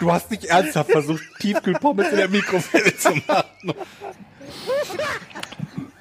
Du 0.00 0.12
hast 0.12 0.30
nicht 0.30 0.44
ernsthaft 0.44 0.90
versucht, 0.90 1.22
Tiefkühlpommes 1.40 2.10
in 2.10 2.16
der 2.16 2.28
Mikrowelle 2.28 2.96
zu 2.96 3.10
machen. 3.26 3.74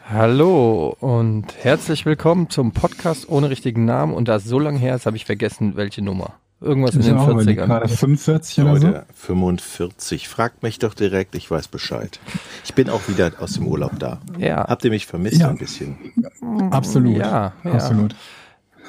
Hallo 0.09 0.95
und 0.99 1.45
herzlich 1.63 2.05
willkommen 2.05 2.50
zum 2.50 2.72
Podcast 2.72 3.30
ohne 3.30 3.50
richtigen 3.50 3.86
Namen. 3.86 4.13
Und 4.13 4.27
da 4.27 4.36
es 4.36 4.44
so 4.44 4.59
lange 4.59 4.80
her 4.80 4.95
ist, 4.95 5.05
habe 5.05 5.16
ich 5.17 5.26
vergessen, 5.26 5.76
welche 5.76 6.02
Nummer. 6.02 6.34
Irgendwas 6.62 6.95
in 6.95 7.02
den 7.02 7.17
40ern. 7.17 7.53
Gerade 7.67 7.88
45 7.88 8.63
oder 8.63 8.77
so? 8.77 8.88
Leute, 8.88 9.05
45. 9.16 10.27
Fragt 10.27 10.64
mich 10.64 10.80
doch 10.80 10.94
direkt, 10.94 11.36
ich 11.36 11.50
weiß 11.50 11.67
Bescheid. 11.67 12.20
Ich 12.64 12.73
bin 12.73 12.89
auch 12.89 13.08
wieder 13.08 13.31
aus 13.39 13.53
dem 13.53 13.67
Urlaub 13.67 13.98
da. 14.00 14.20
Ja. 14.38 14.66
Habt 14.67 14.84
ihr 14.86 14.91
mich 14.91 15.05
vermisst 15.05 15.39
Ja. 15.41 15.50
ein 15.50 15.58
bisschen? 15.58 15.98
Absolut. 16.72 17.17
Ja, 17.17 17.53
ja. 17.64 17.72
Absolut. 17.72 18.16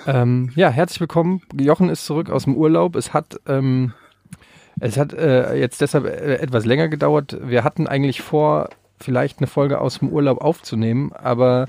Ähm, 0.07 0.53
ja, 0.55 0.69
herzlich 0.71 1.01
willkommen. 1.01 1.43
Jochen 1.59 1.89
ist 1.91 2.07
zurück 2.07 2.31
aus 2.31 2.45
dem 2.45 2.55
Urlaub. 2.55 2.95
Es 2.95 3.13
hat, 3.13 3.41
ähm, 3.49 3.93
es 4.81 4.97
hat 4.97 5.13
äh, 5.13 5.55
jetzt 5.55 5.81
deshalb 5.81 6.05
äh, 6.05 6.37
etwas 6.37 6.65
länger 6.65 6.89
gedauert. 6.89 7.37
Wir 7.43 7.65
hatten 7.65 7.87
eigentlich 7.87 8.21
vor, 8.21 8.69
vielleicht 8.99 9.39
eine 9.39 9.47
Folge 9.47 9.81
aus 9.81 9.99
dem 9.99 10.11
Urlaub 10.11 10.43
aufzunehmen, 10.43 11.13
aber 11.13 11.69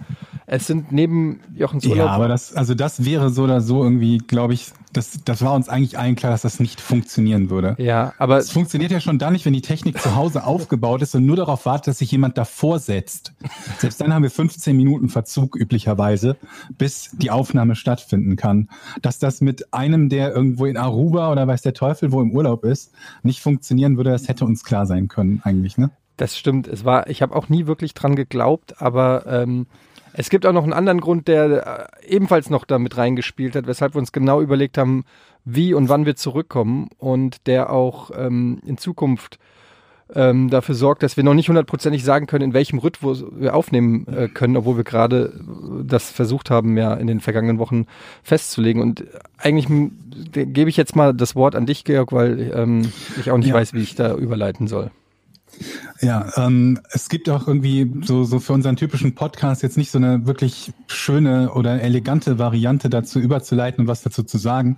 es 0.50 0.66
sind 0.66 0.94
neben 0.94 1.42
Jochens 1.54 1.86
Urlaub. 1.86 2.06
Ja, 2.06 2.08
aber 2.08 2.30
das, 2.30 2.54
also 2.54 2.74
das 2.74 3.04
wäre 3.04 3.30
so 3.30 3.44
oder 3.44 3.60
so 3.60 3.84
irgendwie, 3.84 4.18
glaube 4.18 4.54
ich, 4.54 4.72
das, 4.94 5.20
das 5.26 5.42
war 5.42 5.54
uns 5.54 5.68
eigentlich 5.68 6.00
allen 6.00 6.16
klar, 6.16 6.32
dass 6.32 6.44
das 6.44 6.62
nicht 6.62 6.80
funktionieren 6.80 7.50
würde. 7.50 7.76
ja, 7.80 8.14
aber 8.18 8.38
Es 8.38 8.52
funktioniert 8.52 8.92
ja 8.92 9.02
schon 9.02 9.20
dann 9.20 9.34
nicht, 9.34 9.46
wenn 9.46 9.52
die 9.52 9.62
Technik 9.62 10.00
zu 10.02 10.16
Hause 10.16 10.46
aufgebaut 10.46 11.02
ist 11.02 11.14
und 11.16 11.26
nur 11.26 11.36
darauf 11.36 11.66
wartet, 11.66 11.88
dass 11.88 11.98
sich 11.98 12.12
jemand 12.12 12.38
davor 12.38 12.80
setzt. 12.80 13.34
Selbst 13.80 14.00
dann 14.00 14.14
haben 14.14 14.24
wir 14.24 14.32
15 14.32 14.76
Minuten 14.76 15.10
Verzug 15.10 15.58
üblicherweise, 15.58 16.38
bis 16.78 17.10
die 17.12 17.30
Aufnahme 17.30 17.76
stattfinden 17.76 18.38
kann. 18.38 18.70
Dass 19.02 19.20
das 19.20 19.42
mit 19.42 19.74
einem, 19.74 20.08
der 20.08 20.34
irgendwo 20.34 20.66
in 20.66 20.78
Aruba 20.78 21.30
oder 21.30 21.46
weiß 21.46 21.62
der 21.62 21.74
Teufel 21.74 22.14
wo 22.14 22.22
im 22.22 22.32
Urlaub 22.32 22.64
ist, 22.64 22.94
nicht 23.22 23.42
funktionieren 23.42 23.98
würde, 23.98 24.12
das 24.12 24.30
hätte 24.30 24.46
uns 24.46 24.64
klar 24.64 24.86
sein 24.86 25.10
können 25.10 25.42
eigentlich, 25.44 25.78
ne? 25.78 25.92
Das 26.16 26.36
stimmt. 26.38 26.68
Es 26.68 26.86
war, 26.86 27.10
ich 27.10 27.22
habe 27.22 27.36
auch 27.36 27.50
nie 27.50 27.68
wirklich 27.68 27.94
dran 27.94 28.16
geglaubt, 28.16 28.82
aber 28.82 29.26
ähm, 29.28 29.68
es 30.20 30.30
gibt 30.32 30.46
auch 30.48 30.52
noch 30.54 30.64
einen 30.64 30.74
anderen 30.74 31.00
Grund, 31.00 31.28
der 31.28 31.90
äh, 32.04 32.08
ebenfalls 32.16 32.50
noch 32.50 32.66
damit 32.66 32.98
reingespielt 32.98 33.56
hat, 33.56 33.68
weshalb 33.68 33.94
wir 33.96 34.00
uns 34.00 34.12
genau 34.12 34.42
überlegt 34.42 34.78
haben, 34.78 35.06
wie 35.46 35.74
und 35.74 35.90
wann 35.90 36.06
wir 36.06 36.16
zurückkommen 36.16 36.90
und 36.98 37.46
der 37.48 37.72
auch 37.72 38.10
ähm, 38.18 38.60
in 38.66 38.78
Zukunft 38.78 39.38
ähm, 40.16 40.50
dafür 40.50 40.74
sorgt, 40.74 41.04
dass 41.04 41.18
wir 41.18 41.24
noch 41.24 41.34
nicht 41.36 41.50
hundertprozentig 41.50 42.04
sagen 42.04 42.26
können, 42.28 42.46
in 42.46 42.54
welchem 42.54 42.80
Rhythmus 42.80 43.26
wir 43.32 43.56
aufnehmen 43.56 44.08
äh, 44.08 44.28
können, 44.28 44.58
obwohl 44.58 44.78
wir 44.78 44.84
gerade 44.84 45.34
äh, 45.38 45.84
das 45.86 46.10
versucht 46.10 46.50
haben, 46.50 46.78
ja 46.78 46.94
in 46.96 47.08
den 47.08 47.20
vergangenen 47.20 47.60
Wochen 47.60 47.86
festzulegen. 48.24 48.82
Und 48.82 49.04
eigentlich 49.38 49.68
gebe 50.32 50.70
ich 50.70 50.78
jetzt 50.78 50.96
mal 50.96 51.14
das 51.14 51.36
Wort 51.36 51.56
an 51.56 51.66
dich, 51.68 51.84
Georg, 51.84 52.12
weil 52.12 52.52
ähm, 52.56 52.92
ich 53.20 53.30
auch 53.30 53.38
nicht 53.38 53.50
Ja. 53.50 53.54
weiß, 53.56 53.74
wie 53.74 53.82
ich 53.84 53.96
da 53.96 54.16
überleiten 54.16 54.68
soll. 54.68 54.90
Ja, 56.02 56.32
ähm, 56.36 56.80
es 56.92 57.10
gibt 57.10 57.30
auch 57.30 57.48
irgendwie 57.48 57.92
so, 58.04 58.24
so 58.24 58.40
für 58.40 58.54
unseren 58.54 58.76
typischen 58.76 59.16
Podcast 59.16 59.64
jetzt 59.64 59.78
nicht 59.78 59.90
so 59.90 59.98
eine 59.98 60.28
wirklich 60.28 60.72
schöne 60.88 61.52
oder 61.54 61.82
elegante 61.82 62.38
Variante 62.38 62.90
dazu 62.90 63.20
überzuleiten 63.20 63.82
und 63.82 63.88
was 63.88 64.04
dazu 64.04 64.24
zu 64.24 64.38
sagen. 64.38 64.78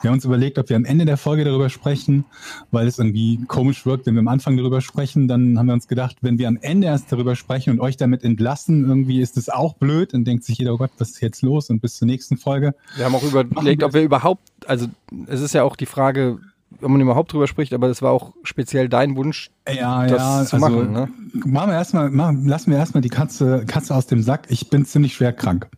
Wir 0.00 0.08
haben 0.08 0.14
uns 0.14 0.24
überlegt, 0.24 0.58
ob 0.58 0.68
wir 0.70 0.76
am 0.76 0.84
Ende 0.84 1.04
der 1.04 1.16
Folge 1.16 1.44
darüber 1.44 1.68
sprechen, 1.68 2.24
weil 2.70 2.86
es 2.86 2.98
irgendwie 2.98 3.44
komisch 3.46 3.84
wirkt, 3.84 4.06
wenn 4.06 4.14
wir 4.14 4.20
am 4.20 4.28
Anfang 4.28 4.56
darüber 4.56 4.80
sprechen. 4.80 5.28
Dann 5.28 5.58
haben 5.58 5.66
wir 5.66 5.74
uns 5.74 5.86
gedacht, 5.86 6.16
wenn 6.22 6.38
wir 6.38 6.48
am 6.48 6.58
Ende 6.60 6.86
erst 6.86 7.12
darüber 7.12 7.36
sprechen 7.36 7.70
und 7.70 7.80
euch 7.80 7.96
damit 7.96 8.24
entlassen, 8.24 8.88
irgendwie 8.88 9.20
ist 9.20 9.36
es 9.36 9.48
auch 9.50 9.74
blöd. 9.74 10.14
Dann 10.14 10.24
denkt 10.24 10.44
sich 10.44 10.58
jeder, 10.58 10.74
oh 10.74 10.78
Gott, 10.78 10.92
was 10.98 11.10
ist 11.10 11.20
jetzt 11.20 11.42
los? 11.42 11.68
Und 11.68 11.80
bis 11.80 11.96
zur 11.96 12.06
nächsten 12.06 12.38
Folge. 12.38 12.74
Wir 12.96 13.04
haben 13.04 13.14
auch 13.14 13.22
überlegt, 13.22 13.82
ob 13.82 13.92
wir 13.92 14.02
überhaupt, 14.02 14.48
also 14.66 14.86
es 15.26 15.40
ist 15.40 15.52
ja 15.52 15.62
auch 15.62 15.76
die 15.76 15.86
Frage, 15.86 16.38
ob 16.82 16.88
man 16.88 17.00
überhaupt 17.00 17.32
drüber 17.32 17.46
spricht, 17.46 17.72
aber 17.72 17.88
das 17.88 18.02
war 18.02 18.12
auch 18.12 18.32
speziell 18.42 18.88
dein 18.88 19.16
Wunsch, 19.16 19.50
Ja, 19.68 20.06
das 20.06 20.10
ja, 20.18 20.44
zu 20.44 20.56
also 20.56 20.58
machen. 20.58 20.92
Ne? 20.92 21.08
machen 21.44 21.70
wir 21.70 21.74
erstmal, 21.74 22.10
machen, 22.10 22.46
lassen 22.46 22.70
wir 22.70 22.78
erstmal 22.78 23.00
die 23.00 23.08
Katze, 23.08 23.64
Katze 23.66 23.94
aus 23.94 24.06
dem 24.06 24.22
Sack. 24.22 24.46
Ich 24.48 24.70
bin 24.70 24.84
ziemlich 24.84 25.14
schwer 25.14 25.32
krank. 25.32 25.68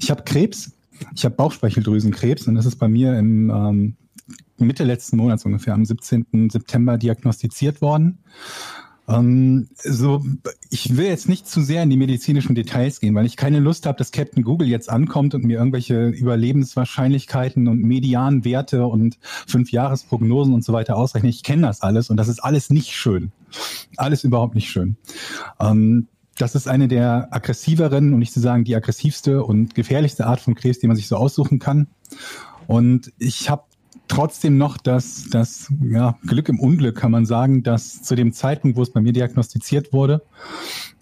Ich 0.00 0.10
habe 0.10 0.22
Krebs, 0.22 0.72
ich 1.14 1.24
habe 1.24 1.34
Bauchspeicheldrüsenkrebs 1.34 2.46
und 2.46 2.54
das 2.54 2.66
ist 2.66 2.76
bei 2.76 2.88
mir 2.88 3.18
im 3.18 3.50
ähm, 3.50 3.96
Mitte 4.58 4.84
letzten 4.84 5.16
Monats 5.16 5.44
ungefähr 5.44 5.74
am 5.74 5.84
17. 5.84 6.48
September 6.50 6.98
diagnostiziert 6.98 7.80
worden. 7.80 8.18
Ähm, 9.08 9.68
so, 9.82 10.24
ich 10.70 10.96
will 10.96 11.06
jetzt 11.06 11.28
nicht 11.28 11.48
zu 11.48 11.60
sehr 11.60 11.82
in 11.82 11.90
die 11.90 11.96
medizinischen 11.96 12.54
Details 12.54 13.00
gehen, 13.00 13.14
weil 13.14 13.26
ich 13.26 13.36
keine 13.36 13.58
Lust 13.58 13.86
habe, 13.86 13.98
dass 13.98 14.12
Captain 14.12 14.44
Google 14.44 14.68
jetzt 14.68 14.88
ankommt 14.88 15.34
und 15.34 15.44
mir 15.44 15.58
irgendwelche 15.58 16.08
Überlebenswahrscheinlichkeiten 16.08 17.66
und 17.66 17.82
Medianwerte 17.82 18.86
und 18.86 19.18
Fünfjahresprognosen 19.46 20.54
und 20.54 20.64
so 20.64 20.72
weiter 20.72 20.96
ausrechnet. 20.96 21.34
Ich 21.34 21.42
kenne 21.42 21.62
das 21.62 21.82
alles 21.82 22.10
und 22.10 22.16
das 22.16 22.28
ist 22.28 22.40
alles 22.40 22.70
nicht 22.70 22.92
schön. 22.92 23.32
Alles 23.96 24.24
überhaupt 24.24 24.54
nicht 24.54 24.70
schön. 24.70 24.96
Ähm, 25.60 26.06
das 26.38 26.54
ist 26.54 26.68
eine 26.68 26.88
der 26.88 27.28
aggressiveren 27.30 28.12
und 28.12 28.18
nicht 28.20 28.32
zu 28.32 28.40
sagen 28.40 28.64
die 28.64 28.74
aggressivste 28.74 29.44
und 29.44 29.74
gefährlichste 29.74 30.26
Art 30.26 30.40
von 30.40 30.54
Krebs, 30.54 30.78
die 30.78 30.86
man 30.86 30.96
sich 30.96 31.08
so 31.08 31.16
aussuchen 31.16 31.58
kann. 31.58 31.88
Und 32.66 33.12
ich 33.18 33.50
habe 33.50 33.64
trotzdem 34.12 34.58
noch 34.58 34.76
das, 34.76 35.28
das 35.30 35.72
ja, 35.82 36.18
Glück 36.26 36.50
im 36.50 36.60
Unglück, 36.60 36.96
kann 36.96 37.10
man 37.10 37.24
sagen, 37.24 37.62
dass 37.62 38.02
zu 38.02 38.14
dem 38.14 38.34
Zeitpunkt, 38.34 38.76
wo 38.76 38.82
es 38.82 38.92
bei 38.92 39.00
mir 39.00 39.14
diagnostiziert 39.14 39.92
wurde, 39.94 40.22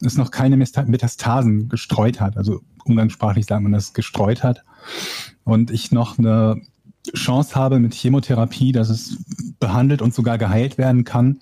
es 0.01 0.17
noch 0.17 0.31
keine 0.31 0.57
Metastasen 0.57 1.69
gestreut 1.69 2.21
hat. 2.21 2.37
Also 2.37 2.61
umgangssprachlich 2.85 3.47
sagt 3.47 3.63
man 3.63 3.73
das 3.73 3.95
gestreut 3.95 4.45
hat. 4.45 4.63
Und 5.43 5.73
ich 5.73 5.91
noch 5.91 6.19
eine 6.19 6.63
Chance 7.15 7.57
habe 7.57 7.81
mit 7.81 7.95
Chemotherapie, 7.95 8.71
dass 8.71 8.91
es 8.91 9.19
behandelt 9.59 10.03
und 10.03 10.15
sogar 10.15 10.39
geheilt 10.39 10.79
werden 10.79 11.03
kann, 11.03 11.41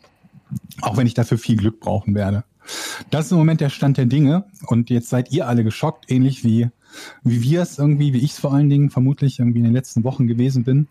auch 0.81 0.97
wenn 0.97 1.06
ich 1.06 1.15
dafür 1.15 1.37
viel 1.37 1.56
Glück 1.56 1.81
brauchen 1.81 2.15
werde. 2.15 2.45
Das 3.11 3.27
ist 3.27 3.33
im 3.33 3.39
Moment 3.39 3.61
der 3.61 3.71
Stand 3.71 3.99
der 3.99 4.06
Dinge. 4.06 4.45
Und 4.67 4.89
jetzt 4.89 5.11
seid 5.11 5.33
ihr 5.33 5.47
alle 5.47 5.65
geschockt, 5.65 6.11
ähnlich 6.11 6.45
wie, 6.45 6.69
wie 7.23 7.43
wir 7.43 7.61
es 7.61 7.79
irgendwie, 7.79 8.15
wie 8.15 8.19
ich 8.19 8.33
es 8.33 8.39
vor 8.39 8.55
allen 8.55 8.71
Dingen 8.71 8.89
vermutlich 8.89 9.39
irgendwie 9.39 9.59
in 9.59 9.65
den 9.65 9.75
letzten 9.75 10.05
Wochen 10.05 10.27
gewesen 10.27 10.65
bin. 10.65 10.89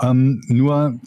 Ähm, 0.00 0.42
nur 0.48 0.98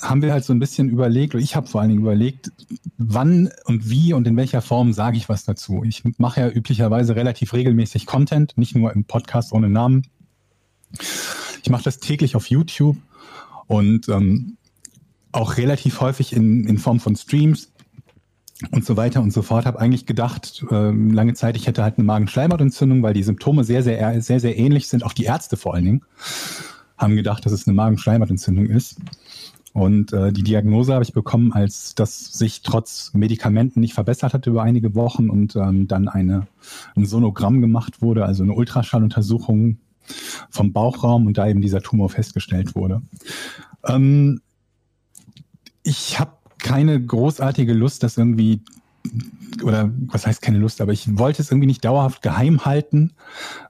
haben 0.00 0.22
wir 0.22 0.32
halt 0.32 0.44
so 0.44 0.52
ein 0.52 0.58
bisschen 0.58 0.90
überlegt, 0.90 1.34
oder 1.34 1.42
ich 1.42 1.56
habe 1.56 1.66
vor 1.66 1.80
allen 1.80 1.90
Dingen 1.90 2.02
überlegt, 2.02 2.52
wann 2.98 3.50
und 3.64 3.88
wie 3.88 4.12
und 4.12 4.26
in 4.26 4.36
welcher 4.36 4.62
Form 4.62 4.92
sage 4.92 5.16
ich 5.16 5.28
was 5.28 5.44
dazu. 5.44 5.82
Ich 5.84 6.02
mache 6.18 6.40
ja 6.40 6.50
üblicherweise 6.50 7.16
relativ 7.16 7.52
regelmäßig 7.54 8.06
Content, 8.06 8.56
nicht 8.56 8.74
nur 8.74 8.92
im 8.92 9.04
Podcast 9.04 9.52
ohne 9.52 9.70
Namen. 9.70 10.06
Ich 11.62 11.70
mache 11.70 11.84
das 11.84 11.98
täglich 11.98 12.36
auf 12.36 12.48
YouTube 12.48 12.96
und 13.66 14.08
ähm, 14.08 14.56
auch 15.32 15.56
relativ 15.56 16.00
häufig 16.00 16.32
in, 16.32 16.66
in 16.66 16.78
Form 16.78 17.00
von 17.00 17.16
Streams 17.16 17.72
und 18.70 18.84
so 18.84 18.96
weiter 18.96 19.22
und 19.22 19.32
so 19.32 19.42
fort. 19.42 19.66
Habe 19.66 19.80
eigentlich 19.80 20.06
gedacht, 20.06 20.64
ähm, 20.70 21.12
lange 21.12 21.34
Zeit, 21.34 21.56
ich 21.56 21.66
hätte 21.66 21.82
halt 21.82 21.98
eine 21.98 22.06
Magenschleimhautentzündung, 22.06 23.02
weil 23.02 23.14
die 23.14 23.22
Symptome 23.22 23.64
sehr, 23.64 23.82
sehr, 23.82 24.20
sehr, 24.22 24.40
sehr 24.40 24.58
ähnlich 24.58 24.88
sind. 24.88 25.04
Auch 25.04 25.12
die 25.12 25.24
Ärzte 25.24 25.56
vor 25.56 25.74
allen 25.74 25.84
Dingen 25.84 26.04
haben 26.96 27.16
gedacht, 27.16 27.44
dass 27.44 27.52
es 27.52 27.66
eine 27.66 27.74
Magenschleimhautentzündung 27.74 28.66
ist. 28.66 28.98
Und 29.72 30.14
äh, 30.14 30.32
die 30.32 30.42
Diagnose 30.42 30.94
habe 30.94 31.04
ich 31.04 31.12
bekommen, 31.12 31.52
als 31.52 31.94
das 31.94 32.32
sich 32.32 32.62
trotz 32.62 33.12
Medikamenten 33.12 33.80
nicht 33.80 33.92
verbessert 33.92 34.32
hat 34.32 34.46
über 34.46 34.62
einige 34.62 34.94
Wochen 34.94 35.28
und 35.28 35.54
ähm, 35.54 35.86
dann 35.86 36.08
eine, 36.08 36.46
ein 36.94 37.04
Sonogramm 37.04 37.60
gemacht 37.60 38.00
wurde, 38.00 38.24
also 38.24 38.42
eine 38.42 38.54
Ultraschalluntersuchung 38.54 39.78
vom 40.48 40.72
Bauchraum 40.72 41.26
und 41.26 41.36
da 41.36 41.46
eben 41.46 41.60
dieser 41.60 41.82
Tumor 41.82 42.08
festgestellt 42.08 42.74
wurde. 42.74 43.02
Ähm, 43.84 44.40
ich 45.82 46.18
habe 46.18 46.32
keine 46.58 46.98
großartige 46.98 47.74
Lust, 47.74 48.02
das 48.02 48.16
irgendwie 48.16 48.62
oder 49.62 49.90
was 50.06 50.26
heißt 50.26 50.42
keine 50.42 50.58
Lust, 50.58 50.80
aber 50.80 50.92
ich 50.92 51.18
wollte 51.18 51.42
es 51.42 51.50
irgendwie 51.50 51.66
nicht 51.66 51.84
dauerhaft 51.84 52.22
geheim 52.22 52.64
halten, 52.64 53.12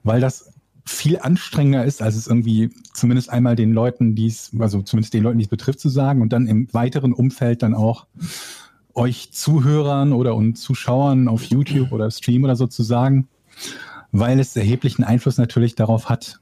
weil 0.03 0.21
das 0.21 0.53
viel 0.87 1.19
anstrengender 1.19 1.85
ist, 1.85 2.01
als 2.01 2.15
es 2.15 2.29
irgendwie 2.29 2.71
zumindest 2.95 3.29
einmal 3.31 3.57
den 3.57 3.73
Leuten, 3.73 4.15
die 4.15 4.27
es, 4.27 4.53
also 4.59 4.83
zumindest 4.83 5.15
den 5.15 5.25
Leuten, 5.25 5.39
die 5.39 5.45
es 5.45 5.51
betrifft, 5.51 5.81
zu 5.81 5.89
sagen 5.89 6.23
und 6.23 6.33
dann 6.33 6.47
im 6.47 6.73
weiteren 6.73 7.13
Umfeld 7.13 7.63
dann 7.63 7.75
auch 7.75 8.07
euch 8.95 9.33
Zuhörern 9.33 10.13
oder 10.13 10.35
und 10.35 10.57
Zuschauern 10.57 11.29
auf 11.29 11.45
YouTube 11.45 11.93
oder 11.93 12.11
Stream 12.11 12.45
oder 12.45 12.57
so 12.57 12.67
zu 12.67 12.83
sagen, 12.83 13.29
weil 14.13 14.39
es 14.41 14.57
erheblichen 14.57 15.05
Einfluss 15.05 15.39
natürlich 15.39 15.75
darauf 15.75 16.09
hat, 16.09 16.41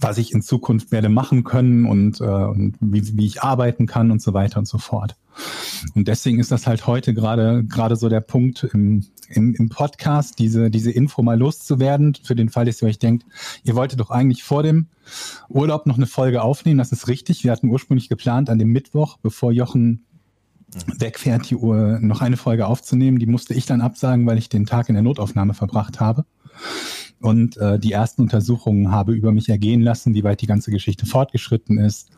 was 0.00 0.18
ich 0.18 0.32
in 0.32 0.42
Zukunft 0.42 0.92
werde 0.92 1.08
machen 1.08 1.44
können 1.44 1.86
und, 1.86 2.20
äh, 2.20 2.24
und 2.24 2.76
wie, 2.80 3.16
wie 3.16 3.26
ich 3.26 3.42
arbeiten 3.42 3.86
kann 3.86 4.10
und 4.10 4.20
so 4.20 4.34
weiter 4.34 4.58
und 4.58 4.66
so 4.66 4.78
fort. 4.78 5.16
Und 5.94 6.08
deswegen 6.08 6.38
ist 6.38 6.50
das 6.50 6.66
halt 6.66 6.86
heute 6.86 7.14
gerade 7.14 7.64
gerade 7.64 7.96
so 7.96 8.08
der 8.08 8.20
Punkt 8.20 8.64
im, 8.72 9.06
im, 9.28 9.54
im 9.54 9.68
Podcast, 9.68 10.38
diese, 10.38 10.70
diese 10.70 10.90
Info 10.90 11.22
mal 11.22 11.38
loszuwerden, 11.38 12.14
für 12.22 12.34
den 12.34 12.48
Fall, 12.48 12.64
dass 12.64 12.82
ihr 12.82 12.88
euch 12.88 12.98
denkt, 12.98 13.24
ihr 13.64 13.74
wolltet 13.74 14.00
doch 14.00 14.10
eigentlich 14.10 14.42
vor 14.42 14.62
dem 14.62 14.88
Urlaub 15.48 15.86
noch 15.86 15.96
eine 15.96 16.06
Folge 16.06 16.42
aufnehmen. 16.42 16.78
Das 16.78 16.92
ist 16.92 17.08
richtig. 17.08 17.44
Wir 17.44 17.52
hatten 17.52 17.68
ursprünglich 17.68 18.08
geplant, 18.08 18.50
an 18.50 18.58
dem 18.58 18.68
Mittwoch, 18.68 19.18
bevor 19.22 19.52
Jochen 19.52 20.04
wegfährt, 20.98 21.50
die 21.50 21.56
Uhr 21.56 21.98
noch 22.00 22.20
eine 22.20 22.36
Folge 22.36 22.66
aufzunehmen. 22.66 23.18
Die 23.18 23.26
musste 23.26 23.54
ich 23.54 23.66
dann 23.66 23.80
absagen, 23.80 24.26
weil 24.26 24.38
ich 24.38 24.48
den 24.48 24.66
Tag 24.66 24.88
in 24.88 24.94
der 24.94 25.02
Notaufnahme 25.02 25.54
verbracht 25.54 25.98
habe 26.00 26.24
und 27.20 27.56
äh, 27.58 27.78
die 27.78 27.92
ersten 27.92 28.22
Untersuchungen 28.22 28.90
habe 28.90 29.12
über 29.12 29.32
mich 29.32 29.48
ergehen 29.48 29.82
lassen, 29.82 30.14
wie 30.14 30.24
weit 30.24 30.40
die 30.40 30.46
ganze 30.46 30.70
Geschichte 30.70 31.06
fortgeschritten 31.06 31.78
ist 31.78 32.10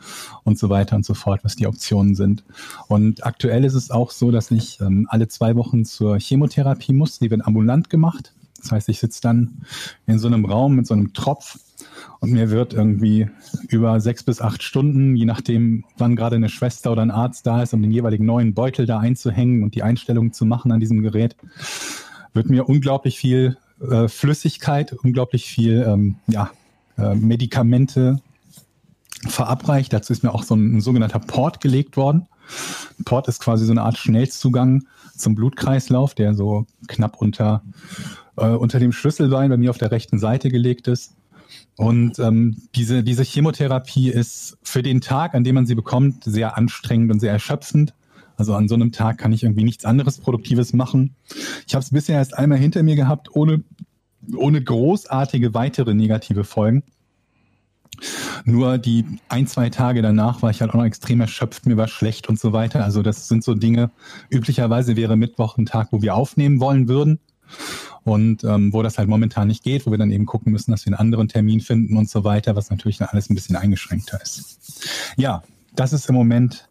und 0.45 0.59
so 0.59 0.69
weiter 0.69 0.97
und 0.97 1.05
so 1.05 1.15
fort, 1.15 1.41
was 1.43 1.57
die 1.57 1.67
Optionen 1.67 2.15
sind. 2.15 2.45
Und 2.89 3.27
aktuell 3.27 3.65
ist 3.65 3.75
es 3.75 3.91
auch 3.91 4.11
so, 4.11 4.31
dass 4.31 4.51
ich 4.51 4.81
ähm, 4.81 5.07
alle 5.11 5.29
zwei 5.29 5.57
Wochen 5.57 5.85
zur 5.85 6.19
Chemotherapie 6.19 6.93
muss. 6.93 7.19
Die 7.19 7.31
wird 7.31 7.45
ambulant 7.47 7.91
gemacht. 7.91 8.33
Das 8.61 8.71
heißt, 8.71 8.89
ich 8.89 9.01
sitze 9.01 9.21
dann 9.21 9.63
in 10.07 10.21
so 10.21 10.29
einem 10.29 10.45
Raum 10.45 10.77
mit 10.77 10.87
so 10.87 10.95
einem 10.95 11.13
Tropf 11.13 11.59
und 12.21 12.31
mir 12.31 12.51
wird 12.51 12.73
irgendwie 12.73 13.29
über 13.69 14.01
sechs 14.01 14.23
bis 14.23 14.41
acht 14.41 14.63
Stunden, 14.63 15.17
je 15.17 15.25
nachdem, 15.25 15.85
wann 15.99 16.15
gerade 16.15 16.37
eine 16.37 16.49
Schwester 16.49 16.93
oder 16.93 17.03
ein 17.03 17.11
Arzt 17.11 17.45
da 17.45 17.63
ist, 17.65 17.75
um 17.75 17.83
den 17.83 17.91
jeweiligen 17.91 18.25
neuen 18.25 18.55
Beutel 18.55 18.87
da 18.87 19.01
einzuhängen 19.01 19.65
und 19.65 19.75
die 19.75 19.83
Einstellungen 19.83 20.33
zu 20.33 20.47
machen 20.47 20.71
an 20.71 20.79
diesem 20.79 21.03
Gerät, 21.03 21.35
wird 22.35 22.49
mir 22.49 22.69
unglaublich 22.69 23.19
viel 23.19 23.57
äh, 23.89 24.09
Flüssigkeit, 24.09 24.93
unglaublich 24.93 25.47
viel 25.47 25.85
ähm, 25.87 26.17
ja, 26.27 26.51
äh, 26.99 27.15
Medikamente 27.15 28.21
verabreicht. 29.29 29.93
Dazu 29.93 30.13
ist 30.13 30.23
mir 30.23 30.33
auch 30.33 30.43
so 30.43 30.55
ein, 30.55 30.77
ein 30.77 30.81
sogenannter 30.81 31.19
Port 31.19 31.61
gelegt 31.61 31.97
worden. 31.97 32.27
Port 33.05 33.29
ist 33.29 33.41
quasi 33.41 33.65
so 33.65 33.73
eine 33.73 33.83
Art 33.83 33.99
Schnellzugang 33.99 34.85
zum 35.17 35.35
Blutkreislauf, 35.35 36.15
der 36.15 36.35
so 36.35 36.67
knapp 36.89 37.21
unter, 37.21 37.63
äh, 38.37 38.47
unter 38.47 38.79
dem 38.79 38.93
Schlüsselbein 38.93 39.51
bei 39.51 39.57
mir 39.57 39.71
auf 39.71 39.79
der 39.79 39.91
rechten 39.91 40.19
Seite 40.19 40.51
gelegt 40.51 40.89
ist. 40.89 41.15
Und 41.77 42.19
ähm, 42.19 42.57
diese, 42.75 43.03
diese 43.03 43.23
Chemotherapie 43.23 44.11
ist 44.11 44.59
für 44.63 44.83
den 44.83 45.01
Tag, 45.01 45.35
an 45.35 45.45
dem 45.45 45.55
man 45.55 45.67
sie 45.67 45.75
bekommt, 45.75 46.25
sehr 46.25 46.57
anstrengend 46.57 47.11
und 47.13 47.21
sehr 47.21 47.33
erschöpfend. 47.33 47.95
Also 48.37 48.55
an 48.55 48.69
so 48.69 48.75
einem 48.75 48.93
Tag 48.93 49.19
kann 49.19 49.33
ich 49.33 49.43
irgendwie 49.43 49.65
nichts 49.65 49.85
anderes 49.85 50.19
Produktives 50.19 50.73
machen. 50.73 51.15
Ich 51.67 51.75
habe 51.75 51.83
es 51.83 51.91
bisher 51.91 52.17
erst 52.17 52.37
einmal 52.37 52.59
hinter 52.59 52.83
mir 52.83 52.97
gehabt, 52.97 53.35
ohne, 53.35 53.63
ohne 54.35 54.63
großartige 54.63 55.55
weitere 55.55 55.95
negative 55.95 56.45
Folgen. 56.45 56.83
Nur 58.45 58.79
die 58.79 59.05
ein, 59.29 59.47
zwei 59.47 59.71
Tage 59.71 60.03
danach 60.03 60.43
war 60.43 60.51
ich 60.51 60.61
halt 60.61 60.73
auch 60.73 60.77
noch 60.77 60.85
extrem 60.85 61.21
erschöpft, 61.21 61.67
mir 61.67 61.77
war 61.77 61.89
schlecht 61.89 62.29
und 62.29 62.41
so 62.41 62.53
weiter. 62.53 62.85
Also 62.85 63.03
das 63.03 63.29
sind 63.29 63.45
so 63.45 63.55
Dinge, 63.55 63.91
üblicherweise 64.31 64.97
wäre 64.97 65.17
Mittwoch 65.17 65.59
ein 65.59 65.67
Tag, 65.67 65.89
wo 65.93 66.03
wir 66.03 66.15
aufnehmen 66.15 66.61
wollen 66.61 66.89
würden 66.89 67.21
und 68.05 68.45
ähm, 68.45 68.73
wo 68.73 68.83
das 68.83 68.99
halt 68.99 69.09
momentan 69.09 69.49
nicht 69.49 69.63
geht, 69.63 69.87
wo 69.87 69.91
wir 69.91 69.99
dann 69.99 70.11
eben 70.11 70.27
gucken 70.27 70.53
müssen, 70.53 70.71
dass 70.73 70.85
wir 70.85 70.93
einen 70.93 71.01
anderen 71.01 71.29
Termin 71.29 71.61
finden 71.61 71.97
und 71.97 72.09
so 72.09 72.25
weiter, 72.25 72.57
was 72.57 72.71
natürlich 72.71 72.99
dann 72.99 73.09
alles 73.09 73.31
ein 73.31 73.35
bisschen 73.35 73.57
eingeschränkter 73.57 74.21
ist. 74.21 74.87
Ja, 75.17 75.43
das 75.75 75.93
ist 75.93 76.09
im 76.09 76.15
Moment 76.15 76.69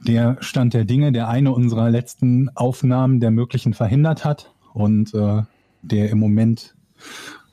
der 0.00 0.36
Stand 0.40 0.74
der 0.74 0.84
Dinge, 0.84 1.12
der 1.12 1.28
eine 1.28 1.52
unserer 1.52 1.90
letzten 1.90 2.50
Aufnahmen 2.54 3.20
der 3.20 3.30
möglichen 3.30 3.74
verhindert 3.74 4.24
hat 4.24 4.52
und 4.72 5.14
äh, 5.14 5.42
der 5.82 6.10
im 6.10 6.18
Moment 6.18 6.74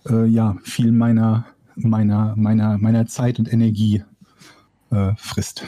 äh, 0.08 0.26
ja 0.26 0.58
viel 0.64 0.92
meiner 0.92 1.46
meiner 1.76 2.34
meiner 2.36 2.78
meiner 2.78 3.08
Zeit 3.08 3.40
und 3.40 3.52
Energie 3.52 4.04
äh, 4.92 5.12
frisst. 5.18 5.66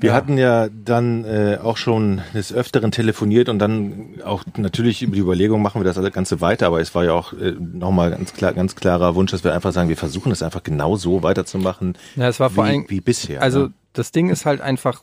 Wir 0.00 0.10
ja. 0.10 0.16
hatten 0.16 0.36
ja 0.36 0.68
dann 0.68 1.24
äh, 1.24 1.58
auch 1.62 1.76
schon 1.76 2.20
des 2.34 2.52
Öfteren 2.52 2.90
telefoniert 2.90 3.48
und 3.48 3.58
dann 3.58 4.20
auch 4.24 4.44
natürlich 4.56 5.02
über 5.02 5.14
die 5.14 5.20
Überlegung, 5.20 5.62
machen 5.62 5.82
wir 5.82 5.90
das 5.90 6.12
Ganze 6.12 6.40
weiter, 6.40 6.66
aber 6.66 6.80
es 6.80 6.94
war 6.94 7.04
ja 7.04 7.12
auch 7.12 7.32
äh, 7.32 7.52
nochmal 7.52 8.10
ganz 8.10 8.34
klar, 8.34 8.52
ganz 8.52 8.74
klarer 8.74 9.14
Wunsch, 9.14 9.30
dass 9.30 9.44
wir 9.44 9.54
einfach 9.54 9.72
sagen, 9.72 9.88
wir 9.88 9.96
versuchen 9.96 10.32
es 10.32 10.42
einfach 10.42 10.62
genau 10.62 10.96
so 10.96 11.22
weiterzumachen. 11.22 11.96
Ja, 12.16 12.28
es 12.28 12.40
war 12.40 12.50
vor 12.50 12.64
allem 12.64 12.84
wie 12.88 13.00
bisher. 13.00 13.42
Also 13.42 13.64
ne? 13.64 13.72
das 13.92 14.12
Ding 14.12 14.28
ist 14.28 14.44
halt 14.44 14.60
einfach, 14.60 15.02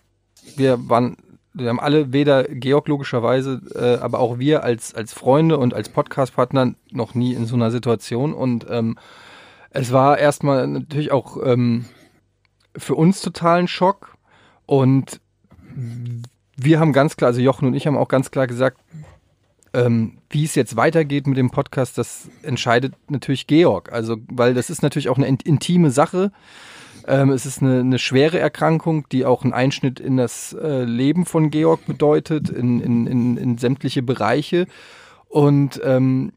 wir 0.56 0.90
waren, 0.90 1.18
wir 1.54 1.70
haben 1.70 1.80
alle 1.80 2.14
weder 2.14 2.44
Georg 2.44 2.88
logischerweise, 2.88 3.62
äh, 3.76 4.02
aber 4.02 4.20
auch 4.20 4.40
wir 4.40 4.64
als, 4.64 4.94
als 4.94 5.14
Freunde 5.14 5.58
und 5.58 5.74
als 5.74 5.90
Podcast-Partner 5.90 6.74
noch 6.92 7.14
nie 7.14 7.34
in 7.34 7.46
so 7.46 7.56
einer 7.56 7.72
Situation. 7.72 8.34
Und 8.34 8.66
ähm, 8.70 8.98
es 9.70 9.92
war 9.92 10.18
erstmal 10.18 10.68
natürlich 10.68 11.12
auch 11.12 11.38
ähm, 11.44 11.86
für 12.76 12.96
uns 12.96 13.22
totalen 13.22 13.68
Schock. 13.68 14.16
Und 14.66 15.20
wir 16.56 16.80
haben 16.80 16.94
ganz 16.94 17.18
klar, 17.18 17.30
also 17.30 17.42
Jochen 17.42 17.68
und 17.68 17.74
ich 17.74 17.88
haben 17.88 17.98
auch 17.98 18.08
ganz 18.08 18.32
klar 18.32 18.48
gesagt, 18.48 18.80
ähm, 19.74 20.20
wie 20.30 20.46
es 20.46 20.56
jetzt 20.56 20.76
weitergeht 20.76 21.26
mit 21.26 21.38
dem 21.38 21.50
Podcast, 21.50 21.98
das 21.98 22.30
entscheidet 22.44 22.94
natürlich 23.10 23.48
Georg. 23.48 23.92
Also, 23.92 24.18
weil 24.28 24.54
das 24.54 24.70
ist 24.70 24.84
natürlich 24.84 25.10
auch 25.10 25.18
eine 25.18 25.28
intime 25.28 25.92
Sache. 25.92 26.32
Ähm, 27.08 27.30
es 27.32 27.46
ist 27.46 27.62
eine, 27.62 27.80
eine, 27.80 28.00
schwere 28.00 28.40
Erkrankung, 28.40 29.08
die 29.10 29.26
auch 29.26 29.44
einen 29.44 29.54
Einschnitt 29.54 30.00
in 30.00 30.18
das 30.18 30.54
äh, 30.54 30.84
Leben 30.84 31.26
von 31.26 31.50
Georg 31.50 31.86
bedeutet, 31.86 32.50
in, 32.50 32.80
in, 32.80 33.08
in, 33.08 33.38
in 33.38 33.58
sämtliche 33.58 34.02
Bereiche. 34.02 34.68
Und 35.28 35.82
ähm, 35.84 36.34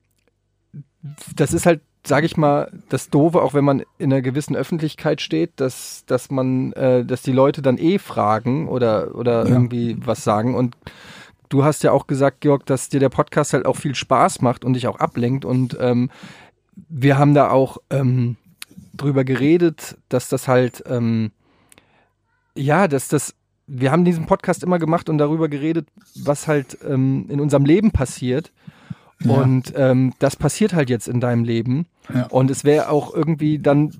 das 1.34 1.52
ist 1.52 1.66
halt, 1.66 1.80
sage 2.04 2.26
ich 2.26 2.36
mal, 2.36 2.72
das 2.88 3.10
Doofe, 3.10 3.42
auch 3.42 3.54
wenn 3.54 3.64
man 3.64 3.82
in 3.98 4.12
einer 4.12 4.22
gewissen 4.22 4.56
Öffentlichkeit 4.56 5.20
steht, 5.20 5.52
dass, 5.56 6.04
dass 6.06 6.30
man, 6.30 6.72
äh, 6.72 7.04
dass 7.04 7.22
die 7.22 7.32
Leute 7.32 7.62
dann 7.62 7.78
eh 7.78 7.98
fragen 7.98 8.68
oder, 8.68 9.14
oder 9.14 9.44
ja. 9.44 9.52
irgendwie 9.52 9.96
was 10.04 10.24
sagen. 10.24 10.54
Und 10.54 10.76
du 11.48 11.64
hast 11.64 11.82
ja 11.82 11.92
auch 11.92 12.06
gesagt, 12.06 12.40
Georg, 12.40 12.66
dass 12.66 12.88
dir 12.88 13.00
der 13.00 13.08
Podcast 13.08 13.52
halt 13.52 13.66
auch 13.66 13.76
viel 13.76 13.94
Spaß 13.94 14.40
macht 14.40 14.64
und 14.64 14.74
dich 14.74 14.86
auch 14.88 14.98
ablenkt. 14.98 15.44
Und 15.44 15.76
ähm, 15.80 16.10
wir 16.88 17.18
haben 17.18 17.34
da 17.34 17.50
auch 17.50 17.78
ähm, 17.90 18.36
drüber 18.96 19.25
geredet, 19.25 19.96
dass 20.08 20.28
das 20.28 20.48
halt, 20.48 20.82
ähm, 20.87 21.31
ja, 22.54 22.88
dass 22.88 23.08
das, 23.08 23.34
wir 23.66 23.90
haben 23.93 24.04
diesen 24.04 24.26
Podcast 24.26 24.62
immer 24.62 24.78
gemacht 24.78 25.08
und 25.08 25.19
darüber 25.19 25.48
geredet, 25.48 25.88
was 26.14 26.46
halt 26.46 26.78
ähm, 26.87 27.26
in 27.28 27.40
unserem 27.40 27.64
Leben 27.64 27.90
passiert. 27.90 28.52
Ja. 29.22 29.32
Und 29.32 29.72
ähm, 29.76 30.12
das 30.19 30.37
passiert 30.37 30.75
halt 30.75 30.90
jetzt 30.90 31.08
in 31.08 31.20
deinem 31.20 31.44
Leben. 31.44 31.87
Ja. 32.12 32.26
Und 32.26 32.50
es 32.50 32.64
wäre 32.64 32.90
auch 32.90 33.14
irgendwie 33.14 33.58
dann, 33.58 33.93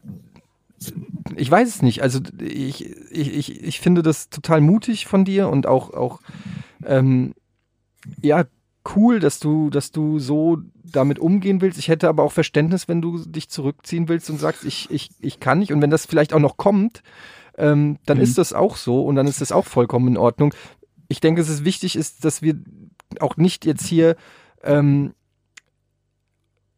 ich 1.37 1.51
weiß 1.51 1.69
es 1.69 1.83
nicht, 1.83 2.03
also 2.03 2.21
ich, 2.41 2.91
ich, 3.11 3.35
ich, 3.35 3.65
ich 3.65 3.81
finde 3.81 4.03
das 4.03 4.29
total 4.29 4.61
mutig 4.61 5.07
von 5.07 5.25
dir 5.25 5.49
und 5.49 5.67
auch, 5.67 5.93
auch 5.95 6.21
ähm, 6.85 7.35
ja, 8.23 8.45
cool, 8.95 9.21
dass 9.21 9.41
du, 9.41 9.71
dass 9.71 9.91
du 9.91 10.19
so 10.19 10.59
damit 10.85 11.19
umgehen 11.19 11.61
willst. 11.61 11.79
Ich 11.79 11.89
hätte 11.89 12.09
aber 12.09 12.23
auch 12.23 12.33
Verständnis, 12.33 12.89
wenn 12.89 13.03
du 13.03 13.19
dich 13.19 13.49
zurückziehen 13.49 14.09
willst 14.09 14.31
und 14.31 14.39
sagst, 14.39 14.65
ich, 14.65 14.91
ich, 14.91 15.11
ich 15.21 15.41
kann 15.41 15.59
nicht. 15.59 15.73
Und 15.73 15.83
wenn 15.83 15.91
das 15.91 16.07
vielleicht 16.07 16.33
auch 16.33 16.41
noch 16.41 16.57
kommt, 16.57 17.03
ähm, 17.59 17.99
dann 18.07 18.19
mhm. 18.19 18.25
ist 18.25 18.39
das 18.39 18.53
auch 18.53 18.77
so 18.77 19.05
und 19.05 19.17
dann 19.17 19.27
ist 19.27 19.41
das 19.41 19.53
auch 19.53 19.65
vollkommen 19.65 20.09
in 20.09 20.17
Ordnung. 20.17 20.55
Ich 21.09 21.21
denke, 21.21 21.41
es 21.41 21.49
ist 21.49 21.65
wichtig 21.65 21.97
ist, 21.97 22.25
dass 22.25 22.43
wir 22.43 22.57
auch 23.21 23.37
nicht 23.37 23.65
jetzt 23.65 23.87
hier 23.87 24.17
ähm, 24.63 25.15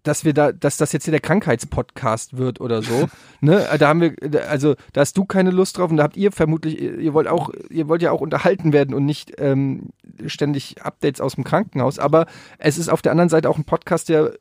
dass 0.02 0.24
wir 0.24 0.34
da, 0.34 0.52
dass 0.52 0.76
das 0.76 0.92
jetzt 0.92 1.04
hier 1.04 1.12
der 1.12 1.20
Krankheitspodcast 1.20 2.36
wird 2.36 2.60
oder 2.60 2.82
so. 2.82 3.08
ne? 3.40 3.66
Da 3.78 3.88
haben 3.88 4.00
wir, 4.00 4.14
also 4.48 4.74
da 4.92 5.02
hast 5.02 5.16
du 5.16 5.24
keine 5.24 5.50
Lust 5.50 5.78
drauf 5.78 5.90
und 5.90 5.96
da 5.96 6.04
habt 6.04 6.16
ihr 6.16 6.32
vermutlich, 6.32 6.80
ihr 6.80 7.14
wollt 7.14 7.28
auch, 7.28 7.50
ihr 7.70 7.88
wollt 7.88 8.02
ja 8.02 8.10
auch 8.10 8.20
unterhalten 8.20 8.72
werden 8.72 8.94
und 8.94 9.04
nicht 9.04 9.34
ähm, 9.38 9.90
ständig 10.26 10.82
Updates 10.82 11.20
aus 11.20 11.34
dem 11.34 11.44
Krankenhaus. 11.44 11.98
Aber 11.98 12.26
es 12.58 12.78
ist 12.78 12.88
auf 12.88 13.02
der 13.02 13.12
anderen 13.12 13.28
Seite 13.28 13.48
auch 13.48 13.58
ein 13.58 13.64
Podcast, 13.64 14.08
der 14.08 14.34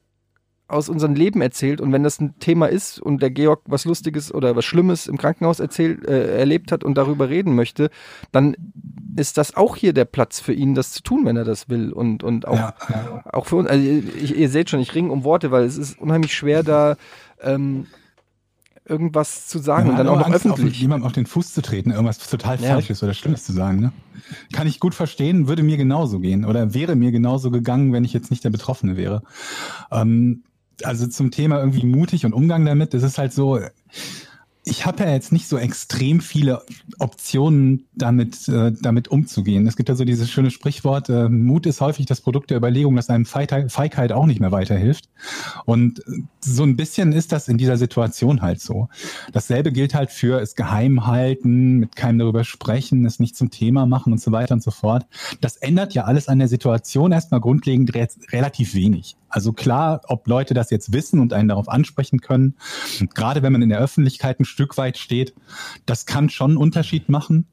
aus 0.68 0.90
unserem 0.90 1.16
Leben 1.16 1.42
erzählt 1.42 1.80
und 1.80 1.94
wenn 1.94 2.04
das 2.04 2.20
ein 2.20 2.38
Thema 2.40 2.68
ist 2.68 3.00
und 3.00 3.22
der 3.22 3.32
Georg 3.32 3.62
was 3.66 3.86
Lustiges 3.86 4.34
oder 4.34 4.56
was 4.56 4.66
Schlimmes 4.66 5.08
im 5.08 5.18
Krankenhaus 5.18 5.60
erzählt, 5.60 6.06
äh, 6.06 6.38
erlebt 6.38 6.72
hat 6.72 6.84
und 6.84 6.96
darüber 6.96 7.30
reden 7.30 7.56
möchte, 7.56 7.90
dann 8.32 8.56
ist 9.16 9.38
das 9.38 9.56
auch 9.56 9.76
hier 9.76 9.94
der 9.94 10.06
Platz 10.06 10.40
für 10.40 10.54
ihn, 10.54 10.76
das 10.76 10.92
zu 10.92 11.02
tun, 11.04 11.26
wenn 11.26 11.38
er 11.38 11.46
das 11.46 11.70
will 11.70 11.92
und 11.94 12.24
und 12.24 12.48
auch 12.48 12.56
ja, 12.56 12.74
ja. 12.90 13.24
auch 13.32 13.46
für 13.46 13.56
uns. 13.56 13.70
Also 13.70 13.84
ich, 13.86 14.38
ihr 14.38 14.50
seht 14.50 14.70
schon, 14.70 14.80
ich 14.80 14.94
ringe 14.94 15.12
um 15.12 15.24
Worte, 15.24 15.52
weil 15.52 15.64
es 15.64 15.78
ist 15.78 16.00
unheimlich 16.00 16.34
schwer 16.34 16.64
da 16.64 16.98
ähm, 17.42 17.88
irgendwas 18.88 19.48
zu 19.48 19.60
sagen 19.60 19.88
ja, 19.88 19.92
und 19.92 19.98
dann 19.98 20.08
auch 20.08 20.18
noch 20.18 20.26
Angst, 20.26 20.46
öffentlich. 20.46 20.76
Auf 20.76 20.82
jemandem 20.82 21.08
auf 21.08 21.14
den 21.14 21.26
Fuß 21.26 21.54
zu 21.54 21.62
treten, 21.62 21.92
irgendwas 21.92 22.20
total 22.30 22.60
ja. 22.60 22.70
Falsches 22.70 23.04
oder 23.04 23.14
Schlimmes 23.14 23.44
zu 23.44 23.54
sagen. 23.54 23.80
Ne? 23.80 23.92
Kann 24.54 24.68
ich 24.68 24.80
gut 24.80 24.96
verstehen, 24.96 25.48
würde 25.48 25.64
mir 25.64 25.78
genauso 25.78 26.20
gehen 26.20 26.46
oder 26.46 26.74
wäre 26.74 26.96
mir 26.96 27.12
genauso 27.12 27.52
gegangen, 27.52 27.94
wenn 27.94 28.04
ich 28.04 28.14
jetzt 28.14 28.32
nicht 28.32 28.44
der 28.44 28.50
Betroffene 28.50 28.98
wäre. 28.98 29.24
Ähm, 29.92 30.44
also 30.84 31.08
zum 31.08 31.32
Thema 31.32 31.60
irgendwie 31.60 31.86
mutig 31.86 32.26
und 32.26 32.34
Umgang 32.34 32.66
damit, 32.66 32.94
das 32.94 33.04
ist 33.04 33.18
halt 33.18 33.34
so, 33.34 33.60
ich 34.70 34.86
habe 34.86 35.06
ja 35.06 35.12
jetzt 35.12 35.32
nicht 35.32 35.48
so 35.48 35.58
extrem 35.58 36.20
viele 36.20 36.62
Optionen, 37.00 37.86
damit, 37.96 38.50
äh, 38.50 38.74
damit 38.74 39.08
umzugehen. 39.08 39.66
Es 39.66 39.78
gibt 39.78 39.88
ja 39.88 39.96
so 39.96 40.04
dieses 40.04 40.30
schöne 40.30 40.52
Sprichwort, 40.52 41.08
äh, 41.10 41.30
Mut 41.30 41.66
ist 41.66 41.80
häufig 41.80 42.06
das 42.06 42.20
Produkt 42.20 42.50
der 42.50 42.58
Überlegung, 42.58 42.96
dass 42.98 43.10
einem 43.10 43.26
Feigheit 43.26 44.12
auch 44.12 44.26
nicht 44.26 44.42
mehr 44.42 44.52
weiterhilft. 44.52 45.10
Und 45.66 46.04
so 46.42 46.64
ein 46.64 46.76
bisschen 46.76 47.14
ist 47.14 47.32
das 47.32 47.48
in 47.48 47.58
dieser 47.58 47.78
Situation 47.78 48.42
halt 48.42 48.60
so. 48.60 48.90
Dasselbe 49.32 49.72
gilt 49.72 49.96
halt 49.96 50.12
für 50.12 50.42
es 50.42 50.56
geheim 50.56 51.08
halten, 51.08 51.78
mit 51.78 51.96
keinem 51.96 52.20
darüber 52.20 52.44
sprechen, 52.44 53.06
es 53.06 53.20
nicht 53.20 53.38
zum 53.38 53.50
Thema 53.52 53.86
machen 53.86 54.12
und 54.12 54.22
so 54.22 54.34
weiter 54.34 54.54
und 54.54 54.64
so 54.64 54.72
fort. 54.72 55.06
Das 55.40 55.56
ändert 55.56 55.94
ja 55.94 56.04
alles 56.04 56.28
an 56.28 56.40
der 56.40 56.50
Situation 56.50 57.14
erstmal 57.14 57.40
grundlegend 57.40 57.96
re 57.96 58.08
relativ 58.32 58.76
wenig. 58.76 59.16
Also 59.30 59.54
klar, 59.54 60.02
ob 60.08 60.28
Leute 60.28 60.54
das 60.54 60.70
jetzt 60.70 60.94
wissen 60.94 61.20
und 61.20 61.34
einen 61.34 61.50
darauf 61.50 61.70
ansprechen 61.70 62.22
können, 62.22 62.56
gerade 63.14 63.42
wenn 63.42 63.52
man 63.52 63.62
in 63.62 63.70
der 63.70 63.80
Öffentlichkeit 63.80 64.40
ein 64.40 64.46
Stück 64.46 64.78
weit 64.78 64.98
steht, 64.98 65.34
das 65.86 66.06
kann 66.06 66.30
schon 66.30 66.52
einen 66.52 66.58
Unterschied 66.58 67.10
machen. 67.10 67.48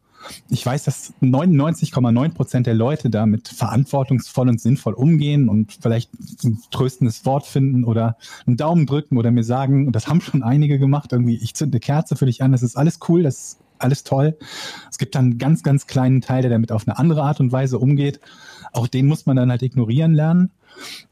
Ich 0.48 0.64
weiß, 0.64 0.84
dass 0.84 1.12
99,9 1.20 2.34
Prozent 2.34 2.66
der 2.66 2.74
Leute 2.74 3.10
damit 3.10 3.48
verantwortungsvoll 3.48 4.48
und 4.48 4.60
sinnvoll 4.60 4.94
umgehen 4.94 5.48
und 5.48 5.76
vielleicht 5.80 6.10
ein 6.44 6.58
tröstendes 6.70 7.26
Wort 7.26 7.46
finden 7.46 7.84
oder 7.84 8.16
einen 8.46 8.56
Daumen 8.56 8.86
drücken 8.86 9.18
oder 9.18 9.30
mir 9.30 9.44
sagen, 9.44 9.92
das 9.92 10.08
haben 10.08 10.20
schon 10.20 10.42
einige 10.42 10.78
gemacht, 10.78 11.12
irgendwie, 11.12 11.36
ich 11.36 11.54
zünde 11.54 11.76
eine 11.76 11.80
Kerze 11.80 12.16
für 12.16 12.26
dich 12.26 12.42
an, 12.42 12.52
das 12.52 12.62
ist 12.62 12.76
alles 12.76 13.00
cool, 13.08 13.22
das 13.22 13.34
ist 13.38 13.60
alles 13.78 14.04
toll. 14.04 14.36
Es 14.90 14.98
gibt 14.98 15.14
dann 15.14 15.24
einen 15.24 15.38
ganz, 15.38 15.62
ganz 15.62 15.86
kleinen 15.86 16.20
Teil, 16.20 16.42
der 16.42 16.50
damit 16.50 16.72
auf 16.72 16.86
eine 16.86 16.98
andere 16.98 17.22
Art 17.22 17.40
und 17.40 17.52
Weise 17.52 17.78
umgeht. 17.78 18.20
Auch 18.72 18.86
den 18.86 19.06
muss 19.06 19.26
man 19.26 19.36
dann 19.36 19.50
halt 19.50 19.62
ignorieren 19.62 20.14
lernen. 20.14 20.50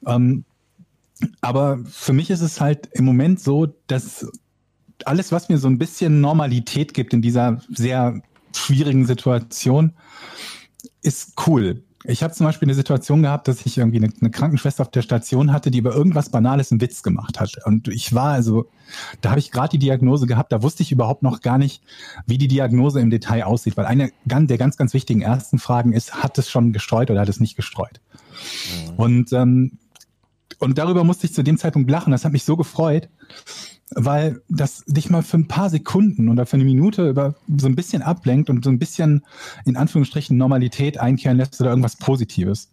Ähm, 0.06 0.44
aber 1.40 1.78
für 1.84 2.12
mich 2.12 2.30
ist 2.30 2.40
es 2.40 2.60
halt 2.60 2.88
im 2.92 3.04
Moment 3.04 3.40
so, 3.40 3.66
dass 3.86 4.26
alles, 5.04 5.32
was 5.32 5.48
mir 5.48 5.58
so 5.58 5.68
ein 5.68 5.78
bisschen 5.78 6.20
Normalität 6.20 6.94
gibt 6.94 7.12
in 7.12 7.22
dieser 7.22 7.60
sehr 7.68 8.22
schwierigen 8.54 9.06
Situation, 9.06 9.92
ist 11.02 11.34
cool. 11.46 11.82
Ich 12.04 12.22
habe 12.22 12.34
zum 12.34 12.46
Beispiel 12.46 12.66
eine 12.66 12.74
Situation 12.74 13.22
gehabt, 13.22 13.46
dass 13.46 13.64
ich 13.64 13.78
irgendwie 13.78 13.98
eine, 13.98 14.12
eine, 14.20 14.30
Krankenschwester 14.30 14.82
auf 14.82 14.90
der 14.90 15.02
Station 15.02 15.52
hatte, 15.52 15.70
die 15.70 15.78
über 15.78 15.94
irgendwas 15.94 16.30
Banales 16.30 16.72
einen 16.72 16.80
Witz 16.80 17.02
gemacht 17.04 17.38
hat. 17.38 17.56
Und 17.64 17.86
ich 17.86 18.12
war 18.12 18.32
also, 18.32 18.66
da 19.20 19.30
habe 19.30 19.38
ich 19.38 19.52
gerade 19.52 19.70
die 19.70 19.78
Diagnose 19.78 20.26
gehabt, 20.26 20.50
da 20.50 20.62
wusste 20.62 20.82
ich 20.82 20.90
überhaupt 20.90 21.22
noch 21.22 21.42
gar 21.42 21.58
nicht, 21.58 21.82
wie 22.26 22.38
die 22.38 22.48
Diagnose 22.48 23.00
im 23.00 23.10
Detail 23.10 23.44
aussieht. 23.44 23.76
Weil 23.76 23.86
eine 23.86 24.10
der 24.26 24.58
ganz, 24.58 24.76
ganz 24.76 24.94
wichtigen 24.94 25.22
ersten 25.22 25.58
Fragen 25.58 25.92
ist, 25.92 26.22
hat 26.22 26.36
es 26.38 26.50
schon 26.50 26.72
gestreut 26.72 27.10
oder 27.10 27.20
hat 27.20 27.28
es 27.28 27.38
nicht 27.38 27.54
gestreut? 27.54 28.00
Mhm. 28.90 28.94
Und 28.96 29.32
ähm, 29.32 29.78
und 30.62 30.78
darüber 30.78 31.02
musste 31.02 31.26
ich 31.26 31.34
zu 31.34 31.42
dem 31.42 31.58
Zeitpunkt 31.58 31.90
lachen. 31.90 32.12
Das 32.12 32.24
hat 32.24 32.32
mich 32.32 32.44
so 32.44 32.56
gefreut, 32.56 33.08
weil 33.90 34.40
das 34.48 34.84
dich 34.86 35.10
mal 35.10 35.22
für 35.22 35.38
ein 35.38 35.48
paar 35.48 35.68
Sekunden 35.70 36.28
oder 36.28 36.46
für 36.46 36.54
eine 36.54 36.64
Minute 36.64 37.08
über 37.08 37.34
so 37.58 37.66
ein 37.66 37.74
bisschen 37.74 38.00
ablenkt 38.00 38.48
und 38.48 38.64
so 38.64 38.70
ein 38.70 38.78
bisschen 38.78 39.24
in 39.64 39.76
Anführungsstrichen 39.76 40.36
Normalität 40.36 40.98
einkehren 40.98 41.36
lässt 41.36 41.60
oder 41.60 41.70
irgendwas 41.70 41.96
Positives. 41.96 42.72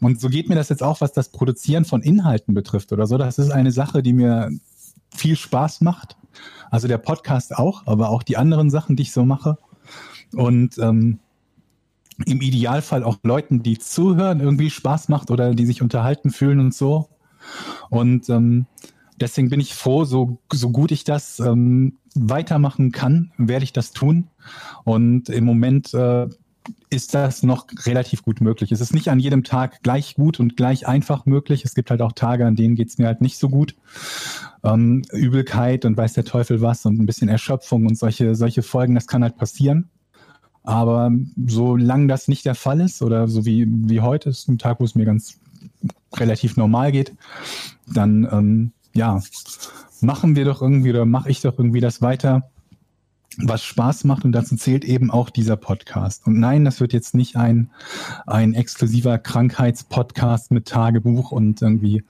Und 0.00 0.20
so 0.20 0.28
geht 0.28 0.48
mir 0.48 0.56
das 0.56 0.70
jetzt 0.70 0.82
auch, 0.82 1.00
was 1.00 1.12
das 1.12 1.28
Produzieren 1.28 1.84
von 1.84 2.02
Inhalten 2.02 2.52
betrifft 2.52 2.92
oder 2.92 3.06
so. 3.06 3.16
Das 3.16 3.38
ist 3.38 3.50
eine 3.50 3.70
Sache, 3.70 4.02
die 4.02 4.12
mir 4.12 4.50
viel 5.14 5.36
Spaß 5.36 5.82
macht. 5.82 6.16
Also 6.70 6.88
der 6.88 6.98
Podcast 6.98 7.56
auch, 7.56 7.86
aber 7.86 8.10
auch 8.10 8.24
die 8.24 8.36
anderen 8.36 8.70
Sachen, 8.70 8.96
die 8.96 9.04
ich 9.04 9.12
so 9.12 9.24
mache. 9.24 9.56
Und 10.32 10.78
ähm, 10.78 11.20
im 12.26 12.40
Idealfall 12.40 13.04
auch 13.04 13.18
Leuten, 13.22 13.62
die 13.62 13.78
zuhören, 13.78 14.40
irgendwie 14.40 14.70
Spaß 14.70 15.08
macht 15.08 15.30
oder 15.30 15.54
die 15.54 15.66
sich 15.66 15.80
unterhalten 15.80 16.30
fühlen 16.30 16.58
und 16.58 16.74
so. 16.74 17.08
Und 17.88 18.28
ähm, 18.28 18.66
deswegen 19.20 19.50
bin 19.50 19.60
ich 19.60 19.74
froh, 19.74 20.04
so, 20.04 20.38
so 20.52 20.70
gut 20.70 20.90
ich 20.92 21.04
das 21.04 21.40
ähm, 21.40 21.98
weitermachen 22.14 22.92
kann, 22.92 23.32
werde 23.38 23.64
ich 23.64 23.72
das 23.72 23.92
tun. 23.92 24.28
Und 24.84 25.28
im 25.28 25.44
Moment 25.44 25.94
äh, 25.94 26.28
ist 26.90 27.14
das 27.14 27.42
noch 27.42 27.66
relativ 27.86 28.22
gut 28.22 28.40
möglich. 28.40 28.72
Es 28.72 28.80
ist 28.80 28.94
nicht 28.94 29.08
an 29.08 29.20
jedem 29.20 29.44
Tag 29.44 29.82
gleich 29.82 30.14
gut 30.14 30.40
und 30.40 30.56
gleich 30.56 30.86
einfach 30.86 31.26
möglich. 31.26 31.64
Es 31.64 31.74
gibt 31.74 31.90
halt 31.90 32.02
auch 32.02 32.12
Tage, 32.12 32.46
an 32.46 32.56
denen 32.56 32.74
geht 32.74 32.88
es 32.88 32.98
mir 32.98 33.06
halt 33.06 33.20
nicht 33.20 33.38
so 33.38 33.48
gut. 33.48 33.76
Ähm, 34.64 35.02
Übelkeit 35.12 35.84
und 35.84 35.96
weiß 35.96 36.14
der 36.14 36.24
Teufel 36.24 36.60
was 36.60 36.84
und 36.86 36.98
ein 36.98 37.06
bisschen 37.06 37.28
Erschöpfung 37.28 37.86
und 37.86 37.96
solche, 37.96 38.34
solche 38.34 38.62
Folgen, 38.62 38.94
das 38.94 39.06
kann 39.06 39.22
halt 39.22 39.36
passieren. 39.36 39.88
Aber 40.62 41.10
solange 41.46 42.08
das 42.08 42.28
nicht 42.28 42.44
der 42.44 42.54
Fall 42.54 42.80
ist 42.80 43.02
oder 43.02 43.28
so 43.28 43.46
wie, 43.46 43.66
wie 43.68 44.00
heute 44.00 44.28
ist 44.28 44.48
ein 44.48 44.58
Tag, 44.58 44.80
wo 44.80 44.84
es 44.84 44.94
mir 44.94 45.06
ganz 45.06 45.38
relativ 46.14 46.56
normal 46.56 46.92
geht, 46.92 47.14
dann 47.86 48.28
ähm, 48.30 48.72
ja, 48.94 49.20
machen 50.00 50.36
wir 50.36 50.44
doch 50.44 50.62
irgendwie 50.62 50.90
oder 50.90 51.04
mache 51.04 51.30
ich 51.30 51.40
doch 51.40 51.58
irgendwie 51.58 51.80
das 51.80 52.02
weiter, 52.02 52.50
was 53.38 53.62
Spaß 53.62 54.04
macht 54.04 54.24
und 54.24 54.32
dazu 54.32 54.56
zählt 54.56 54.84
eben 54.84 55.10
auch 55.10 55.30
dieser 55.30 55.56
Podcast. 55.56 56.26
Und 56.26 56.40
nein, 56.40 56.64
das 56.64 56.80
wird 56.80 56.92
jetzt 56.92 57.14
nicht 57.14 57.36
ein, 57.36 57.70
ein 58.26 58.54
exklusiver 58.54 59.18
Krankheitspodcast 59.18 60.50
mit 60.50 60.66
Tagebuch 60.66 61.30
und 61.30 61.62
irgendwie 61.62 62.02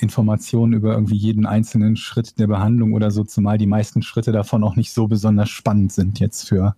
Informationen 0.00 0.72
über 0.72 0.92
irgendwie 0.94 1.16
jeden 1.16 1.46
einzelnen 1.46 1.96
Schritt 1.96 2.38
der 2.38 2.48
Behandlung 2.48 2.92
oder 2.92 3.10
so, 3.10 3.22
zumal 3.24 3.56
die 3.56 3.66
meisten 3.66 4.02
Schritte 4.02 4.32
davon 4.32 4.64
auch 4.64 4.76
nicht 4.76 4.92
so 4.92 5.06
besonders 5.06 5.48
spannend 5.48 5.92
sind 5.92 6.18
jetzt 6.18 6.48
für, 6.48 6.74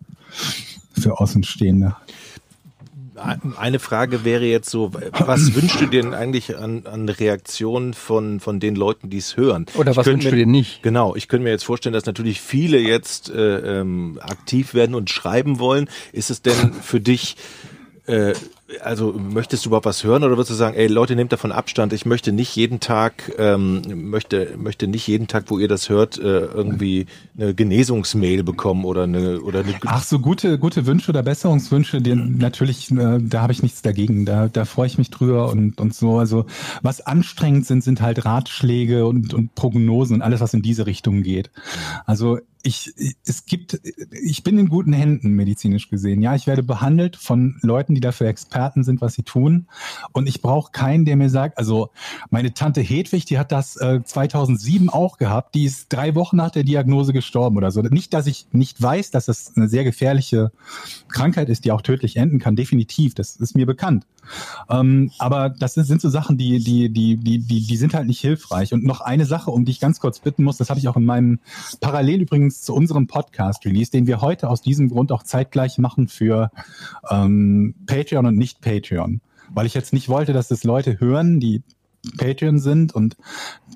für 0.93 1.19
Außenstehende 1.19 1.97
eine 3.57 3.79
Frage 3.79 4.25
wäre 4.25 4.45
jetzt 4.45 4.71
so, 4.71 4.93
was 4.93 5.55
wünschst 5.55 5.81
du 5.81 5.87
dir 5.87 6.03
denn 6.03 6.15
eigentlich 6.15 6.57
an, 6.57 6.87
an 6.87 7.09
Reaktionen 7.09 7.95
von, 7.95 8.41
von 8.41 8.61
den 8.61 8.75
Leuten, 8.75 9.11
die 9.11 9.19
es 9.19 9.37
hören? 9.37 9.67
Oder 9.75 9.97
was 9.97 10.07
wünschst 10.07 10.31
du 10.31 10.37
dir 10.37 10.47
nicht? 10.47 10.83
Genau, 10.83 11.15
ich 11.15 11.29
könnte 11.29 11.45
mir 11.45 11.51
jetzt 11.51 11.65
vorstellen, 11.65 11.93
dass 11.93 12.07
natürlich 12.07 12.41
viele 12.41 12.79
jetzt 12.79 13.31
äh, 13.31 13.81
ähm, 13.81 14.19
aktiv 14.23 14.75
werden 14.75 14.95
und 14.95 15.11
schreiben 15.11 15.59
wollen. 15.59 15.89
Ist 16.13 16.31
es 16.31 16.43
denn 16.43 16.73
für 16.73 17.01
dich 17.01 17.37
äh, 18.07 18.35
also 18.81 19.13
möchtest 19.13 19.65
du 19.65 19.71
überhaupt 19.71 19.87
was 19.87 20.05
hören 20.05 20.23
oder 20.23 20.33
würdest 20.33 20.51
du 20.51 20.55
sagen, 20.55 20.77
ey 20.77 20.87
Leute, 20.87 21.17
nehmt 21.17 21.33
davon 21.33 21.53
Abstand, 21.53 21.93
ich 21.93 22.07
möchte 22.07 22.33
nicht 22.33 22.55
jeden 22.57 22.81
Tag, 22.81 23.33
ähm, 23.39 23.83
möchte, 24.11 24.55
möchte 24.57 24.87
nicht 24.87 25.07
jeden 25.07 25.27
Tag, 25.27 25.45
wo 25.49 25.59
ihr 25.59 25.69
das 25.69 25.89
hört, 25.89 26.19
äh, 26.19 26.23
irgendwie 26.23 27.07
eine 27.37 27.55
Genesungsmail 27.55 28.43
bekommen 28.43 28.85
oder 28.85 29.05
eine 29.05 29.41
oder 29.41 29.61
eine 29.61 29.75
Ach 29.87 30.03
so, 30.03 30.19
gute, 30.19 30.59
gute 30.59 30.87
Wünsche 30.87 31.11
oder 31.11 31.23
Besserungswünsche, 31.23 32.01
die, 32.01 32.15
natürlich, 32.15 32.91
äh, 32.91 33.19
da 33.21 33.43
habe 33.43 33.53
ich 33.53 33.63
nichts 33.63 33.83
dagegen. 33.83 34.25
Da, 34.25 34.49
da 34.49 34.65
freue 34.65 34.87
ich 34.87 34.99
mich 34.99 35.11
drüber 35.11 35.51
und, 35.51 35.81
und 35.81 35.95
so. 35.95 36.19
Also 36.19 36.47
was 36.83 37.01
anstrengend 37.01 37.67
sind, 37.67 37.83
sind 37.83 38.01
halt 38.01 38.25
Ratschläge 38.25 39.07
und, 39.07 39.35
und 39.35 39.55
Prognosen 39.55 40.17
und 40.17 40.23
alles, 40.23 40.41
was 40.41 40.55
in 40.55 40.63
diese 40.63 40.87
Richtung 40.87 41.23
geht. 41.23 41.51
Also 42.07 42.39
ich, 42.63 42.93
es 43.25 43.47
gibt, 43.47 43.81
ich 44.23 44.43
bin 44.43 44.59
in 44.59 44.69
guten 44.69 44.93
Händen 44.93 45.33
medizinisch 45.33 45.89
gesehen. 45.89 46.21
Ja, 46.21 46.35
ich 46.35 46.47
werde 46.47 46.63
behandelt 46.63 47.17
von 47.17 47.59
Leuten, 47.63 47.95
die 47.95 48.01
dafür 48.01 48.29
Experten 48.29 48.60
sind, 48.83 49.01
was 49.01 49.15
sie 49.15 49.23
tun. 49.23 49.67
Und 50.13 50.29
ich 50.29 50.43
brauche 50.43 50.73
keinen, 50.73 51.05
der 51.05 51.17
mir 51.17 51.31
sagt, 51.31 51.59
also 51.59 51.91
meine 52.31 52.55
Tante 52.55 52.81
Hedwig, 52.81 53.25
die 53.25 53.39
hat 53.39 53.53
das 53.53 53.77
äh, 53.77 54.01
2007 54.05 54.91
auch 54.91 55.19
gehabt. 55.19 55.55
Die 55.55 55.65
ist 55.65 55.93
drei 55.93 56.15
Wochen 56.15 56.37
nach 56.37 56.51
der 56.51 56.65
Diagnose 56.65 57.13
gestorben 57.13 57.57
oder 57.57 57.71
so. 57.71 57.83
Nicht, 57.83 58.15
dass 58.15 58.27
ich 58.27 58.47
nicht 58.53 58.81
weiß, 58.81 59.11
dass 59.11 59.27
das 59.27 59.57
eine 59.57 59.69
sehr 59.69 59.85
gefährliche 59.85 60.53
Krankheit 61.09 61.49
ist, 61.49 61.65
die 61.65 61.73
auch 61.73 61.83
tödlich 61.83 62.17
enden 62.17 62.39
kann. 62.39 62.57
Definitiv, 62.57 63.15
das 63.15 63.37
ist 63.37 63.57
mir 63.57 63.67
bekannt. 63.67 64.07
Ähm, 64.69 65.11
aber 65.19 65.51
das 65.51 65.75
sind 65.75 66.01
so 66.01 66.09
Sachen, 66.09 66.37
die, 66.37 66.63
die, 66.63 66.91
die, 66.91 67.17
die, 67.17 67.39
die, 67.39 67.67
die 67.67 67.77
sind 67.77 67.95
halt 67.95 68.07
nicht 68.07 68.21
hilfreich. 68.21 68.73
Und 68.73 68.85
noch 68.85 69.01
eine 69.01 69.27
Sache, 69.27 69.51
um 69.51 69.65
die 69.65 69.73
ich 69.73 69.81
ganz 69.81 70.01
kurz 70.01 70.21
bitten 70.21 70.45
muss, 70.45 70.57
das 70.57 70.71
habe 70.71 70.81
ich 70.81 70.89
auch 70.89 70.97
in 70.97 71.05
meinem 71.05 71.41
parallel 71.81 72.23
übrigens 72.23 72.63
zu 72.63 72.75
unserem 72.75 73.07
Podcast-Release, 73.07 73.91
den 73.91 74.07
wir 74.07 74.21
heute 74.21 74.49
aus 74.49 74.63
diesem 74.63 74.89
Grund 74.89 75.13
auch 75.13 75.23
zeitgleich 75.23 75.79
machen 75.79 76.09
für 76.09 76.51
ähm, 77.11 77.75
Patreon 77.87 78.27
und 78.27 78.37
nicht 78.37 78.61
Patreon. 78.61 79.21
Weil 79.53 79.67
ich 79.67 79.75
jetzt 79.75 79.93
nicht 79.93 80.09
wollte, 80.09 80.33
dass 80.33 80.49
das 80.49 80.65
Leute 80.65 81.01
hören, 81.01 81.41
die 81.41 81.63
Patreon 82.17 82.59
sind 82.59 82.95
und 82.95 83.17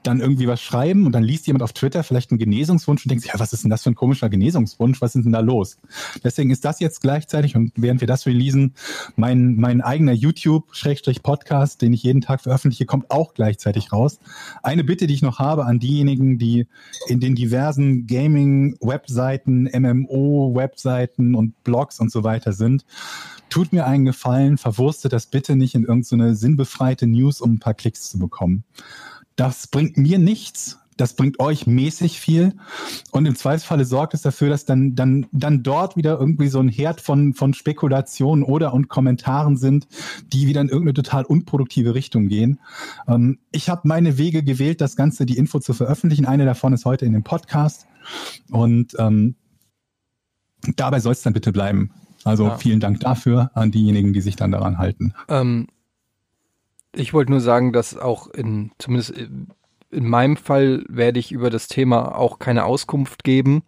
dann 0.03 0.21
irgendwie 0.21 0.47
was 0.47 0.61
schreiben 0.61 1.07
und 1.07 1.13
dann 1.13 1.23
liest 1.23 1.47
jemand 1.47 1.63
auf 1.63 1.73
Twitter 1.73 2.03
vielleicht 2.03 2.31
einen 2.31 2.39
Genesungswunsch 2.39 3.05
und 3.05 3.11
denkt 3.11 3.23
sich, 3.23 3.33
ja, 3.33 3.41
was 3.41 3.53
ist 3.53 3.65
denn 3.65 3.71
das 3.71 3.83
für 3.83 3.91
ein 3.91 3.95
komischer 3.95 4.29
Genesungswunsch? 4.29 5.01
Was 5.01 5.15
ist 5.15 5.25
denn 5.25 5.33
da 5.33 5.41
los? 5.41 5.79
Deswegen 6.23 6.51
ist 6.51 6.65
das 6.65 6.81
jetzt 6.81 7.03
gleichzeitig 7.03 7.55
und 7.55 7.73
während 7.77 8.01
wir 8.01 8.09
das 8.09 8.27
releasen, 8.27 8.75
mein, 9.17 9.57
mein 9.57 9.81
eigener 9.83 10.13
YouTube-Podcast, 10.13 11.83
den 11.83 11.93
ich 11.93 12.03
jeden 12.03 12.23
Tag 12.23 12.41
veröffentliche, 12.41 12.87
kommt 12.87 13.11
auch 13.11 13.35
gleichzeitig 13.35 13.93
raus. 13.93 14.19
Eine 14.63 14.85
Bitte, 14.85 15.07
die 15.07 15.15
ich 15.15 15.23
noch 15.23 15.39
habe 15.39 15.67
an 15.67 15.79
diejenigen, 15.79 16.39
die 16.39 16.67
in 17.09 17.21
den 17.21 17.35
diversen 17.35 18.07
Gaming-Webseiten, 18.07 19.65
MMO-Webseiten 19.65 21.35
und 21.35 21.63
Blogs 21.63 22.01
und 22.01 22.11
so 22.11 22.25
weiter 22.25 22.53
sind, 22.53 22.85
tut 23.51 23.73
mir 23.73 23.87
einen 23.87 24.05
Gefallen, 24.05 24.59
verwurstet 24.59 25.13
das 25.13 25.27
bitte 25.27 25.57
nicht 25.57 25.75
in 25.75 25.85
irgendeine 25.85 26.35
sinnbefreite 26.35 27.07
News, 27.07 27.41
um 27.41 27.55
ein 27.55 27.59
paar 27.61 27.75
Klicks 27.75 28.11
zu 28.11 28.19
bekommen. 28.19 28.65
Das 29.37 29.67
bringt 29.67 29.97
mir 29.97 30.19
nichts. 30.19 30.79
das 30.97 31.15
bringt 31.15 31.41
euch 31.41 31.67
mäßig 31.67 32.21
viel 32.21 32.55
und 33.11 33.27
im 33.27 33.35
Zweifelsfalle 33.35 33.85
sorgt 33.85 34.15
es 34.15 34.23
dafür, 34.23 34.49
dass 34.49 34.65
dann, 34.65 34.95
dann, 34.95 35.27
dann 35.33 35.63
dort 35.63 35.97
wieder 35.97 36.19
irgendwie 36.21 36.49
so 36.49 36.61
ein 36.61 36.69
Herd 36.69 37.01
von, 37.01 37.35
von 37.35 37.55
Spekulationen 37.55 38.45
oder 38.45 38.73
und 38.73 38.89
Kommentaren 38.89 39.57
sind, 39.57 39.89
die 40.33 40.47
wieder 40.47 40.61
in 40.61 40.69
irgendeine 40.69 40.95
total 40.95 41.25
unproduktive 41.25 41.95
Richtung 41.95 42.29
gehen. 42.29 42.61
Ähm, 43.09 43.39
ich 43.51 43.69
habe 43.69 43.89
meine 43.89 44.19
Wege 44.19 44.45
gewählt, 44.45 44.81
das 44.81 44.97
Ganze, 44.97 45.27
die 45.27 45.37
Info 45.37 45.59
zu 45.59 45.75
veröffentlichen. 45.75 46.27
Eine 46.27 46.45
davon 46.45 46.73
ist 46.73 46.85
heute 46.85 47.07
in 47.07 47.13
dem 47.13 47.25
Podcast 47.25 47.87
und 48.51 48.95
ähm, 48.99 49.35
dabei 50.77 51.01
soll 51.01 51.13
es 51.13 51.23
dann 51.23 51.33
bitte 51.33 51.53
bleiben. 51.53 51.91
Also 52.25 52.47
Ja. 52.47 52.57
vielen 52.57 52.81
Dank 52.81 53.01
dafür 53.01 53.51
an 53.55 53.71
diejenigen, 53.71 54.13
die 54.13 54.21
sich 54.21 54.37
dann 54.37 54.53
daran 54.53 54.79
halten. 54.79 55.15
Ähm, 55.29 55.69
ich 56.95 57.13
wollte 57.13 57.33
nur 57.33 57.41
sagen, 57.41 57.73
dass 57.73 57.97
auch 57.97 58.29
in, 58.29 58.71
zumindest 58.79 59.11
in 59.11 59.49
in 59.91 60.09
meinem 60.09 60.37
Fall 60.37 60.85
werde 60.89 61.21
ich 61.21 61.31
über 61.31 61.51
das 61.51 61.69
Thema 61.69 62.17
auch 62.19 62.41
keine 62.41 62.65
Auskunft 62.65 63.23
geben. 63.23 63.63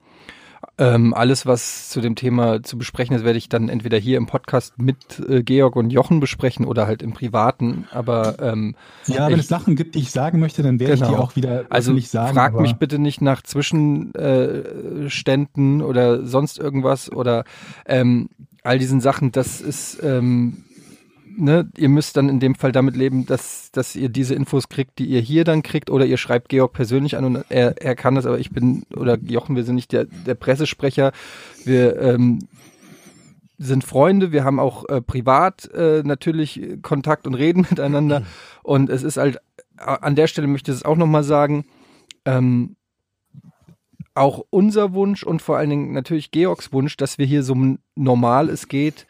Ähm, 0.77 1.15
alles, 1.15 1.47
was 1.47 1.89
zu 1.89 2.01
dem 2.01 2.17
Thema 2.17 2.65
zu 2.65 2.77
besprechen 2.77 3.15
ist, 3.15 3.25
werde 3.25 3.39
ich 3.39 3.49
dann 3.49 3.69
entweder 3.69 3.97
hier 3.97 4.17
im 4.19 4.27
Podcast 4.27 4.77
mit 4.77 5.21
äh, 5.29 5.45
Georg 5.45 5.77
und 5.77 5.91
Jochen 5.91 6.19
besprechen 6.19 6.67
oder 6.67 6.89
halt 6.89 7.01
im 7.01 7.13
Privaten. 7.13 7.87
Aber 7.93 8.41
ähm, 8.41 8.75
Ja, 9.07 9.27
wenn 9.29 9.35
Ich- 9.35 9.41
es 9.43 9.49
Sachen 9.49 9.77
gibt, 9.77 9.95
die 9.95 10.01
ich 10.01 10.11
sagen 10.11 10.41
möchte, 10.41 10.65
dann 10.65 10.81
werde 10.81 10.95
ich 10.95 11.01
Genau. 11.01 11.13
die 11.13 11.17
auch 11.19 11.37
wieder 11.37 11.67
Also 11.71 11.93
öffentlich 11.93 12.09
sagen. 12.09 12.35
frag 12.35 12.55
aber- 12.55 12.63
mich 12.63 12.75
bitte 12.75 12.99
nicht 12.99 13.21
nach 13.21 13.43
Zwischenständen 13.43 15.81
äh, 15.81 15.85
oder 15.85 16.27
sonst 16.27 16.59
irgendwas 16.59 17.09
oder 17.13 17.45
ähm, 17.87 18.31
all 18.67 18.79
diesen 18.79 19.01
Sachen. 19.01 19.33
Das 19.33 19.61
ist, 19.61 20.03
ähm, 20.03 20.65
ne, 21.37 21.69
ihr 21.77 21.89
müsst 21.89 22.17
dann 22.17 22.29
in 22.29 22.41
dem 22.41 22.55
Fall 22.55 22.73
damit 22.73 22.97
leben, 22.97 23.27
dass, 23.27 23.71
dass 23.73 23.97
ihr 23.97 24.09
diese 24.09 24.35
Infos 24.35 24.69
kriegt, 24.69 24.99
die 24.99 25.07
ihr 25.07 25.21
hier 25.21 25.45
dann 25.45 25.63
kriegt 25.63 25.91
oder 25.91 26.07
ihr 26.07 26.17
schreibt 26.17 26.49
Georg 26.49 26.73
persönlich 26.73 27.17
an 27.17 27.25
und 27.25 27.45
er, 27.49 27.81
er 27.81 27.95
kann 27.95 28.15
das, 28.15 28.27
aber 28.27 28.39
ich 28.39 28.51
bin, 28.51 28.85
oder 28.95 29.19
Jochen, 29.19 29.57
wir 29.57 29.65
sind 29.65 29.77
nicht 29.77 29.93
der, 29.93 30.05
der 30.05 30.35
Pressesprecher. 30.35 31.13
Wir 31.65 32.01
ähm, 32.01 32.41
sind 33.59 33.85
Freunde, 33.85 34.33
wir 34.33 34.45
haben 34.45 34.61
auch 34.61 34.89
äh, 34.89 35.01
privat 35.01 35.71
äh, 35.73 36.03
natürlich 36.05 36.61
Kontakt 36.83 37.27
und 37.27 37.35
reden 37.35 37.61
miteinander. 37.71 38.23
Und 38.63 38.91
es 38.91 39.03
ist 39.03 39.17
halt, 39.17 39.39
an 39.77 40.17
der 40.17 40.27
Stelle 40.27 40.47
möchte 40.47 40.71
ich 40.71 40.79
es 40.79 40.85
auch 40.85 40.97
nochmal 40.97 41.25
sagen, 41.25 41.65
ähm, 42.25 42.77
auch 44.17 44.45
unser 44.51 44.93
Wunsch 44.93 45.23
und 45.23 45.43
vor 45.43 45.59
allen 45.59 45.71
Dingen 45.71 45.93
natürlich 45.93 46.31
Georgs 46.31 46.73
Wunsch, 46.73 46.97
dass 46.97 47.19
wir 47.19 47.27
hier 47.27 47.43
so 47.43 47.57
normal 47.95 48.49
es 48.49 48.69
geht 48.69 49.07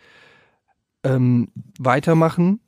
ähm, 1.04 1.48
weitermachen 1.78 2.60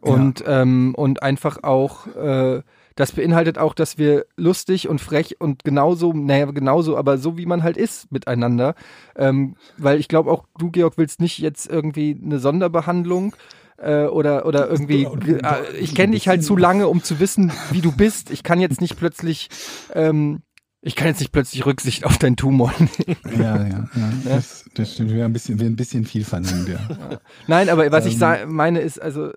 und, 0.00 0.42
ähm, 0.46 0.94
und 0.96 1.22
einfach 1.22 1.62
auch, 1.62 2.06
äh, 2.08 2.62
das 2.96 3.12
beinhaltet 3.12 3.56
auch, 3.56 3.72
dass 3.72 3.98
wir 3.98 4.26
lustig 4.36 4.88
und 4.88 5.00
frech 5.00 5.40
und 5.40 5.64
genauso, 5.64 6.12
naja, 6.12 6.46
genauso, 6.46 6.96
aber 6.96 7.18
so 7.18 7.38
wie 7.38 7.46
man 7.46 7.62
halt 7.62 7.76
ist 7.76 8.10
miteinander. 8.12 8.74
Ähm, 9.16 9.56
weil 9.78 9.98
ich 9.98 10.08
glaube 10.08 10.30
auch, 10.30 10.44
du, 10.58 10.70
Georg, 10.70 10.98
willst 10.98 11.20
nicht 11.20 11.38
jetzt 11.38 11.70
irgendwie 11.70 12.20
eine 12.22 12.38
Sonderbehandlung 12.38 13.34
äh, 13.78 14.04
oder, 14.04 14.44
oder 14.44 14.68
irgendwie, 14.68 15.04
äh, 15.04 15.76
ich 15.78 15.94
kenne 15.94 16.12
dich 16.12 16.28
halt 16.28 16.44
zu 16.44 16.56
lange, 16.56 16.88
um 16.88 17.02
zu 17.02 17.20
wissen, 17.20 17.52
wie 17.70 17.80
du 17.80 17.92
bist. 17.92 18.30
Ich 18.30 18.42
kann 18.42 18.60
jetzt 18.60 18.80
nicht 18.80 18.98
plötzlich, 18.98 19.48
ähm, 19.94 20.42
ich 20.82 20.96
kann 20.96 21.06
jetzt 21.08 21.20
nicht 21.20 21.32
plötzlich 21.32 21.64
Rücksicht 21.64 22.04
auf 22.04 22.18
deinen 22.18 22.36
Tumor 22.36 22.72
nehmen. 22.78 23.16
Ja, 23.40 23.56
ja, 23.56 23.68
ja. 23.68 23.88
Das, 24.24 24.64
das 24.74 24.92
stimmt. 24.94 25.12
Wir 25.12 25.24
ein 25.24 25.32
bisschen, 25.32 25.58
wir 25.60 25.66
ein 25.66 25.76
bisschen 25.76 26.04
viel 26.04 26.24
verlangt, 26.24 26.68
ja. 26.68 27.20
Nein, 27.46 27.68
aber 27.68 27.90
was 27.92 28.04
ich 28.06 28.14
Ähm. 28.14 28.18
sa- 28.18 28.46
meine 28.46 28.80
ist, 28.80 29.00
also, 29.00 29.30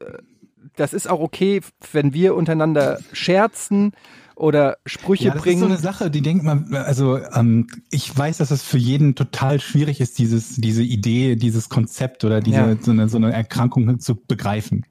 das 0.76 0.94
ist 0.94 1.08
auch 1.10 1.20
okay, 1.20 1.62
wenn 1.94 2.14
wir 2.14 2.36
untereinander 2.36 3.00
scherzen 3.14 3.94
oder 4.36 4.78
Sprüche 4.86 5.26
Ja, 5.26 5.30
das 5.32 5.38
ist 5.38 5.44
so 5.44 5.50
bringen. 5.50 5.64
eine 5.72 5.78
Sache, 5.78 6.12
die 6.12 6.22
denkt 6.22 6.44
man, 6.44 6.74
also 6.74 7.18
ähm, 7.34 7.68
ich 7.90 8.16
weiß, 8.18 8.38
dass 8.38 8.52
es 8.52 8.64
für 8.64 8.78
jeden 8.78 9.16
total 9.16 9.60
schwierig 9.60 10.02
ist, 10.02 10.20
dieses, 10.20 10.56
diese 10.56 10.84
Idee, 10.84 11.36
dieses 11.36 11.70
Konzept 11.70 12.24
oder 12.26 12.42
diese 12.42 12.58
Ja. 12.58 12.76
so, 12.80 12.92
eine, 12.92 13.08
so 13.10 13.18
eine 13.18 13.32
Erkrankung 13.32 14.00
zu 14.00 14.16
begreifen. 14.16 14.86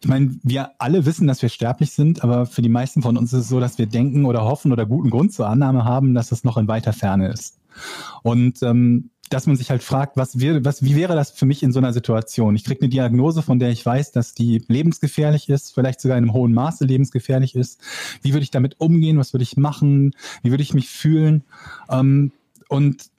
Ich 0.00 0.08
meine, 0.08 0.36
wir 0.42 0.72
alle 0.78 1.06
wissen, 1.06 1.26
dass 1.26 1.42
wir 1.42 1.48
sterblich 1.48 1.92
sind, 1.92 2.22
aber 2.22 2.46
für 2.46 2.62
die 2.62 2.68
meisten 2.68 3.02
von 3.02 3.16
uns 3.16 3.32
ist 3.32 3.40
es 3.40 3.48
so, 3.48 3.60
dass 3.60 3.78
wir 3.78 3.86
denken 3.86 4.24
oder 4.26 4.42
hoffen 4.44 4.72
oder 4.72 4.84
guten 4.86 5.10
Grund 5.10 5.32
zur 5.32 5.48
Annahme 5.48 5.84
haben, 5.84 6.14
dass 6.14 6.32
es 6.32 6.44
noch 6.44 6.56
in 6.56 6.68
weiter 6.68 6.92
Ferne 6.92 7.28
ist. 7.28 7.58
Und 8.22 8.62
ähm, 8.62 9.10
dass 9.28 9.46
man 9.46 9.56
sich 9.56 9.70
halt 9.70 9.82
fragt, 9.82 10.16
was, 10.16 10.38
wir, 10.38 10.64
was, 10.64 10.82
wie 10.82 10.96
wäre 10.96 11.14
das 11.14 11.30
für 11.30 11.46
mich 11.46 11.62
in 11.62 11.72
so 11.72 11.78
einer 11.78 11.92
Situation? 11.92 12.54
Ich 12.54 12.64
kriege 12.64 12.80
eine 12.80 12.88
Diagnose, 12.88 13.42
von 13.42 13.58
der 13.58 13.70
ich 13.70 13.84
weiß, 13.84 14.12
dass 14.12 14.34
die 14.34 14.64
lebensgefährlich 14.68 15.48
ist, 15.48 15.74
vielleicht 15.74 16.00
sogar 16.00 16.16
in 16.18 16.24
einem 16.24 16.32
hohen 16.32 16.52
Maße 16.52 16.84
lebensgefährlich 16.84 17.54
ist. 17.54 17.80
Wie 18.22 18.32
würde 18.32 18.44
ich 18.44 18.50
damit 18.50 18.80
umgehen? 18.80 19.18
Was 19.18 19.32
würde 19.32 19.42
ich 19.42 19.56
machen? 19.56 20.14
Wie 20.42 20.50
würde 20.50 20.62
ich 20.62 20.74
mich 20.74 20.88
fühlen? 20.88 21.44
Ähm, 21.90 22.32
und 22.68 23.10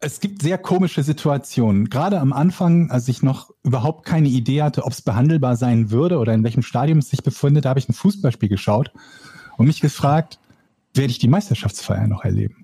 es 0.00 0.18
gibt 0.18 0.42
sehr 0.42 0.58
komische 0.58 1.02
Situationen. 1.02 1.88
Gerade 1.88 2.18
am 2.18 2.32
Anfang, 2.32 2.90
als 2.90 3.06
ich 3.06 3.22
noch 3.22 3.50
überhaupt 3.62 4.04
keine 4.04 4.28
Idee 4.28 4.62
hatte, 4.62 4.84
ob 4.84 4.92
es 4.92 5.00
behandelbar 5.00 5.56
sein 5.56 5.90
würde 5.92 6.18
oder 6.18 6.34
in 6.34 6.42
welchem 6.42 6.62
Stadium 6.62 6.98
es 6.98 7.10
sich 7.10 7.22
befindet, 7.22 7.64
da 7.64 7.70
habe 7.70 7.78
ich 7.78 7.88
ein 7.88 7.94
Fußballspiel 7.94 8.48
geschaut 8.48 8.92
und 9.56 9.66
mich 9.66 9.80
gefragt, 9.80 10.40
werde 10.94 11.12
ich 11.12 11.18
die 11.18 11.28
Meisterschaftsfeier 11.28 12.08
noch 12.08 12.24
erleben? 12.24 12.61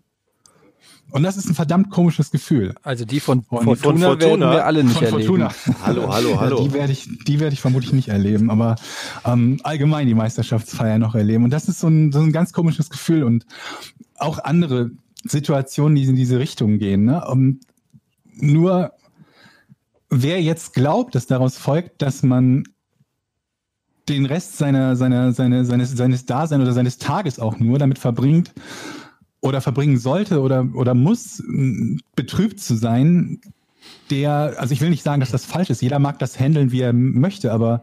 Und 1.11 1.23
das 1.23 1.37
ist 1.37 1.49
ein 1.49 1.55
verdammt 1.55 1.91
komisches 1.91 2.31
Gefühl. 2.31 2.75
also 2.83 3.05
die 3.05 3.21
von 3.21 3.39
Und 3.49 3.65
Fortuna, 3.65 3.77
von 3.77 3.99
Fortuna- 3.99 4.21
werden 4.21 4.41
wir 4.41 4.67
alle 4.67 4.85
nicht 4.85 4.97
Von 4.97 5.05
erleben. 5.05 5.25
Fortuna. 5.27 5.53
Hallo, 5.83 6.13
hallo, 6.13 6.41
hallo. 6.41 6.63
Die 6.63 6.73
werde 6.75 6.93
ich, 6.93 7.09
die 7.25 7.41
werde 7.41 7.55
ich 7.55 7.61
vermutlich 7.61 7.93
nicht 7.93 8.09
erleben, 8.09 8.51
aber 8.51 8.77
ähm, 9.25 9.59
allgemein 9.63 10.07
die 10.07 10.15
Meisterschaftsfeier 10.15 10.99
noch 10.99 11.15
erleben. 11.15 11.45
Und 11.45 11.51
das 11.51 11.69
ist 11.69 11.81
so 11.81 11.89
ein, 11.89 12.13
so 12.13 12.21
ein 12.21 12.33
ganz 12.33 12.53
komisches 12.53 12.91
Gefühl 12.91 13.23
und 13.23 13.47
auch 14.17 14.39
andere 14.39 14.91
Situationen, 15.25 15.95
die 15.97 16.05
in 16.05 16.17
diese 16.17 16.39
Richtung 16.39 16.79
gehen. 16.79 17.05
Ne? 17.05 17.25
Um, 17.27 17.61
nur 18.35 18.93
wer 20.11 20.43
jetzt 20.43 20.75
glaubt, 20.75 21.15
dass 21.15 21.27
daraus 21.27 21.57
folgt, 21.57 22.03
dass 22.03 22.23
man 22.23 22.65
den 24.09 24.27
Rest 24.27 24.59
seiner, 24.59 24.97
seiner, 24.97 25.33
seiner, 25.33 25.65
seines, 25.65 25.91
seines 25.93 26.27
Daseins 26.27 26.63
oder 26.63 26.73
seines 26.73 26.99
Tages 26.99 27.39
auch 27.39 27.59
nur 27.59 27.79
damit 27.79 27.99
verbringt 27.99 28.53
oder 29.41 29.61
verbringen 29.61 29.99
sollte 29.99 30.41
oder, 30.41 30.69
oder 30.75 30.95
muss, 30.95 31.43
betrübt 32.17 32.61
zu 32.61 32.75
sein, 32.75 33.41
der, 34.11 34.55
also 34.59 34.73
ich 34.73 34.81
will 34.81 34.91
nicht 34.91 35.05
sagen, 35.05 35.21
dass 35.21 35.31
das 35.31 35.45
falsch 35.45 35.71
ist. 35.71 35.83
Jeder 35.83 35.99
mag 35.99 36.19
das 36.19 36.39
handeln, 36.41 36.73
wie 36.73 36.81
er 36.81 36.93
möchte, 36.93 37.53
aber 37.53 37.83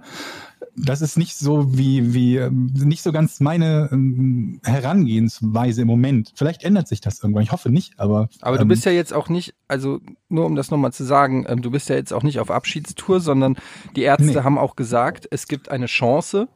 das 0.75 1.01
ist 1.01 1.17
nicht 1.17 1.37
so 1.37 1.77
wie, 1.77 2.13
wie, 2.13 2.49
nicht 2.51 3.01
so 3.01 3.11
ganz 3.11 3.39
meine 3.39 3.89
ähm, 3.91 4.59
Herangehensweise 4.63 5.83
im 5.83 5.87
Moment. 5.87 6.33
Vielleicht 6.35 6.63
ändert 6.63 6.87
sich 6.87 6.99
das 6.99 7.21
irgendwann. 7.21 7.43
Ich 7.43 7.51
hoffe 7.51 7.69
nicht, 7.69 7.97
aber. 7.97 8.27
Aber 8.41 8.57
du 8.57 8.63
ähm, 8.63 8.67
bist 8.67 8.85
ja 8.85 8.91
jetzt 8.91 9.13
auch 9.13 9.29
nicht, 9.29 9.53
also 9.67 9.99
nur 10.27 10.45
um 10.45 10.55
das 10.55 10.71
nochmal 10.71 10.91
zu 10.91 11.05
sagen, 11.05 11.45
ähm, 11.47 11.61
du 11.61 11.71
bist 11.71 11.87
ja 11.87 11.95
jetzt 11.95 12.11
auch 12.13 12.23
nicht 12.23 12.39
auf 12.39 12.51
Abschiedstour, 12.51 13.21
sondern 13.21 13.55
die 13.95 14.01
Ärzte 14.01 14.25
Nee. 14.25 14.35
haben 14.41 14.57
auch 14.57 14.75
gesagt, 14.75 15.27
es 15.31 15.47
gibt 15.47 15.71
eine 15.71 15.85
Chance. 15.85 16.49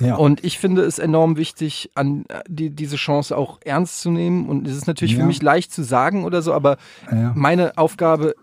Ja. 0.00 0.16
Und 0.16 0.44
ich 0.44 0.58
finde 0.58 0.82
es 0.82 0.98
enorm 0.98 1.36
wichtig, 1.36 1.90
an 1.94 2.24
äh, 2.28 2.42
die, 2.48 2.70
diese 2.70 2.96
Chance 2.96 3.36
auch 3.36 3.58
ernst 3.64 4.00
zu 4.00 4.10
nehmen. 4.10 4.48
Und 4.48 4.66
es 4.66 4.76
ist 4.76 4.86
natürlich 4.86 5.14
für 5.14 5.20
Ja. 5.20 5.26
mich 5.26 5.42
leicht 5.42 5.72
zu 5.72 5.82
sagen 5.82 6.24
oder 6.24 6.42
so, 6.42 6.52
aber 6.52 6.76
Ja. 7.10 7.32
meine 7.36 7.76
Aufgabe 7.78 8.34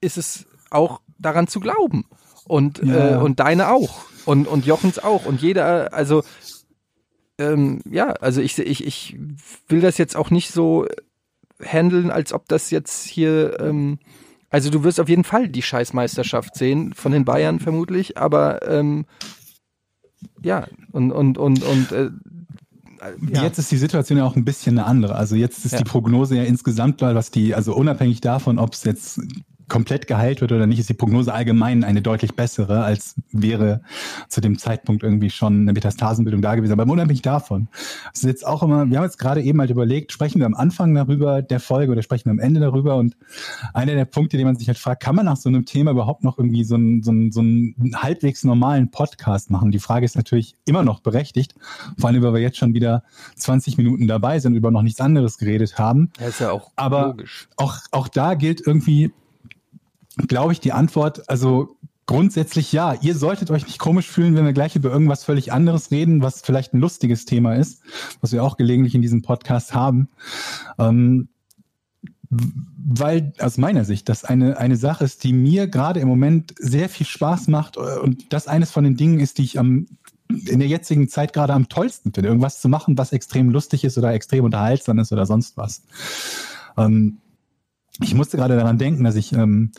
ist 0.00 0.18
es 0.18 0.46
auch 0.70 1.00
daran 1.18 1.46
zu 1.46 1.60
glauben. 1.60 2.04
Und, 2.44 2.80
äh, 2.82 3.16
und 3.16 3.38
deine 3.40 3.68
auch. 3.70 4.04
Und, 4.24 4.48
und 4.48 4.66
Jochens 4.66 4.98
auch. 4.98 5.24
Und 5.26 5.40
jeder, 5.40 5.92
also 5.94 6.22
ähm, 7.38 7.80
ja, 7.88 8.08
also 8.20 8.40
ich, 8.40 8.58
ich, 8.58 8.84
ich 8.86 9.16
will 9.68 9.80
das 9.80 9.98
jetzt 9.98 10.16
auch 10.16 10.30
nicht 10.30 10.50
so 10.50 10.86
handeln, 11.64 12.10
als 12.10 12.32
ob 12.32 12.48
das 12.48 12.70
jetzt 12.70 13.06
hier, 13.06 13.58
ähm, 13.60 13.98
also 14.50 14.70
du 14.70 14.82
wirst 14.84 15.00
auf 15.00 15.08
jeden 15.08 15.24
Fall 15.24 15.48
die 15.48 15.62
Scheißmeisterschaft 15.62 16.54
sehen, 16.54 16.92
von 16.94 17.12
den 17.12 17.24
Bayern 17.24 17.60
vermutlich, 17.60 18.18
aber 18.18 18.66
ähm, 18.68 19.06
ja, 20.42 20.66
und, 20.92 21.12
und, 21.12 21.38
und, 21.38 21.62
und 21.62 21.92
äh, 21.92 22.10
ja. 23.32 23.44
Jetzt 23.44 23.58
ist 23.58 23.70
die 23.70 23.78
Situation 23.78 24.18
ja 24.18 24.24
auch 24.24 24.36
ein 24.36 24.44
bisschen 24.44 24.78
eine 24.78 24.86
andere. 24.86 25.14
Also 25.14 25.34
jetzt 25.34 25.64
ist 25.64 25.72
Ja. 25.72 25.78
die 25.78 25.84
Prognose 25.84 26.36
ja 26.36 26.42
insgesamt, 26.42 27.00
was 27.00 27.30
die, 27.30 27.54
also 27.54 27.74
unabhängig 27.74 28.20
davon, 28.20 28.58
ob 28.58 28.74
es 28.74 28.84
jetzt 28.84 29.20
komplett 29.70 30.06
geheilt 30.06 30.42
wird 30.42 30.52
oder 30.52 30.66
nicht, 30.66 30.78
ist 30.78 30.90
die 30.90 30.94
Prognose 30.94 31.32
allgemein 31.32 31.84
eine 31.84 32.02
deutlich 32.02 32.34
bessere, 32.34 32.82
als 32.84 33.14
wäre 33.32 33.80
zu 34.28 34.42
dem 34.42 34.58
Zeitpunkt 34.58 35.02
irgendwie 35.02 35.30
schon 35.30 35.62
eine 35.62 35.72
Metastasenbildung 35.72 36.42
da 36.42 36.56
gewesen. 36.56 36.78
Aber 36.78 36.90
unabhängig 36.90 37.22
davon, 37.22 37.68
es 38.12 38.20
ist 38.20 38.26
jetzt 38.26 38.46
auch 38.46 38.62
immer, 38.62 38.90
wir 38.90 38.98
haben 38.98 39.04
jetzt 39.04 39.18
gerade 39.18 39.40
eben 39.40 39.58
halt 39.60 39.70
überlegt, 39.70 40.12
sprechen 40.12 40.40
wir 40.40 40.46
am 40.46 40.54
Anfang 40.54 40.94
darüber 40.94 41.40
der 41.40 41.60
Folge 41.60 41.92
oder 41.92 42.02
sprechen 42.02 42.26
wir 42.26 42.32
am 42.32 42.38
Ende 42.38 42.60
darüber? 42.60 42.96
Und 42.96 43.16
einer 43.72 43.94
der 43.94 44.04
Punkte, 44.04 44.36
den 44.36 44.46
man 44.46 44.56
sich 44.56 44.68
halt 44.68 44.78
fragt, 44.78 45.02
kann 45.02 45.14
man 45.14 45.24
nach 45.24 45.36
so 45.36 45.48
einem 45.48 45.64
Thema 45.64 45.92
überhaupt 45.92 46.24
noch 46.24 46.36
irgendwie 46.36 46.64
so 46.64 46.74
einen, 46.74 47.02
so 47.02 47.12
einen, 47.12 47.32
so 47.32 47.40
einen 47.40 47.94
halbwegs 47.94 48.44
normalen 48.44 48.90
Podcast 48.90 49.50
machen? 49.50 49.70
Die 49.70 49.78
Frage 49.78 50.04
ist 50.04 50.16
natürlich 50.16 50.56
immer 50.66 50.82
noch 50.82 51.00
berechtigt, 51.00 51.54
vor 51.96 52.10
allem, 52.10 52.22
weil 52.22 52.34
wir 52.34 52.40
jetzt 52.40 52.58
schon 52.58 52.74
wieder 52.74 53.04
20 53.36 53.78
Minuten 53.78 54.08
dabei 54.08 54.40
sind 54.40 54.52
und 54.52 54.58
über 54.58 54.70
noch 54.72 54.82
nichts 54.82 55.00
anderes 55.00 55.38
geredet 55.38 55.78
haben. 55.78 56.10
ja, 56.18 56.26
ist 56.26 56.40
ja 56.40 56.50
auch 56.50 56.72
Aber 56.74 57.06
logisch. 57.08 57.48
auch, 57.56 57.78
auch 57.92 58.08
da 58.08 58.34
gilt 58.34 58.66
irgendwie, 58.66 59.12
glaube 60.16 60.52
ich, 60.52 60.60
die 60.60 60.72
Antwort, 60.72 61.28
also 61.28 61.76
grundsätzlich 62.06 62.72
ja. 62.72 62.94
Ihr 63.00 63.14
solltet 63.14 63.50
euch 63.50 63.66
nicht 63.66 63.78
komisch 63.78 64.08
fühlen, 64.08 64.34
wenn 64.34 64.44
wir 64.44 64.52
gleich 64.52 64.74
über 64.74 64.90
irgendwas 64.90 65.24
völlig 65.24 65.52
anderes 65.52 65.90
reden, 65.90 66.22
was 66.22 66.40
vielleicht 66.40 66.74
ein 66.74 66.80
lustiges 66.80 67.24
Thema 67.24 67.54
ist, 67.54 67.82
was 68.20 68.32
wir 68.32 68.42
auch 68.42 68.56
gelegentlich 68.56 68.94
in 68.94 69.02
diesem 69.02 69.22
Podcast 69.22 69.74
haben. 69.74 70.08
Ähm, 70.78 71.28
weil 72.30 73.32
aus 73.38 73.58
meiner 73.58 73.84
Sicht 73.84 74.08
das 74.08 74.24
eine, 74.24 74.56
eine 74.56 74.76
Sache 74.76 75.04
ist, 75.04 75.24
die 75.24 75.32
mir 75.32 75.68
gerade 75.68 76.00
im 76.00 76.08
Moment 76.08 76.54
sehr 76.58 76.88
viel 76.88 77.06
Spaß 77.06 77.48
macht 77.48 77.76
äh, 77.76 77.98
und 78.02 78.32
das 78.32 78.48
eines 78.48 78.70
von 78.70 78.84
den 78.84 78.96
Dingen 78.96 79.20
ist, 79.20 79.38
die 79.38 79.44
ich 79.44 79.58
am 79.58 79.86
in 80.28 80.60
der 80.60 80.68
jetzigen 80.68 81.08
Zeit 81.08 81.32
gerade 81.32 81.52
am 81.52 81.68
tollsten 81.68 82.12
finde, 82.12 82.28
irgendwas 82.28 82.60
zu 82.60 82.68
machen, 82.68 82.96
was 82.96 83.12
extrem 83.12 83.50
lustig 83.50 83.82
ist 83.84 83.98
oder 83.98 84.12
extrem 84.12 84.44
unterhaltsam 84.44 85.00
ist 85.00 85.12
oder 85.12 85.26
sonst 85.26 85.56
was. 85.56 85.82
Ähm, 86.76 87.18
ich 88.02 88.14
musste 88.14 88.36
gerade 88.36 88.56
daran 88.56 88.78
denken, 88.78 89.04
dass 89.04 89.16
ich 89.16 89.32
ähm, 89.32 89.72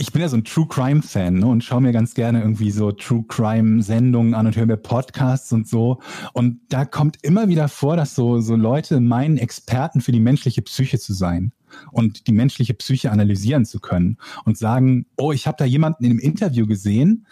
ich 0.00 0.12
bin 0.12 0.22
ja 0.22 0.28
so 0.28 0.36
ein 0.38 0.44
True 0.44 0.66
Crime 0.66 1.02
Fan 1.02 1.40
ne, 1.40 1.46
und 1.46 1.62
schaue 1.62 1.82
mir 1.82 1.92
ganz 1.92 2.14
gerne 2.14 2.40
irgendwie 2.40 2.70
so 2.70 2.90
True 2.90 3.22
Crime 3.28 3.82
Sendungen 3.82 4.32
an 4.32 4.46
und 4.46 4.56
höre 4.56 4.64
mir 4.64 4.78
Podcasts 4.78 5.52
und 5.52 5.68
so. 5.68 6.00
Und 6.32 6.58
da 6.70 6.86
kommt 6.86 7.18
immer 7.20 7.48
wieder 7.48 7.68
vor, 7.68 7.96
dass 7.96 8.14
so, 8.14 8.40
so 8.40 8.56
Leute 8.56 9.00
meinen, 9.00 9.36
Experten 9.36 10.00
für 10.00 10.10
die 10.10 10.20
menschliche 10.20 10.62
Psyche 10.62 10.98
zu 10.98 11.12
sein 11.12 11.52
und 11.92 12.26
die 12.28 12.32
menschliche 12.32 12.72
Psyche 12.72 13.12
analysieren 13.12 13.66
zu 13.66 13.78
können 13.78 14.16
und 14.46 14.56
sagen, 14.56 15.04
oh, 15.18 15.32
ich 15.32 15.46
habe 15.46 15.58
da 15.58 15.66
jemanden 15.66 16.04
in 16.04 16.12
einem 16.12 16.20
Interview 16.20 16.66
gesehen, 16.66 17.26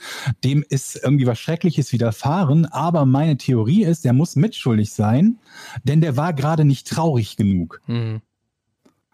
dem 0.45 0.63
ist 0.69 1.01
irgendwie 1.03 1.27
was 1.27 1.39
Schreckliches 1.39 1.91
widerfahren, 1.93 2.67
aber 2.67 3.07
meine 3.07 3.39
Theorie 3.39 3.85
ist, 3.85 4.05
der 4.05 4.13
muss 4.13 4.37
mitschuldig 4.37 4.93
sein, 4.93 5.39
denn 5.85 6.03
der 6.03 6.19
war 6.19 6.35
gerade 6.35 6.67
nicht 6.67 6.87
traurig 6.87 7.39
genug. 7.39 7.81
Mhm 7.87 8.21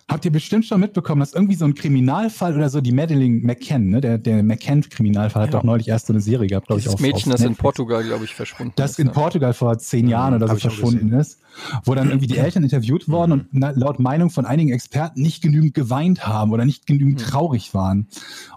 habt 0.09 0.25
ihr 0.25 0.33
bestimmt 0.33 0.67
schon 0.67 0.81
mitbekommen, 0.81 1.21
dass 1.21 1.33
irgendwie 1.33 1.55
so 1.55 1.65
ein 1.65 1.75
Kriminalfall 1.75 2.55
oder 2.55 2.69
so, 2.69 2.81
die 2.81 2.93
Madeleine 2.93 3.41
McCann, 3.43 3.89
ne, 3.89 4.01
der, 4.01 4.19
der 4.19 4.43
McCann-Kriminalfall 4.43 5.43
hat 5.43 5.53
ja. 5.53 5.59
doch 5.59 5.65
neulich 5.65 5.89
erst 5.89 6.07
so 6.07 6.13
eine 6.13 6.21
Serie 6.21 6.47
gehabt, 6.47 6.67
glaube 6.67 6.81
ich. 6.81 6.87
Das 6.87 7.01
Mädchen, 7.01 7.33
das 7.33 7.41
in 7.41 7.57
Portugal, 7.57 8.05
glaube 8.05 8.25
ich, 8.25 8.35
verschwunden 8.35 8.75
das 8.77 8.93
ist. 8.93 8.99
Das 8.99 9.07
in 9.07 9.13
Portugal 9.13 9.55
vor 9.55 9.79
zehn 9.79 10.09
Jahren 10.09 10.35
oder 10.35 10.49
so 10.49 10.57
verschwunden 10.57 11.13
ist, 11.13 11.41
wo 11.85 11.95
dann 11.95 12.09
irgendwie 12.09 12.27
die 12.27 12.39
Eltern 12.39 12.63
interviewt 12.63 13.09
worden 13.09 13.49
und 13.53 13.61
laut 13.77 13.99
Meinung 13.99 14.31
von 14.31 14.45
einigen 14.45 14.73
Experten 14.73 15.23
nicht 15.23 15.43
genügend 15.43 15.75
geweint 15.75 16.27
haben 16.27 16.53
oder 16.53 16.65
nicht 16.65 16.87
genügend 16.87 17.21
mhm. 17.21 17.25
traurig 17.25 17.73
waren. 17.73 18.09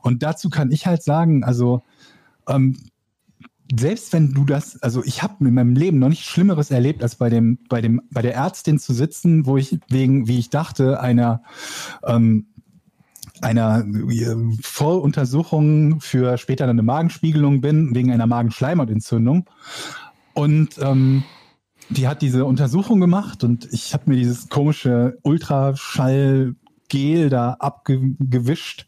Und 0.02 0.24
dazu 0.24 0.50
kann 0.50 0.72
ich 0.72 0.86
halt 0.86 1.02
sagen, 1.02 1.44
also 1.44 1.84
ähm, 2.48 2.78
selbst 3.76 4.14
wenn 4.14 4.34
du 4.34 4.46
das, 4.46 4.82
also 4.82 5.04
ich 5.04 5.24
habe 5.24 5.46
in 5.46 5.54
meinem 5.54 5.76
Leben 5.76 6.00
noch 6.00 6.10
nichts 6.10 6.26
Schlimmeres 6.26 6.72
erlebt, 6.72 7.04
als 7.04 7.16
bei 7.16 7.30
dem, 7.30 7.60
bei 7.70 7.82
dem, 7.82 8.02
bei 8.12 8.22
der 8.22 8.36
Ärztin 8.36 8.80
zu 8.80 8.94
sitzen, 8.94 9.46
wo 9.46 9.58
ich 9.58 9.80
wegen, 9.90 10.28
wie 10.28 10.40
ich 10.40 10.50
dachte, 10.50 11.00
einer 11.00 11.42
ähm, 12.06 12.48
einer 13.42 13.86
äh, 13.86 14.36
Voruntersuchung 14.62 16.02
für 16.02 16.38
später 16.38 16.68
eine 16.68 16.82
Magenspiegelung 16.82 17.62
bin, 17.62 17.94
wegen 17.94 18.12
einer 18.12 18.26
Magenschleimhautentzündung. 18.26 19.48
Und 20.34 20.78
ähm, 20.80 21.24
die 21.90 22.08
hat 22.08 22.22
diese 22.22 22.46
Untersuchung 22.46 23.00
gemacht 23.00 23.44
und 23.44 23.68
ich 23.72 23.94
habe 23.94 24.10
mir 24.10 24.18
dieses 24.18 24.50
komische 24.50 25.18
Ultraschallgel 25.24 26.56
da 27.30 27.54
abgewischt 27.60 28.88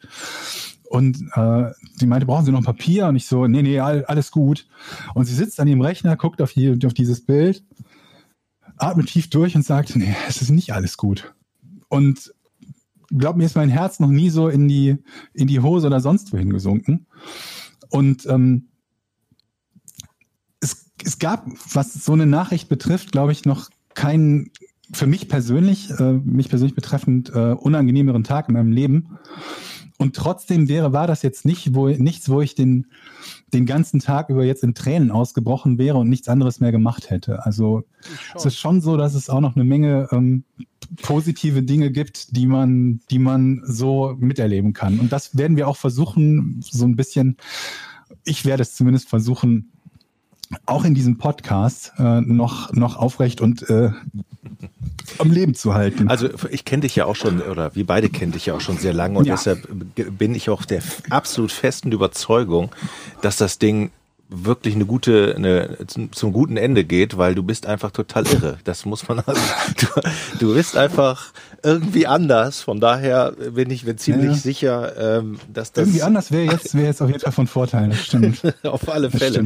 und 0.90 1.22
äh, 1.36 1.72
die 2.02 2.08
meinte, 2.08 2.26
brauchen 2.26 2.46
Sie 2.46 2.52
noch 2.52 2.64
Papier? 2.64 3.08
Und 3.08 3.16
ich 3.16 3.28
so, 3.28 3.46
nee, 3.46 3.62
nee, 3.62 3.80
alles 3.80 4.32
gut. 4.32 4.68
Und 5.14 5.26
sie 5.26 5.36
sitzt 5.36 5.60
an 5.60 5.68
ihrem 5.68 5.82
Rechner, 5.82 6.18
guckt 6.18 6.42
auf, 6.42 6.54
die, 6.54 6.80
auf 6.84 6.96
dieses 6.96 7.26
Bild, 7.26 7.64
atmet 8.78 9.08
tief 9.08 9.30
durch 9.30 9.56
und 9.56 9.64
sagt, 9.64 9.96
nee, 9.96 10.16
es 10.28 10.42
ist 10.42 10.50
nicht 10.50 10.74
alles 10.74 10.98
gut. 10.98 11.36
Und 11.90 12.34
glaub 13.16 13.36
mir, 13.36 13.46
ist 13.46 13.56
mein 13.56 13.70
Herz 13.70 14.00
noch 14.00 14.10
nie 14.10 14.32
so 14.32 14.50
in 14.50 14.68
die, 14.68 14.98
in 15.34 15.48
die 15.48 15.60
Hose 15.60 15.88
oder 15.88 16.02
sonst 16.02 16.34
wohin 16.34 16.50
gesunken. 16.50 17.06
Und 17.90 18.26
ähm, 18.26 18.70
es, 20.60 20.92
es 21.04 21.20
gab, 21.20 21.46
was 21.72 21.94
so 21.94 22.14
eine 22.14 22.26
Nachricht 22.26 22.68
betrifft, 22.68 23.12
glaube 23.12 23.32
ich, 23.32 23.46
noch 23.46 23.70
keinen 23.94 24.50
für 24.92 25.06
mich 25.06 25.30
persönlich, 25.30 25.92
äh, 26.00 26.14
mich 26.14 26.50
persönlich 26.50 26.74
betreffend, 26.74 27.30
äh, 27.30 27.52
unangenehmeren 27.52 28.24
Tag 28.24 28.50
in 28.50 28.56
meinem 28.56 28.72
Leben. 28.72 29.20
Und 30.02 30.16
trotzdem 30.16 30.70
wäre, 30.70 30.94
war 30.94 31.08
das 31.08 31.24
jetzt 31.24 31.44
nicht, 31.46 31.76
wo, 31.76 31.90
nichts, 31.90 32.30
wo 32.30 32.40
ich 32.40 32.56
den, 32.56 32.88
den 33.52 33.66
ganzen 33.66 34.00
Tag 34.00 34.30
über 34.30 34.46
jetzt 34.46 34.64
in 34.64 34.74
Tränen 34.74 35.12
ausgebrochen 35.12 35.78
wäre 35.78 35.98
und 35.98 36.10
nichts 36.10 36.30
anderes 36.30 36.62
mehr 36.62 36.72
gemacht 36.72 37.10
hätte. 37.10 37.46
Also 37.46 37.84
es 38.34 38.46
ist 38.46 38.56
schon 38.56 38.80
so, 38.80 38.96
dass 38.96 39.14
es 39.14 39.30
auch 39.30 39.42
noch 39.42 39.58
eine 39.58 39.66
Menge 39.66 40.08
ähm, 40.14 40.46
positive 41.02 41.64
Dinge 41.64 41.92
gibt, 41.92 42.38
die 42.38 42.46
man, 42.46 43.02
die 43.12 43.20
man 43.20 43.62
so 43.66 44.16
miterleben 44.18 44.72
kann. 44.72 45.02
Und 45.02 45.12
das 45.12 45.38
werden 45.38 45.58
wir 45.58 45.68
auch 45.68 45.78
versuchen, 45.78 46.62
so 46.62 46.86
ein 46.86 46.96
bisschen, 46.96 47.36
ich 48.24 48.46
werde 48.46 48.64
es 48.64 48.76
zumindest 48.76 49.10
versuchen, 49.10 49.74
auch 50.66 50.84
in 50.84 50.96
diesem 50.96 51.18
Podcast 51.18 51.94
äh, 51.98 52.22
noch, 52.22 52.74
noch 52.74 52.98
aufrecht 52.98 53.42
und 53.42 53.70
äh, 53.70 53.92
am 55.18 55.32
Leben 55.32 55.54
zu 55.54 55.74
halten. 55.74 56.08
Also 56.08 56.30
ich 56.50 56.66
kenne 56.66 56.82
dich 56.82 56.96
ja 56.96 57.06
auch 57.06 57.16
schon, 57.16 57.42
oder 57.42 57.76
wir 57.76 57.86
beide 57.86 58.10
kennen 58.10 58.32
dich 58.32 58.48
ja 58.48 58.56
auch 58.56 58.62
schon 58.62 58.78
sehr 58.78 58.94
lange 58.94 59.18
und 59.18 59.26
ja. 59.26 59.36
deshalb 59.36 59.68
bin 60.18 60.36
ich 60.36 60.50
auch 60.50 60.66
der 60.66 60.82
absolut 61.10 61.52
festen 61.52 61.92
Überzeugung, 61.92 62.72
dass 63.22 63.38
das 63.38 63.60
Ding 63.60 63.92
wirklich 64.30 64.76
eine 64.76 64.86
gute, 64.86 65.34
eine, 65.36 65.78
zum 65.88 66.34
guten 66.34 66.56
Ende 66.56 66.84
geht, 66.84 67.18
weil 67.18 67.34
du 67.34 67.42
bist 67.42 67.66
einfach 67.66 67.90
total 67.90 68.28
irre. 68.28 68.60
Das 68.64 68.86
muss 68.86 69.08
man 69.08 69.20
also, 69.26 69.42
du, 69.78 69.88
du 70.40 70.54
bist 70.54 70.78
einfach 70.78 71.34
irgendwie 71.64 72.08
anders. 72.08 72.62
Von 72.62 72.80
daher 72.80 73.32
bin 73.32 73.70
ich 73.70 73.86
mir 73.86 73.96
ziemlich 73.96 74.32
ja. 74.32 74.36
sicher, 74.36 75.18
ähm, 75.20 75.40
dass 75.52 75.72
das 75.72 75.88
irgendwie 75.88 76.04
anders 76.04 76.32
wäre 76.32 76.52
jetzt 76.52 76.76
wäre 76.76 76.88
jetzt 76.88 77.02
auf 77.02 77.10
jeden 77.10 77.22
Fall 77.22 77.32
von 77.32 77.48
Vorteil. 77.48 77.90
Das 77.90 78.06
stimmt. 78.06 78.42
auf 78.64 78.90
alle 78.90 79.12
Fälle. 79.12 79.46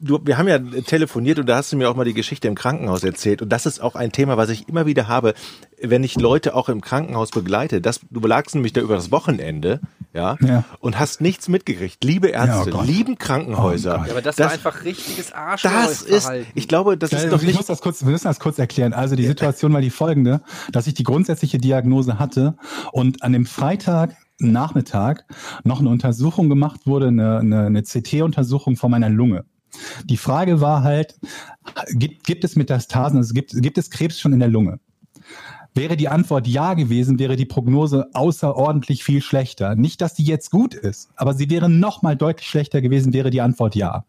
Du, 0.00 0.20
wir 0.24 0.38
haben 0.38 0.48
ja 0.48 0.58
telefoniert 0.58 1.38
und 1.38 1.46
da 1.46 1.56
hast 1.56 1.72
du 1.72 1.76
mir 1.76 1.90
auch 1.90 1.96
mal 1.96 2.04
die 2.04 2.14
Geschichte 2.14 2.48
im 2.48 2.54
Krankenhaus 2.54 3.04
erzählt 3.04 3.42
und 3.42 3.50
das 3.50 3.66
ist 3.66 3.80
auch 3.80 3.94
ein 3.94 4.12
Thema, 4.12 4.36
was 4.36 4.50
ich 4.50 4.68
immer 4.68 4.86
wieder 4.86 5.08
habe, 5.08 5.34
wenn 5.82 6.04
ich 6.04 6.16
Leute 6.16 6.54
auch 6.54 6.68
im 6.68 6.80
Krankenhaus 6.80 7.30
begleite. 7.30 7.80
Das, 7.80 8.00
du 8.10 8.20
belagst 8.20 8.54
nämlich 8.54 8.72
da 8.72 8.80
über 8.80 8.94
das 8.94 9.10
Wochenende, 9.10 9.80
ja, 10.12 10.36
ja. 10.40 10.64
und 10.80 10.98
hast 10.98 11.20
nichts 11.20 11.48
mitgekriegt. 11.48 12.02
Liebe 12.02 12.28
Ärzte, 12.28 12.70
ja, 12.70 12.76
oh 12.76 12.82
lieben 12.82 13.16
Krankenhäuser. 13.16 14.00
Oh 14.02 14.06
ja, 14.06 14.10
aber 14.10 14.22
das, 14.22 14.36
das, 14.36 14.46
war 14.46 14.52
einfach 14.52 14.84
richtiges 14.84 15.32
Arsch. 15.32 15.62
Das 15.62 16.02
ist, 16.02 16.30
ich 16.54 16.66
glaube, 16.66 16.96
das 16.96 17.12
ist 17.12 17.30
doch 17.30 17.40
nicht. 17.40 17.50
Ich 17.50 17.56
muss 17.56 17.66
das 17.66 17.80
kurz, 17.80 18.04
wir 18.04 18.10
müssen 18.10 18.26
das 18.26 18.40
kurz 18.40 18.58
erklären. 18.58 18.92
Also 18.92 19.14
die 19.14 19.26
Situation 19.26 19.72
war 19.72 19.80
die 19.80 19.90
folgende, 19.90 20.40
dass 20.72 20.86
ich 20.86 20.94
die 20.94 21.04
grundsätzliche 21.30 21.58
Diagnose 21.58 22.18
hatte 22.18 22.56
und 22.90 23.22
an 23.22 23.32
dem 23.32 23.46
Freitag 23.46 24.16
Nachmittag 24.40 25.24
noch 25.62 25.78
eine 25.78 25.88
Untersuchung 25.88 26.48
gemacht 26.48 26.86
wurde, 26.86 27.08
eine, 27.08 27.38
eine, 27.38 27.66
eine 27.66 27.82
CT-Untersuchung 27.82 28.74
von 28.74 28.90
meiner 28.90 29.10
Lunge. 29.10 29.44
Die 30.06 30.16
Frage 30.16 30.60
war 30.60 30.82
halt, 30.82 31.20
gibt, 31.92 32.24
gibt 32.24 32.42
es 32.42 32.56
Metastasen, 32.56 33.18
also 33.18 33.32
gibt, 33.32 33.52
gibt 33.62 33.78
es 33.78 33.90
Krebs 33.90 34.18
schon 34.18 34.32
in 34.32 34.40
der 34.40 34.48
Lunge? 34.48 34.80
Wäre 35.72 35.96
die 35.96 36.08
Antwort 36.08 36.48
ja 36.48 36.74
gewesen, 36.74 37.20
wäre 37.20 37.36
die 37.36 37.46
Prognose 37.46 38.08
außerordentlich 38.12 39.04
viel 39.04 39.22
schlechter. 39.22 39.76
Nicht, 39.76 40.00
dass 40.00 40.14
die 40.14 40.24
jetzt 40.24 40.50
gut 40.50 40.74
ist, 40.74 41.10
aber 41.14 41.32
sie 41.34 41.48
wäre 41.48 41.68
noch 41.68 42.02
mal 42.02 42.16
deutlich 42.16 42.48
schlechter 42.48 42.80
gewesen, 42.80 43.12
wäre 43.12 43.30
die 43.30 43.40
Antwort 43.40 43.76
ja. 43.76 44.04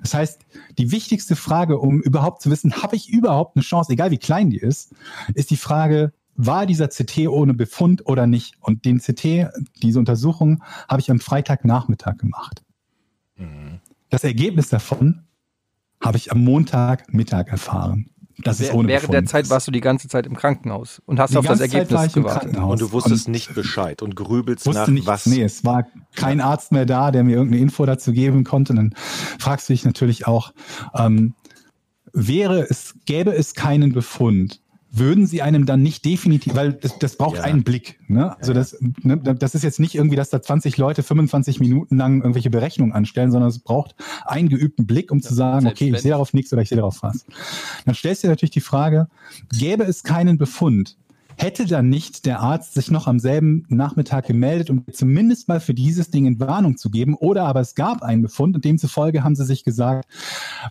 Das 0.00 0.14
heißt, 0.14 0.40
die 0.78 0.92
wichtigste 0.92 1.36
Frage, 1.36 1.78
um 1.78 2.00
überhaupt 2.00 2.40
zu 2.40 2.50
wissen, 2.50 2.82
habe 2.82 2.96
ich 2.96 3.10
überhaupt 3.10 3.56
eine 3.56 3.62
Chance, 3.62 3.92
egal 3.92 4.12
wie 4.12 4.18
klein 4.18 4.48
die 4.48 4.58
ist, 4.58 4.94
ist 5.34 5.50
die 5.50 5.58
Frage, 5.58 6.12
war 6.36 6.66
dieser 6.66 6.88
CT 6.88 7.28
ohne 7.28 7.54
Befund 7.54 8.06
oder 8.06 8.26
nicht? 8.26 8.56
Und 8.60 8.84
den 8.84 8.98
CT, 8.98 9.50
diese 9.82 9.98
Untersuchung, 9.98 10.62
habe 10.88 11.00
ich 11.00 11.10
am 11.10 11.20
Freitagnachmittag 11.20 12.18
gemacht. 12.18 12.62
Mhm. 13.36 13.80
Das 14.10 14.24
Ergebnis 14.24 14.68
davon 14.68 15.24
habe 16.00 16.16
ich 16.16 16.32
am 16.32 16.44
Montagmittag 16.44 17.48
erfahren. 17.48 18.10
Das 18.38 18.60
ist 18.60 18.72
ohne 18.72 18.88
Während 18.88 19.12
der 19.12 19.24
Zeit 19.26 19.48
warst 19.48 19.68
du 19.68 19.70
die 19.70 19.80
ganze 19.80 20.08
Zeit 20.08 20.26
im 20.26 20.36
Krankenhaus 20.36 21.00
und 21.06 21.20
hast 21.20 21.32
die 21.32 21.38
auf 21.38 21.46
das 21.46 21.60
Ergebnis 21.60 22.12
gewartet. 22.12 22.56
Und 22.56 22.80
du 22.80 22.90
wusstest 22.90 23.26
und 23.26 23.32
nicht 23.32 23.54
Bescheid 23.54 24.02
und 24.02 24.16
grübelst 24.16 24.66
nach 24.66 24.88
nicht, 24.88 25.06
was. 25.06 25.26
Nee, 25.26 25.42
es 25.42 25.64
war 25.64 25.86
kein. 26.16 26.40
Arzt 26.40 26.72
mehr 26.72 26.84
da, 26.84 27.10
der 27.10 27.22
mir 27.22 27.36
irgendeine 27.36 27.62
Info 27.62 27.86
dazu 27.86 28.12
geben 28.12 28.44
konnte. 28.44 28.72
Und 28.72 28.76
dann 28.76 28.94
fragst 29.38 29.68
du 29.68 29.72
dich 29.72 29.84
natürlich 29.84 30.26
auch, 30.26 30.52
ähm, 30.94 31.34
wäre 32.12 32.60
es, 32.68 32.96
gäbe 33.06 33.32
es 33.32 33.54
keinen 33.54 33.92
Befund, 33.92 34.60
würden 34.96 35.26
sie 35.26 35.42
einem 35.42 35.66
dann 35.66 35.82
nicht 35.82 36.04
definitiv, 36.04 36.54
weil 36.54 36.72
das, 36.72 36.98
das 36.98 37.16
braucht 37.16 37.36
ja. 37.36 37.42
einen 37.42 37.64
Blick. 37.64 37.98
Ne? 38.08 38.36
Also 38.38 38.52
das, 38.52 38.78
ne, 39.02 39.16
das 39.18 39.54
ist 39.54 39.62
jetzt 39.62 39.80
nicht 39.80 39.94
irgendwie, 39.94 40.16
dass 40.16 40.30
da 40.30 40.40
20 40.40 40.76
Leute 40.76 41.02
25 41.02 41.60
Minuten 41.60 41.96
lang 41.96 42.20
irgendwelche 42.20 42.50
Berechnungen 42.50 42.92
anstellen, 42.92 43.30
sondern 43.30 43.50
es 43.50 43.58
braucht 43.58 43.94
einen 44.24 44.48
geübten 44.48 44.86
Blick, 44.86 45.10
um 45.10 45.18
ja, 45.18 45.28
zu 45.28 45.34
sagen, 45.34 45.66
okay, 45.66 45.90
ich 45.92 46.00
sehe 46.00 46.12
darauf 46.12 46.32
nichts 46.32 46.52
oder 46.52 46.62
ich 46.62 46.68
sehe 46.68 46.76
darauf 46.76 47.02
was. 47.02 47.26
Dann 47.84 47.94
stellst 47.94 48.22
du 48.22 48.28
dir 48.28 48.32
natürlich 48.32 48.52
die 48.52 48.60
Frage, 48.60 49.08
gäbe 49.52 49.84
es 49.84 50.02
keinen 50.02 50.38
Befund, 50.38 50.96
hätte 51.36 51.66
dann 51.66 51.88
nicht 51.88 52.26
der 52.26 52.40
Arzt 52.40 52.74
sich 52.74 52.90
noch 52.90 53.06
am 53.06 53.18
selben 53.18 53.64
Nachmittag 53.68 54.26
gemeldet, 54.26 54.70
um 54.70 54.84
zumindest 54.92 55.48
mal 55.48 55.60
für 55.60 55.74
dieses 55.74 56.10
Ding 56.10 56.26
in 56.26 56.40
Warnung 56.40 56.76
zu 56.76 56.90
geben? 56.90 57.14
Oder 57.14 57.44
aber 57.44 57.60
es 57.60 57.74
gab 57.74 58.02
einen 58.02 58.22
Befund 58.22 58.54
und 58.54 58.64
demzufolge 58.64 59.24
haben 59.24 59.34
sie 59.34 59.44
sich 59.44 59.64
gesagt, 59.64 60.08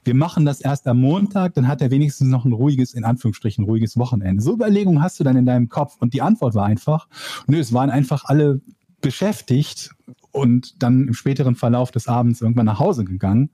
wir 0.03 0.15
machen 0.15 0.45
das 0.45 0.61
erst 0.61 0.87
am 0.87 0.99
Montag, 0.99 1.53
dann 1.55 1.67
hat 1.67 1.81
er 1.81 1.91
wenigstens 1.91 2.29
noch 2.29 2.45
ein 2.45 2.53
ruhiges, 2.53 2.93
in 2.93 3.03
Anführungsstrichen, 3.03 3.65
ruhiges 3.65 3.97
Wochenende. 3.97 4.41
So 4.41 4.53
Überlegungen 4.53 5.01
hast 5.01 5.19
du 5.19 5.23
dann 5.23 5.37
in 5.37 5.45
deinem 5.45 5.69
Kopf. 5.69 5.97
Und 5.99 6.13
die 6.13 6.21
Antwort 6.21 6.55
war 6.55 6.65
einfach, 6.65 7.07
nö, 7.47 7.59
es 7.59 7.73
waren 7.73 7.89
einfach 7.89 8.25
alle 8.25 8.61
beschäftigt 9.01 9.93
und 10.31 10.81
dann 10.81 11.07
im 11.07 11.13
späteren 11.13 11.55
Verlauf 11.55 11.91
des 11.91 12.07
Abends 12.07 12.41
irgendwann 12.41 12.65
nach 12.65 12.79
Hause 12.79 13.05
gegangen, 13.05 13.51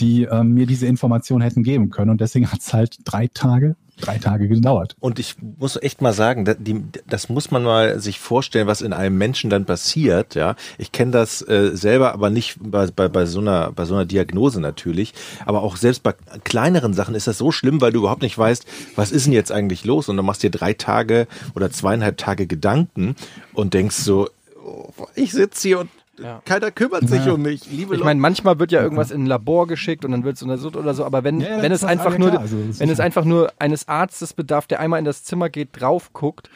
die 0.00 0.22
ähm, 0.22 0.54
mir 0.54 0.66
diese 0.66 0.86
Information 0.86 1.42
hätten 1.42 1.62
geben 1.62 1.90
können. 1.90 2.10
Und 2.10 2.20
deswegen 2.22 2.50
hat 2.50 2.60
es 2.60 2.72
halt 2.72 2.98
drei 3.04 3.28
Tage, 3.28 3.76
drei 4.00 4.18
Tage 4.18 4.48
gedauert. 4.48 4.96
Und 5.00 5.18
ich 5.18 5.36
muss 5.58 5.76
echt 5.80 6.02
mal 6.02 6.12
sagen, 6.12 6.44
das, 6.44 6.56
die, 6.58 6.82
das 7.06 7.28
muss 7.28 7.50
man 7.50 7.62
mal 7.62 8.00
sich 8.00 8.18
vorstellen, 8.18 8.66
was 8.66 8.82
in 8.82 8.92
einem 8.92 9.16
Menschen 9.16 9.50
dann 9.50 9.64
passiert. 9.64 10.34
Ja, 10.34 10.56
ich 10.78 10.92
kenne 10.92 11.12
das 11.12 11.46
äh, 11.48 11.70
selber, 11.74 12.12
aber 12.12 12.30
nicht 12.30 12.56
bei, 12.60 12.86
bei, 12.86 13.08
bei 13.08 13.26
so 13.26 13.40
einer 13.40 13.72
bei 13.72 13.84
so 13.84 13.94
einer 13.94 14.04
Diagnose 14.04 14.60
natürlich. 14.60 15.14
Aber 15.46 15.62
auch 15.62 15.76
selbst 15.76 16.02
bei 16.02 16.14
kleineren 16.44 16.94
Sachen 16.94 17.14
ist 17.14 17.26
das 17.26 17.38
so 17.38 17.52
schlimm, 17.52 17.80
weil 17.80 17.92
du 17.92 18.00
überhaupt 18.00 18.22
nicht 18.22 18.38
weißt, 18.38 18.66
was 18.96 19.12
ist 19.12 19.26
denn 19.26 19.32
jetzt 19.32 19.52
eigentlich 19.52 19.84
los? 19.84 20.08
Und 20.08 20.16
dann 20.16 20.26
machst 20.26 20.42
dir 20.42 20.50
drei 20.50 20.72
Tage 20.72 21.26
oder 21.54 21.70
zweieinhalb 21.70 22.16
Tage 22.16 22.46
Gedanken 22.46 23.16
und 23.52 23.74
denkst 23.74 23.96
so, 23.96 24.28
oh, 24.64 24.90
ich 25.14 25.32
sitze 25.32 25.68
hier 25.68 25.80
und 25.80 25.90
Ja. 26.18 26.42
keiner 26.44 26.70
kümmert 26.70 27.08
sich 27.08 27.24
Ja. 27.26 27.32
um 27.32 27.42
mich. 27.42 27.70
Liebe 27.70 27.96
Ich 27.96 28.04
meine, 28.04 28.20
manchmal 28.20 28.58
wird 28.58 28.70
ja 28.72 28.82
irgendwas 28.82 29.10
in 29.10 29.24
ein 29.24 29.26
Labor 29.26 29.66
geschickt 29.66 30.04
und 30.04 30.12
dann 30.12 30.24
wird 30.24 30.36
es 30.36 30.42
untersucht 30.42 30.76
oder 30.76 30.94
so, 30.94 31.04
aber 31.04 31.24
wenn, 31.24 31.40
Ja, 31.40 31.56
ja, 31.56 31.62
wenn 31.62 31.72
es 31.72 31.82
einfach 31.84 32.16
nur, 32.18 32.38
also 32.38 32.56
wenn 32.78 32.88
es 32.88 33.00
einfach 33.00 33.24
nur 33.24 33.52
eines 33.58 33.88
Arztes 33.88 34.32
bedarf, 34.32 34.66
der 34.66 34.80
einmal 34.80 34.98
in 35.00 35.04
das 35.04 35.24
Zimmer 35.24 35.48
geht, 35.50 35.70
drauf 35.72 36.12
guckt 36.12 36.50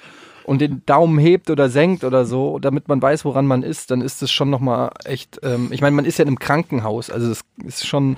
und 0.44 0.61
den 0.61 0.83
Daumen 0.87 1.18
hebt 1.18 1.51
oder 1.51 1.68
senkt 1.68 2.05
oder 2.05 2.25
so, 2.25 2.59
damit 2.59 2.88
man 2.88 3.03
weiß, 3.03 3.25
woran 3.25 3.47
man 3.47 3.62
ist, 3.62 3.90
dann 3.90 4.01
ist 4.01 4.23
es 4.23 4.31
schon 4.31 4.49
nochmal 4.49 4.90
echt, 5.05 5.40
ähm, 5.42 5.68
ich 5.73 5.81
meine, 5.81 5.97
man 5.97 6.05
ist 6.05 6.18
ja 6.18 6.23
in 6.23 6.29
einem 6.29 6.38
Krankenhaus, 6.38 7.11
also 7.11 7.31
es 7.31 7.40
ist 7.64 7.87
schon, 7.87 8.16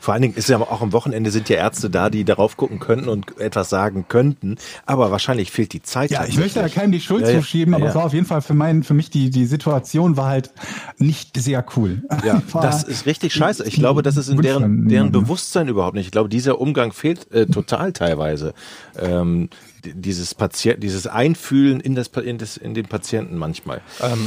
Vor 0.00 0.14
allen 0.14 0.22
Dingen 0.22 0.34
ist 0.34 0.48
ja 0.48 0.58
auch 0.58 0.80
am 0.80 0.92
Wochenende 0.92 1.30
sind 1.30 1.48
ja 1.48 1.56
Ärzte 1.56 1.90
da, 1.90 2.10
die 2.10 2.24
darauf 2.24 2.56
gucken 2.56 2.78
könnten 2.80 3.08
und 3.08 3.38
etwas 3.38 3.68
sagen 3.68 4.06
könnten. 4.08 4.56
Aber 4.86 5.10
wahrscheinlich 5.10 5.50
fehlt 5.52 5.72
die 5.72 5.82
Zeit. 5.82 6.10
Ja, 6.10 6.24
ich 6.24 6.38
möchte 6.38 6.60
da 6.60 6.68
keinem 6.68 6.90
die 6.92 7.00
Schuld 7.00 7.22
Ja, 7.26 7.30
ja. 7.32 7.38
zuschieben, 7.40 7.74
aber 7.74 7.84
Ja. 7.84 7.90
es 7.90 7.94
war 7.96 8.04
auf 8.06 8.14
jeden 8.14 8.26
Fall 8.26 8.40
für, 8.42 8.54
mein, 8.54 8.82
für 8.82 8.94
mich 8.94 9.10
die, 9.10 9.30
die 9.30 9.44
Situation 9.46 10.16
war 10.16 10.26
halt 10.26 10.50
nicht 10.98 11.36
sehr 11.40 11.64
cool. 11.76 12.02
Ja, 12.24 12.42
War- 12.52 12.62
das 12.62 12.82
ist 12.82 13.06
richtig 13.06 13.32
scheiße. 13.34 13.66
Ich 13.66 13.74
glaube, 13.74 14.02
das 14.02 14.16
ist 14.16 14.28
in 14.28 14.40
deren, 14.42 14.88
deren. 14.88 15.12
Bewusstsein 15.12 15.68
überhaupt 15.68 15.94
nicht. 15.94 16.06
Ich 16.06 16.12
glaube, 16.12 16.28
dieser 16.28 16.60
Umgang 16.60 16.92
fehlt 16.92 17.30
äh, 17.32 17.46
total 17.46 17.92
teilweise. 17.92 18.54
Ähm, 18.98 19.48
dieses 19.84 20.34
Patient, 20.34 20.82
dieses 20.82 21.06
Einfühlen 21.06 21.80
in 21.80 21.94
das, 21.94 22.08
in 22.08 22.38
das, 22.38 22.56
in 22.56 22.74
den 22.74 22.86
Patienten 22.86 23.36
manchmal. 23.36 23.80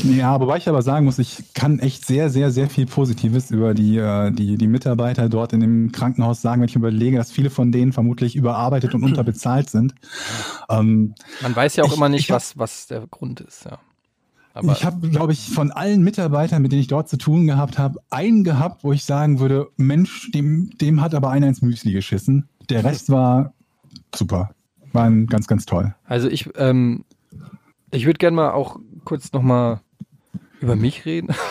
Ja, 0.03 0.39
wobei 0.39 0.57
ich 0.57 0.67
aber 0.69 0.81
sagen 0.81 1.05
muss, 1.05 1.19
ich 1.19 1.53
kann 1.53 1.79
echt 1.79 2.05
sehr, 2.05 2.29
sehr, 2.29 2.51
sehr 2.51 2.69
viel 2.69 2.85
Positives 2.85 3.51
über 3.51 3.73
die, 3.73 3.97
äh, 3.97 4.31
die, 4.31 4.57
die 4.57 4.67
Mitarbeiter 4.67 5.29
dort 5.29 5.53
in 5.53 5.59
dem 5.59 5.91
Krankenhaus 5.91 6.41
sagen, 6.41 6.61
wenn 6.61 6.69
ich 6.69 6.75
überlege, 6.75 7.17
dass 7.17 7.31
viele 7.31 7.49
von 7.49 7.71
denen 7.71 7.93
vermutlich 7.93 8.35
überarbeitet 8.35 8.93
und 8.93 9.03
unterbezahlt 9.03 9.69
sind. 9.69 9.93
Ähm, 10.69 11.15
man 11.41 11.55
weiß 11.55 11.75
ja 11.75 11.83
auch 11.83 11.89
Ich- 11.89 11.97
immer 11.97 12.09
nicht, 12.09 12.29
hab- 12.29 12.37
was, 12.37 12.57
was 12.57 12.87
der 12.87 13.05
Grund 13.07 13.41
ist, 13.41 13.65
ja. 13.65 13.79
Aber 14.55 14.71
ich 14.71 14.85
habe, 14.85 15.09
glaube 15.09 15.33
ich, 15.33 15.49
von 15.49 15.71
allen 15.71 16.03
Mitarbeitern, 16.03 16.61
mit 16.61 16.71
denen 16.71 16.81
ich 16.81 16.87
dort 16.87 17.09
zu 17.09 17.17
tun 17.17 17.47
gehabt 17.47 17.79
habe, 17.79 17.99
einen 18.11 18.43
gehabt, 18.43 18.83
wo 18.83 18.93
ich 18.93 19.03
sagen 19.03 19.39
würde, 19.39 19.69
Mensch, 19.77 20.29
dem, 20.31 20.69
dem 20.79 21.01
hat 21.01 21.15
aber 21.15 21.31
einer 21.31 21.47
ins 21.47 21.63
Müsli 21.63 21.91
geschissen. 21.91 22.47
Der 22.69 22.83
Rest 22.83 23.09
war 23.09 23.53
super. 24.15 24.51
War 24.93 25.05
ein 25.05 25.27
ganz, 25.27 25.47
ganz 25.47 25.65
toll. 25.65 25.93
Also 26.05 26.29
ich, 26.29 26.49
ähm, 26.55 27.03
ich 27.91 28.05
würde 28.05 28.19
gerne 28.19 28.35
mal 28.35 28.51
auch 28.51 28.79
kurz 29.03 29.33
nochmal 29.33 29.81
über 30.61 30.75
mich 30.75 31.05
reden. 31.05 31.35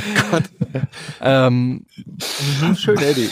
ähm, 1.20 1.86
Schön, 2.76 2.98
Eddie. 2.98 3.30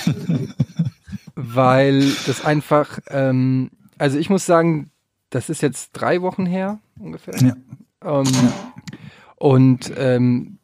weil 1.34 2.00
das 2.26 2.44
einfach, 2.44 2.98
ähm, 3.08 3.70
also 3.98 4.18
ich 4.18 4.30
muss 4.30 4.46
sagen, 4.46 4.90
das 5.30 5.50
ist 5.50 5.62
jetzt 5.62 5.92
drei 5.92 6.22
Wochen 6.22 6.46
her 6.46 6.78
ungefähr. 6.98 7.36
Ja. 7.36 7.54
Ähm, 8.04 8.26
und 9.36 9.92
ähm, 9.96 10.58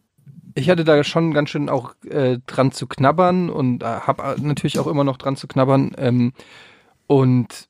ich 0.54 0.70
hatte 0.70 0.84
da 0.84 1.02
schon 1.04 1.34
ganz 1.34 1.50
schön 1.50 1.68
auch 1.68 1.94
äh, 2.04 2.38
dran 2.46 2.72
zu 2.72 2.86
knabbern 2.86 3.50
und 3.50 3.82
äh, 3.82 3.86
habe 3.86 4.36
natürlich 4.40 4.78
auch 4.78 4.86
immer 4.86 5.04
noch 5.04 5.16
dran 5.16 5.36
zu 5.36 5.46
knabbern 5.46 5.92
ähm, 5.98 6.32
und 7.14 7.68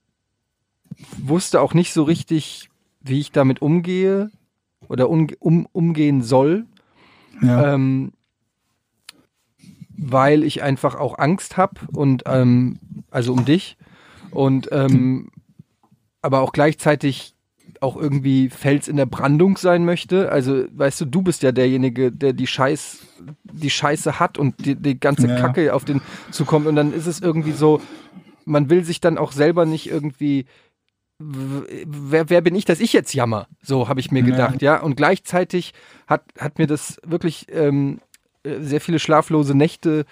wusste 1.18 1.60
auch 1.60 1.74
nicht 1.74 1.92
so 1.92 2.02
richtig, 2.04 2.70
wie 3.02 3.20
ich 3.20 3.30
damit 3.30 3.60
umgehe 3.60 4.30
oder 4.88 5.10
um, 5.10 5.26
um, 5.38 5.66
umgehen 5.72 6.22
soll, 6.22 6.64
Ja. 7.42 7.74
ähm, 7.74 8.12
weil 9.96 10.42
ich 10.44 10.62
einfach 10.62 10.94
auch 10.94 11.18
Angst 11.18 11.56
habe 11.58 11.80
und 11.92 12.22
ähm, 12.26 12.78
also 13.10 13.32
um 13.34 13.44
dich 13.44 13.76
und 14.30 14.68
ähm, 14.72 15.28
aber 16.22 16.40
auch 16.40 16.52
gleichzeitig 16.52 17.34
auch 17.80 17.96
irgendwie 17.96 18.48
Fels 18.48 18.88
in 18.88 18.96
der 18.96 19.04
Brandung 19.06 19.58
sein 19.58 19.84
möchte. 19.84 20.32
Also, 20.32 20.64
weißt 20.72 21.02
du, 21.02 21.04
du 21.04 21.20
bist 21.22 21.42
ja 21.42 21.52
derjenige, 21.52 22.10
der 22.10 22.32
die 22.32 22.46
Scheiß, 22.46 23.00
die 23.52 23.68
Scheiße 23.68 24.18
hat 24.18 24.38
und 24.38 24.64
die, 24.64 24.74
die 24.74 24.98
ganze 24.98 25.26
Ja. 25.28 25.36
Kacke 25.36 25.74
auf 25.74 25.84
den 25.84 26.00
zukommt. 26.30 26.66
Und 26.66 26.76
dann 26.76 26.94
ist 26.94 27.06
es 27.06 27.20
irgendwie 27.20 27.52
so, 27.52 27.82
man 28.44 28.70
will 28.70 28.84
sich 28.84 29.00
dann 29.00 29.18
auch 29.18 29.32
selber 29.32 29.66
nicht 29.66 29.90
irgendwie. 29.90 30.46
Wer, 31.18 32.28
wer 32.28 32.40
bin 32.40 32.56
ich, 32.56 32.64
dass 32.64 32.80
ich 32.80 32.92
jetzt 32.92 33.14
jammer? 33.14 33.46
So 33.62 33.88
habe 33.88 34.00
ich 34.00 34.10
mir 34.10 34.22
gedacht, 34.22 34.62
ja. 34.62 34.80
Und 34.80 34.96
gleichzeitig 34.96 35.72
hat, 36.08 36.24
hat 36.38 36.58
mir 36.58 36.66
das 36.66 37.00
wirklich 37.06 37.46
ähm, 37.52 38.00
äh, 38.42 38.60
sehr 38.60 38.80
viele 38.80 38.98
schlaflose 38.98 39.54
Nächte 39.54 40.06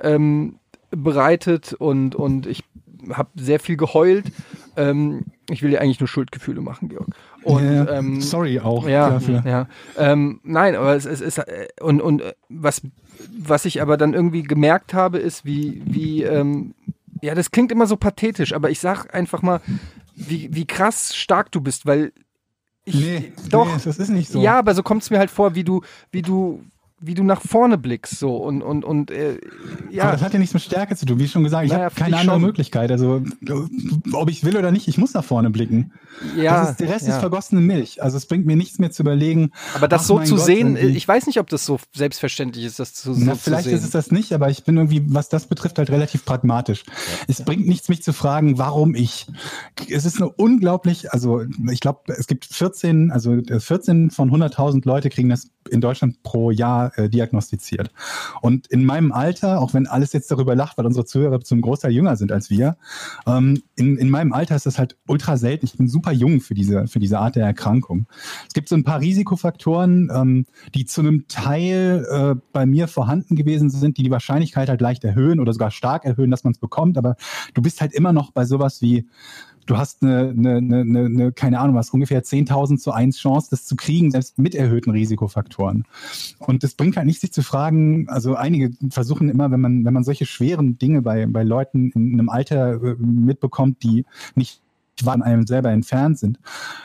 ähm, 0.00 0.58
bereitet 0.90 1.74
und, 1.74 2.14
und 2.14 2.46
ich 2.46 2.64
habe 3.12 3.30
sehr 3.36 3.60
viel 3.60 3.76
geheult. 3.76 4.26
Ähm, 4.76 5.26
ich 5.50 5.62
will 5.62 5.70
dir 5.70 5.80
eigentlich 5.80 6.00
nur 6.00 6.08
Schuldgefühle 6.08 6.60
machen, 6.60 6.88
Georg. 6.88 7.08
Und 7.42 7.64
ja, 7.64 7.88
ähm, 7.90 8.20
sorry 8.20 8.60
auch 8.60 8.86
ja, 8.88 9.10
dafür. 9.10 9.42
ja. 9.46 9.68
Ähm, 9.96 10.40
nein, 10.42 10.74
aber 10.74 10.94
es, 10.94 11.04
es 11.04 11.20
ist 11.20 11.38
äh, 11.38 11.68
und 11.80 12.00
und 12.00 12.20
äh, 12.22 12.34
was 12.48 12.82
was 13.36 13.64
ich 13.64 13.80
aber 13.80 13.96
dann 13.96 14.14
irgendwie 14.14 14.42
gemerkt 14.42 14.94
habe, 14.94 15.18
ist 15.18 15.44
wie 15.44 15.82
wie 15.84 16.22
ähm, 16.22 16.74
ja, 17.22 17.34
das 17.34 17.50
klingt 17.50 17.72
immer 17.72 17.86
so 17.86 17.96
pathetisch, 17.96 18.52
aber 18.52 18.70
ich 18.70 18.80
sag 18.80 19.14
einfach 19.14 19.42
mal, 19.42 19.60
wie 20.14 20.48
wie 20.54 20.66
krass 20.66 21.14
stark 21.14 21.52
du 21.52 21.60
bist, 21.60 21.86
weil 21.86 22.12
ich 22.84 22.94
Nee, 22.94 23.32
doch 23.50 23.66
nee, 23.66 23.80
das 23.84 23.98
ist 23.98 24.08
nicht 24.08 24.30
so. 24.30 24.40
ja, 24.42 24.58
aber 24.58 24.74
so 24.74 24.82
kommt 24.82 25.02
es 25.02 25.10
mir 25.10 25.18
halt 25.18 25.30
vor, 25.30 25.54
wie 25.54 25.64
du 25.64 25.82
wie 26.10 26.22
du 26.22 26.62
wie 27.00 27.14
du 27.14 27.22
nach 27.22 27.40
vorne 27.42 27.78
blickst 27.78 28.18
so 28.18 28.36
und 28.36 28.62
und 28.62 28.84
und 28.84 29.10
äh, 29.10 29.38
Aber 29.40 29.92
ja 29.92 30.12
das 30.12 30.22
hat 30.22 30.32
ja 30.32 30.38
nichts 30.38 30.54
mit 30.54 30.62
Stärke 30.62 30.96
zu 30.96 31.06
tun. 31.06 31.18
Wie 31.18 31.28
schon 31.28 31.44
gesagt, 31.44 31.66
ich 31.66 31.72
Naja, 31.72 31.84
habe 31.84 31.94
keine 31.94 32.16
andere 32.16 32.36
schon. 32.36 32.42
Möglichkeit. 32.42 32.90
Also, 32.90 33.22
ob 34.12 34.30
ich 34.30 34.44
will 34.44 34.56
oder 34.56 34.72
nicht, 34.72 34.88
ich 34.88 34.98
muss 34.98 35.14
nach 35.14 35.24
vorne 35.24 35.50
blicken. 35.50 35.92
ja 36.36 36.60
das 36.60 36.70
ist, 36.72 36.80
der 36.80 36.88
Rest 36.90 37.06
ja. 37.06 37.14
ist 37.14 37.20
vergossene 37.20 37.60
Milch. 37.60 38.02
Also, 38.02 38.16
es 38.16 38.26
bringt 38.26 38.46
mir 38.46 38.56
nichts 38.56 38.78
mehr 38.78 38.90
zu 38.90 39.02
überlegen. 39.02 39.50
aber 39.74 39.88
das 39.88 40.02
ach 40.02 40.06
so 40.06 40.18
zu 40.20 40.36
Gott, 40.36 40.44
sehen, 40.44 40.76
irgendwie- 40.76 40.96
ich 40.96 41.06
weiß 41.06 41.26
nicht, 41.26 41.38
ob 41.38 41.48
das 41.48 41.64
so 41.64 41.78
selbstverständlich 41.94 42.64
ist, 42.64 42.78
das 42.80 42.94
zu, 42.94 43.14
so 43.14 43.20
Na, 43.24 43.34
zu 43.34 43.38
vielleicht 43.40 43.64
sehen. 43.64 43.74
ist 43.76 43.84
es 43.84 43.90
das 43.90 44.10
nicht, 44.10 44.32
aber 44.32 44.50
ich 44.50 44.64
bin 44.64 44.76
irgendwie, 44.76 45.02
was 45.06 45.28
das 45.28 45.46
betrifft, 45.46 45.78
halt 45.78 45.90
relativ 45.90 46.24
pragmatisch. 46.24 46.84
Es 47.28 47.42
bringt 47.44 47.66
nichts, 47.66 47.88
mich 47.88 48.02
zu 48.02 48.12
fragen, 48.12 48.58
warum 48.58 48.94
ich. 48.94 49.26
Es 49.88 50.04
ist 50.04 50.16
eine 50.20 50.30
unglaublich, 50.30 51.12
also 51.12 51.42
ich 51.70 51.80
glaube, 51.80 52.00
es 52.16 52.26
gibt 52.26 52.44
14, 52.46 53.10
also 53.12 53.34
äh, 53.34 53.60
14 53.60 54.10
von 54.10 54.30
100.000 54.30 54.82
Leute 54.84 55.10
kriegen 55.10 55.28
das 55.28 55.50
in 55.68 55.80
Deutschland 55.80 56.22
pro 56.22 56.50
Jahr 56.50 56.96
äh, 56.98 57.08
diagnostiziert. 57.08 57.90
Und 58.40 58.66
in 58.68 58.84
meinem 58.84 59.12
Alter, 59.12 59.60
auch 59.60 59.74
wenn 59.74 59.86
alles 59.86 60.12
jetzt 60.12 60.30
darüber 60.30 60.54
lacht, 60.54 60.78
weil 60.78 60.86
unsere 60.86 61.04
Zuhörer 61.04 61.40
zum 61.40 61.60
Großteil 61.60 61.92
jünger 61.92 62.16
sind 62.16 62.32
als 62.32 62.50
wir, 62.50 62.76
ähm, 63.26 63.62
in, 63.76 63.96
in 63.96 64.10
meinem 64.10 64.32
Alter 64.32 64.56
ist 64.56 64.66
das 64.66 64.78
halt 64.78 64.96
ultra 65.06 65.36
selten. 65.36 65.66
Ich 65.66 65.76
bin 65.76 65.88
super 65.88 66.12
jung 66.12 66.40
für 66.40 66.54
diese, 66.54 66.86
für 66.86 66.98
diese 66.98 67.18
Art 67.18 67.36
der 67.36 67.46
Erkrankung. 67.46 68.06
Es 68.46 68.54
gibt 68.54 68.68
so 68.68 68.76
ein 68.76 68.84
paar 68.84 69.00
Risikofaktoren, 69.00 70.10
ähm, 70.14 70.46
die 70.74 70.84
zu 70.84 71.00
einem 71.00 71.26
Teil 71.28 72.06
äh, 72.10 72.40
bei 72.52 72.66
mir 72.66 72.88
vorhanden 72.88 73.36
gewesen 73.36 73.70
sind, 73.70 73.98
die 73.98 74.02
die 74.02 74.10
Wahrscheinlichkeit 74.10 74.68
halt 74.68 74.80
leicht 74.80 75.04
erhöhen 75.04 75.40
oder 75.40 75.52
sogar 75.52 75.70
stark 75.70 76.04
erhöhen, 76.04 76.30
dass 76.30 76.44
man 76.44 76.52
es 76.52 76.58
bekommt. 76.58 76.98
Aber 76.98 77.16
du 77.54 77.62
bist 77.62 77.80
halt 77.80 77.92
immer 77.92 78.12
noch 78.12 78.32
bei 78.32 78.44
sowas 78.44 78.82
wie, 78.82 79.06
du 79.68 79.76
hast 79.76 80.02
eine, 80.02 80.30
eine, 80.30 80.56
eine, 80.56 80.80
eine, 80.80 81.04
eine 81.04 81.32
keine 81.32 81.60
Ahnung 81.60 81.76
was, 81.76 81.90
ungefähr 81.90 82.22
10.000 82.22 82.78
zu 82.78 82.90
1 82.90 83.18
Chance, 83.18 83.48
das 83.50 83.66
zu 83.66 83.76
kriegen, 83.76 84.10
selbst 84.10 84.38
mit 84.38 84.54
erhöhten 84.54 84.90
Risikofaktoren. 84.90 85.84
Und 86.38 86.64
das 86.64 86.74
bringt 86.74 86.96
halt 86.96 87.06
nicht, 87.06 87.20
sich 87.20 87.32
zu 87.32 87.42
fragen, 87.42 88.08
also 88.08 88.34
einige 88.34 88.70
versuchen 88.90 89.28
immer, 89.28 89.50
wenn 89.50 89.60
man, 89.60 89.84
wenn 89.84 89.94
man 89.94 90.04
solche 90.04 90.26
schweren 90.26 90.78
Dinge 90.78 91.02
bei, 91.02 91.26
bei 91.26 91.42
Leuten 91.42 91.90
in 91.90 92.14
einem 92.14 92.28
Alter 92.30 92.82
äh, 92.82 92.96
mitbekommt, 92.98 93.82
die 93.82 94.04
nicht 94.34 94.62
von 95.02 95.22
einem 95.22 95.46
selber 95.46 95.70
entfernt 95.70 96.18
sind, 96.18 96.38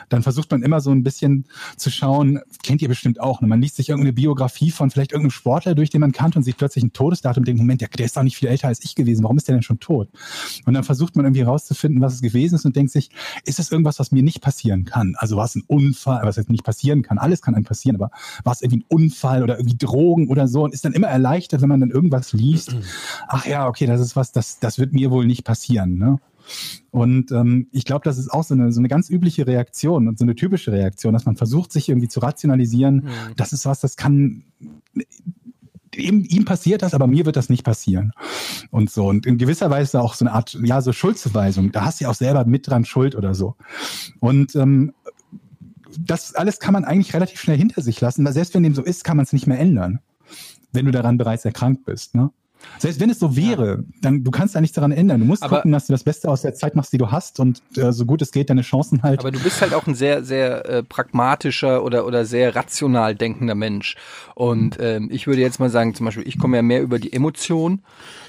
dann 0.08 0.22
versucht 0.22 0.50
man 0.50 0.62
immer 0.62 0.80
so 0.80 0.90
ein 0.90 1.02
bisschen 1.02 1.46
zu 1.76 1.90
schauen, 1.90 2.40
kennt 2.62 2.82
ihr 2.82 2.88
bestimmt 2.88 3.20
auch, 3.20 3.40
ne? 3.40 3.48
man 3.48 3.60
liest 3.60 3.76
sich 3.76 3.88
irgendeine 3.88 4.12
Biografie 4.12 4.70
von 4.70 4.90
vielleicht 4.90 5.12
irgendeinem 5.12 5.30
Sportler 5.30 5.74
durch, 5.74 5.90
den 5.90 6.00
man 6.00 6.12
kannte 6.12 6.38
und 6.38 6.44
sieht 6.44 6.56
plötzlich 6.56 6.84
ein 6.84 6.92
Todesdatum 6.92 7.42
und 7.42 7.48
denkt, 7.48 7.60
Moment, 7.60 7.80
der, 7.80 7.88
der 7.88 8.06
ist 8.06 8.16
doch 8.16 8.22
nicht 8.22 8.36
viel 8.36 8.48
älter 8.48 8.68
als 8.68 8.84
ich 8.84 8.94
gewesen, 8.94 9.22
warum 9.22 9.36
ist 9.36 9.48
der 9.48 9.54
denn 9.54 9.62
schon 9.62 9.80
tot? 9.80 10.08
Und 10.66 10.74
dann 10.74 10.84
versucht 10.84 11.16
man 11.16 11.24
irgendwie 11.24 11.42
herauszufinden, 11.42 12.00
was 12.00 12.14
es 12.14 12.22
gewesen 12.22 12.54
ist 12.56 12.64
und 12.64 12.76
denkt 12.76 12.92
sich, 12.92 13.10
ist 13.44 13.58
es 13.58 13.70
irgendwas, 13.70 13.98
was 13.98 14.12
mir 14.12 14.22
nicht 14.22 14.40
passieren 14.40 14.84
kann? 14.84 15.14
Also 15.18 15.36
war 15.36 15.48
ein 15.54 15.62
Unfall, 15.66 16.22
was 16.24 16.36
jetzt 16.36 16.50
nicht 16.50 16.64
passieren 16.64 17.02
kann, 17.02 17.18
alles 17.18 17.42
kann 17.42 17.54
einem 17.54 17.64
passieren, 17.64 17.96
aber 17.96 18.10
war 18.44 18.54
irgendwie 18.60 18.78
ein 18.78 18.84
Unfall 18.88 19.42
oder 19.42 19.58
irgendwie 19.58 19.76
Drogen 19.76 20.28
oder 20.28 20.48
so 20.48 20.64
und 20.64 20.74
ist 20.74 20.84
dann 20.84 20.92
immer 20.92 21.08
erleichtert, 21.08 21.60
wenn 21.62 21.68
man 21.68 21.80
dann 21.80 21.90
irgendwas 21.90 22.32
liest, 22.32 22.76
ach 23.28 23.46
ja, 23.46 23.68
okay, 23.68 23.86
das 23.86 24.00
ist 24.00 24.16
was, 24.16 24.32
das, 24.32 24.58
das 24.58 24.78
wird 24.78 24.92
mir 24.92 25.10
wohl 25.10 25.26
nicht 25.26 25.44
passieren, 25.44 25.98
ne? 25.98 26.18
Und 26.90 27.32
ähm, 27.32 27.68
ich 27.72 27.84
glaube, 27.84 28.04
das 28.04 28.18
ist 28.18 28.30
auch 28.30 28.44
so 28.44 28.54
eine, 28.54 28.72
so 28.72 28.80
eine 28.80 28.88
ganz 28.88 29.10
übliche 29.10 29.46
Reaktion 29.46 30.08
und 30.08 30.18
so 30.18 30.24
eine 30.24 30.34
typische 30.34 30.72
Reaktion, 30.72 31.12
dass 31.12 31.26
man 31.26 31.36
versucht, 31.36 31.72
sich 31.72 31.88
irgendwie 31.88 32.08
zu 32.08 32.20
rationalisieren. 32.20 32.96
Mhm. 32.96 33.10
Das 33.36 33.52
ist 33.52 33.66
was, 33.66 33.80
das 33.80 33.96
kann 33.96 34.44
ihm, 35.96 36.24
ihm 36.28 36.44
passiert 36.44 36.82
das, 36.82 36.94
aber 36.94 37.06
mir 37.06 37.26
wird 37.26 37.36
das 37.36 37.48
nicht 37.48 37.64
passieren. 37.64 38.12
Und 38.70 38.90
so. 38.90 39.06
Und 39.06 39.26
in 39.26 39.38
gewisser 39.38 39.70
Weise 39.70 40.00
auch 40.00 40.14
so 40.14 40.24
eine 40.24 40.34
Art, 40.34 40.58
ja, 40.62 40.80
so 40.80 40.92
Schuldzuweisung. 40.92 41.72
Da 41.72 41.84
hast 41.84 42.00
du 42.00 42.04
ja 42.04 42.10
auch 42.10 42.14
selber 42.14 42.44
mit 42.44 42.68
dran 42.68 42.84
Schuld 42.84 43.14
oder 43.14 43.34
so. 43.34 43.56
Und 44.20 44.54
ähm, 44.56 44.92
das 45.98 46.34
alles 46.34 46.58
kann 46.58 46.72
man 46.72 46.84
eigentlich 46.84 47.14
relativ 47.14 47.40
schnell 47.40 47.56
hinter 47.56 47.82
sich 47.82 48.00
lassen, 48.00 48.24
weil 48.24 48.32
selbst 48.32 48.54
wenn 48.54 48.62
dem 48.62 48.74
so 48.74 48.82
ist, 48.82 49.04
kann 49.04 49.16
man 49.16 49.24
es 49.24 49.32
nicht 49.32 49.46
mehr 49.46 49.58
ändern, 49.58 50.00
wenn 50.72 50.86
du 50.86 50.90
daran 50.90 51.18
bereits 51.18 51.44
erkrankt 51.44 51.84
bist. 51.84 52.14
Ne? 52.14 52.30
Selbst 52.78 53.00
wenn 53.00 53.10
es 53.10 53.18
so 53.18 53.36
wäre, 53.36 53.84
dann 54.00 54.24
du 54.24 54.30
kannst 54.30 54.54
da 54.54 54.60
nichts 54.60 54.74
daran 54.74 54.92
ändern. 54.92 55.20
Du 55.20 55.26
musst 55.26 55.42
Aber- 55.42 55.56
gucken, 55.56 55.72
dass 55.72 55.86
du 55.86 55.92
das 55.92 56.04
Beste 56.04 56.28
aus 56.28 56.42
der 56.42 56.54
Zeit 56.54 56.74
machst, 56.74 56.92
die 56.92 56.98
du 56.98 57.10
hast 57.10 57.40
und 57.40 57.62
äh, 57.76 57.92
so 57.92 58.04
gut 58.04 58.20
es 58.22 58.30
geht, 58.32 58.50
deine 58.50 58.62
Chancen 58.62 59.02
halt. 59.02 59.20
Aber 59.20 59.30
du 59.30 59.40
bist 59.40 59.60
halt 59.60 59.74
auch 59.74 59.86
ein 59.86 59.94
sehr, 59.94 60.24
sehr 60.24 60.68
äh, 60.68 60.82
pragmatischer 60.82 61.82
oder, 61.82 62.06
oder 62.06 62.24
sehr 62.24 62.54
rational 62.54 63.14
denkender 63.14 63.54
Mensch. 63.54 63.96
Und 64.34 64.76
ähm, 64.80 65.08
ich 65.12 65.26
würde 65.26 65.40
jetzt 65.40 65.60
mal 65.60 65.70
sagen, 65.70 65.94
zum 65.94 66.06
Beispiel, 66.06 66.26
ich 66.26 66.38
komme 66.38 66.56
ja 66.56 66.62
mehr 66.62 66.82
über 66.82 66.98
die 66.98 67.12
Emotion. 67.12 67.82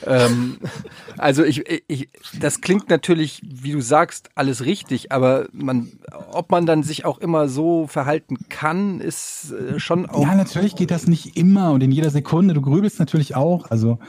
Ähm, 0.05 0.57
also 1.17 1.43
ich, 1.43 1.63
ich, 1.87 2.09
das 2.39 2.61
klingt 2.61 2.89
natürlich, 2.89 3.41
wie 3.43 3.71
du 3.71 3.81
sagst, 3.81 4.29
alles 4.35 4.65
richtig, 4.65 5.11
aber 5.11 5.47
man, 5.51 5.91
ob 6.31 6.51
man 6.51 6.65
dann 6.65 6.83
sich 6.83 7.05
auch 7.05 7.17
immer 7.17 7.49
so 7.49 7.87
verhalten 7.87 8.37
kann, 8.49 8.99
ist 8.99 9.51
äh, 9.51 9.79
schon 9.79 10.05
auch. 10.05 10.21
Ja, 10.21 10.35
natürlich 10.35 10.75
geht 10.75 10.91
das 10.91 11.07
nicht 11.07 11.35
immer 11.37 11.71
und 11.71 11.81
in 11.81 11.91
jeder 11.91 12.09
Sekunde. 12.09 12.53
Du 12.53 12.61
grübelst 12.61 12.99
natürlich 12.99 13.35
auch. 13.35 13.71
Also 13.71 13.99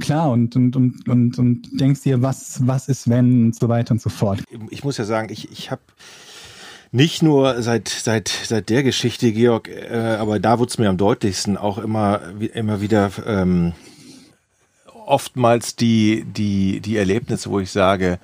klar 0.00 0.30
und, 0.30 0.56
und, 0.56 0.76
und, 0.76 1.08
und, 1.08 1.38
und 1.38 1.80
denkst 1.80 2.02
dir, 2.02 2.22
was, 2.22 2.66
was 2.66 2.88
ist 2.88 3.08
wenn 3.08 3.46
und 3.46 3.56
so 3.56 3.68
weiter 3.68 3.92
und 3.92 4.00
so 4.00 4.10
fort. 4.10 4.42
ich 4.70 4.84
muss 4.84 4.98
ja 4.98 5.04
sagen, 5.04 5.28
ich, 5.30 5.50
ich 5.50 5.70
habe 5.70 5.82
nicht 6.92 7.22
nur 7.22 7.62
seit, 7.62 7.88
seit, 7.88 8.28
seit 8.28 8.68
der 8.70 8.82
Geschichte, 8.82 9.32
Georg, 9.32 9.68
äh, 9.68 10.16
aber 10.18 10.38
da 10.38 10.58
wurde 10.58 10.70
es 10.70 10.78
mir 10.78 10.88
am 10.88 10.96
deutlichsten 10.96 11.56
auch 11.56 11.78
immer, 11.78 12.20
immer 12.54 12.80
wieder 12.80 13.10
ähm, 13.26 13.72
oftmals 15.06 15.76
die, 15.76 16.24
die, 16.24 16.80
die 16.80 16.96
Erlebnisse, 16.96 17.50
wo 17.50 17.60
ich 17.60 17.70
sage, 17.70 18.18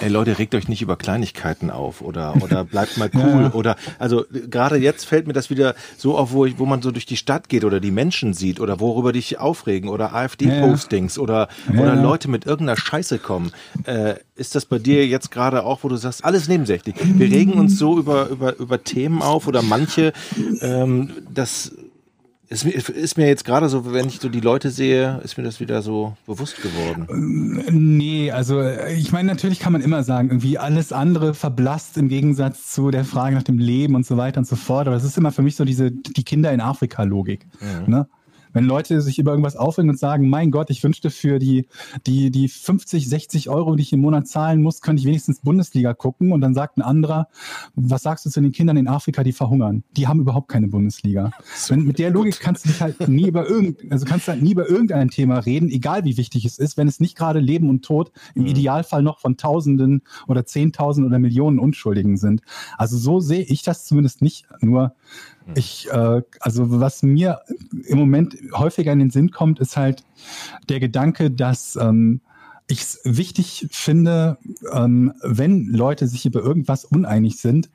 Ey 0.00 0.08
Leute, 0.08 0.38
regt 0.38 0.54
euch 0.54 0.68
nicht 0.68 0.82
über 0.82 0.96
Kleinigkeiten 0.96 1.70
auf 1.70 2.00
oder 2.02 2.34
oder 2.42 2.64
bleibt 2.64 2.98
mal 2.98 3.10
cool 3.14 3.42
Ja. 3.44 3.52
oder 3.52 3.76
also 3.98 4.24
gerade 4.50 4.76
jetzt 4.76 5.04
fällt 5.06 5.26
mir 5.26 5.32
das 5.32 5.50
wieder 5.50 5.74
so 5.96 6.18
auf, 6.18 6.32
wo 6.32 6.44
ich, 6.46 6.58
wo 6.58 6.66
man 6.66 6.82
so 6.82 6.90
durch 6.90 7.06
die 7.06 7.16
Stadt 7.16 7.48
geht 7.48 7.64
oder 7.64 7.78
die 7.80 7.90
Menschen 7.92 8.34
sieht 8.34 8.58
oder 8.60 8.80
worüber 8.80 9.12
dich 9.12 9.38
aufregen 9.38 9.88
oder 9.88 10.12
AfD-Postings 10.14 11.18
oder 11.18 11.48
Ja, 11.72 11.80
oder 11.80 11.94
ja. 11.94 12.02
Leute 12.02 12.28
mit 12.28 12.44
irgendeiner 12.44 12.76
Scheiße 12.78 13.18
kommen. 13.18 13.52
Äh, 13.84 14.14
ist 14.36 14.54
das 14.56 14.64
bei 14.66 14.78
dir 14.78 15.06
jetzt 15.06 15.30
gerade 15.30 15.64
auch, 15.64 15.84
wo 15.84 15.88
du 15.88 15.96
sagst, 15.96 16.24
alles 16.24 16.48
nebensächlich? 16.48 16.96
Wir 17.00 17.30
regen 17.30 17.52
uns 17.54 17.78
so 17.78 17.98
über 17.98 18.28
über 18.28 18.56
über 18.58 18.82
Themen 18.82 19.22
auf 19.22 19.46
oder 19.46 19.62
manche, 19.62 20.12
ähm, 20.60 21.10
das 21.32 21.72
ist 22.48 22.64
mir, 22.64 22.72
ist 22.72 23.16
mir 23.16 23.26
jetzt 23.26 23.44
gerade 23.44 23.68
so, 23.68 23.92
wenn 23.92 24.06
ich 24.06 24.20
so 24.20 24.28
die 24.28 24.40
Leute 24.40 24.70
sehe, 24.70 25.20
ist 25.24 25.38
mir 25.38 25.44
das 25.44 25.60
wieder 25.60 25.82
so 25.82 26.16
bewusst 26.26 26.60
geworden. 26.62 27.06
Nee, 27.70 28.30
also 28.30 28.60
äh, 28.60 28.94
ich 28.94 29.12
meine, 29.12 29.28
natürlich 29.28 29.60
kann 29.60 29.72
man 29.72 29.82
immer 29.82 30.02
sagen, 30.02 30.28
irgendwie 30.28 30.58
alles 30.58 30.92
andere 30.92 31.34
verblasst 31.34 31.96
im 31.96 32.08
Gegensatz 32.08 32.72
zu 32.72 32.90
der 32.90 33.04
Frage 33.04 33.34
nach 33.34 33.42
dem 33.42 33.58
Leben 33.58 33.94
und 33.94 34.06
so 34.06 34.16
weiter 34.16 34.38
und 34.38 34.46
so 34.46 34.56
fort. 34.56 34.86
Aber 34.86 34.96
es 34.96 35.04
ist 35.04 35.16
immer 35.16 35.32
für 35.32 35.42
mich 35.42 35.56
so 35.56 35.64
diese 35.64 35.90
die 35.90 36.24
Kinder 36.24 36.52
in 36.52 36.60
Afrika-Logik. 36.60 37.46
Ne? 37.86 38.06
Wenn 38.54 38.64
Leute 38.64 39.02
sich 39.02 39.18
über 39.18 39.32
irgendwas 39.32 39.56
aufregen 39.56 39.90
und 39.90 39.98
sagen, 39.98 40.30
mein 40.30 40.50
Gott, 40.50 40.70
ich 40.70 40.82
wünschte 40.82 41.10
für 41.10 41.38
die, 41.38 41.66
die, 42.06 42.30
die 42.30 42.48
50, 42.48 43.08
60 43.08 43.50
Euro, 43.50 43.76
die 43.76 43.82
ich 43.82 43.92
im 43.92 44.00
Monat 44.00 44.28
zahlen 44.28 44.62
muss, 44.62 44.80
könnte 44.80 45.00
ich 45.00 45.06
wenigstens 45.06 45.40
Bundesliga 45.40 45.92
gucken. 45.92 46.32
Und 46.32 46.40
dann 46.40 46.54
sagt 46.54 46.78
ein 46.78 46.82
anderer, 46.82 47.28
was 47.74 48.02
sagst 48.02 48.24
du 48.24 48.30
zu 48.30 48.40
den 48.40 48.52
Kindern 48.52 48.76
in 48.76 48.88
Afrika, 48.88 49.22
die 49.22 49.32
verhungern? 49.32 49.84
Die 49.96 50.06
haben 50.06 50.20
überhaupt 50.20 50.48
keine 50.48 50.68
Bundesliga. 50.68 51.32
Wenn, 51.68 51.84
mit 51.84 51.98
der 51.98 52.10
Logik 52.10 52.40
kannst 52.40 52.64
du 52.64 52.68
dich 52.70 52.80
halt 52.80 53.08
nie 53.08 53.28
über 53.28 53.48
irgend, 53.48 53.80
also 53.90 54.06
kannst 54.06 54.28
du 54.28 54.32
halt 54.32 54.42
nie 54.42 54.52
über 54.52 54.70
irgendein 54.70 55.10
Thema 55.10 55.38
reden, 55.40 55.68
egal 55.68 56.04
wie 56.04 56.16
wichtig 56.16 56.44
es 56.44 56.58
ist, 56.58 56.76
wenn 56.76 56.88
es 56.88 57.00
nicht 57.00 57.16
gerade 57.16 57.40
Leben 57.40 57.68
und 57.68 57.84
Tod 57.84 58.12
im 58.34 58.46
Idealfall 58.46 59.02
noch 59.02 59.18
von 59.18 59.36
Tausenden 59.36 60.02
oder 60.28 60.46
Zehntausenden 60.46 61.10
oder 61.10 61.18
Millionen 61.18 61.58
Unschuldigen 61.58 62.16
sind. 62.16 62.42
Also 62.78 62.96
so 62.96 63.18
sehe 63.18 63.42
ich 63.42 63.62
das 63.62 63.84
zumindest 63.84 64.22
nicht. 64.22 64.46
Nur 64.60 64.94
ich, 65.54 65.88
äh, 65.90 66.22
also 66.40 66.80
was 66.80 67.02
mir 67.02 67.40
im 67.86 67.98
Moment 67.98 68.36
häufiger 68.52 68.92
in 68.92 68.98
den 68.98 69.10
Sinn 69.10 69.30
kommt, 69.30 69.60
ist 69.60 69.76
halt 69.76 70.04
der 70.68 70.80
Gedanke, 70.80 71.30
dass 71.30 71.76
ähm, 71.76 72.20
ich 72.66 72.80
es 72.80 73.00
wichtig 73.04 73.68
finde, 73.70 74.38
ähm, 74.72 75.12
wenn 75.22 75.66
Leute 75.66 76.06
sich 76.08 76.24
über 76.24 76.40
irgendwas 76.40 76.84
uneinig 76.84 77.36
sind, 77.36 77.70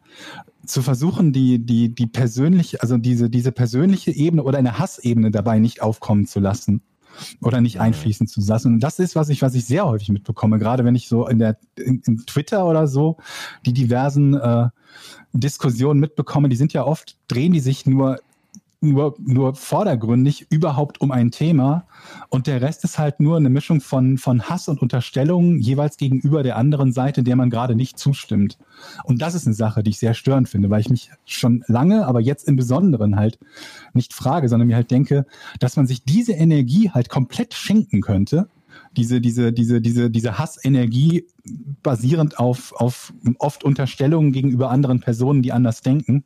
zu 0.66 0.82
versuchen, 0.82 1.32
die, 1.32 1.60
die, 1.60 1.94
die 1.94 2.08
persönliche, 2.08 2.82
also 2.82 2.98
diese, 2.98 3.30
diese 3.30 3.52
persönliche 3.52 4.12
Ebene 4.12 4.44
oder 4.44 4.58
eine 4.58 4.80
Hassebene 4.80 5.32
dabei 5.32 5.60
nicht 5.60 5.82
aufkommen 5.82 6.26
zu 6.26 6.40
lassen 6.40 6.82
oder 7.42 7.62
nicht 7.62 7.80
einfließen 7.80 8.28
zu 8.28 8.42
lassen. 8.42 8.76
Und 8.76 8.80
das 8.82 9.00
ist, 9.00 9.16
was 9.16 9.30
ich, 9.30 9.42
was 9.42 9.56
ich 9.56 9.66
sehr 9.66 9.86
häufig 9.86 10.10
mitbekomme, 10.10 10.60
gerade 10.60 10.86
wenn 10.86 10.96
ich 10.96 11.08
so 11.08 11.28
in 11.28 11.40
der 11.40 11.58
in, 11.78 12.02
in 12.06 12.26
Twitter 12.26 12.66
oder 12.66 12.88
so 12.88 13.18
die 13.66 13.74
diversen 13.74 14.36
äh, 14.36 14.70
Diskussionen 15.34 16.00
mitbekomme, 16.00 16.50
die 16.50 16.56
sind 16.56 16.74
ja 16.74 16.86
oft, 16.86 17.18
drehen 17.28 17.54
die 17.54 17.60
sich 17.60 17.86
nur 17.86 18.20
nur, 18.82 19.16
nur 19.20 19.56
vordergründig 19.56 20.48
überhaupt 20.50 21.02
um 21.02 21.12
ein 21.12 21.32
Thema 21.32 21.86
und 22.30 22.48
der 22.48 22.62
Rest 22.62 22.84
ist 22.86 22.98
halt 22.98 23.20
nur 23.20 23.36
eine 23.38 23.50
Mischung 23.50 23.82
von, 23.82 24.18
von 24.18 24.44
Hass 24.44 24.70
und 24.70 24.82
Unterstellungen 24.82 25.60
jeweils 25.60 25.98
gegenüber 25.98 26.44
der 26.44 26.56
anderen 26.56 26.94
Seite, 26.94 27.24
der 27.24 27.36
man 27.36 27.50
gerade 27.50 27.76
nicht 27.76 28.00
zustimmt. 28.00 28.58
Und 29.04 29.22
das 29.22 29.36
ist 29.36 29.46
eine 29.46 29.56
Sache, 29.56 29.84
die 29.84 29.90
ich 29.90 30.00
sehr 30.00 30.14
störend 30.14 30.48
finde, 30.48 30.70
weil 30.70 30.80
ich 30.80 30.90
mich 30.90 31.12
schon 31.26 31.64
lange, 31.68 32.08
aber 32.08 32.22
jetzt 32.22 32.48
im 32.48 32.56
Besonderen 32.56 33.18
halt 33.18 33.38
nicht 33.94 34.14
frage, 34.14 34.48
sondern 34.48 34.68
mir 34.68 34.78
halt 34.78 34.92
denke, 34.92 35.26
dass 35.60 35.76
man 35.76 35.86
sich 35.86 36.04
diese 36.04 36.34
Energie 36.34 36.90
halt 36.90 37.10
komplett 37.10 37.54
schenken 37.54 38.00
könnte, 38.00 38.48
diese, 38.96 39.22
diese, 39.22 39.54
diese, 39.54 39.82
diese, 39.82 40.10
diese 40.10 40.38
Hassenergie 40.38 41.28
basierend 41.84 42.40
auf, 42.40 42.74
auf 42.76 43.14
oft 43.38 43.64
Unterstellungen 43.64 44.32
gegenüber 44.32 44.70
anderen 44.70 45.00
Personen, 45.00 45.42
die 45.42 45.52
anders 45.52 45.82
denken, 45.82 46.26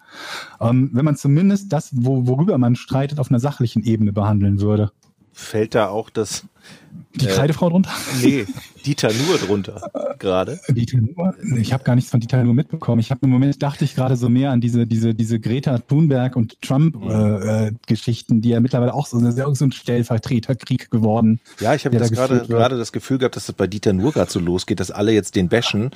ähm, 0.59 0.89
wenn 0.93 1.05
man 1.05 1.15
zumindest 1.15 1.71
das, 1.71 1.91
wo, 1.93 2.27
worüber 2.27 2.57
man 2.57 2.75
streitet, 2.75 3.19
auf 3.19 3.29
einer 3.29 3.39
sachlichen 3.39 3.83
Ebene 3.83 4.13
behandeln 4.13 4.59
würde. 4.59 4.91
Fällt 5.33 5.75
da 5.75 5.89
auch 5.89 6.09
das 6.09 6.45
Die 7.15 7.27
Äh, 7.27 7.29
Kreidefrau 7.29 7.69
drunter? 7.69 7.91
Nee, 8.21 8.45
Dieter 8.85 9.11
nur 9.13 9.37
drunter 9.37 9.81
gerade. 10.19 10.59
Dieter 10.69 10.99
Nuhr? 10.99 11.35
Ich 11.57 11.73
habe 11.73 11.83
gar 11.83 11.95
nichts 11.95 12.11
von 12.11 12.19
Dieter 12.19 12.43
Nuhr 12.43 12.53
mitbekommen. 12.53 12.99
Ich 12.99 13.11
habe 13.11 13.21
im 13.23 13.29
Moment 13.29 13.61
dachte 13.61 13.83
ich 13.83 13.95
gerade 13.95 14.15
so 14.15 14.29
mehr 14.29 14.51
an 14.51 14.61
diese 14.61 14.87
diese 14.87 15.13
diese 15.13 15.39
Greta 15.39 15.79
Thunberg 15.79 16.35
und 16.35 16.61
Trump 16.61 16.95
äh, 17.03 17.67
äh, 17.67 17.71
Geschichten, 17.87 18.41
die 18.41 18.49
ja 18.49 18.59
mittlerweile 18.59 18.93
auch 18.93 19.05
so, 19.07 19.19
so 19.19 19.65
ein 19.65 19.71
Stellvertreterkrieg 19.71 20.89
geworden. 20.91 21.39
Ja, 21.59 21.73
ich 21.75 21.85
habe 21.85 21.97
gerade 21.97 22.45
gerade 22.47 22.77
das 22.77 22.91
Gefühl 22.91 23.17
gehabt, 23.17 23.35
dass 23.35 23.47
das 23.47 23.55
bei 23.55 23.67
Dieter 23.67 23.93
nur 23.93 24.11
gerade 24.11 24.31
so 24.31 24.39
losgeht, 24.39 24.79
dass 24.79 24.91
alle 24.91 25.11
jetzt 25.11 25.35
den 25.35 25.49
bashen 25.49 25.91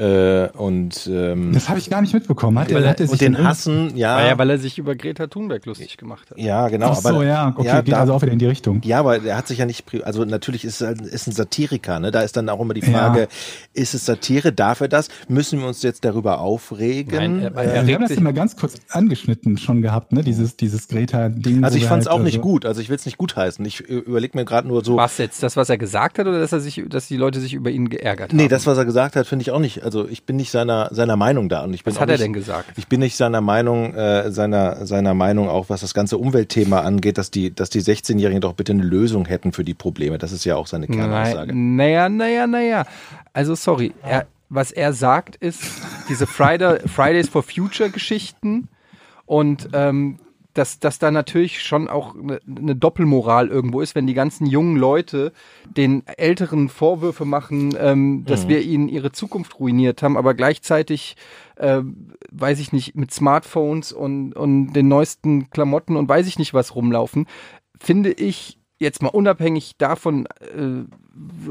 äh, 0.00 0.48
und 0.56 1.08
ähm, 1.12 1.52
Das 1.52 1.68
habe 1.68 1.78
ich 1.78 1.90
gar 1.90 2.00
nicht 2.00 2.14
mitbekommen. 2.14 2.58
Hat 2.58 2.68
Weil 2.72 2.78
er, 2.78 2.84
er- 2.84 2.90
hat 2.90 3.00
er 3.00 3.06
sich 3.06 3.12
und 3.12 3.20
den 3.20 3.44
hassen, 3.46 3.96
ja, 3.96 4.26
ja, 4.26 4.38
weil 4.38 4.48
er 4.50 4.58
sich 4.58 4.78
über 4.78 4.94
Greta 4.94 5.26
Thunberg 5.26 5.66
lustig 5.66 5.96
gemacht 5.98 6.30
hat. 6.30 6.38
ja, 6.38 6.68
genau. 6.68 6.88
Ach 6.92 6.96
so, 6.96 7.22
ja, 7.22 7.52
okay, 7.56 7.82
geht 7.84 7.92
da- 7.92 8.00
also 8.00 8.14
auch 8.14 8.22
wieder 8.22 8.32
in 8.32 8.38
die 8.38 8.46
Richtung. 8.46 8.80
Ja, 8.84 9.00
aber 9.00 9.22
er 9.22 9.36
hat 9.36 9.46
sich 9.48 9.58
ja 9.58 9.66
nicht, 9.66 9.84
also 10.04 10.24
natürlich 10.24 10.64
ist 10.64 10.80
er 10.80 10.92
ist 10.92 11.26
ein 11.26 11.32
Satiriker, 11.32 12.00
ne? 12.00 12.10
Da 12.10 12.22
ist 12.22 12.36
dann 12.36 12.48
auch 12.48 12.60
immer 12.60 12.74
die 12.74 12.80
Ja. 12.80 12.90
Frage, 12.90 13.28
ist 13.74 13.94
es 13.94 14.06
Satire, 14.06 14.52
darf 14.52 14.80
er 14.80 14.88
das? 14.88 15.08
Müssen 15.28 15.60
wir 15.60 15.66
uns 15.68 15.82
jetzt 15.82 16.04
darüber 16.04 16.40
aufregen? 16.40 17.14
Nein, 17.14 17.42
er- 17.42 17.56
Äh, 17.56 17.66
er 17.66 17.72
wir 17.74 17.82
regt 17.82 17.94
haben 17.94 18.08
das 18.08 18.16
immer 18.16 18.32
ganz 18.32 18.56
kurz 18.56 18.76
angeschnitten 18.90 19.58
schon 19.58 19.82
gehabt, 19.82 20.12
ne? 20.12 20.22
Dieses, 20.22 20.56
dieses 20.56 20.88
Greta-Ding. 20.88 21.62
also 21.64 21.76
ich 21.76 21.82
wir 21.82 21.88
fand 21.88 22.02
es 22.02 22.08
halt, 22.08 22.18
auch 22.18 22.22
nicht 22.24 22.36
also- 22.38 22.48
gut, 22.48 22.64
also 22.66 22.80
ich 22.80 22.88
will 22.88 22.96
es 22.96 23.04
nicht 23.06 23.18
gutheißen. 23.18 23.64
Ich 23.64 23.88
äh, 23.88 23.92
überlege 23.94 24.36
mir 24.38 24.44
gerade 24.44 24.66
nur 24.66 24.84
so, 24.84 24.96
Was 24.96 25.18
jetzt? 25.18 25.42
Das, 25.42 25.56
was 25.56 25.68
er 25.68 25.78
gesagt 25.78 26.18
hat, 26.18 26.26
oder 26.26 26.38
dass 26.40 26.52
er 26.52 26.60
sich, 26.60 26.82
dass 26.88 27.08
die 27.08 27.16
Leute 27.16 27.40
sich 27.40 27.54
über 27.54 27.70
ihn 27.70 27.88
geärgert 27.90 28.32
nee, 28.32 28.44
haben? 28.44 28.48
das, 28.50 28.66
was 28.66 28.78
er 28.78 28.84
gesagt 28.84 29.16
hat, 29.16 29.26
finde 29.26 29.42
ich 29.42 29.50
auch 29.50 29.58
nicht, 29.58 29.82
also 29.90 30.08
ich 30.08 30.22
bin 30.22 30.36
nicht 30.36 30.52
seiner, 30.52 30.88
seiner 30.92 31.16
Meinung 31.16 31.48
da 31.48 31.64
und 31.64 31.74
ich 31.74 31.82
bin 31.82 31.92
was 31.92 32.00
hat 32.00 32.08
er 32.08 32.12
nicht, 32.12 32.22
denn 32.22 32.32
gesagt? 32.32 32.78
Ich 32.78 32.86
bin 32.86 33.00
nicht 33.00 33.16
seiner 33.16 33.40
Meinung, 33.40 33.92
äh, 33.94 34.30
seiner, 34.30 34.86
seiner 34.86 35.14
Meinung 35.14 35.48
auch, 35.48 35.68
was 35.68 35.80
das 35.80 35.94
ganze 35.94 36.16
Umweltthema 36.16 36.80
angeht, 36.80 37.18
dass 37.18 37.32
die, 37.32 37.52
dass 37.52 37.70
die 37.70 37.82
16-Jährigen 37.82 38.40
doch 38.40 38.52
bitte 38.52 38.70
eine 38.70 38.84
Lösung 38.84 39.26
hätten 39.26 39.52
für 39.52 39.64
die 39.64 39.74
Probleme. 39.74 40.18
Das 40.18 40.30
ist 40.30 40.44
ja 40.44 40.54
auch 40.54 40.68
seine 40.68 40.86
Kernaussage. 40.86 41.52
Naja, 41.52 42.08
naja, 42.08 42.46
naja. 42.46 42.84
Also 43.32 43.56
sorry, 43.56 43.92
er, 44.04 44.26
was 44.48 44.70
er 44.70 44.92
sagt 44.92 45.34
ist, 45.34 45.60
diese 46.08 46.28
Friday, 46.28 46.78
Fridays 46.86 47.28
for 47.28 47.42
Future 47.42 47.90
Geschichten 47.90 48.68
und 49.26 49.70
ähm, 49.72 50.20
dass, 50.60 50.78
dass 50.78 50.98
da 50.98 51.10
natürlich 51.10 51.62
schon 51.62 51.88
auch 51.88 52.14
eine, 52.14 52.38
eine 52.46 52.76
Doppelmoral 52.76 53.48
irgendwo 53.48 53.80
ist, 53.80 53.94
wenn 53.94 54.06
die 54.06 54.12
ganzen 54.12 54.44
jungen 54.44 54.76
Leute 54.76 55.32
den 55.74 56.06
Älteren 56.06 56.68
Vorwürfe 56.68 57.24
machen, 57.24 57.74
ähm, 57.78 58.26
dass 58.26 58.46
wir 58.46 58.60
ihnen 58.60 58.90
ihre 58.90 59.10
Zukunft 59.10 59.58
ruiniert 59.58 60.02
haben, 60.02 60.18
aber 60.18 60.34
gleichzeitig, 60.34 61.16
äh, 61.56 61.80
weiß 62.30 62.60
ich 62.60 62.72
nicht, 62.72 62.94
mit 62.94 63.10
Smartphones 63.10 63.90
und, 63.94 64.34
und 64.34 64.74
den 64.74 64.88
neuesten 64.88 65.48
Klamotten 65.48 65.96
und 65.96 66.10
weiß 66.10 66.26
ich 66.26 66.38
nicht 66.38 66.52
was 66.52 66.74
rumlaufen, 66.74 67.26
finde 67.80 68.12
ich 68.12 68.58
jetzt 68.78 69.00
mal 69.00 69.08
unabhängig 69.08 69.78
davon, 69.78 70.26
äh, 70.26 70.84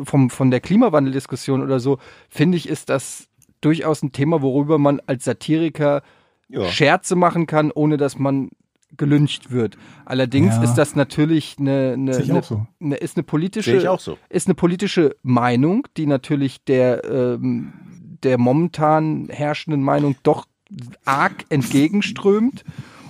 vom, 0.04 0.30
von 0.30 0.52
der 0.52 0.60
Klimawandeldiskussion 0.60 1.64
oder 1.64 1.80
so, 1.80 1.98
finde 2.30 2.58
ich, 2.58 2.70
ist 2.70 2.90
das 2.90 3.28
durchaus 3.60 4.04
ein 4.04 4.12
Thema, 4.12 4.44
worüber 4.44 4.78
man 4.78 5.02
als 5.08 5.26
Satiriker 5.26 6.04
Ja. 6.48 6.66
Scherze 6.66 7.16
machen 7.16 7.48
kann, 7.48 7.72
ohne 7.72 7.98
dass 7.98 8.20
man 8.20 8.50
gelyncht 8.98 9.52
wird. 9.52 9.78
Allerdings 10.06 10.56
Ja. 10.56 10.64
ist 10.64 10.76
das 10.76 10.96
natürlich 10.96 11.56
eine, 11.60 11.94
eine, 11.94 12.18
eine, 12.18 12.40
auch 12.40 12.44
so. 12.44 12.68
eine 12.82 12.96
ist 12.96 13.18
eine 13.18 13.24
politische 13.24 13.72
Sehe 13.72 13.80
ich 13.80 13.88
auch 13.88 14.00
so. 14.00 14.18
ist 14.30 14.48
eine 14.48 14.56
politische 14.56 15.16
Meinung, 15.24 15.88
die 15.98 16.06
natürlich 16.06 16.64
der 16.66 17.04
ähm, 17.06 17.74
der 18.24 18.38
momentan 18.38 19.30
herrschenden 19.30 19.82
Meinung 19.82 20.16
doch 20.24 20.46
arg 21.06 21.46
entgegenströmt. 21.50 22.64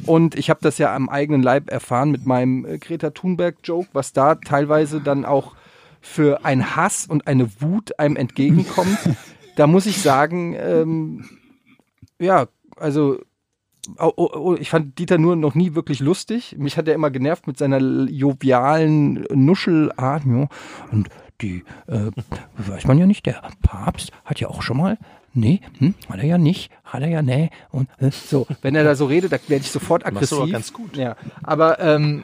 Und 0.05 0.35
ich 0.35 0.49
habe 0.49 0.59
das 0.61 0.77
ja 0.77 0.95
am 0.95 1.09
eigenen 1.09 1.43
Leib 1.43 1.69
erfahren 1.69 2.11
mit 2.11 2.25
meinem 2.25 2.65
äh, 2.65 2.77
Greta 2.77 3.09
Thunberg-Joke, 3.09 3.89
was 3.93 4.13
da 4.13 4.35
teilweise 4.35 5.01
dann 5.01 5.25
auch 5.25 5.55
für 6.01 6.45
ein 6.45 6.75
Hass 6.75 7.05
und 7.05 7.27
eine 7.27 7.49
Wut 7.61 7.99
einem 7.99 8.15
entgegenkommt. 8.15 8.97
da 9.57 9.67
muss 9.67 9.85
ich 9.85 10.01
sagen, 10.01 10.55
ähm, 10.57 11.25
ja, 12.17 12.47
also 12.77 13.19
oh, 13.97 14.13
oh, 14.17 14.55
ich 14.59 14.69
fand 14.69 14.97
Dieter 14.99 15.17
nur 15.17 15.35
noch 15.35 15.55
nie 15.55 15.75
wirklich 15.75 15.99
lustig. 15.99 16.55
Mich 16.57 16.77
hat 16.77 16.87
er 16.87 16.95
immer 16.95 17.11
genervt 17.11 17.47
mit 17.47 17.57
seiner 17.57 17.79
jovialen 17.79 19.25
Nuschelart. 19.33 20.23
Und 20.25 21.09
die, 21.41 21.63
äh, 21.87 22.11
weiß 22.57 22.85
man 22.87 22.97
ja 22.97 23.05
nicht, 23.05 23.25
der 23.25 23.41
Papst 23.61 24.11
hat 24.25 24.39
ja 24.39 24.47
auch 24.49 24.61
schon 24.61 24.77
mal, 24.77 24.97
nee, 25.33 25.61
hm, 25.77 25.95
hat 26.09 26.19
er 26.19 26.25
ja 26.25 26.37
nicht, 26.37 26.71
hat 26.83 27.01
er 27.01 27.09
ja, 27.09 27.21
nee. 27.21 27.49
Und 27.69 27.89
äh, 27.99 28.11
so, 28.11 28.47
wenn 28.61 28.75
er 28.75 28.83
da 28.83 28.95
so 28.95 29.05
redet, 29.05 29.31
da 29.31 29.37
werde 29.47 29.63
ich 29.63 29.71
sofort 29.71 30.05
aggressiv. 30.05 30.37
du 30.37 30.43
aber 30.43 30.51
ganz 30.51 30.73
gut. 30.73 30.97
Ja, 30.97 31.15
aber, 31.43 31.79
ähm, 31.79 32.23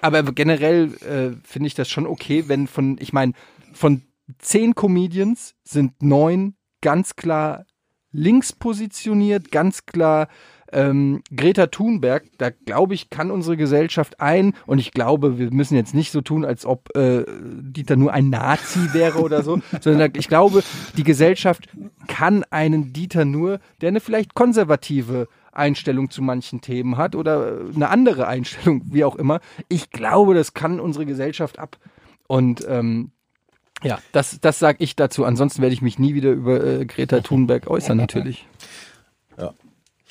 aber 0.00 0.22
generell 0.22 0.92
äh, 0.94 1.36
finde 1.44 1.66
ich 1.68 1.74
das 1.74 1.88
schon 1.88 2.06
okay, 2.06 2.44
wenn 2.48 2.66
von, 2.66 2.96
ich 3.00 3.12
meine, 3.12 3.32
von 3.72 4.02
zehn 4.38 4.74
Comedians 4.74 5.54
sind 5.64 6.02
neun 6.02 6.54
ganz 6.80 7.16
klar 7.16 7.66
links 8.12 8.52
positioniert, 8.52 9.50
ganz 9.52 9.86
klar 9.86 10.28
ähm, 10.72 11.22
Greta 11.34 11.66
Thunberg, 11.66 12.24
da 12.38 12.50
glaube 12.50 12.94
ich, 12.94 13.10
kann 13.10 13.30
unsere 13.30 13.56
Gesellschaft 13.56 14.20
ein, 14.20 14.54
und 14.66 14.78
ich 14.78 14.92
glaube, 14.92 15.38
wir 15.38 15.50
müssen 15.52 15.76
jetzt 15.76 15.94
nicht 15.94 16.12
so 16.12 16.20
tun, 16.20 16.44
als 16.44 16.66
ob 16.66 16.94
äh, 16.96 17.24
Dieter 17.28 17.96
nur 17.96 18.12
ein 18.12 18.30
Nazi 18.30 18.92
wäre 18.92 19.20
oder 19.20 19.42
so, 19.42 19.60
sondern 19.80 20.12
ich 20.16 20.28
glaube, 20.28 20.62
die 20.96 21.04
Gesellschaft 21.04 21.68
kann 22.08 22.44
einen 22.50 22.92
Dieter 22.92 23.24
nur, 23.24 23.60
der 23.80 23.88
eine 23.88 24.00
vielleicht 24.00 24.34
konservative 24.34 25.28
Einstellung 25.52 26.10
zu 26.10 26.22
manchen 26.22 26.60
Themen 26.60 26.96
hat 26.96 27.14
oder 27.14 27.60
eine 27.74 27.88
andere 27.88 28.28
Einstellung, 28.28 28.82
wie 28.90 29.04
auch 29.04 29.16
immer. 29.16 29.40
Ich 29.68 29.90
glaube, 29.90 30.34
das 30.34 30.54
kann 30.54 30.80
unsere 30.80 31.06
Gesellschaft 31.06 31.58
ab. 31.58 31.78
Und 32.26 32.66
ähm, 32.68 33.12
ja, 33.82 33.98
das, 34.12 34.38
das 34.40 34.58
sage 34.58 34.78
ich 34.82 34.96
dazu. 34.96 35.24
Ansonsten 35.24 35.62
werde 35.62 35.74
ich 35.74 35.82
mich 35.82 35.98
nie 35.98 36.14
wieder 36.14 36.32
über 36.32 36.62
äh, 36.64 36.84
Greta 36.86 37.20
Thunberg 37.20 37.68
äußern, 37.68 37.96
natürlich. 37.96 38.46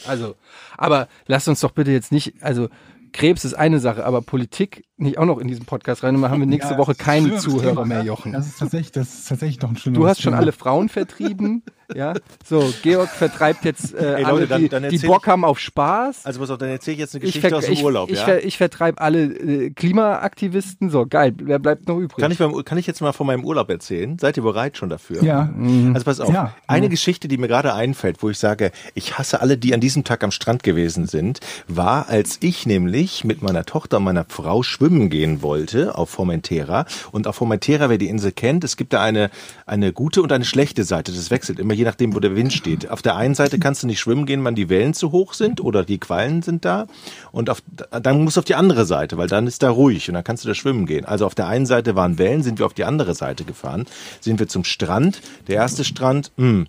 Also, 0.05 0.35
aber 0.77 1.07
lasst 1.27 1.47
uns 1.47 1.61
doch 1.61 1.71
bitte 1.71 1.91
jetzt 1.91 2.11
nicht, 2.11 2.41
also 2.41 2.69
Krebs 3.13 3.45
ist 3.45 3.53
eine 3.53 3.79
Sache, 3.79 4.05
aber 4.05 4.21
Politik 4.21 4.83
nicht 4.97 5.17
auch 5.17 5.25
noch 5.25 5.39
in 5.39 5.47
diesen 5.47 5.65
Podcast 5.65 6.03
rein. 6.03 6.15
Und 6.15 6.21
dann 6.21 6.31
haben 6.31 6.39
wir 6.39 6.47
nächste 6.47 6.73
Ja, 6.73 6.77
Woche 6.77 6.95
keine 6.95 7.35
Zuhörer 7.37 7.69
Thema, 7.83 7.85
mehr? 7.85 8.03
Jochen. 8.03 8.31
Das 8.31 8.47
ist 8.47 8.59
tatsächlich, 8.59 8.91
das 8.93 9.13
ist 9.13 9.27
tatsächlich 9.29 9.59
doch 9.59 9.69
ein 9.69 9.77
schlimmes 9.77 9.97
Du 9.99 10.07
hast 10.07 10.21
schon 10.21 10.31
Thema. 10.31 10.41
alle 10.41 10.51
Frauen 10.53 10.87
vertrieben, 10.89 11.63
ja. 11.95 12.13
So, 12.45 12.73
Georg 12.81 13.09
vertreibt 13.09 13.65
jetzt 13.65 13.93
äh, 13.93 14.15
Ey, 14.15 14.21
Leute, 14.23 14.27
alle, 14.27 14.47
dann- 14.47 14.61
die, 14.61 14.69
dann 14.69 14.83
die 14.83 14.95
erzähl 14.95 15.09
Bock 15.09 15.23
ich- 15.23 15.27
haben 15.27 15.43
auf 15.43 15.59
Spaß. 15.59 16.25
Also 16.25 16.39
pass 16.39 16.49
auf, 16.49 16.57
dann 16.57 16.69
erzähle 16.69 16.93
ich 16.93 16.99
jetzt 17.01 17.13
eine 17.15 17.23
ich, 17.25 17.29
Geschichte 17.33 17.49
ver 17.49 17.57
aus 17.57 17.65
dem 17.65 17.73
ich, 17.73 17.83
Urlaub, 17.83 18.09
ich, 18.09 18.19
ja? 18.19 18.25
ver 18.25 18.43
ich 18.45 18.57
vertreibe 18.57 19.01
alle 19.01 19.23
äh, 19.25 19.69
Klimaaktivisten. 19.71 20.89
So, 20.89 21.05
geil. 21.05 21.33
Wer 21.41 21.59
bleibt 21.59 21.87
noch 21.87 21.97
übrig? 21.97 22.17
Kann 22.21 22.31
ich, 22.31 22.37
beim, 22.37 22.63
kann 22.63 22.77
ich 22.77 22.87
jetzt 22.87 23.01
mal 23.01 23.11
von 23.11 23.27
meinem 23.27 23.43
Urlaub 23.43 23.69
erzählen? 23.69 24.17
Seid 24.19 24.37
ihr 24.37 24.43
bereit 24.43 24.77
schon 24.77 24.89
dafür? 24.89 25.23
Ja. 25.23 25.53
Also 25.93 26.05
pass 26.05 26.19
auf, 26.19 26.33
Ja. 26.33 26.53
eine 26.67 26.89
Geschichte, 26.89 27.27
die 27.27 27.37
mir 27.37 27.47
gerade 27.47 27.73
einfällt, 27.73 28.23
wo 28.23 28.29
ich 28.29 28.39
sage, 28.39 28.71
ich 28.93 29.17
hasse 29.17 29.41
alle, 29.41 29.57
die 29.57 29.73
an 29.73 29.81
diesem 29.81 30.03
Tag 30.03 30.23
am 30.23 30.31
Strand 30.31 30.63
gewesen 30.63 31.05
sind, 31.07 31.39
war, 31.67 32.07
als 32.09 32.37
ich 32.41 32.65
nämlich 32.65 33.23
mit 33.23 33.41
meiner 33.41 33.65
Tochter 33.65 33.97
und 33.97 34.03
meiner 34.03 34.25
Frau 34.27 34.63
schwimmen 34.85 35.09
gehen 35.09 35.41
wollte 35.41 35.97
auf 35.97 36.11
Formentera. 36.11 36.85
Und 37.11 37.25
auf 37.25 37.37
Formentera, 37.37 37.89
wer 37.89 37.97
die 37.97 38.07
Insel 38.07 38.31
kennt, 38.31 38.63
es 38.63 38.77
gibt 38.77 38.93
da 38.93 39.01
eine, 39.01 39.31
eine 39.65 39.91
gute 39.91 40.21
und 40.21 40.31
eine 40.31 40.45
schlechte 40.45 40.83
Seite. 40.83 41.11
Das 41.11 41.31
wechselt 41.31 41.57
immer, 41.59 41.73
je 41.73 41.85
nachdem, 41.85 42.13
wo 42.13 42.19
der 42.19 42.35
Wind 42.35 42.53
steht. 42.53 42.89
Auf 42.89 43.01
der 43.01 43.15
einen 43.15 43.33
Seite 43.33 43.57
kannst 43.57 43.81
du 43.81 43.87
nicht 43.87 43.99
schwimmen 43.99 44.27
gehen, 44.27 44.45
wenn 44.45 44.53
die 44.53 44.69
Wellen 44.69 44.93
zu 44.93 45.11
hoch 45.11 45.33
sind 45.33 45.59
oder 45.59 45.83
die 45.83 45.97
Quallen 45.97 46.43
sind 46.43 46.65
da. 46.65 46.85
Und 47.31 47.49
auf, 47.49 47.63
dann 47.89 48.23
musst 48.23 48.37
du 48.37 48.41
auf 48.41 48.45
die 48.45 48.53
andere 48.53 48.85
Seite, 48.85 49.17
weil 49.17 49.27
dann 49.27 49.47
ist 49.47 49.63
da 49.63 49.71
ruhig 49.71 50.07
und 50.07 50.13
dann 50.13 50.23
kannst 50.23 50.43
du 50.43 50.47
da 50.47 50.53
schwimmen 50.53 50.85
gehen. 50.85 51.05
Also 51.05 51.25
auf 51.25 51.33
der 51.33 51.47
einen 51.47 51.65
Seite 51.65 51.95
waren 51.95 52.19
Wellen, 52.19 52.43
sind 52.43 52.59
wir 52.59 52.67
auf 52.67 52.75
die 52.75 52.83
andere 52.83 53.15
Seite 53.15 53.43
gefahren, 53.43 53.85
sind 54.21 54.39
wir 54.39 54.47
zum 54.47 54.63
Strand. 54.63 55.21
Der 55.47 55.55
erste 55.55 55.83
Strand, 55.83 56.31
mh, 56.37 56.65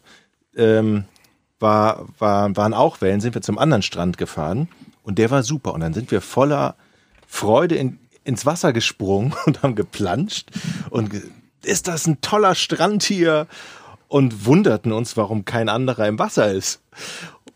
ähm, 0.57 1.05
war, 1.61 2.07
war, 2.19 2.57
waren 2.57 2.73
auch 2.73 3.03
Wellen, 3.03 3.21
sind 3.21 3.35
wir 3.35 3.43
zum 3.43 3.59
anderen 3.59 3.83
Strand 3.83 4.17
gefahren 4.17 4.69
und 5.03 5.19
der 5.19 5.31
war 5.31 5.43
super. 5.43 5.75
Und 5.75 5.81
dann 5.81 5.93
sind 5.93 6.11
wir 6.11 6.23
voller 6.23 6.77
Freude 7.27 7.75
in, 7.75 7.99
ins 8.27 8.45
Wasser 8.45 8.73
gesprungen 8.73 9.35
und 9.47 9.63
haben 9.63 9.75
geplanscht 9.75 10.51
und 10.91 11.11
ge 11.11 11.23
ist 11.63 11.89
das 11.89 12.07
ein 12.07 12.21
toller 12.21 12.55
Strand 12.55 13.03
hier 13.03 13.49
und 14.07 14.47
wunderten 14.47 14.93
uns, 14.93 15.17
warum 15.17 15.45
kein 15.45 15.69
anderer 15.69 16.07
im 16.07 16.17
Wasser 16.17 16.53
ist. 16.53 16.81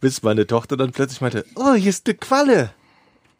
Bis 0.01 0.25
meine 0.25 0.49
Tochter 0.49 0.77
dann 0.77 0.91
plötzlich 0.91 1.21
meinte, 1.21 1.45
oh, 1.55 1.75
hier 1.75 1.91
ist 1.91 2.09
eine 2.09 2.16
Qualle. 2.16 2.71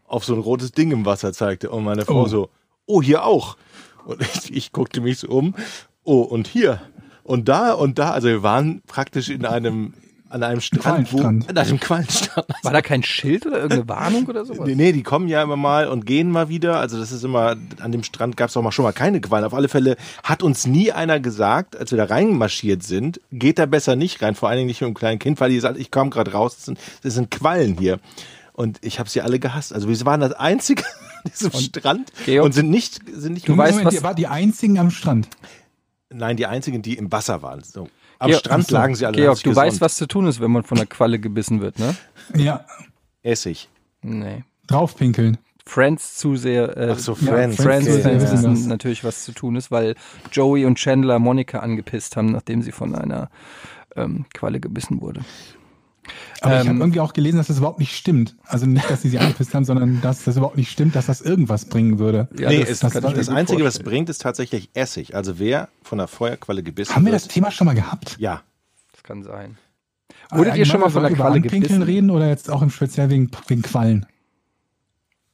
Auf 0.07 0.25
so 0.25 0.33
ein 0.33 0.39
rotes 0.39 0.71
Ding 0.71 0.93
im 0.93 1.07
Wasser 1.07 1.33
zeigte. 1.33 1.71
Und 1.71 1.83
meine 1.83 2.05
Frau 2.05 2.23
Oh. 2.23 2.27
so, 2.29 2.51
oh, 2.87 3.03
hier 3.03 3.25
auch. 3.25 3.57
Und 4.05 4.21
ich, 4.35 4.55
ich 4.55 4.73
guckte 4.73 5.01
mich 5.01 5.19
so 5.19 5.29
um, 5.29 5.57
oh, 6.05 6.21
und 6.21 6.47
hier. 6.47 6.83
Und 7.25 7.49
da 7.49 7.73
und 7.73 7.99
da. 7.99 8.13
Also 8.13 8.29
wir 8.29 8.45
waren 8.45 8.83
praktisch 8.87 9.29
in 9.29 9.45
einem, 9.47 9.95
an 10.31 10.43
einem 10.43 10.61
Strand, 10.61 11.13
wo, 11.13 11.21
an 11.23 11.45
einem 11.45 11.81
Quallenstrand. 11.81 12.47
War 12.63 12.73
da 12.73 12.81
kein 12.83 13.03
Schild 13.03 13.47
oder 13.47 13.57
irgendeine 13.57 13.89
Warnung 13.89 14.27
oder 14.27 14.45
sowas? 14.45 14.67
Nee, 14.67 14.77
nee, 14.77 14.93
die 14.93 15.03
kommen 15.03 15.29
ja 15.29 15.43
immer 15.43 15.57
mal 15.57 15.89
und 15.89 16.07
gehen 16.07 16.31
mal 16.31 16.49
wieder. 16.49 16.79
Also 16.79 16.99
das 16.99 17.13
ist 17.13 17.25
immer, 17.25 17.57
an 17.81 17.93
dem 17.93 18.03
Strand 18.05 18.37
gab 18.37 18.49
es 18.49 18.57
auch 18.57 18.63
mal 18.63 18.71
schon 18.73 18.85
mal 18.85 18.93
keine 18.93 19.21
Quallen. 19.21 19.45
Auf 19.45 19.55
alle 19.55 19.69
Fälle 19.69 19.97
hat 20.23 20.43
uns 20.43 20.67
nie 20.67 20.93
einer 20.93 21.21
gesagt, 21.21 21.77
als 21.77 21.91
wir 21.91 21.99
da 21.99 22.05
reinmarschiert 22.05 22.83
sind, 22.83 23.21
geht 23.33 23.59
da 23.59 23.67
besser 23.67 23.97
nicht 23.97 24.23
rein, 24.23 24.35
vor 24.37 24.49
allen 24.49 24.59
Dingen 24.59 24.69
nicht 24.69 24.81
mit 24.81 24.87
einem 24.87 24.95
kleinen 24.95 25.19
Kind, 25.19 25.41
weil 25.41 25.51
die 25.51 25.61
sagt, 25.61 25.79
ich 25.79 25.91
komme 25.91 26.11
gerade 26.11 26.33
raus, 26.33 26.55
das 26.57 26.65
sind, 26.67 26.79
das 27.03 27.15
sind 27.15 27.31
Quallen 27.31 27.77
hier. 27.77 27.99
Und 28.53 28.79
ich 28.83 28.99
habe 29.01 29.09
sie 29.11 29.23
alle 29.23 29.39
gehasst. 29.41 29.73
Also 29.73 29.89
wir 29.89 30.07
waren 30.07 30.21
das 30.21 30.33
Einzige 30.33 30.85
an 31.25 31.31
diesem 31.33 31.53
Strand 31.53 32.13
Georg, 32.25 32.45
und 32.47 32.53
sind 32.53 32.71
nicht, 32.71 33.01
sind 33.13 33.33
nicht 33.35 33.49
du 33.49 33.57
weißt, 33.57 33.73
Moment, 33.73 33.87
was- 33.89 33.95
ihr 33.95 34.03
wart 34.05 34.19
die 34.19 34.27
einzigen 34.29 34.79
am 34.79 34.91
Strand. 34.91 35.29
nein, 36.11 36.37
die 36.37 36.47
Einzigen, 36.47 36.83
die 36.83 36.97
im 36.97 37.11
Wasser 37.11 37.43
waren. 37.43 37.63
So. 37.65 37.89
Am 38.21 38.29
Georg- 38.31 38.41
Strand 38.41 38.71
lagen 38.71 38.95
sie 38.95 39.07
alle. 39.07 39.17
Georg, 39.17 39.43
du 39.43 39.51
weißt, 39.57 39.65
gesonnt. 39.73 39.81
was 39.81 39.97
zu 39.97 40.07
tun 40.07 40.27
ist, 40.29 40.41
wenn 40.41 40.51
man 40.53 40.63
von 40.63 40.77
der 40.79 40.87
Qualle 40.87 41.19
gebissen 41.19 41.61
wird, 41.61 41.79
ne? 41.79 41.97
Ja. 42.37 42.65
Essig. 43.23 43.69
Nee. 44.03 44.45
Draufpinkeln. 44.69 45.39
Friends 45.67 46.17
zu 46.17 46.37
sehr. 46.37 46.77
Äh, 46.77 46.91
Ach 46.93 46.99
so, 46.99 47.13
Ja, 47.21 47.33
Friends. 47.33 47.57
Friends 47.63 47.89
Okay, 47.89 48.15
ja. 48.15 48.21
wissen 48.21 48.69
natürlich, 48.69 49.05
was 49.05 49.25
zu 49.25 49.33
tun 49.33 49.57
ist, 49.57 49.71
weil 49.71 49.95
Joey 50.33 50.65
und 50.65 50.77
Chandler 50.79 51.19
Monika 51.19 51.59
angepisst 51.61 52.17
haben, 52.17 52.33
nachdem 52.33 52.63
sie 52.63 52.73
von 52.73 52.95
einer 52.95 53.31
ähm, 53.97 54.25
Qualle 54.35 54.61
gebissen 54.61 55.01
wurde. 55.01 55.21
Aber 56.41 56.55
ich 56.57 56.63
Ähm, 56.63 56.69
habe 56.69 56.79
irgendwie 56.81 57.01
auch 57.01 57.13
gelesen, 57.13 57.37
dass 57.39 57.49
das 57.49 57.59
überhaupt 57.59 57.79
nicht 57.81 57.95
stimmt. 57.97 58.37
Also 58.47 58.67
nicht, 58.67 58.89
dass 58.91 59.03
sie 59.03 59.09
sie 59.11 59.19
angepisst 59.19 59.55
haben, 59.55 59.65
sondern 59.65 60.01
dass 60.01 60.25
das 60.25 60.37
überhaupt 60.37 60.57
nicht 60.57 60.71
stimmt, 60.71 60.97
dass 60.97 61.07
das 61.07 61.21
irgendwas 61.21 61.67
bringen 61.67 61.99
würde. 61.99 62.29
Ja, 62.39 62.49
nee, 62.49 62.61
das 62.61 62.71
es, 62.71 62.81
kann 62.81 62.91
das, 62.93 63.05
ich 63.13 63.17
das 63.17 63.29
gut 63.29 63.37
Einzige, 63.37 63.59
was 63.65 63.69
es 63.69 63.75
vorstellen. 63.77 63.85
bringt, 63.85 64.09
ist 64.09 64.23
tatsächlich 64.23 64.71
Essig. 64.75 65.15
Also 65.15 65.39
wer 65.39 65.69
von 65.83 65.99
der 65.99 66.09
Feuerqualle 66.09 66.63
gebissen 66.63 66.95
Haben 66.95 67.05
wir 67.05 67.13
wird, 67.13 67.23
das 67.23 67.29
Thema 67.29 67.51
schon 67.51 67.67
mal 67.67 67.75
gehabt? 67.75 68.17
ja. 68.19 68.43
Das 68.93 69.03
kann 69.03 69.23
sein. 69.23 69.59
Wurdet 70.31 70.57
ihr 70.57 70.65
schon 70.67 70.81
mal 70.81 70.91
von 70.91 71.03
der 71.03 71.13
Qualle 71.13 71.39
über 71.39 71.45
Anpinkeln 71.47 71.63
gebissen? 71.63 71.83
reden 71.83 72.11
oder 72.11 72.29
jetzt 72.29 72.51
auch 72.51 72.63
im 72.63 72.71
Speziell 72.71 73.11
wegen, 73.11 73.31
wegen 73.49 73.63
Quallen? 73.63 74.07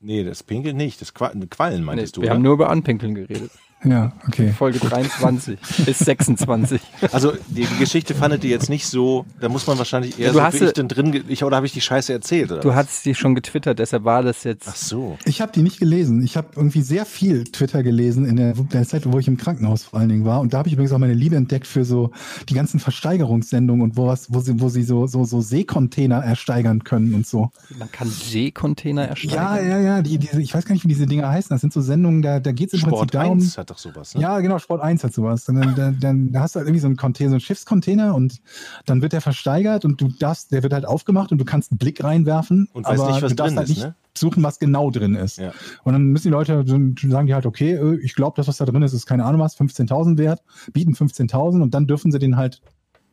Nee, 0.00 0.24
das 0.24 0.42
Pinkeln 0.42 0.76
nicht. 0.76 1.00
Das 1.00 1.14
Qua 1.14 1.32
Quallen 1.50 1.84
Nee, 1.84 1.84
meintest 1.84 2.16
du, 2.16 2.22
wir 2.22 2.28
oder? 2.28 2.34
haben 2.36 2.42
nur 2.42 2.54
über 2.54 2.70
Anpinkeln 2.70 3.14
geredet. 3.14 3.50
Ja, 3.84 4.12
okay. 4.26 4.52
Folge 4.52 4.78
23 4.78 5.58
bis 5.84 5.98
26. 5.98 6.80
Also 7.12 7.32
die, 7.46 7.66
die 7.66 7.78
Geschichte 7.78 8.14
fandet 8.14 8.42
ihr 8.42 8.50
jetzt 8.50 8.70
nicht 8.70 8.86
so, 8.86 9.26
da 9.38 9.48
muss 9.48 9.66
man 9.66 9.76
wahrscheinlich 9.78 10.18
eher 10.18 10.28
Du 10.28 10.34
so, 10.38 10.42
hast 10.42 10.60
ich 10.60 10.72
denn 10.72 10.88
drin, 10.88 11.24
ich, 11.28 11.44
oder 11.44 11.56
habe 11.56 11.66
ich 11.66 11.72
die 11.72 11.82
Scheiße 11.82 12.12
erzählt? 12.12 12.50
Oder 12.50 12.62
Du 12.62 12.70
was? 12.70 12.76
hast 12.76 13.02
sie 13.04 13.14
schon 13.14 13.34
getwittert, 13.34 13.78
deshalb 13.78 14.04
war 14.04 14.22
das 14.22 14.44
jetzt. 14.44 14.66
Ach 14.68 14.74
so. 14.76 15.18
Ich 15.26 15.40
habe 15.42 15.52
die 15.52 15.62
nicht 15.62 15.78
gelesen. 15.78 16.22
Ich 16.24 16.36
habe 16.36 16.48
irgendwie 16.56 16.80
sehr 16.80 17.04
viel 17.04 17.44
Twitter 17.44 17.82
gelesen 17.82 18.24
in 18.24 18.36
der, 18.36 18.54
der 18.54 18.86
Zeit, 18.88 19.02
wo 19.12 19.18
ich 19.18 19.28
im 19.28 19.36
Krankenhaus 19.36 19.84
vor 19.84 20.00
allen 20.00 20.08
Dingen 20.08 20.24
war. 20.24 20.40
Und 20.40 20.54
da 20.54 20.58
habe 20.58 20.68
ich 20.68 20.72
übrigens 20.74 20.92
auch 20.92 20.98
meine 20.98 21.14
Liebe 21.14 21.36
entdeckt 21.36 21.66
für 21.66 21.84
so 21.84 22.10
die 22.48 22.54
ganzen 22.54 22.80
Versteigerungssendungen 22.80 23.82
und 23.82 23.96
wo, 23.96 24.06
was, 24.06 24.32
wo 24.32 24.40
sie, 24.40 24.58
wo 24.58 24.70
sie 24.70 24.82
so, 24.84 25.06
so, 25.06 25.24
so 25.24 25.42
Seekontainer 25.42 26.16
ersteigern 26.16 26.82
können 26.82 27.14
und 27.14 27.26
so. 27.26 27.50
Man 27.78 27.92
kann 27.92 28.08
Seekontainer 28.08 29.06
ersteigern. 29.06 29.56
Ja, 29.56 29.60
ja, 29.60 29.80
ja. 29.80 30.02
Die, 30.02 30.18
diese, 30.18 30.40
ich 30.40 30.54
weiß 30.54 30.64
gar 30.64 30.72
nicht, 30.72 30.84
wie 30.84 30.88
diese 30.88 31.06
Dinger 31.06 31.28
heißen. 31.28 31.50
Das 31.50 31.60
sind 31.60 31.72
so 31.74 31.82
Sendungen, 31.82 32.22
da, 32.22 32.40
da 32.40 32.52
geht 32.52 32.68
es 32.68 32.74
im 32.74 32.80
Sport 32.80 33.10
Prinzip 33.10 33.12
darum. 33.12 33.38
1 33.38 33.65
hat 33.66 33.70
doch 33.70 33.78
sowas. 33.78 34.14
Ne? 34.14 34.22
Ja, 34.22 34.40
genau, 34.40 34.58
Sport 34.58 34.80
1 34.80 35.04
hat 35.04 35.12
sowas. 35.12 35.48
Und 35.48 35.56
dann, 35.56 35.74
dann, 35.74 36.00
dann 36.00 36.40
hast 36.40 36.54
du 36.54 36.58
halt 36.58 36.68
irgendwie 36.68 36.80
so 36.80 36.86
einen 36.86 36.96
Container, 36.96 37.30
so 37.30 37.34
einen 37.34 37.40
Schiffscontainer 37.40 38.14
und 38.14 38.40
dann 38.86 39.02
wird 39.02 39.12
der 39.12 39.20
versteigert 39.20 39.84
und 39.84 40.00
du 40.00 40.08
darfst, 40.08 40.52
der 40.52 40.62
wird 40.62 40.72
halt 40.72 40.86
aufgemacht 40.86 41.32
und 41.32 41.38
du 41.38 41.44
kannst 41.44 41.72
einen 41.72 41.78
Blick 41.78 42.02
reinwerfen. 42.02 42.68
Und 42.72 42.86
weißt 42.86 43.00
aber 43.00 43.12
nicht, 43.12 43.22
was 43.22 43.30
du 43.30 43.36
darfst 43.36 43.50
drin 43.50 43.58
halt 43.58 43.68
ist, 43.68 43.76
nicht 43.76 43.86
ne? 43.86 43.94
suchen, 44.14 44.42
was 44.42 44.58
genau 44.58 44.90
drin 44.90 45.14
ist. 45.14 45.38
Ja. 45.38 45.52
Und 45.84 45.92
dann 45.92 46.04
müssen 46.04 46.28
die 46.28 46.32
Leute, 46.32 46.64
dann 46.64 46.94
sagen 46.96 47.26
die 47.26 47.34
halt, 47.34 47.46
okay, 47.46 47.74
äh, 47.74 47.98
ich 48.02 48.14
glaube, 48.14 48.34
das, 48.36 48.48
was 48.48 48.56
da 48.56 48.64
drin 48.64 48.82
ist, 48.82 48.92
ist 48.92 49.06
keine 49.06 49.24
Ahnung 49.24 49.40
was, 49.40 49.58
15.000 49.58 50.18
wert, 50.18 50.42
bieten 50.72 50.94
15.000 50.94 51.62
und 51.62 51.74
dann 51.74 51.86
dürfen 51.86 52.12
sie 52.12 52.18
den 52.18 52.36
halt, 52.36 52.62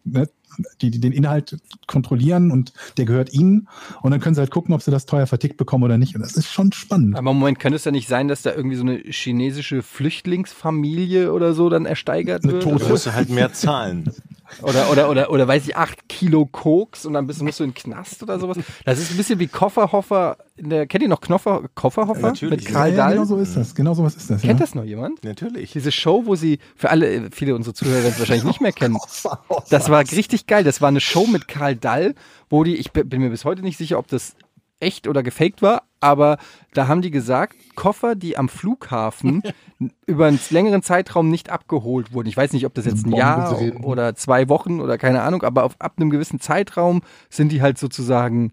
ne, 0.04 0.28
die, 0.82 0.92
die 0.92 1.00
den 1.00 1.12
Inhalt 1.12 1.58
kontrollieren 1.88 2.52
und 2.52 2.74
der 2.98 3.06
gehört 3.06 3.34
ihnen 3.34 3.68
und 4.02 4.12
dann 4.12 4.20
können 4.20 4.36
sie 4.36 4.42
halt 4.42 4.52
gucken, 4.52 4.74
ob 4.74 4.82
sie 4.82 4.92
das 4.92 5.06
teuer 5.06 5.28
vertickt 5.28 5.58
bekommen 5.58 5.84
oder 5.84 5.98
nicht. 5.98 6.16
Und 6.16 6.22
das 6.22 6.36
ist 6.36 6.52
schon 6.52 6.72
spannend. 6.72 7.16
Aber 7.16 7.32
im 7.32 7.38
Moment 7.38 7.60
könnte 7.60 7.78
es 7.78 7.86
ja 7.86 7.92
nicht 7.92 8.08
sein, 8.08 8.28
dass 8.28 8.42
da 8.42 8.54
irgendwie 8.54 8.76
so 8.76 8.84
eine 8.84 8.98
chinesische 8.98 9.82
Flüchtlingsfamilie 9.82 11.32
oder 11.32 11.54
so 11.54 11.70
dann 11.70 11.86
ersteigert 11.86 12.44
Eine 12.44 12.54
wird? 12.54 12.64
Tote. 12.64 12.84
Da 12.84 12.90
musst 12.90 13.06
du 13.08 13.14
halt 13.14 13.30
mehr 13.30 13.54
zahlen. 13.54 14.12
Oder, 14.62 14.92
oder, 14.92 15.10
oder, 15.10 15.30
oder 15.32 15.48
weiß 15.48 15.68
ich, 15.68 15.76
acht 15.76 16.08
Kilo 16.08 16.46
Koks 16.46 17.06
und 17.06 17.14
dann 17.14 17.28
bist, 17.28 17.42
musst 17.42 17.60
du 17.60 17.64
in 17.64 17.72
den 17.72 17.76
Knast 17.76 18.22
oder 18.24 18.40
sowas. 18.40 18.58
Das 18.86 19.00
ist 19.00 19.12
ein 19.12 19.18
bisschen 19.18 19.40
wie 19.40 19.48
Kofferhoffer. 19.48 20.38
In 20.56 20.70
der, 20.70 20.88
kennt 20.88 21.04
ihr 21.04 21.10
noch 21.10 21.22
Knoffer, 21.22 21.64
Kofferhoffer? 21.76 22.28
Natürlich. 22.28 22.66
Mit 22.66 22.74
Karl 22.74 22.92
ja, 22.92 22.98
Dahl? 22.98 23.14
genau 23.14 23.26
so 23.26 23.38
ist 23.38 23.58
das. 23.58 23.76
Genau 23.76 23.94
so 23.94 24.04
was 24.04 24.16
ist 24.16 24.30
das. 24.30 24.42
Kennt 24.42 24.60
ja. 24.60 24.66
das 24.66 24.76
noch 24.76 24.84
jemand? 24.84 25.24
Natürlich. 25.24 25.72
Diese 25.72 25.92
Show, 25.92 26.24
wo 26.26 26.36
sie, 26.36 26.60
für 26.76 26.90
alle, 26.90 27.30
viele 27.32 27.56
unserer 27.56 27.74
Zuhörer 27.74 28.04
werden 28.04 28.14
es 28.14 28.20
wahrscheinlich 28.20 28.46
nicht 28.46 28.62
mehr 28.62 28.72
kennen. 28.72 28.98
Das 29.70 29.90
war 29.90 30.00
richtig 30.00 30.48
geil. 30.48 30.64
Das 30.64 30.82
war 30.82 30.90
eine 30.90 31.00
Show 31.00 31.26
mit 31.26 31.48
Karl 31.48 31.76
Dall, 31.76 32.16
wo 32.50 32.64
die, 32.64 32.76
ich 32.76 32.92
bin 32.92 33.22
mir 33.22 33.30
bis 33.30 33.46
heute 33.46 33.62
nicht 33.62 33.78
sicher, 33.78 33.98
ob 33.98 34.08
das 34.08 34.36
echt 34.80 35.08
oder 35.08 35.24
gefaked 35.24 35.62
war, 35.62 35.84
aber 36.04 36.38
da 36.74 36.88
haben 36.88 37.02
die 37.02 37.12
gesagt, 37.12 37.56
Koffer, 37.76 38.16
die 38.16 38.38
am 38.38 38.50
Flughafen 38.50 39.42
über 40.06 40.28
einen 40.28 40.40
längeren 40.50 40.84
Zeitraum 40.84 41.30
nicht 41.30 41.50
abgeholt 41.50 42.14
wurden. 42.14 42.28
Ich 42.28 42.38
weiß 42.38 42.52
nicht, 42.54 42.66
ob 42.66 42.74
das 42.74 42.86
jetzt 42.86 43.06
ein 43.06 43.14
Jahr 43.14 43.60
oder 43.84 44.16
zwei 44.16 44.50
Wochen 44.50 44.80
oder 44.82 44.98
keine 44.98 45.22
Ahnung, 45.22 45.44
aber 45.44 45.64
auf, 45.64 45.76
ab 45.80 45.94
einem 45.98 46.10
gewissen 46.10 46.40
Zeitraum 46.40 47.02
sind 47.30 47.52
die 47.52 47.62
halt 47.62 47.78
sozusagen, 47.78 48.52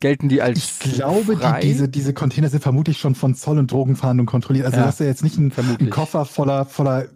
gelten 0.00 0.28
die 0.28 0.40
als 0.42 0.58
Ich 0.58 0.94
glaube, 0.94 1.36
die, 1.36 1.60
diese, 1.60 1.88
diese 1.88 2.14
Container 2.14 2.48
sind 2.48 2.62
vermutlich 2.62 2.98
schon 2.98 3.14
von 3.14 3.34
Zoll- 3.34 3.58
und 3.58 3.70
Drogenfahndung 3.70 4.26
kontrolliert. 4.26 4.66
Also, 4.66 4.78
Ja, 4.78 4.86
dass 4.86 4.98
du 4.98 5.04
jetzt 5.04 5.22
nicht 5.22 5.38
einen, 5.38 5.50
vermutlich. 5.50 5.80
einen 5.80 5.90
Koffer 5.90 6.24
voller, 6.24 6.64
voller, 6.64 7.06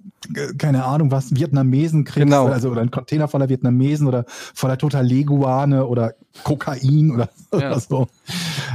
keine 0.58 0.84
Ahnung 0.84 1.10
was, 1.10 1.34
Vietnamesen 1.34 2.04
kriegst, 2.04 2.24
Genau. 2.26 2.46
also, 2.46 2.70
oder 2.70 2.80
einen 2.80 2.90
Container 2.90 3.28
voller 3.28 3.48
Vietnamesen 3.48 4.06
oder 4.06 4.24
voller 4.28 4.78
toter 4.78 5.02
Leguane 5.02 5.86
oder 5.86 6.14
Kokain 6.44 7.10
oder, 7.12 7.28
Ja. 7.52 7.58
oder 7.58 7.80
so. 7.80 8.08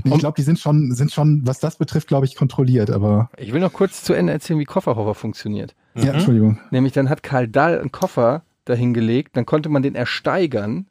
Ich 0.04 0.18
glaube, 0.20 0.36
die 0.38 0.44
sind 0.44 0.60
schon, 0.60 0.94
sind 0.94 1.12
schon, 1.12 1.42
was 1.46 1.60
das 1.60 1.78
betrifft, 1.78 2.08
glaube 2.08 2.26
ich, 2.26 2.36
kontrolliert, 2.36 2.90
aber, 2.92 3.30
Ich 3.38 3.54
will 3.54 3.62
noch 3.62 3.74
kurz 3.74 4.04
zu 4.04 4.14
Ende 4.14 4.34
erzählen, 4.34 4.60
wie 4.60 4.66
Kofferhofer 4.66 5.16
funktioniert. 5.16 5.76
ja, 5.96 6.14
Entschuldigung. 6.14 6.60
Nämlich 6.72 6.94
dann 6.94 7.10
hat 7.10 7.24
Karl 7.24 7.48
Dahl 7.48 7.80
einen 7.80 7.92
Koffer 7.92 8.44
dahingelegt, 8.66 9.36
dann 9.38 9.46
konnte 9.46 9.70
man 9.70 9.82
den 9.82 9.96
ersteigern 9.96 10.88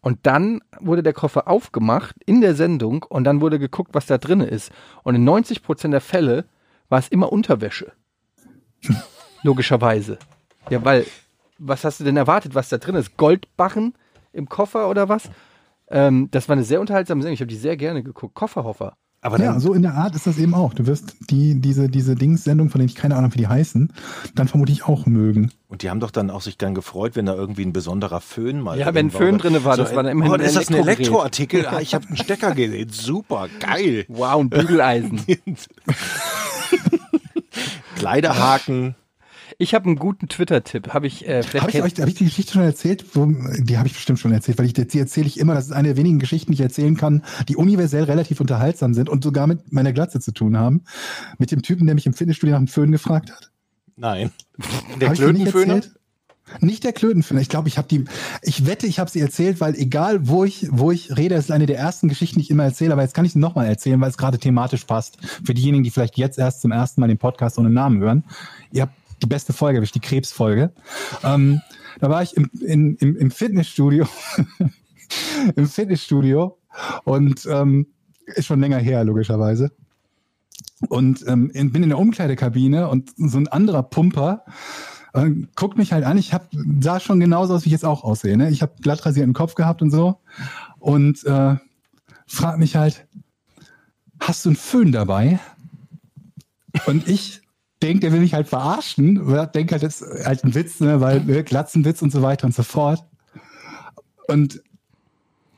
und 0.00 0.18
dann 0.22 0.60
wurde 0.80 1.02
der 1.02 1.12
Koffer 1.12 1.46
aufgemacht 1.46 2.16
in 2.24 2.40
der 2.40 2.54
Sendung 2.54 3.02
und 3.06 3.24
dann 3.24 3.42
wurde 3.42 3.58
geguckt, 3.58 3.90
was 3.92 4.06
da 4.06 4.16
drin 4.16 4.40
ist. 4.40 4.72
Und 5.02 5.14
in 5.14 5.24
90 5.24 5.62
Prozent 5.62 5.92
der 5.92 6.00
Fälle 6.00 6.46
war 6.88 6.98
es 6.98 7.08
immer 7.08 7.30
Unterwäsche. 7.30 7.92
Logischerweise. 9.42 10.18
Ja, 10.70 10.84
weil, 10.84 11.06
was 11.58 11.84
hast 11.84 12.00
du 12.00 12.04
denn 12.04 12.16
erwartet, 12.16 12.54
was 12.54 12.68
da 12.68 12.78
drin 12.78 12.94
ist? 12.94 13.16
Goldbarren 13.16 13.94
im 14.32 14.48
Koffer 14.48 14.88
oder 14.88 15.08
was? 15.08 15.30
Ähm, 15.90 16.28
das 16.30 16.48
war 16.48 16.54
eine 16.54 16.64
sehr 16.64 16.80
unterhaltsame 16.80 17.22
Sendung. 17.22 17.34
Ich 17.34 17.40
habe 17.40 17.48
die 17.50 17.56
sehr 17.56 17.76
gerne 17.76 18.02
geguckt. 18.02 18.34
Kofferhofer. 18.34 18.94
Aber 19.24 19.38
Ja, 19.38 19.60
so 19.60 19.72
in 19.72 19.82
der 19.82 19.94
Art 19.94 20.16
ist 20.16 20.26
das 20.26 20.36
eben 20.38 20.52
auch. 20.52 20.74
Du 20.74 20.86
wirst 20.86 21.14
die, 21.30 21.60
diese, 21.60 21.88
diese 21.88 22.16
Dings-Sendung, 22.16 22.70
von 22.70 22.80
denen 22.80 22.88
ich 22.88 22.96
keine 22.96 23.14
Ahnung, 23.14 23.32
wie 23.34 23.38
die 23.38 23.46
heißen, 23.46 23.92
dann 24.34 24.48
vermutlich 24.48 24.84
auch 24.88 25.06
mögen. 25.06 25.52
und 25.68 25.82
die 25.82 25.90
haben 25.90 26.00
doch 26.00 26.10
dann 26.10 26.28
auch 26.28 26.40
sich 26.40 26.58
dann 26.58 26.74
gefreut, 26.74 27.14
wenn 27.14 27.26
da 27.26 27.34
irgendwie 27.34 27.64
ein 27.64 27.72
besonderer 27.72 28.20
Föhn 28.20 28.60
mal 28.60 28.76
Ja, 28.78 28.86
drin 28.86 28.94
wenn 28.96 29.10
Föhn 29.12 29.38
drinne 29.38 29.64
war, 29.64 29.76
das 29.76 29.94
war 29.94 30.02
dann 30.02 30.10
immerhin 30.10 30.32
oh, 30.32 30.34
ein 30.34 30.40
ist 30.40 30.56
das 30.56 30.68
ein. 30.70 30.74
Elektroartikel? 30.74 31.66
Ah, 31.68 31.80
ich 31.80 31.94
habe 31.94 32.04
einen 32.08 32.16
Stecker 32.16 32.52
gesehen. 32.56 32.88
Super, 32.88 33.46
geil. 33.60 34.06
Wow, 34.08 34.40
ein 34.40 34.50
Bügeleisen. 34.50 35.20
Kleiderhaken. 37.96 38.94
Ich 39.62 39.74
habe 39.74 39.86
einen 39.86 39.94
guten 39.94 40.26
Twitter-Tipp. 40.26 40.88
Habe 40.92 41.06
ich, 41.06 41.24
äh, 41.24 41.44
vielleicht 41.44 41.62
Habe 41.62 41.70
ich 41.70 41.82
euch, 41.84 42.00
habe 42.00 42.10
ich 42.10 42.16
die 42.16 42.24
Geschichte 42.24 42.54
schon 42.54 42.62
erzählt? 42.62 43.04
Die 43.14 43.78
habe 43.78 43.86
ich 43.86 43.94
bestimmt 43.94 44.18
schon 44.18 44.32
erzählt, 44.32 44.58
weil 44.58 44.66
ich 44.66 44.72
die 44.72 44.98
erzähle 44.98 45.28
ich 45.28 45.38
immer. 45.38 45.54
Das 45.54 45.66
ist 45.66 45.72
eine 45.72 45.86
der 45.86 45.96
wenigen 45.96 46.18
Geschichten, 46.18 46.50
die 46.50 46.56
ich 46.56 46.60
erzählen 46.62 46.96
kann, 46.96 47.22
die 47.48 47.54
universell 47.54 48.02
relativ 48.02 48.40
unterhaltsam 48.40 48.92
sind 48.92 49.08
und 49.08 49.22
sogar 49.22 49.46
mit 49.46 49.72
meiner 49.72 49.92
Glatze 49.92 50.18
zu 50.18 50.32
tun 50.32 50.58
haben. 50.58 50.82
Mit 51.38 51.52
dem 51.52 51.62
Typen, 51.62 51.86
der 51.86 51.94
mich 51.94 52.06
im 52.06 52.12
Fitnessstudio 52.12 52.54
nach 52.54 52.58
dem 52.58 52.66
Föhn 52.66 52.90
gefragt 52.90 53.30
hat. 53.30 53.52
Nein. 53.94 54.32
Der 55.00 55.10
Hab 55.10 55.14
Klötenföhner? 55.14 55.82
Nicht 56.60 56.82
der 56.82 56.92
Klötenföhner. 56.92 57.40
Ich 57.40 57.48
glaube, 57.48 57.68
ich 57.68 57.78
habe 57.78 57.88
die. 57.88 58.04
Ich 58.42 58.66
wette, 58.66 58.86
ich 58.86 58.98
habe 58.98 59.08
sie 59.08 59.20
erzählt, 59.20 59.60
weil 59.60 59.74
egal 59.76 60.28
wo 60.28 60.44
ich 60.44 60.66
wo 60.70 60.90
ich 60.90 61.16
rede, 61.16 61.36
das 61.36 61.44
ist 61.44 61.50
eine 61.50 61.66
der 61.66 61.78
ersten 61.78 62.08
Geschichten, 62.08 62.40
die 62.40 62.42
ich 62.42 62.50
immer 62.50 62.64
erzähle. 62.64 62.92
Aber 62.92 63.02
jetzt 63.02 63.14
kann 63.14 63.24
ich 63.24 63.32
sie 63.32 63.38
nochmal 63.38 63.66
erzählen, 63.66 64.00
weil 64.00 64.10
es 64.10 64.18
gerade 64.18 64.38
thematisch 64.38 64.84
passt. 64.84 65.18
Für 65.44 65.54
diejenigen, 65.54 65.84
die 65.84 65.90
vielleicht 65.90 66.18
jetzt 66.18 66.38
erst 66.38 66.60
zum 66.60 66.72
ersten 66.72 67.00
Mal 67.00 67.06
den 67.06 67.16
Podcast 67.16 67.58
ohne 67.58 67.70
Namen 67.70 68.00
hören. 68.00 68.24
Ihr 68.72 68.82
habt 68.82 68.94
die 69.22 69.26
beste 69.26 69.52
Folge, 69.52 69.78
erwischt, 69.78 69.94
die 69.94 70.00
Krebsfolge. 70.00 70.72
Ähm, 71.22 71.60
da 72.00 72.10
war 72.10 72.22
ich 72.22 72.36
im, 72.36 72.50
in, 72.60 72.96
im, 72.96 73.16
im 73.16 73.30
Fitnessstudio, 73.30 74.06
im 75.56 75.68
Fitnessstudio 75.68 76.58
und 77.04 77.46
ähm, 77.46 77.86
ist 78.26 78.46
schon 78.46 78.60
länger 78.60 78.78
her 78.78 79.04
logischerweise. 79.04 79.70
Und 80.88 81.24
ähm, 81.28 81.50
in, 81.54 81.72
bin 81.72 81.82
in 81.82 81.90
der 81.90 81.98
Umkleidekabine 81.98 82.88
und 82.88 83.12
so 83.16 83.38
ein 83.38 83.48
anderer 83.48 83.82
Pumper 83.82 84.44
äh, 85.12 85.30
guckt 85.54 85.78
mich 85.78 85.92
halt 85.92 86.04
an. 86.04 86.18
Ich 86.18 86.32
hab, 86.32 86.48
sah 86.80 87.00
schon 87.00 87.20
genauso 87.20 87.54
aus, 87.54 87.64
wie 87.64 87.68
ich 87.68 87.72
jetzt 87.72 87.84
auch 87.84 88.04
aussehe. 88.04 88.36
Ne? 88.36 88.50
Ich 88.50 88.62
habe 88.62 88.72
glatt 88.80 89.04
rasierten 89.04 89.34
Kopf 89.34 89.54
gehabt 89.54 89.82
und 89.82 89.90
so. 89.90 90.20
Und 90.78 91.24
äh, 91.24 91.56
fragt 92.26 92.58
mich 92.58 92.76
halt, 92.76 93.06
hast 94.20 94.44
du 94.44 94.50
einen 94.50 94.56
Föhn 94.56 94.92
dabei? 94.92 95.38
Und 96.86 97.06
ich 97.08 97.41
denke, 97.82 98.00
der 98.00 98.12
will 98.12 98.20
mich 98.20 98.34
halt 98.34 98.48
verarschen. 98.48 99.20
Oder 99.20 99.46
denke 99.46 99.72
halt, 99.72 99.82
das 99.82 100.00
ist 100.00 100.26
halt 100.26 100.44
ein 100.44 100.54
Witz, 100.54 100.80
ne? 100.80 101.00
weil 101.00 101.20
ne, 101.20 101.44
Glatzenwitz 101.44 102.02
und 102.02 102.10
so 102.10 102.22
weiter 102.22 102.46
und 102.46 102.54
so 102.54 102.62
fort. 102.62 103.04
Und 104.28 104.62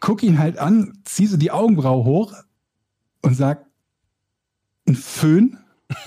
guck 0.01 0.23
ihn 0.23 0.39
halt 0.39 0.59
an, 0.59 0.99
zieh 1.05 1.27
so 1.27 1.37
die 1.37 1.51
Augenbraue 1.51 2.05
hoch 2.05 2.35
und 3.23 3.35
sag, 3.35 3.67
ein 4.87 4.97
Föhn? 4.97 5.59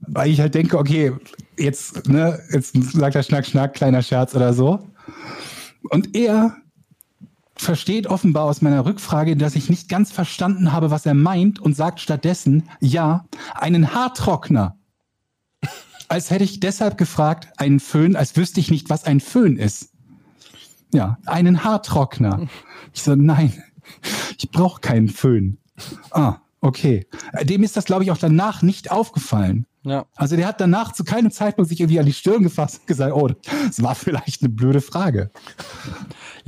Weil 0.00 0.30
ich 0.30 0.40
halt 0.40 0.54
denke, 0.54 0.78
okay, 0.78 1.12
jetzt, 1.58 2.08
ne, 2.08 2.40
jetzt 2.52 2.74
sagt 2.92 3.16
er 3.16 3.22
Schnack, 3.22 3.46
Schnack, 3.46 3.74
kleiner 3.74 4.02
Scherz 4.02 4.34
oder 4.34 4.54
so. 4.54 4.86
Und 5.90 6.14
er 6.16 6.56
versteht 7.56 8.06
offenbar 8.06 8.44
aus 8.44 8.62
meiner 8.62 8.84
Rückfrage, 8.84 9.36
dass 9.36 9.56
ich 9.56 9.70
nicht 9.70 9.88
ganz 9.88 10.12
verstanden 10.12 10.72
habe, 10.72 10.90
was 10.90 11.06
er 11.06 11.14
meint 11.14 11.58
und 11.58 11.74
sagt 11.74 12.00
stattdessen, 12.00 12.68
ja, 12.80 13.24
einen 13.54 13.94
Haartrockner. 13.94 14.76
Als 16.08 16.30
hätte 16.30 16.44
ich 16.44 16.60
deshalb 16.60 16.98
gefragt, 16.98 17.48
einen 17.56 17.80
Föhn, 17.80 18.14
als 18.14 18.36
wüsste 18.36 18.60
ich 18.60 18.70
nicht, 18.70 18.90
was 18.90 19.02
ein 19.02 19.18
Föhn 19.18 19.56
ist. 19.56 19.90
Ja, 20.94 21.18
einen 21.26 21.64
Haartrockner. 21.64 22.46
Ich 22.94 23.02
so, 23.02 23.16
nein, 23.16 23.52
ich 24.38 24.48
brauche 24.52 24.80
keinen 24.80 25.08
Föhn. 25.08 25.58
Ah, 26.12 26.36
okay. 26.60 27.08
Dem 27.42 27.64
ist 27.64 27.76
das, 27.76 27.86
glaube 27.86 28.04
ich, 28.04 28.12
auch 28.12 28.18
danach 28.18 28.62
nicht 28.62 28.92
aufgefallen. 28.92 29.66
Ja. 29.86 30.06
Also 30.16 30.34
der 30.34 30.48
hat 30.48 30.60
danach 30.60 30.92
zu 30.92 31.04
keinem 31.04 31.30
Zeitpunkt 31.30 31.68
sich 31.68 31.78
irgendwie 31.78 32.00
an 32.00 32.06
die 32.06 32.12
Stirn 32.12 32.42
gefasst 32.42 32.80
und 32.80 32.86
gesagt, 32.88 33.14
oh, 33.14 33.28
das 33.66 33.82
war 33.82 33.94
vielleicht 33.94 34.42
eine 34.42 34.48
blöde 34.48 34.80
Frage. 34.80 35.30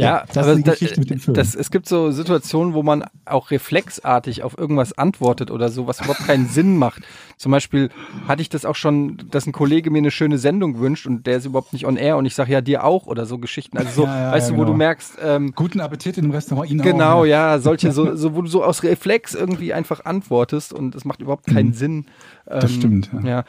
Ja, 0.05 0.25
das 0.33 0.39
aber 0.39 0.53
ist 0.53 0.59
die 0.59 0.63
da, 0.63 0.73
Geschichte 0.73 1.01
mit 1.01 1.11
dem 1.11 1.19
Föhn. 1.19 1.35
das, 1.35 1.55
es 1.55 1.71
gibt 1.71 1.89
so 1.89 2.11
Situationen, 2.13 2.73
wo 2.73 2.83
man 2.83 3.05
auch 3.25 3.51
reflexartig 3.51 4.43
auf 4.45 4.57
irgendwas 4.57 4.97
antwortet 4.97 5.51
oder 5.51 5.69
so, 5.71 5.87
was 5.87 5.99
überhaupt 6.01 6.25
keinen 6.27 6.47
Sinn 6.49 6.77
macht. 6.77 7.03
Zum 7.37 7.53
Beispiel 7.53 7.91
hatte 8.27 8.41
ich 8.43 8.49
das 8.49 8.65
auch 8.65 8.77
schon, 8.77 9.19
dass 9.31 9.47
ein 9.47 9.53
Kollege 9.53 9.91
mir 9.91 9.99
eine 9.99 10.11
schöne 10.11 10.39
Sendung 10.39 10.79
wünscht 10.79 11.07
und 11.07 11.27
der 11.27 11.39
ist 11.39 11.47
überhaupt 11.47 11.73
nicht 11.73 11.85
on 11.87 11.97
air 11.97 12.17
und 12.17 12.27
ich 12.27 12.35
sage 12.35 12.53
ja 12.53 12.61
dir 12.61 12.85
auch 12.85 13.07
oder 13.07 13.27
so 13.27 13.39
Geschichten. 13.39 13.77
Also 13.77 13.91
so, 13.91 14.05
Ja, 14.05 14.21
ja, 14.23 14.33
weißt 14.33 14.51
ja, 14.51 14.55
du, 14.55 14.59
wo 14.61 14.65
genau. 14.65 14.73
du 14.73 14.79
merkst, 14.79 15.19
ähm, 15.23 15.53
Guten 15.55 15.81
Appetit 15.81 16.17
in 16.17 16.25
dem 16.25 16.31
Restaurant, 16.33 16.71
Ihnen 16.71 16.83
Genau, 16.83 17.21
auch. 17.21 17.25
ja, 17.27 17.59
solche, 17.59 17.91
so, 17.93 18.15
so, 18.17 18.35
wo 18.37 18.43
du 18.43 18.49
so 18.49 18.63
aus 18.65 18.83
Reflex 18.83 19.35
irgendwie 19.35 19.73
einfach 19.75 20.05
antwortest 20.05 20.73
und 20.73 20.95
es 20.95 21.05
macht 21.05 21.21
überhaupt 21.21 21.47
keinen 21.47 21.73
Sinn. 21.73 22.07
Ähm, 22.49 22.61
Das 22.61 22.73
stimmt, 22.73 23.11
ja. 23.25 23.29
Ja. 23.29 23.45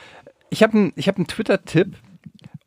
Ich 0.50 0.64
habe 0.64 0.74
einen 0.78 0.94
ich 0.96 1.08
hab 1.08 1.18
einen 1.18 1.28
Twitter-Tipp 1.28 1.96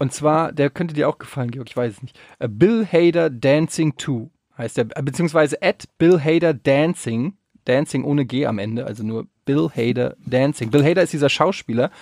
und 0.02 0.12
zwar, 0.12 0.50
der 0.50 0.68
könnte 0.68 0.94
dir 0.94 1.08
auch 1.08 1.18
gefallen, 1.18 1.52
Georg, 1.52 1.68
ich 1.70 1.76
weiß 1.76 1.92
es 1.92 2.02
nicht. 2.02 2.18
Äh, 2.40 2.48
Bill 2.48 2.84
Hader 2.84 3.30
Dancing 3.30 3.96
2 3.96 4.30
heißt 4.58 4.76
der, 4.76 4.86
äh, 4.96 5.02
beziehungsweise 5.04 5.62
at 5.62 5.84
Bill 5.96 6.20
Hader 6.20 6.54
Dancing, 6.54 7.34
Dancing 7.66 8.02
ohne 8.02 8.24
G 8.24 8.46
am 8.46 8.58
Ende, 8.58 8.84
also 8.84 9.04
nur 9.04 9.28
Bill 9.44 9.70
Hader 9.70 10.16
Dancing. 10.26 10.72
Bill 10.72 10.84
Hader 10.84 11.04
ist 11.04 11.12
dieser 11.12 11.28
Schauspieler 11.28 11.92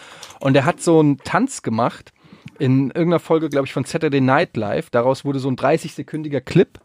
und 0.40 0.54
der 0.54 0.64
hat 0.64 0.80
so 0.80 0.98
einen 0.98 1.18
Tanz 1.18 1.60
gemacht 1.60 2.14
in 2.58 2.86
irgendeiner 2.86 3.20
Folge, 3.20 3.50
glaube 3.50 3.66
ich, 3.66 3.74
von 3.74 3.84
Saturday 3.84 4.22
Night 4.22 4.56
Live. 4.56 4.88
Daraus 4.88 5.26
wurde 5.26 5.38
so 5.38 5.50
ein 5.50 5.56
30-sekündiger 5.56 6.40
Clip 6.40 6.80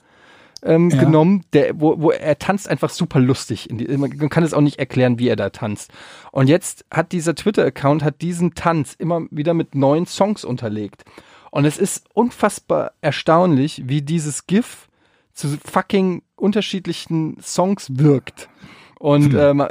ähm, 0.66 0.90
Ja. 0.90 1.00
genommen, 1.04 1.44
der, 1.54 1.80
wo, 1.80 2.02
wo 2.02 2.12
er 2.12 2.38
tanzt 2.38 2.68
einfach 2.68 2.90
super 2.90 3.20
lustig. 3.20 3.70
Die, 3.72 3.96
man 3.98 4.30
kann 4.30 4.44
es 4.44 4.54
auch 4.54 4.62
nicht 4.62 4.80
erklären, 4.80 5.20
wie 5.20 5.30
er 5.30 5.36
da 5.36 5.50
tanzt. 5.52 5.92
Und 6.32 6.48
jetzt 6.50 6.86
hat 6.92 7.12
dieser 7.12 7.36
Twitter-Account 7.36 8.04
hat 8.04 8.22
diesen 8.22 8.56
Tanz 8.56 8.96
immer 8.98 9.22
wieder 9.32 9.54
mit 9.54 9.76
neuen 9.76 10.06
Songs 10.08 10.44
unterlegt. 10.44 11.06
Und 11.52 11.66
es 11.66 11.78
ist 11.78 12.08
unfassbar 12.14 12.92
erstaunlich, 13.02 13.84
wie 13.86 14.02
dieses 14.02 14.48
GIF 14.48 14.90
zu 15.34 15.58
fucking 15.64 16.24
unterschiedlichen 16.36 17.38
Songs 17.42 17.88
wirkt. 17.98 18.50
Und 19.00 19.34
Hm. 19.34 19.62
ähm, 19.62 19.68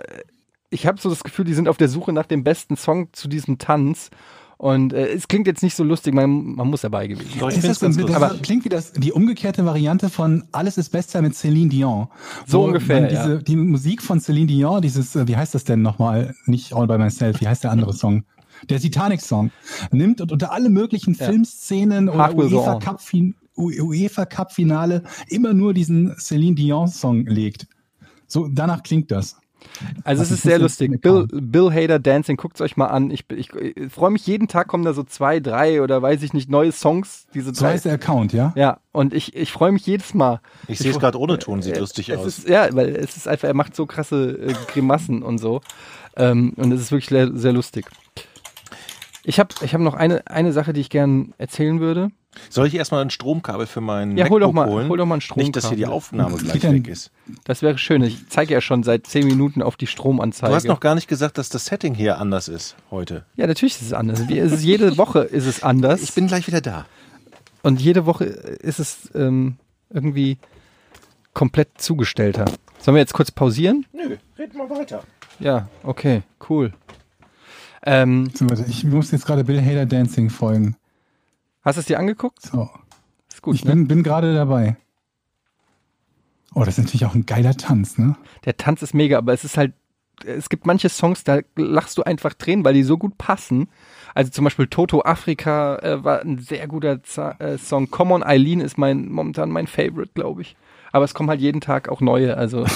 ich 0.70 0.86
habe 0.86 1.00
so 1.00 1.08
das 1.10 1.24
Gefühl, 1.24 1.44
die 1.44 1.54
sind 1.54 1.68
auf 1.68 1.76
der 1.76 1.88
Suche 1.88 2.12
nach 2.12 2.26
dem 2.26 2.42
besten 2.44 2.76
Song 2.76 3.08
zu 3.12 3.28
diesem 3.28 3.58
Tanz. 3.58 4.10
Und 4.56 4.92
äh, 4.92 5.08
es 5.08 5.26
klingt 5.28 5.46
jetzt 5.46 5.62
nicht 5.62 5.74
so 5.74 5.82
lustig, 5.84 6.14
man, 6.14 6.54
man 6.54 6.68
muss 6.70 6.82
dabei 6.82 7.06
gewesen 7.08 7.28
sein. 7.38 7.48
Ist 7.50 7.56
das, 7.68 7.80
ganz 7.80 7.96
das 7.96 8.02
lustig. 8.02 8.16
Aber- 8.16 8.34
klingt 8.38 8.64
wie 8.64 8.68
das, 8.68 8.92
die 8.92 9.12
umgekehrte 9.12 9.64
Variante 9.66 10.08
von 10.10 10.44
Alles 10.52 10.78
ist 10.78 10.90
besser 10.90 11.22
mit 11.22 11.34
Celine 11.34 11.68
Dion. 11.68 12.06
So 12.46 12.64
ungefähr, 12.64 13.08
diese, 13.08 13.34
ja. 13.34 13.36
Die 13.42 13.56
Musik 13.56 14.02
von 14.02 14.20
Celine 14.20 14.46
Dion, 14.46 14.80
dieses, 14.80 15.16
äh, 15.16 15.26
wie 15.28 15.36
heißt 15.36 15.54
das 15.54 15.64
denn 15.64 15.82
nochmal? 15.82 16.34
Nicht 16.46 16.72
All 16.72 16.86
by 16.86 16.98
Myself, 16.98 17.40
wie 17.40 17.48
heißt 17.48 17.64
der 17.64 17.72
andere 17.72 17.92
Song? 17.92 18.24
Der 18.68 18.78
Titanic-Song. 18.80 19.50
Nimmt 19.90 20.20
und 20.20 20.30
unter 20.32 20.52
alle 20.52 20.70
möglichen 20.70 21.14
Ja. 21.14 21.26
Filmszenen 21.26 22.08
oder 22.08 22.18
Heart 22.18 22.36
Will 22.36 22.50
Go 22.50 22.58
UEFA 22.60 22.74
On. 22.74 22.80
Cup, 22.80 23.00
fin 23.02 23.34
U- 23.56 23.70
UEFA 23.70 24.24
Cup 24.26 24.52
Finale 24.52 25.02
immer 25.28 25.52
nur 25.52 25.74
diesen 25.74 26.14
Celine 26.18 26.54
Dion 26.54 26.88
Song 26.88 27.26
legt. 27.26 27.66
So, 28.26 28.48
danach 28.50 28.82
klingt 28.82 29.10
das. 29.10 29.36
Also 30.04 30.22
es 30.22 30.30
ist 30.30 30.42
sehr 30.42 30.58
lustig. 30.58 31.00
Bill? 31.00 31.26
Bill 31.32 31.72
Hader 31.72 31.98
Dancing, 31.98 32.36
guckt's 32.36 32.60
euch 32.60 32.76
mal 32.76 32.86
an. 32.86 33.10
Ich, 33.10 33.24
ich, 33.30 33.52
ich 33.54 33.92
freue 33.92 34.10
mich 34.10 34.26
jeden 34.26 34.48
Tag, 34.48 34.68
kommen 34.68 34.84
da 34.84 34.92
so 34.92 35.02
zwei, 35.02 35.40
drei 35.40 35.82
oder 35.82 36.00
weiß 36.02 36.22
ich 36.22 36.32
nicht, 36.32 36.48
neue 36.50 36.72
Songs. 36.72 37.26
Diese 37.34 37.54
So 37.54 37.62
drei. 37.62 37.72
heißt 37.72 37.84
der 37.84 37.94
Account, 37.94 38.32
ja? 38.32 38.52
Ja, 38.56 38.78
und 38.92 39.14
ich, 39.14 39.34
ich 39.34 39.52
freue 39.52 39.72
mich 39.72 39.86
jedes 39.86 40.14
Mal. 40.14 40.40
Ich 40.68 40.78
sehe 40.78 40.90
es 40.90 40.98
gerade 40.98 41.18
ohne 41.18 41.38
Ton, 41.38 41.62
sieht 41.62 41.78
lustig 41.78 42.08
es 42.10 42.18
aus. 42.18 42.26
Ist, 42.26 42.48
ja, 42.48 42.68
weil 42.72 42.94
es 42.96 43.16
ist 43.16 43.26
einfach, 43.28 43.48
er 43.48 43.54
macht 43.54 43.74
so 43.74 43.86
krasse 43.86 44.38
äh, 44.38 44.54
Grimassen 44.72 45.22
und 45.22 45.38
so. 45.38 45.60
Ähm, 46.16 46.52
und 46.56 46.72
es 46.72 46.80
ist 46.80 46.92
wirklich 46.92 47.08
sehr, 47.08 47.30
sehr 47.34 47.52
lustig. 47.52 47.86
Ich 49.24 49.40
habe 49.40 49.54
ich 49.62 49.74
hab 49.74 49.80
noch 49.80 49.94
eine, 49.94 50.26
eine 50.26 50.52
Sache, 50.52 50.72
die 50.72 50.80
ich 50.80 50.90
gern 50.90 51.32
erzählen 51.38 51.80
würde. 51.80 52.10
Soll 52.50 52.66
ich 52.66 52.74
erstmal 52.74 53.02
ein 53.02 53.10
Stromkabel 53.10 53.66
für 53.66 53.80
meinen 53.80 54.16
Ja, 54.16 54.28
hol 54.28 54.40
doch 54.40 54.52
MacBook 54.52 54.66
mal- 54.66 54.72
holen? 54.72 54.88
hol 54.88 54.98
doch 54.98 55.06
mal 55.06 55.16
ein 55.16 55.22
Nicht, 55.36 55.56
dass 55.56 55.68
hier 55.68 55.76
die 55.76 55.82
Stromkabel. 55.84 55.96
Aufnahme 55.96 56.36
gleich 56.36 56.62
weg 56.62 56.88
ist. 56.88 57.10
Das 57.44 57.62
wäre 57.62 57.78
schön. 57.78 58.02
Ich 58.02 58.28
zeige 58.28 58.54
ja 58.54 58.60
schon 58.60 58.82
seit 58.82 59.06
zehn 59.06 59.26
Minuten 59.26 59.62
auf 59.62 59.76
die 59.76 59.86
Stromanzeige. 59.86 60.50
Du 60.50 60.56
hast 60.56 60.66
noch 60.66 60.80
gar 60.80 60.94
nicht 60.94 61.08
gesagt, 61.08 61.38
dass 61.38 61.48
das 61.48 61.66
Setting 61.66 61.94
hier 61.94 62.18
anders 62.18 62.48
ist 62.48 62.76
heute. 62.90 63.24
ja, 63.36 63.46
natürlich 63.46 63.74
ist 63.74 63.82
es 63.82 63.92
anders. 63.92 64.28
Wie, 64.28 64.38
es 64.38 64.52
ist 64.52 64.64
jede 64.64 64.96
Woche 64.98 65.20
ist 65.20 65.46
es 65.46 65.62
anders. 65.62 66.02
Ich 66.02 66.12
bin 66.14 66.26
gleich 66.26 66.46
wieder 66.46 66.60
da. 66.60 66.86
Und 67.62 67.80
jede 67.80 68.06
Woche 68.06 68.24
ist 68.24 68.78
es 68.78 69.10
ähm, 69.14 69.56
irgendwie 69.90 70.38
komplett 71.32 71.68
zugestellter. 71.80 72.44
Sollen 72.80 72.94
wir 72.96 73.00
jetzt 73.00 73.14
kurz 73.14 73.30
pausieren? 73.30 73.86
Nö, 73.92 74.16
red 74.38 74.54
mal 74.54 74.68
weiter. 74.70 75.02
Ja, 75.40 75.68
okay, 75.82 76.22
cool. 76.48 76.72
Ähm, 77.86 78.30
Ich 78.68 78.84
muss 78.84 79.10
jetzt 79.10 79.26
gerade 79.26 79.44
Bill 79.44 79.60
Hader 79.62 79.86
Dancing 79.86 80.30
folgen. 80.30 80.76
Hast 81.64 81.76
du 81.76 81.80
es 81.80 81.86
dir 81.86 81.98
angeguckt? 81.98 82.42
So. 82.42 82.70
Ist 83.28 83.42
gut, 83.42 83.56
ich 83.56 83.64
ne? 83.64 83.72
bin, 83.72 83.88
bin 83.88 84.02
gerade 84.02 84.34
dabei. 84.34 84.76
Oh, 86.54 86.60
das 86.60 86.78
ist 86.78 86.84
natürlich 86.84 87.06
auch 87.06 87.14
ein 87.14 87.26
geiler 87.26 87.56
Tanz, 87.56 87.98
ne? 87.98 88.16
Der 88.44 88.56
Tanz 88.56 88.82
ist 88.82 88.94
mega, 88.94 89.18
aber 89.18 89.32
es 89.32 89.44
ist 89.44 89.56
halt, 89.56 89.72
es 90.24 90.48
gibt 90.48 90.66
manche 90.66 90.88
Songs, 90.88 91.24
da 91.24 91.40
lachst 91.56 91.98
du 91.98 92.04
einfach 92.04 92.34
Tränen, 92.34 92.64
weil 92.64 92.74
die 92.74 92.84
so 92.84 92.96
gut 92.96 93.18
passen. 93.18 93.68
Also 94.14 94.30
zum 94.30 94.44
Beispiel 94.44 94.68
Toto 94.68 95.02
Afrika 95.02 95.76
äh, 95.78 96.04
war 96.04 96.20
ein 96.20 96.38
sehr 96.38 96.68
guter 96.68 97.02
Z 97.02 97.40
äh, 97.40 97.58
Song. 97.58 97.90
Come 97.90 98.14
on 98.14 98.22
Eileen 98.22 98.60
ist 98.60 98.78
mein 98.78 99.08
momentan 99.08 99.50
mein 99.50 99.66
Favorite, 99.66 100.12
glaube 100.14 100.42
ich. 100.42 100.56
Aber 100.92 101.04
es 101.04 101.14
kommen 101.14 101.28
halt 101.28 101.40
jeden 101.40 101.60
Tag 101.60 101.88
auch 101.88 102.00
neue. 102.00 102.36
Also 102.36 102.64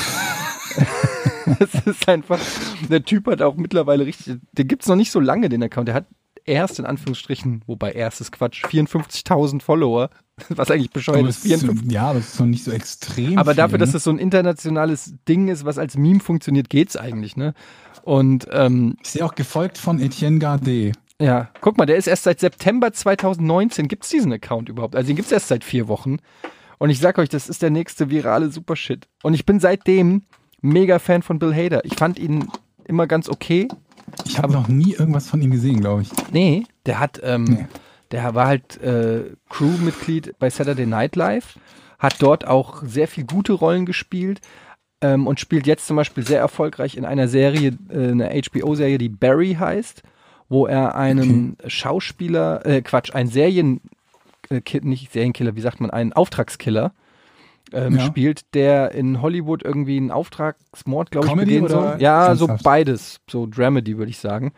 es 1.61 1.87
ist 1.87 2.09
einfach, 2.09 2.41
der 2.89 3.05
Typ 3.05 3.27
hat 3.27 3.43
auch 3.43 3.57
mittlerweile 3.57 4.07
richtig, 4.07 4.39
den 4.53 4.69
gibt's 4.69 4.87
noch 4.89 4.97
nicht 4.97 5.11
so 5.11 5.21
lange, 5.21 5.49
den 5.49 5.63
Account. 5.63 5.89
Der 5.89 5.95
hat 5.95 6.07
erst 6.49 6.79
in 6.79 6.87
Anführungsstrichen, 6.87 7.63
wobei 7.67 7.93
erst 7.93 8.21
ist 8.21 8.33
Quatsch, 8.33 8.65
54.000 8.65 9.63
Follower, 9.63 10.11
was 10.49 10.71
eigentlich 10.71 10.91
bescheuert 10.91 11.27
ist. 11.29 11.39
es 11.39 11.45
ist 11.45 11.61
54 11.61 11.93
ja, 11.93 12.13
es 12.15 12.35
ist 12.35 12.41
noch 12.41 12.47
nicht 12.47 12.65
so 12.65 12.71
extrem. 12.73 13.39
aber 13.39 13.53
viel, 13.53 13.57
dafür, 13.57 13.79
dass 13.79 13.91
ne? 13.91 13.97
es 13.99 14.05
so 14.05 14.11
ein 14.11 14.19
internationales 14.19 15.15
Ding 15.29 15.49
ist, 15.49 15.65
was 15.65 15.79
als 15.79 15.97
Meme 15.97 16.21
funktioniert, 16.21 16.71
geht's 16.71 16.97
eigentlich, 16.97 17.37
ne? 17.37 17.55
Und 18.03 18.47
ähm, 18.53 18.97
Ich 19.03 19.11
sehe 19.11 19.25
auch 19.25 19.35
gefolgt 19.35 19.77
von 19.79 20.01
Etienne 20.01 20.39
Gardet. 20.39 20.97
ja, 21.21 21.51
guck 21.61 21.77
mal, 21.77 21.87
der 21.87 21.97
ist 21.97 22.07
erst 22.07 22.25
seit 22.25 22.41
September 22.41 22.93
2019, 22.93 23.87
gibt's 23.89 24.09
diesen 24.09 24.33
Account 24.33 24.69
überhaupt? 24.69 24.97
Also 24.97 25.09
den 25.09 25.17
gibt's 25.17 25.33
erst 25.33 25.49
seit 25.49 25.63
vier 25.65 25.89
Wochen. 25.89 26.17
Und 26.79 26.91
ich 26.91 27.01
sag 27.01 27.19
euch, 27.19 27.29
das 27.29 27.49
ist 27.49 27.61
der 27.61 27.71
nächste 27.71 28.09
virale 28.09 28.51
Supershit. 28.51 29.09
Und 29.23 29.35
ich 29.35 29.45
bin 29.45 29.61
seitdem 29.61 30.23
mega 30.63 30.99
Fan 30.99 31.23
von 31.23 31.39
Bill 31.39 31.53
Hader. 31.55 31.85
Ich 31.85 31.97
fand 31.97 32.19
ihn 32.19 32.49
immer 32.85 33.07
ganz 33.07 33.29
okay. 33.29 33.69
Ich 34.25 34.39
habe 34.39 34.53
noch 34.53 34.69
nie 34.69 34.93
irgendwas 34.95 35.29
von 35.29 35.41
ihm 35.43 35.51
gesehen, 35.51 35.81
glaube 35.81 36.03
ich. 36.03 36.11
Nee, 36.33 36.65
der 36.87 37.01
hat, 37.01 37.21
ähm, 37.23 37.45
Nee. 37.45 37.67
der 38.11 38.35
war 38.35 38.47
halt 38.47 38.81
äh, 38.83 39.25
Crewmitglied 39.49 40.35
bei 40.39 40.51
Saturday 40.51 40.87
Night 40.87 41.17
Live, 41.17 41.59
hat 41.99 42.17
dort 42.23 42.47
auch 42.47 42.83
sehr 42.85 43.09
viel 43.09 43.25
gute 43.25 43.53
Rollen 43.53 43.87
gespielt 43.87 44.41
ähm, 45.01 45.27
und 45.27 45.41
spielt 45.41 45.67
jetzt 45.67 45.87
zum 45.87 45.97
Beispiel 45.97 46.27
sehr 46.27 46.41
erfolgreich 46.41 46.97
in 46.97 47.05
einer 47.05 47.29
Serie, 47.29 47.77
äh, 47.91 48.11
einer 48.11 48.31
HBO-Serie, 48.31 48.99
die 48.99 49.09
Barry 49.09 49.57
heißt, 49.59 50.03
wo 50.49 50.67
er 50.67 50.95
einen 50.95 51.57
Schauspieler, 51.67 52.65
äh, 52.65 52.83
Quatsch, 52.83 53.15
einen 53.15 53.29
Serien, 53.29 53.81
äh, 54.51 54.61
nicht 54.83 55.13
Serienkiller, 55.13 55.57
wie 55.57 55.61
sagt 55.61 55.81
man, 55.81 55.91
einen 55.91 56.13
Auftragskiller 56.13 56.93
ähm, 57.73 57.97
Ja. 57.97 58.07
spielt, 58.07 58.55
der 58.55 58.93
in 58.93 59.21
Hollywood 59.23 59.63
irgendwie 59.63 59.97
einen 59.97 60.11
Auftragsmord, 60.11 61.11
glaube 61.11 61.27
ich, 61.29 61.33
begehen 61.35 61.69
soll. 61.69 61.97
Ja, 61.99 62.35
so 62.35 62.49
beides, 62.63 63.21
so 63.31 63.47
Dramedy 63.47 63.99
würde 63.99 64.11
ich 64.11 64.19
sagen. 64.19 64.53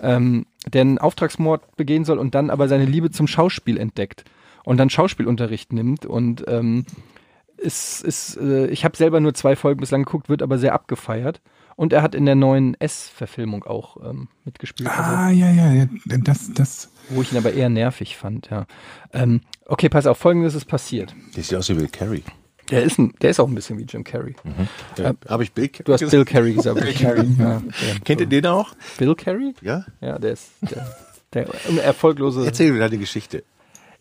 Ähm, 0.00 0.46
der 0.72 0.82
einen 0.82 0.98
Auftragsmord 0.98 1.76
begehen 1.76 2.04
soll 2.04 2.18
und 2.18 2.34
dann 2.34 2.50
aber 2.50 2.68
seine 2.68 2.84
Liebe 2.84 3.10
zum 3.10 3.26
Schauspiel 3.26 3.78
entdeckt 3.78 4.24
und 4.64 4.76
dann 4.76 4.90
Schauspielunterricht 4.90 5.72
nimmt 5.72 6.06
und 6.06 6.44
ähm, 6.46 6.84
ist, 7.56 8.04
ist, 8.04 8.36
äh, 8.36 8.66
ich 8.68 8.84
habe 8.84 8.96
selber 8.96 9.18
nur 9.20 9.34
zwei 9.34 9.56
Folgen 9.56 9.80
bislang 9.80 10.04
geguckt, 10.04 10.28
wird 10.28 10.42
aber 10.42 10.58
sehr 10.58 10.72
abgefeiert. 10.74 11.40
Und 11.74 11.92
er 11.92 12.02
hat 12.02 12.16
in 12.16 12.26
der 12.26 12.34
neuen 12.34 12.74
S-Verfilmung 12.80 13.62
auch 13.64 13.96
ähm, 14.04 14.28
mitgespielt. 14.44 14.88
Also, 14.90 15.00
Ah, 15.02 15.30
ja, 15.30 15.48
ja, 15.50 15.72
ja. 15.72 15.86
Das, 16.06 16.52
das. 16.52 16.90
wo 17.08 17.22
ich 17.22 17.30
ihn 17.32 17.38
aber 17.38 17.52
eher 17.52 17.68
nervig 17.68 18.16
fand, 18.16 18.50
ja. 18.50 18.66
Ähm, 19.12 19.42
okay, 19.66 19.88
pass 19.88 20.06
auf, 20.06 20.18
folgendes 20.18 20.56
ist 20.56 20.64
passiert. 20.64 21.14
Der 21.36 21.42
sieht 21.44 21.56
aus 21.56 21.68
wie 21.68 21.74
Bill 21.74 21.86
Carey. 21.88 22.24
Der 22.70 22.82
ist, 22.82 22.98
ein, 22.98 23.14
der 23.22 23.30
ist 23.30 23.40
auch 23.40 23.48
ein 23.48 23.54
bisschen 23.54 23.78
wie 23.78 23.84
Jim 23.84 24.04
Carrey. 24.04 24.34
Äh, 24.98 25.14
Habe 25.28 25.42
ich 25.42 25.52
Bill 25.52 25.68
Carey 25.68 25.84
Du 25.84 25.92
hast 25.92 26.00
gesagt? 26.00 26.10
Bill 26.12 26.24
Carrey 26.24 26.52
gesagt. 26.54 26.80
Bill 26.80 26.92
Carey. 26.92 27.26
Ja, 27.38 27.62
der, 27.62 28.00
Kennt 28.04 28.20
ihr 28.20 28.26
den 28.26 28.46
auch? 28.46 28.74
Bill 28.98 29.14
Carey? 29.14 29.54
Ja? 29.62 29.86
Ja, 30.00 30.18
der 30.18 30.32
ist 30.32 30.50
der, 30.62 30.86
der 31.32 31.84
erfolglose. 31.84 32.44
Erzähl 32.44 32.72
mir 32.72 32.80
deine 32.80 32.98
Geschichte. 32.98 33.44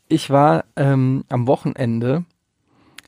Ich 0.10 0.30
war 0.30 0.66
ähm, 0.76 1.24
am 1.30 1.48
Wochenende, 1.48 2.24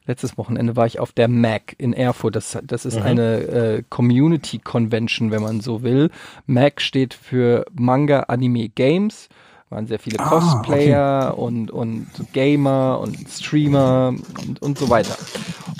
letztes 0.05 0.38
Wochenende 0.38 0.76
war 0.76 0.86
ich 0.86 0.99
auf 0.99 1.12
der 1.14 1.28
MAC 1.28 1.76
in 1.78 1.93
Erfurt. 1.93 2.36
Das, 2.36 2.57
das 2.64 2.86
ist 2.86 2.97
eine 2.97 3.38
äh, 3.38 3.84
Community 3.89 4.60
Convention, 4.60 5.32
wenn 5.32 5.41
man 5.41 5.62
so 5.62 5.84
will. 5.84 6.10
MAC 6.45 6.82
steht 6.82 7.14
für 7.14 7.66
Manga 7.74 8.22
Anime 8.24 8.70
Games. 8.70 9.30
Waren 9.70 9.88
sehr 9.88 9.99
viele 9.99 10.20
Ah, 10.20 10.30
Cosplayer 10.30 11.38
und, 11.38 11.70
und 11.70 12.07
Gamer 12.34 12.99
und 12.99 13.17
Streamer 13.30 14.13
und, 14.45 14.61
und 14.61 14.78
so 14.78 14.89
weiter. 14.89 15.15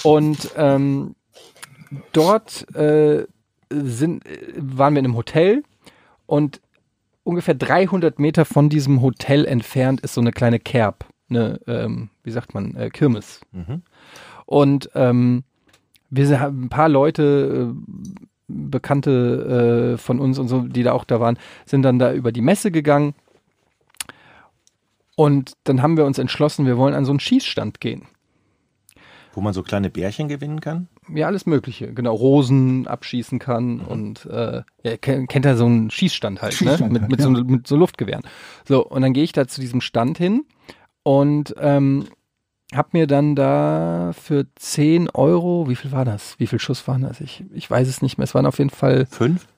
Und 0.04 0.52
ähm, 0.56 1.16
dort 2.12 2.74
äh, 2.76 3.26
sind, 3.72 4.26
äh, 4.26 4.54
waren 4.58 4.94
wir 4.94 5.00
in 5.00 5.06
einem 5.06 5.16
Hotel 5.16 5.64
und 6.26 6.62
ungefähr 7.24 7.56
300 7.56 8.20
Meter 8.20 8.46
von 8.46 8.70
diesem 8.70 9.02
Hotel 9.02 9.46
entfernt 9.46 10.02
ist 10.02 10.14
so 10.14 10.22
eine 10.22 10.32
kleine 10.32 10.60
Kerb, 10.60 11.06
eine, 11.30 11.60
ähm, 11.68 12.10
wie 12.24 12.32
sagt 12.32 12.54
man, 12.54 12.76
äh, 12.76 12.90
Kirmes. 12.90 13.42
Mhm. 13.52 13.82
Und 14.46 14.90
ähm, 14.96 15.44
wir 16.10 16.40
haben 16.40 16.66
ein 16.66 16.70
paar 16.70 16.90
Leute, 16.90 17.74
äh, 17.74 18.00
Bekannte 18.52 19.94
äh, 19.94 19.98
von 19.98 20.20
uns 20.20 20.40
und 20.40 20.48
so, 20.48 20.62
die 20.62 20.82
da 20.82 20.94
auch 20.94 21.04
da 21.04 21.20
waren, 21.20 21.38
sind 21.68 21.84
dann 21.84 22.00
da 22.00 22.12
über 22.14 22.32
die 22.32 22.42
Messe 22.42 22.72
gegangen. 22.72 23.14
Und 25.20 25.52
dann 25.66 25.82
haben 25.82 25.98
wir 25.98 26.06
uns 26.06 26.18
entschlossen, 26.18 26.66
wir 26.66 26.78
wollen 26.78 26.94
an 26.94 27.04
so 27.04 27.12
einen 27.12 27.20
Schießstand 27.20 27.82
gehen. 27.82 28.08
Wo 29.34 29.42
man 29.42 29.54
so 29.54 29.64
kleine 29.64 29.90
Bärchen 29.90 30.30
gewinnen 30.30 30.62
kann? 30.62 30.88
Ja, 31.14 31.28
alles 31.28 31.46
Mögliche. 31.46 31.94
Genau, 31.94 32.16
Rosen 32.16 32.88
abschießen 32.88 33.38
kann 33.38 33.82
und 33.82 34.26
äh, 34.28 34.62
ja, 34.82 34.96
kennt, 34.96 35.46
er 35.46 35.58
so 35.58 35.66
einen 35.66 35.92
Schießstand 35.92 36.42
halt, 36.42 36.54
Schießstand 36.54 36.94
ne? 36.94 37.00
mit, 37.00 37.02
halt, 37.02 37.12
mit, 37.12 37.20
ja. 37.20 37.26
so, 37.26 37.32
mit 37.32 37.68
so 37.68 37.76
Luftgewehren. 37.76 38.24
So, 38.64 38.86
und 38.86 39.02
dann 39.02 39.12
gehe 39.12 39.26
ich 39.26 39.34
da 39.34 39.46
zu 39.46 39.60
diesem 39.60 39.82
Stand 39.82 40.18
hin 40.18 40.46
und 41.04 41.54
ähm, 41.60 42.06
hab 42.74 42.94
mir 42.94 43.06
dann 43.06 43.36
da 43.36 44.12
für 44.14 44.46
10 44.56 45.10
Euro, 45.10 45.68
wie 45.68 45.76
viel 45.76 45.92
war 45.92 46.06
das? 46.06 46.40
Wie 46.40 46.48
viel 46.48 46.60
Schuss 46.60 46.88
waren 46.88 47.02
das? 47.02 47.20
Ich, 47.20 47.44
ich 47.54 47.70
weiß 47.70 47.90
es 47.90 48.02
nicht 48.02 48.18
mehr. 48.18 48.24
Es 48.24 48.36
waren 48.36 48.46
auf 48.46 48.58
jeden 48.58 48.70
Fall 48.70 49.06
Fünf? 49.08 49.50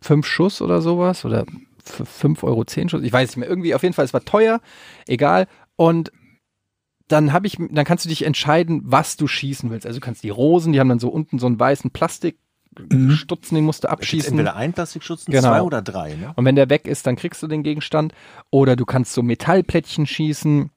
fünf 0.00 0.26
Schuss 0.26 0.62
oder 0.62 0.80
sowas 0.80 1.26
oder 1.26 1.44
für 1.84 2.04
fünf 2.06 2.42
Euro 2.44 2.64
zehn 2.64 2.88
Schuss. 2.88 3.02
Ich 3.02 3.12
weiß 3.12 3.28
nicht 3.30 3.36
mehr. 3.38 3.48
Irgendwie 3.48 3.74
auf 3.74 3.82
jeden 3.82 3.94
Fall, 3.94 4.04
es 4.04 4.12
war 4.14 4.24
teuer, 4.24 4.60
egal. 5.06 5.46
Und 5.76 6.12
dann 7.08 7.32
habe 7.32 7.46
ich, 7.46 7.56
dann 7.70 7.84
kannst 7.84 8.04
du 8.04 8.08
dich 8.08 8.24
entscheiden, 8.24 8.82
was 8.84 9.16
du 9.16 9.26
schießen 9.26 9.70
willst. 9.70 9.86
Also 9.86 9.98
du 9.98 10.04
kannst 10.04 10.22
die 10.22 10.30
Rosen, 10.30 10.72
die 10.72 10.80
haben 10.80 10.88
dann 10.88 11.00
so 11.00 11.08
unten 11.08 11.38
so 11.40 11.46
einen 11.46 11.58
weißen 11.58 11.90
Plastikstutzen, 11.90 13.54
den 13.56 13.64
musst 13.64 13.82
du 13.84 13.88
Es 13.88 13.90
gibt 13.90 14.00
abschießen. 14.02 14.30
entweder 14.32 14.54
ein 14.56 14.72
Plastikschutzen, 14.72 15.32
Genau. 15.32 15.48
zwei 15.48 15.62
oder 15.62 15.82
drei. 15.82 16.14
Ne? 16.14 16.32
Und 16.36 16.44
wenn 16.44 16.54
der 16.56 16.70
weg 16.70 16.86
ist, 16.86 17.06
dann 17.06 17.16
kriegst 17.16 17.42
du 17.42 17.46
den 17.48 17.62
Gegenstand. 17.62 18.14
Oder 18.50 18.76
du 18.76 18.84
kannst 18.84 19.12
so 19.12 19.22
Metallplättchen 19.22 20.06
schießen. 20.06 20.70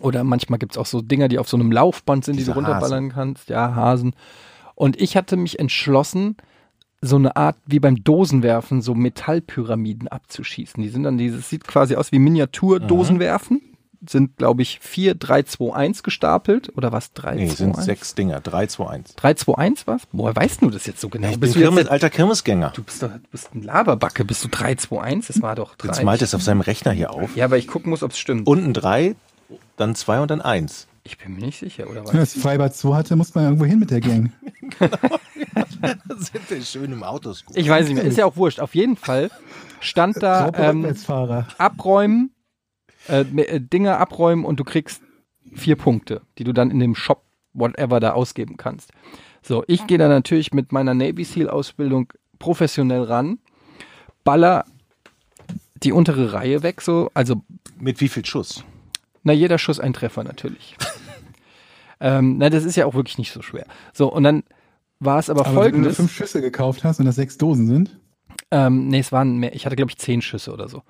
Oder 0.00 0.24
manchmal 0.24 0.58
gibt's 0.58 0.78
auch 0.78 0.86
so 0.86 1.02
Dinger, 1.02 1.28
die 1.28 1.38
auf 1.38 1.48
so 1.48 1.56
einem 1.56 1.72
Laufband 1.72 2.24
sind, 2.24 2.34
die 2.34 2.38
Diese 2.38 2.52
du 2.52 2.56
runterballern 2.58 3.10
kannst. 3.12 3.48
Ja, 3.50 3.74
Hasen. 3.74 4.14
Und 4.76 4.98
ich 5.00 5.16
hatte 5.16 5.36
mich 5.36 5.58
entschlossen, 5.58 6.36
so 7.02 7.16
eine 7.16 7.34
Art 7.36 7.56
wie 7.66 7.80
beim 7.80 8.02
Dosenwerfen, 8.04 8.82
so 8.82 8.94
Metallpyramiden 8.94 10.08
abzuschießen. 10.08 10.82
Die 10.82 10.88
sind 10.90 11.04
dann 11.04 11.16
dieses, 11.18 11.48
sieht 11.48 11.66
quasi 11.66 11.96
aus 11.96 12.12
wie 12.12 12.18
Miniatur-Dosenwerfen. 12.18 13.62
Sind, 14.06 14.38
glaube 14.38 14.62
ich, 14.62 14.80
4, 14.80 15.14
3, 15.14 15.42
2, 15.42 15.74
1 15.74 16.02
gestapelt. 16.02 16.72
Oder 16.74 16.90
was? 16.90 17.12
3, 17.12 17.34
Nee, 17.34 17.48
2, 17.48 17.54
sind 17.54 17.76
1? 17.76 17.84
sechs 17.84 18.14
Dinger. 18.14 18.40
Drei, 18.40 18.66
zwei, 18.66 18.86
eins. 18.88 19.14
3, 19.16 19.34
2, 19.34 19.54
1 19.58 19.86
was? 19.86 20.02
Woher 20.12 20.34
weißt 20.34 20.62
du 20.62 20.70
das 20.70 20.86
jetzt 20.86 21.02
so 21.02 21.10
genau? 21.10 21.26
Ich 21.28 21.32
bin 21.34 21.40
bist 21.40 21.54
du, 21.54 21.58
jetzt 21.58 21.66
Kirmes, 21.68 21.82
der, 21.84 21.92
alter 21.92 22.08
Kirmesgänger. 22.08 22.72
du, 22.74 22.82
bist 22.82 23.02
doch, 23.02 23.10
du 23.10 23.18
bist 23.30 23.54
ein 23.54 23.62
Laberbacke. 23.62 24.24
Bist 24.24 24.42
du 24.42 24.48
3, 24.48 24.76
2, 24.76 25.00
1? 25.02 25.26
Das 25.26 25.42
war 25.42 25.54
doch 25.54 25.74
3. 25.76 25.88
Jetzt 25.88 26.02
malt 26.02 26.22
es 26.22 26.34
auf 26.34 26.42
seinem 26.42 26.62
Rechner 26.62 26.92
hier 26.92 27.12
auf. 27.12 27.36
Ja, 27.36 27.44
aber 27.44 27.58
ich 27.58 27.66
gucken 27.66 27.90
muss, 27.90 28.02
ob 28.02 28.12
es 28.12 28.18
stimmt. 28.18 28.46
Unten 28.46 28.72
drei, 28.72 29.16
dann 29.76 29.94
zwei 29.94 30.20
und 30.20 30.30
dann 30.30 30.40
eins. 30.40 30.86
Ich 31.02 31.18
bin 31.18 31.34
mir 31.34 31.46
nicht 31.46 31.58
sicher, 31.58 31.88
oder 31.88 32.04
was? 32.04 32.12
Wenn 32.12 32.20
das 32.20 32.34
Freibad 32.34 32.74
2 32.74 32.94
hatte, 32.94 33.16
muss 33.16 33.34
man 33.34 33.44
irgendwo 33.44 33.64
hin 33.64 33.78
mit 33.78 33.90
der 33.90 34.00
Gang. 34.00 34.32
sind 36.16 36.50
wir 36.50 36.62
schön 36.62 36.92
im 36.92 37.02
Autos. 37.02 37.44
Ich 37.54 37.68
weiß 37.68 37.86
nicht 37.86 37.96
mehr, 37.96 38.04
ist 38.04 38.18
ja 38.18 38.26
auch 38.26 38.36
wurscht. 38.36 38.60
Auf 38.60 38.74
jeden 38.74 38.96
Fall 38.96 39.30
stand 39.80 40.22
da 40.22 40.50
ähm, 40.54 40.86
abräumen, 41.58 42.34
äh, 43.08 43.20
äh, 43.20 43.60
Dinge 43.60 43.96
abräumen 43.96 44.44
und 44.44 44.60
du 44.60 44.64
kriegst 44.64 45.02
vier 45.54 45.76
Punkte, 45.76 46.22
die 46.38 46.44
du 46.44 46.52
dann 46.52 46.70
in 46.70 46.78
dem 46.78 46.94
Shop, 46.94 47.24
whatever, 47.52 48.00
da 48.00 48.12
ausgeben 48.12 48.56
kannst. 48.56 48.92
So, 49.42 49.64
ich 49.66 49.86
gehe 49.86 49.98
da 49.98 50.08
natürlich 50.08 50.52
mit 50.52 50.70
meiner 50.70 50.94
Navy 50.94 51.24
SEAL 51.24 51.48
Ausbildung 51.48 52.12
professionell 52.38 53.02
ran, 53.02 53.38
baller 54.22 54.66
die 55.82 55.92
untere 55.92 56.34
Reihe 56.34 56.62
weg, 56.62 56.82
so, 56.82 57.10
also 57.14 57.42
Mit 57.78 58.00
wie 58.00 58.08
viel 58.08 58.24
Schuss? 58.24 58.64
Na, 59.22 59.32
jeder 59.32 59.58
Schuss 59.58 59.80
ein 59.80 59.92
Treffer 59.92 60.24
natürlich. 60.24 60.76
Ähm, 62.00 62.38
na, 62.38 62.50
das 62.50 62.64
ist 62.64 62.76
ja 62.76 62.86
auch 62.86 62.94
wirklich 62.94 63.18
nicht 63.18 63.32
so 63.32 63.42
schwer. 63.42 63.66
So, 63.92 64.12
und 64.12 64.22
dann 64.24 64.42
war 64.98 65.18
es 65.18 65.30
aber, 65.30 65.46
Aber 65.46 65.48
wenn 65.48 65.54
du 65.54 65.60
nur 65.60 65.62
folgendes. 65.92 65.96
fünf 65.96 66.12
Schüsse 66.12 66.40
gekauft 66.40 66.84
hast 66.84 66.98
und 67.00 67.06
das 67.06 67.16
sechs 67.16 67.38
Dosen 67.38 67.66
sind, 67.66 67.98
Ähm, 68.52 68.88
nee, 68.88 68.98
es 69.00 69.12
waren 69.12 69.36
mehr. 69.38 69.54
Ich 69.54 69.64
hatte, 69.66 69.76
glaube 69.76 69.90
ich, 69.90 69.98
zehn 69.98 70.22
Schüsse 70.22 70.52
oder 70.52 70.68
so. 70.68 70.82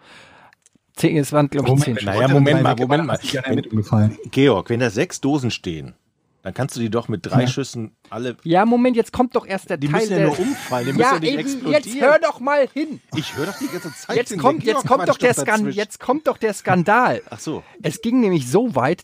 Zehn, 0.97 1.17
es 1.17 1.33
waren, 1.33 1.49
glaube 1.49 1.69
ich, 1.75 1.81
zehn 1.85 1.95
Schüsse. 1.97 2.07
Naja, 2.07 2.29
Moment 2.29 2.63
mal, 2.63 2.75
Moment 2.77 3.07
mal. 3.07 3.19
Ich 3.23 3.33
bin 3.43 3.55
mit 3.55 3.67
umgefallen. 3.71 4.17
Georg, 4.31 4.71
wenn 4.71 4.81
da 4.81 4.91
sechs 4.91 5.21
Dosen 5.21 5.51
stehen, 5.51 5.95
dann 6.43 6.55
kannst 6.55 6.75
du 6.77 6.81
die 6.81 6.89
doch 6.91 7.09
mit 7.09 7.27
drei 7.27 7.43
Ja. 7.43 7.47
Schüssen 7.49 7.93
alle. 8.09 8.37
Ja, 8.45 8.65
Moment, 8.65 8.97
jetzt 8.97 9.13
kommt 9.13 9.37
doch 9.37 9.47
erst 9.47 9.69
der 9.69 9.77
Die 9.77 9.89
Teil 9.89 10.01
müssen 10.01 10.13
ja 10.13 10.19
der. 10.19 10.27
nur 10.29 10.39
umfallen, 10.41 10.87
die 10.87 10.91
ja, 10.93 10.97
müssen 10.97 11.15
ja 11.15 11.21
nicht 11.21 11.33
eben, 11.33 11.41
explodieren. 11.41 11.83
jetzt 11.85 12.01
hör 12.01 12.19
doch 12.19 12.41
mal 12.41 12.67
hin. 12.73 13.01
Ich 13.15 13.37
höre 13.37 13.47
doch 13.47 13.59
die 13.59 13.67
ganze 13.69 13.93
Zeit. 13.95 14.17
Jetzt 14.17 14.39
kommt, 14.39 14.65
jetzt 14.65 14.87
kommt 14.87 15.09
doch 15.09 15.19
der 15.19 15.35
Skandal. 15.35 15.71
Jetzt 15.73 16.01
kommt 16.01 16.27
doch 16.27 16.39
der 16.39 16.55
Skandal. 16.55 17.21
Ach 17.29 17.39
so. 17.41 17.63
Es 17.83 18.01
ging 18.01 18.21
nämlich 18.21 18.49
so 18.51 18.75
weit, 18.75 19.03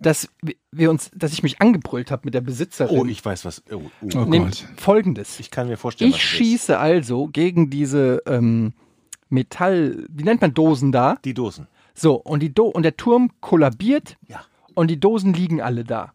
dass 0.00 0.28
wir 0.70 0.90
uns, 0.90 1.10
dass 1.14 1.32
ich 1.32 1.42
mich 1.42 1.60
angebrüllt 1.60 2.10
habe 2.10 2.22
mit 2.24 2.34
der 2.34 2.40
Besitzerin. 2.40 2.98
Oh, 2.98 3.04
ich 3.04 3.24
weiß 3.24 3.44
was. 3.44 3.62
Oh, 3.70 3.82
oh. 4.02 4.08
Oh 4.14 4.24
Gott. 4.26 4.66
Folgendes. 4.76 5.40
Ich 5.40 5.50
kann 5.50 5.68
mir 5.68 5.76
vorstellen, 5.76 6.10
Ich 6.10 6.16
was 6.16 6.20
das 6.22 6.30
ist. 6.30 6.36
schieße 6.36 6.78
also 6.78 7.26
gegen 7.28 7.70
diese 7.70 8.22
ähm, 8.26 8.72
Metall, 9.28 10.06
wie 10.10 10.24
nennt 10.24 10.40
man 10.40 10.54
Dosen 10.54 10.92
da? 10.92 11.16
Die 11.24 11.34
Dosen. 11.34 11.66
So, 11.94 12.14
und, 12.14 12.40
die 12.40 12.54
Do 12.54 12.66
und 12.66 12.84
der 12.84 12.96
Turm 12.96 13.30
kollabiert 13.40 14.16
Ja. 14.28 14.44
und 14.74 14.88
die 14.88 15.00
Dosen 15.00 15.32
liegen 15.34 15.60
alle 15.60 15.84
da. 15.84 16.12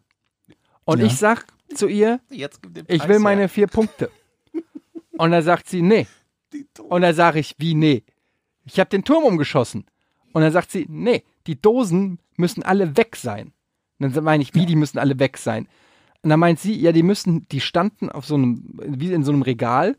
Und 0.84 1.00
Ja. 1.00 1.06
ich 1.06 1.16
sag 1.16 1.46
zu 1.74 1.86
ihr, 1.86 2.20
Jetzt 2.30 2.62
gibt 2.62 2.76
den 2.76 2.84
ich 2.88 3.02
will 3.04 3.16
her. 3.16 3.20
meine 3.20 3.48
vier 3.48 3.66
Punkte. 3.66 4.10
Und 5.16 5.30
dann 5.30 5.42
sagt 5.42 5.68
sie, 5.68 5.80
nee. 5.80 6.06
Und 6.88 7.02
dann 7.02 7.14
sage 7.14 7.38
ich, 7.38 7.54
wie 7.58 7.74
nee? 7.74 8.02
Ich 8.64 8.78
habe 8.80 8.90
den 8.90 9.04
Turm 9.04 9.22
umgeschossen. 9.24 9.86
Und 10.32 10.42
dann 10.42 10.50
sagt 10.52 10.70
sie, 10.72 10.86
nee, 10.88 11.22
die 11.46 11.60
Dosen 11.60 12.18
müssen 12.36 12.62
alle 12.64 12.96
weg 12.96 13.14
sein. 13.16 13.52
Und 13.98 14.14
dann 14.16 14.24
meine 14.24 14.42
ich, 14.42 14.54
wie, 14.54 14.66
die 14.66 14.76
müssen 14.76 14.98
alle 14.98 15.18
weg 15.18 15.36
sein? 15.38 15.68
Und 16.22 16.30
dann 16.30 16.40
meint 16.40 16.58
sie, 16.58 16.74
ja, 16.78 16.92
die 16.92 17.02
müssen, 17.02 17.46
die 17.48 17.60
standen 17.60 18.08
auf 18.10 18.26
so 18.26 18.34
einem, 18.34 18.78
wie 18.86 19.12
in 19.12 19.24
so 19.24 19.32
einem 19.32 19.42
Regal, 19.42 19.96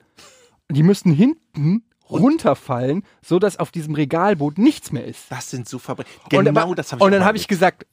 die 0.69 0.83
müssen 0.83 1.11
hinten 1.11 1.83
runterfallen, 2.09 3.03
so 3.21 3.39
dass 3.39 3.57
auf 3.57 3.71
diesem 3.71 3.95
Regalboot 3.95 4.57
nichts 4.57 4.91
mehr 4.91 5.05
ist. 5.05 5.31
Das 5.31 5.49
sind 5.49 5.67
so 5.67 5.79
Verbrechen. 5.79 6.11
und, 6.23 6.29
Genau 6.29 6.61
aber- 6.61 6.75
das 6.75 6.91
habe 6.91 6.99
ich 6.99 7.05
Und 7.05 7.11
dann 7.11 7.23
habe 7.25 7.37
ich 7.37 7.47
gesagt, 7.47 7.85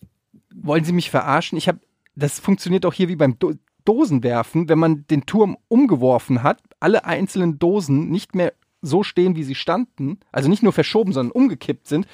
wollen 0.55 0.85
Sie 0.85 0.93
mich 0.93 1.11
verarschen? 1.11 1.57
Ich 1.59 1.69
habe, 1.69 1.81
das 2.15 2.39
funktioniert 2.41 2.85
auch 2.87 2.93
hier 2.93 3.09
wie 3.09 3.17
beim 3.17 3.39
Do 3.39 3.53
Dosenwerfen, 3.85 4.69
wenn 4.69 4.79
man 4.79 5.07
den 5.09 5.27
Turm 5.27 5.57
umgeworfen 5.67 6.45
hat, 6.45 6.63
alle 6.79 7.05
einzelnen 7.05 7.59
Dosen 7.59 8.11
nicht 8.11 8.37
mehr 8.37 8.53
so 8.81 9.03
stehen, 9.03 9.35
wie 9.35 9.43
sie 9.43 9.57
standen, 9.57 10.21
also 10.31 10.49
nicht 10.49 10.63
nur 10.63 10.73
verschoben, 10.73 11.13
sondern 11.13 11.33
umgekippt 11.33 11.89
sind, 11.89 12.07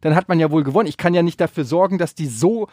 dann 0.00 0.14
hat 0.14 0.30
man 0.30 0.40
ja 0.40 0.50
wohl 0.50 0.64
gewonnen. 0.64 0.88
Ich 0.88 0.96
kann 0.96 1.12
ja 1.12 1.22
nicht 1.22 1.38
dafür 1.38 1.64
sorgen, 1.64 1.98
dass 1.98 2.14
die 2.14 2.24
so 2.26 2.68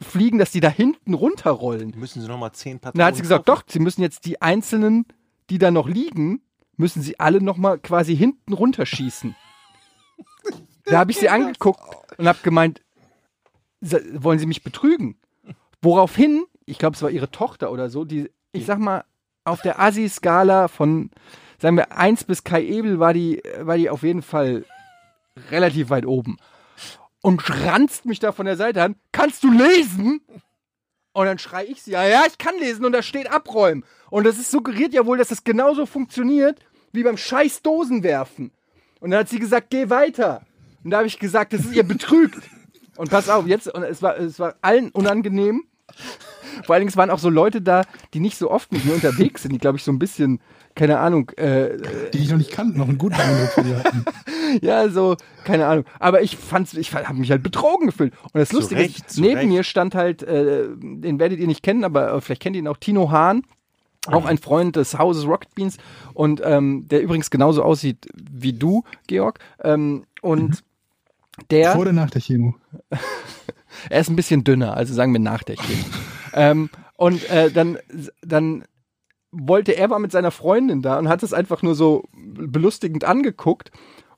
fliegen, 0.00 0.38
dass 0.38 0.50
die 0.50 0.60
da 0.60 0.68
hinten 0.68 1.14
runterrollen. 1.14 1.92
Müssen 1.96 2.20
Sie 2.22 2.28
noch 2.28 2.38
mal 2.38 2.52
zehn 2.52 2.78
Patronen 2.78 2.98
Dann 2.98 3.06
hat 3.08 3.16
sie 3.16 3.22
gesagt, 3.22 3.46
kaufen? 3.46 3.60
doch, 3.66 3.72
sie 3.72 3.78
müssen 3.80 4.02
jetzt 4.02 4.24
die 4.26 4.40
einzelnen, 4.42 5.06
die 5.50 5.58
da 5.58 5.70
noch 5.70 5.88
liegen, 5.88 6.42
müssen 6.76 7.02
sie 7.02 7.18
alle 7.18 7.40
nochmal 7.40 7.78
quasi 7.78 8.16
hinten 8.16 8.52
runterschießen. 8.52 9.34
da 10.84 10.98
habe 10.98 11.10
ich 11.10 11.18
sie 11.18 11.28
angeguckt 11.28 11.80
und 12.18 12.28
habe 12.28 12.38
gemeint, 12.42 12.82
"Se- 13.80 14.04
wollen 14.22 14.38
sie 14.38 14.46
mich 14.46 14.62
betrügen? 14.62 15.16
Woraufhin, 15.82 16.44
ich 16.64 16.78
glaube, 16.78 16.96
es 16.96 17.02
war 17.02 17.10
ihre 17.10 17.30
Tochter 17.30 17.70
oder 17.72 17.88
so, 17.90 18.04
die, 18.04 18.30
ich 18.52 18.66
sag 18.66 18.78
mal, 18.78 19.04
auf 19.44 19.62
der 19.62 19.78
Assi-Skala 19.80 20.68
von, 20.68 21.10
sagen 21.58 21.76
wir, 21.76 21.96
1 21.96 22.24
bis 22.24 22.42
Kai 22.44 22.64
Ebel 22.64 22.98
war 22.98 23.14
die, 23.14 23.40
war 23.60 23.76
die 23.76 23.88
auf 23.90 24.02
jeden 24.02 24.22
Fall 24.22 24.64
relativ 25.50 25.90
weit 25.90 26.06
oben. 26.06 26.38
Und 27.26 27.50
ranzt 27.50 28.04
mich 28.04 28.20
da 28.20 28.30
von 28.30 28.46
der 28.46 28.56
Seite 28.56 28.84
an, 28.84 28.94
kannst 29.10 29.42
du 29.42 29.50
lesen? 29.50 30.20
Und 31.12 31.26
dann 31.26 31.40
schrei 31.40 31.64
ich 31.64 31.82
sie, 31.82 31.90
ja, 31.90 32.06
ja, 32.06 32.22
ich 32.24 32.38
kann 32.38 32.56
lesen 32.56 32.84
und 32.84 32.92
da 32.92 33.02
steht 33.02 33.28
abräumen. 33.28 33.84
Und 34.10 34.22
das 34.22 34.38
ist 34.38 34.52
suggeriert 34.52 34.94
ja 34.94 35.04
wohl, 35.06 35.18
dass 35.18 35.26
das 35.26 35.42
genauso 35.42 35.86
funktioniert 35.86 36.60
wie 36.92 37.02
beim 37.02 37.16
scheiß 37.16 37.62
Dosenwerfen. 37.62 38.52
Und 39.00 39.10
dann 39.10 39.18
hat 39.18 39.28
sie 39.28 39.40
gesagt, 39.40 39.70
geh 39.70 39.90
weiter. 39.90 40.46
Und 40.84 40.92
da 40.92 40.98
habe 40.98 41.08
ich 41.08 41.18
gesagt, 41.18 41.52
das 41.52 41.62
ist 41.62 41.74
ihr 41.74 41.82
betrügt. 41.82 42.38
Und 42.96 43.10
pass 43.10 43.28
auf, 43.28 43.44
jetzt, 43.48 43.66
und 43.74 43.82
es 43.82 44.02
war, 44.02 44.16
es 44.16 44.38
war 44.38 44.54
allen 44.60 44.90
unangenehm. 44.92 45.64
Vor 46.64 46.74
allen 46.74 46.86
Dingen, 46.86 46.96
waren 46.96 47.10
auch 47.10 47.18
so 47.18 47.28
Leute 47.30 47.60
da, 47.60 47.82
die 48.14 48.20
nicht 48.20 48.38
so 48.38 48.50
oft 48.50 48.72
mit 48.72 48.84
mir 48.84 48.94
unterwegs 48.94 49.42
sind, 49.42 49.52
die, 49.52 49.58
glaube 49.58 49.78
ich, 49.78 49.84
so 49.84 49.92
ein 49.92 49.98
bisschen, 49.98 50.40
keine 50.74 50.98
Ahnung, 50.98 51.30
äh, 51.36 51.76
die 52.12 52.18
ich 52.18 52.30
noch 52.30 52.38
nicht 52.38 52.50
kannte, 52.52 52.78
noch 52.78 52.88
einen 52.88 52.98
guten 52.98 53.14
Eindruck 53.14 53.50
von 53.50 53.64
dir 53.64 53.78
hatten. 53.78 54.04
ja, 54.62 54.88
so, 54.88 55.16
keine 55.44 55.66
Ahnung. 55.66 55.84
Aber 55.98 56.22
ich 56.22 56.36
fand's, 56.36 56.74
ich 56.74 56.94
habe 56.94 57.14
mich 57.14 57.30
halt 57.30 57.42
betrogen 57.42 57.86
gefühlt. 57.86 58.14
Und 58.32 58.40
das 58.40 58.50
Zu 58.50 58.56
Lustige 58.56 58.80
Recht, 58.80 59.06
ist, 59.06 59.18
neben 59.18 59.36
Recht. 59.36 59.48
mir 59.48 59.62
stand 59.62 59.94
halt, 59.94 60.22
äh, 60.22 60.68
den 60.78 61.18
werdet 61.18 61.38
ihr 61.38 61.46
nicht 61.46 61.62
kennen, 61.62 61.84
aber 61.84 62.12
äh, 62.12 62.20
vielleicht 62.20 62.42
kennt 62.42 62.56
ihr 62.56 62.62
ihn 62.62 62.68
auch, 62.68 62.78
Tino 62.78 63.10
Hahn. 63.10 63.42
Auch 64.08 64.24
ein 64.24 64.38
Freund 64.38 64.76
des 64.76 64.96
Hauses 64.96 65.26
Rocket 65.26 65.52
Beans 65.56 65.78
und 66.14 66.40
ähm, 66.44 66.86
der 66.86 67.02
übrigens 67.02 67.28
genauso 67.28 67.64
aussieht 67.64 68.06
wie 68.14 68.52
du, 68.52 68.84
Georg. 69.08 69.40
Ähm, 69.64 70.04
und 70.22 70.62
der. 71.50 71.72
Vor 71.72 71.82
oder 71.82 71.92
nach 71.92 72.10
der 72.10 72.20
Chemo? 72.20 72.54
Er 73.90 74.00
ist 74.00 74.08
ein 74.08 74.16
bisschen 74.16 74.42
dünner, 74.42 74.74
also 74.74 74.94
sagen 74.94 75.12
wir 75.12 75.20
nach 75.20 75.42
der 75.42 75.56
Chemo. 75.56 75.84
ähm, 76.36 76.70
und 76.96 77.28
äh, 77.30 77.50
dann, 77.50 77.78
dann 78.22 78.64
wollte 79.32 79.72
er 79.76 79.90
war 79.90 79.98
mit 79.98 80.12
seiner 80.12 80.30
Freundin 80.30 80.82
da 80.82 80.98
und 80.98 81.08
hat 81.08 81.22
es 81.22 81.32
einfach 81.32 81.62
nur 81.62 81.74
so 81.74 82.04
belustigend 82.12 83.04
angeguckt. 83.04 83.70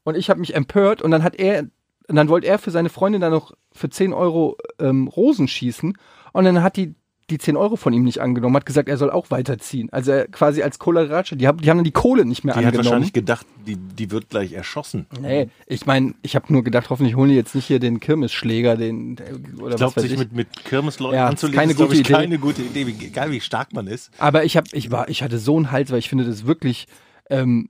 Und 0.05 0.17
ich 0.17 0.29
habe 0.29 0.41
mich 0.41 0.55
empört 0.55 1.01
und 1.01 1.11
dann 1.11 1.23
hat 1.23 1.37
er, 1.37 1.69
und 2.09 2.17
dann 2.17 2.29
wollte 2.29 2.47
er 2.47 2.59
für 2.59 2.71
seine 2.71 2.89
Freundin 2.89 3.21
dann 3.21 3.33
noch 3.33 3.53
für 3.73 3.89
10 3.89 4.13
Euro 4.13 4.57
ähm, 4.79 5.09
Rosen 5.09 5.49
schießen. 5.49 5.97
Und 6.33 6.45
dann 6.45 6.63
hat 6.63 6.77
die 6.77 6.95
die 7.31 7.39
10 7.39 7.57
Euro 7.57 7.77
von 7.77 7.93
ihm 7.93 8.05
nicht 8.05 8.21
angenommen, 8.21 8.57
hat 8.57 8.65
gesagt, 8.67 8.89
er 8.89 8.97
soll 8.97 9.11
auch 9.11 9.31
weiterziehen. 9.31 9.89
Also 9.93 10.13
er 10.13 10.29
quasi 10.29 10.63
als 10.63 10.79
Kohleratsche, 10.79 11.37
die 11.37 11.47
haben, 11.47 11.59
die 11.59 11.69
haben 11.69 11.77
dann 11.79 11.85
die 11.85 11.91
Kohle 11.93 12.25
nicht 12.25 12.43
mehr 12.45 12.55
Die 12.55 12.61
hat 12.61 12.67
angenommen. 12.67 12.87
wahrscheinlich 12.87 13.13
gedacht, 13.13 13.47
die, 13.67 13.77
die 13.77 14.11
wird 14.11 14.31
gleich 14.31 14.53
erschossen. 14.55 15.07
Nee, 15.21 15.49
ich 15.67 15.85
meine, 15.87 16.15
ich 16.23 16.35
habe 16.37 16.51
nur 16.53 16.65
gedacht, 16.65 16.89
hoffentlich 16.91 17.17
holen 17.17 17.29
die 17.29 17.37
jetzt 17.37 17.55
nicht 17.55 17.67
hier 17.67 17.79
den 17.81 18.01
Kirmesschläger, 18.01 18.77
den 18.77 19.17
der- 19.17 19.27
oder 19.61 19.71
Ich 19.73 19.77
glaube, 19.77 19.79
was 19.79 19.97
weiß 19.97 20.03
sich 20.05 20.13
ich. 20.13 20.19
mit, 20.19 20.33
mit 20.33 20.65
Kirmesleuten 20.65 21.17
Ja, 21.19 21.27
anzulegen, 21.29 21.59
keine 21.59 21.73
ist, 21.73 21.77
glaub 21.77 21.89
gute 21.91 22.01
ich, 22.01 22.09
Idee. 22.09 22.19
keine 22.19 22.39
gute 22.39 22.63
Idee, 22.63 22.87
wie, 22.87 23.07
egal 23.07 23.31
wie 23.31 23.41
stark 23.41 23.73
man 23.75 23.87
ist. 23.87 24.11
Aber 24.19 24.45
ich 24.45 24.57
habe, 24.57 24.67
ich 24.73 24.91
war, 24.91 25.09
ich 25.09 25.23
hatte 25.23 25.39
so 25.39 25.57
einen 25.57 25.71
Hals, 25.71 25.91
weil 25.91 25.99
ich 25.99 26.09
finde 26.09 26.25
das 26.25 26.47
wirklich 26.47 26.87
ähm, 27.31 27.69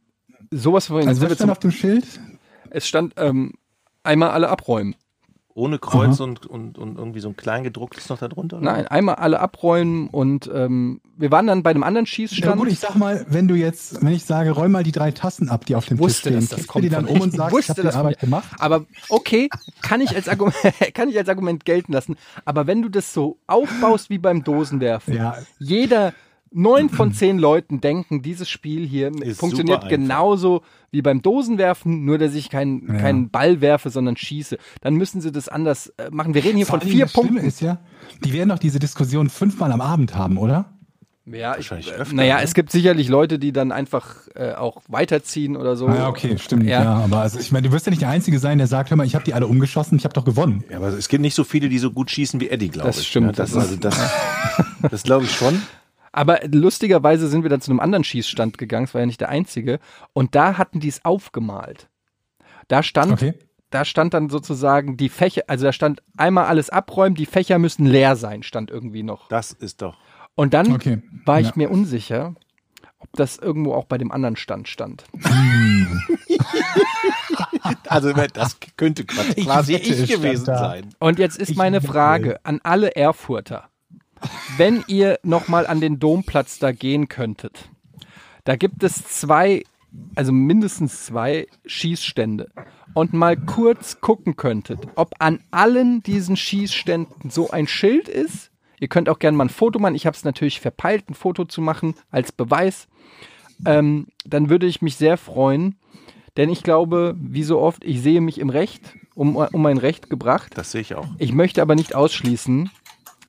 sowas 0.53 0.87
von. 0.87 1.07
Also 1.09 1.21
was 1.23 1.35
stand 1.35 1.51
auf 1.51 1.59
dem 1.59 1.73
Schild? 1.73 2.05
es 2.71 2.87
stand 2.87 3.15
ähm, 3.17 3.55
einmal 4.05 4.31
alle 4.31 4.49
abräumen. 4.51 4.95
Ohne 5.59 5.79
Kreuz 5.79 6.21
und, 6.21 6.47
und, 6.47 6.79
und 6.79 6.97
irgendwie 6.99 7.19
so 7.21 7.29
ein 7.29 7.37
kleingedrucktes 7.37 8.09
noch 8.09 8.19
da 8.19 8.29
drunter? 8.29 8.59
oder? 8.59 8.65
Nein, 8.73 8.87
einmal 8.87 9.17
alle 9.17 9.41
abräumen 9.41 10.09
und 10.09 10.49
ähm, 10.55 11.01
wir 11.17 11.33
waren 11.33 11.49
dann 11.49 11.65
bei 11.65 11.71
einem 11.71 11.83
anderen 11.83 12.05
Ja 12.07 12.11
Schießstand. 12.11 12.57
gut, 12.61 12.69
ich 12.69 12.79
sag 12.79 12.95
mal, 12.95 13.27
wenn 13.29 13.49
du 13.49 13.57
jetzt, 13.57 14.01
wenn 14.05 14.13
ich 14.13 14.25
sage, 14.25 14.53
räum 14.53 14.71
mal 14.73 14.85
die 14.85 14.93
drei 14.93 15.11
Tassen 15.11 15.49
ab, 15.49 15.67
die 15.67 15.75
auf 15.75 15.87
dem 15.87 15.97
Tisch 15.97 16.05
wusste, 16.07 16.31
stehen, 16.31 16.41
dass 16.49 16.49
das 16.51 16.67
kommt 16.69 16.85
die 16.85 16.89
dann 16.89 17.07
um 17.07 17.21
und 17.21 17.31
ich 17.31 17.35
sagst, 17.37 17.53
wusste, 17.53 17.73
ich 17.73 17.79
habe 17.79 17.83
das 17.83 17.95
die 17.95 17.99
Arbeit 17.99 18.21
gemacht. 18.21 18.49
Aber 18.61 18.85
okay, 19.09 19.49
kann 19.83 20.01
ich, 20.01 20.15
als 20.15 20.29
Argument, 20.29 20.55
kann 20.95 21.09
ich 21.09 21.19
als 21.19 21.29
Argument 21.29 21.65
gelten 21.65 21.93
lassen. 21.93 22.17
Aber 22.45 22.67
wenn 22.69 22.81
du 22.83 22.89
das 22.89 23.13
so 23.13 23.39
aufbaust 23.49 24.11
wie 24.11 24.19
beim 24.19 24.45
Dosenwerfen, 24.45 25.15
Ja. 25.15 25.37
jeder 25.59 26.13
neun 26.53 26.89
von 26.91 27.13
zehn 27.13 27.39
Leuten 27.39 27.81
denken, 27.81 28.23
dieses 28.23 28.49
Spiel 28.49 28.87
hier 28.87 29.11
Ist 29.23 29.41
funktioniert 29.41 29.89
genauso 29.89 30.63
wie 30.91 31.03
beim 31.03 31.23
Dosenwerfen, 31.23 32.05
nur 32.05 32.19
dass 32.19 32.35
ich 32.35 32.51
keinen 32.51 32.87
Ja. 32.89 32.95
keinen 33.01 33.31
Ball 33.31 33.61
werfe, 33.61 33.91
sondern 33.91 34.17
schieße. 34.17 34.59
Dann 34.81 34.95
müssen 34.95 35.21
sie 35.21 35.33
das 35.33 35.49
anders 35.49 35.93
äh, 35.99 36.09
machen. 36.11 36.35
Wir 36.35 36.45
reden 36.45 36.57
hier 36.57 36.67
Vor 36.67 36.81
von 36.81 36.89
vier 36.89 37.09
Schlimme 37.09 37.29
Punkten. 37.29 37.47
ist 37.47 37.61
ja, 37.61 37.79
die 38.25 38.33
werden 38.33 38.49
doch 38.49 38.59
diese 38.59 38.79
Diskussion 38.79 39.29
fünfmal 39.29 39.73
am 39.73 39.81
Abend 39.81 40.15
haben, 40.15 40.39
oder? 40.39 40.73
Ja, 41.31 41.53
ich, 41.59 41.71
Wahrscheinlich 41.71 41.91
äh, 41.91 41.97
öfter, 41.97 42.15
naja, 42.15 42.37
ne? 42.39 42.43
es 42.43 42.55
gibt 42.55 42.73
sicherlich 42.73 43.09
Leute, 43.09 43.39
die 43.39 43.53
dann 43.53 43.71
einfach 43.71 44.29
äh, 44.35 44.55
auch 44.55 44.81
weiterziehen 44.89 45.57
oder 45.59 45.77
so. 45.77 45.87
Ah, 45.87 45.95
ja, 45.95 46.09
okay, 46.09 46.39
stimmt. 46.39 46.65
Ja. 46.65 46.83
Ja. 46.83 46.95
aber 47.05 47.19
also 47.19 47.39
ich 47.39 47.53
meine, 47.53 47.69
du 47.69 47.75
wirst 47.75 47.85
ja 47.85 47.91
nicht 47.91 48.01
der 48.01 48.09
Einzige 48.09 48.39
sein, 48.39 48.57
der 48.57 48.67
sagt, 48.67 48.89
hör 48.89 48.97
mal, 48.97 49.07
ich 49.07 49.15
habe 49.15 49.25
die 49.25 49.35
alle 49.35 49.47
umgeschossen, 49.47 49.99
ich 49.99 50.05
habe 50.05 50.15
doch 50.15 50.25
gewonnen. 50.25 50.65
Ja, 50.71 50.79
aber 50.79 50.89
es 50.89 51.09
gibt 51.09 51.21
nicht 51.21 51.35
so 51.35 51.45
viele, 51.45 51.69
die 51.69 51.79
so 51.79 51.91
gut 51.91 52.11
schießen 52.11 52.41
wie 52.41 52.49
Eddie, 52.49 52.69
glaube 52.71 52.89
ich. 52.89 52.97
Das 52.97 53.05
stimmt, 53.07 53.27
ne? 53.27 53.33
Das, 53.35 53.53
das 53.53 53.63
also 53.63 53.77
das, 53.77 53.99
das 54.91 55.03
glaube 55.03 55.27
ich 55.27 55.33
schon. 55.33 55.61
Aber 56.13 56.41
lustigerweise 56.47 57.29
sind 57.29 57.43
wir 57.43 57.51
dann 57.51 57.61
zu 57.61 57.71
einem 57.71 57.81
anderen 57.81 58.05
Schießstand 58.05 58.59
gegangen, 58.59 58.85
es 58.85 58.95
war 58.95 59.01
ja 59.01 59.07
nicht 59.07 59.21
der 59.21 59.29
einzige, 59.29 59.79
und 60.13 60.35
da 60.35 60.59
hatten 60.59 60.81
die 60.81 60.89
es 60.89 61.05
aufgemalt. 61.05 61.89
Da 62.69 62.83
stand, 62.83 63.13
Okay. 63.13 63.35
da 63.71 63.85
stand 63.85 64.15
dann 64.15 64.29
sozusagen 64.31 64.97
die 64.97 65.09
Fächer, 65.09 65.43
also 65.47 65.65
da 65.67 65.73
stand 65.73 66.03
einmal 66.17 66.47
alles 66.47 66.71
abräumen, 66.71 67.15
die 67.15 67.27
Fächer 67.27 67.59
müssen 67.59 67.87
leer 67.87 68.17
sein, 68.17 68.43
stand 68.43 68.71
irgendwie 68.71 69.03
noch. 69.03 69.29
Das 69.29 69.53
ist 69.53 69.83
doch. 69.83 69.97
Und 70.35 70.55
dann 70.55 70.73
Okay, 70.73 71.03
war 71.25 71.41
ich 71.41 71.49
ja. 71.49 71.53
mir 71.57 71.71
unsicher, 71.71 72.35
ob 72.99 73.09
das 73.15 73.39
irgendwo 73.39 73.75
auch 73.75 73.85
bei 73.87 73.99
dem 73.99 74.13
anderen 74.13 74.37
Stand 74.37 74.69
stand. 74.69 75.05
Also 77.89 78.13
das 78.13 78.59
könnte 78.77 79.05
quasi 79.05 79.75
Ich 79.75 80.01
ich 80.03 80.11
gewesen 80.11 80.45
sein. 80.47 80.95
Und 80.99 81.19
jetzt 81.19 81.39
ist 81.39 81.51
Ich 81.51 81.57
meine. 81.57 81.81
Frage 81.81 82.45
an 82.45 82.61
alle 82.63 82.97
Erfurter. 82.97 83.69
Wenn 84.57 84.85
ihr 84.87 85.19
nochmal 85.23 85.67
an 85.67 85.81
den 85.81 85.99
Domplatz 85.99 86.59
da 86.59 86.73
gehen 86.73 87.09
könntet, 87.09 87.69
da 88.45 88.57
gibt 88.57 88.83
es 88.83 89.05
zwei, 89.05 89.65
also 90.15 90.33
mindestens 90.33 91.05
zwei 91.05 91.47
Schießstände 91.67 92.49
und 92.95 93.13
mal 93.13 93.37
kurz 93.37 94.01
gucken 94.01 94.37
könntet, 94.37 94.87
ob 94.95 95.15
an 95.19 95.41
allen 95.51 96.03
diesen 96.03 96.37
Schießständen 96.37 97.31
so 97.31 97.51
ein 97.51 97.67
Schild 97.67 98.09
ist. 98.09 98.51
Ihr 98.81 98.89
könnt 98.89 99.09
auch 99.09 99.19
gerne 99.19 99.37
mal 99.37 99.45
ein 99.45 99.51
Foto 99.51 99.79
machen. 99.79 99.95
Ich 99.95 100.07
habe 100.07 100.17
es 100.17 100.25
natürlich 100.25 100.61
verpeilt, 100.61 101.11
ein 101.11 101.15
Foto 101.15 101.45
zu 101.45 101.61
machen 101.61 101.95
als 102.11 102.33
Beweis. 102.33 102.89
Ähm, 103.67 104.07
dann 104.25 104.51
würde 104.51 104.67
ich 104.67 104.83
mich 104.83 104.97
sehr 104.97 105.17
freuen, 105.17 105.77
denn 106.37 106.49
ich 106.49 106.63
glaube, 106.63 107.17
wie 107.19 107.43
so 107.43 107.59
oft, 107.59 107.85
ich 107.85 108.01
sehe 108.01 108.21
mich 108.21 108.39
im 108.39 108.51
Recht, 108.51 108.95
um, 109.15 109.35
um 109.37 109.63
mein 109.63 109.79
Recht 109.79 110.09
gebracht. 110.09 110.53
Das 110.55 110.71
sehe 110.71 110.81
ich 110.81 110.95
auch. 110.95 111.09
Ich 111.19 111.33
möchte 111.33 111.61
aber 111.61 111.75
nicht 111.75 111.97
ausschließen, 111.97 112.71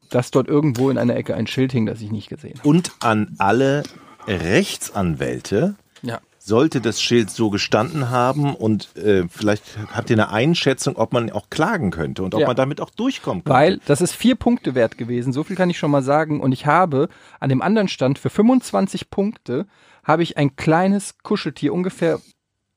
dass 0.10 0.32
dort 0.32 0.47
irgendwo 0.47 0.89
in 0.89 0.97
einer 0.97 1.16
Ecke 1.16 1.36
ein 1.36 1.47
Schild 1.47 1.72
hing, 1.72 1.86
das 1.86 2.01
ich 2.01 2.12
nicht 2.12 2.30
gesehen 2.30 2.57
habe. 2.60 2.68
Und 2.68 2.91
an 2.99 3.36
alle 3.38 3.84
Rechtsanwälte 4.28 5.76
Ja. 6.01 6.20
sollte 6.38 6.82
das 6.82 7.01
Schild 7.01 7.30
so 7.30 7.49
gestanden 7.49 8.10
haben 8.10 8.55
und 8.55 8.95
äh, 8.97 9.28
vielleicht 9.30 9.64
habt 9.93 10.10
ihr 10.10 10.16
eine 10.16 10.30
Einschätzung, 10.32 10.95
ob 10.95 11.14
man 11.14 11.32
auch 11.32 11.49
klagen 11.49 11.91
könnte 11.91 12.24
und 12.24 12.34
ob 12.34 12.41
Ja. 12.41 12.47
man 12.47 12.55
damit 12.55 12.82
auch 12.82 12.89
durchkommen 12.89 13.43
könnte. 13.43 13.53
Weil 13.55 13.80
das 13.86 14.01
ist 14.01 14.14
vier 14.14 14.36
Punkte 14.36 14.76
wert 14.76 14.97
gewesen, 14.97 15.34
so 15.34 15.43
viel 15.43 15.55
kann 15.55 15.70
ich 15.70 15.78
schon 15.78 15.91
mal 15.91 16.03
sagen. 16.03 16.41
Und 16.41 16.51
ich 16.51 16.66
habe 16.66 17.10
an 17.39 17.49
dem 17.49 17.62
anderen 17.62 17.88
Stand 17.88 18.18
für 18.20 18.30
25 18.30 19.10
Punkte 19.10 19.68
habe 20.03 20.24
ich 20.24 20.38
ein 20.38 20.55
kleines 20.55 21.18
Kuscheltier, 21.22 21.74
ungefähr 21.74 22.20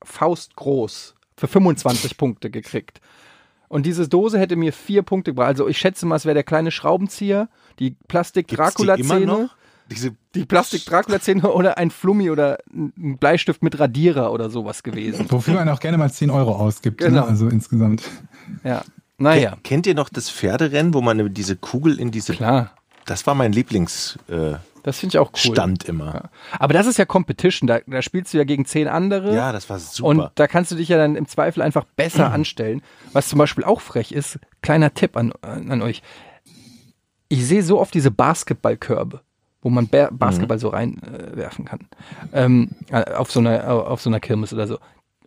faustgroß, 0.03 1.15
für 1.37 1.47
25 1.47 2.17
Punkte 2.17 2.49
gekriegt. 2.51 3.01
Und 3.73 3.87
diese 3.87 4.07
Dose 4.07 4.37
hätte 4.37 4.55
mir 4.55 4.71
vier 4.71 5.01
Punkte 5.01 5.31
gebracht. 5.31 5.47
Also 5.47 5.67
ich 5.67 5.79
schätze 5.79 6.05
mal, 6.05 6.15
es 6.15 6.25
wäre 6.25 6.35
der 6.35 6.43
kleine 6.43 6.69
Schraubenzieher, 6.69 7.49
die 7.79 7.95
Plastik-Dracula-Zähne. 8.07 9.49
Diese 9.89 10.11
Die 10.35 10.45
Plastik-Dracula-Zähne 10.45 11.51
oder 11.51 11.79
ein 11.79 11.89
Flummi 11.89 12.29
oder 12.29 12.59
ein 12.71 13.17
Bleistift 13.17 13.63
mit 13.63 13.79
Radierer 13.79 14.31
oder 14.31 14.51
sowas 14.51 14.83
gewesen. 14.83 15.25
Wofür 15.27 15.55
man 15.55 15.69
auch 15.69 15.79
gerne 15.79 15.97
mal 15.97 16.11
10 16.11 16.29
Euro 16.29 16.55
ausgibt. 16.55 16.99
Genau. 16.99 17.21
Ne? 17.21 17.27
Also 17.27 17.47
insgesamt. 17.47 18.03
Ja. 18.63 18.83
Naja, 19.17 19.57
Kennt 19.63 19.87
ihr 19.87 19.95
noch 19.95 20.09
das 20.09 20.29
Pferderennen, 20.29 20.93
wo 20.93 21.01
man 21.01 21.33
diese 21.33 21.55
Kugel 21.55 21.99
in 21.99 22.11
diese. 22.11 22.33
klar. 22.33 22.75
Das 23.05 23.25
war 23.25 23.33
mein 23.33 23.53
Lieblingsstand 23.53 24.29
äh, 24.29 24.57
Das 24.83 24.99
finde 24.99 25.15
ich 25.15 25.19
auch 25.19 25.31
cool. 25.31 25.53
Stand 25.53 25.85
immer. 25.85 26.13
Ja. 26.13 26.23
Aber 26.59 26.73
das 26.73 26.85
ist 26.87 26.97
ja 26.97 27.05
Competition, 27.05 27.67
da, 27.67 27.79
da 27.87 28.01
spielst 28.01 28.33
du 28.33 28.37
ja 28.37 28.43
gegen 28.43 28.65
zehn 28.65 28.87
andere. 28.87 29.33
Ja, 29.33 29.51
das 29.51 29.69
war 29.69 29.79
super. 29.79 30.09
Und 30.09 30.31
da 30.35 30.47
kannst 30.47 30.71
du 30.71 30.75
dich 30.75 30.89
ja 30.89 30.97
dann 30.97 31.15
im 31.15 31.27
Zweifel 31.27 31.61
einfach 31.61 31.85
besser 31.95 32.31
anstellen. 32.33 32.81
Was 33.13 33.29
zum 33.29 33.39
Beispiel 33.39 33.63
auch 33.63 33.81
frech 33.81 34.11
ist, 34.11 34.39
kleiner 34.61 34.93
Tipp 34.93 35.15
an, 35.17 35.31
an 35.41 35.81
euch. 35.81 36.03
Ich 37.29 37.45
sehe 37.47 37.63
so 37.63 37.79
oft 37.79 37.93
diese 37.93 38.11
Basketballkörbe, 38.11 39.21
wo 39.61 39.69
man 39.69 39.87
Ba- 39.87 40.09
Basketball 40.11 40.59
so 40.59 40.67
reinwerfen 40.69 41.65
äh, 41.65 41.69
kann. 41.69 41.79
Ähm, 42.33 42.69
äh, 42.91 43.13
auf, 43.13 43.31
so 43.31 43.39
einer, 43.39 43.67
auf 43.87 44.01
so 44.01 44.09
einer 44.09 44.19
Kirmes 44.19 44.53
oder 44.53 44.67
so. 44.67 44.77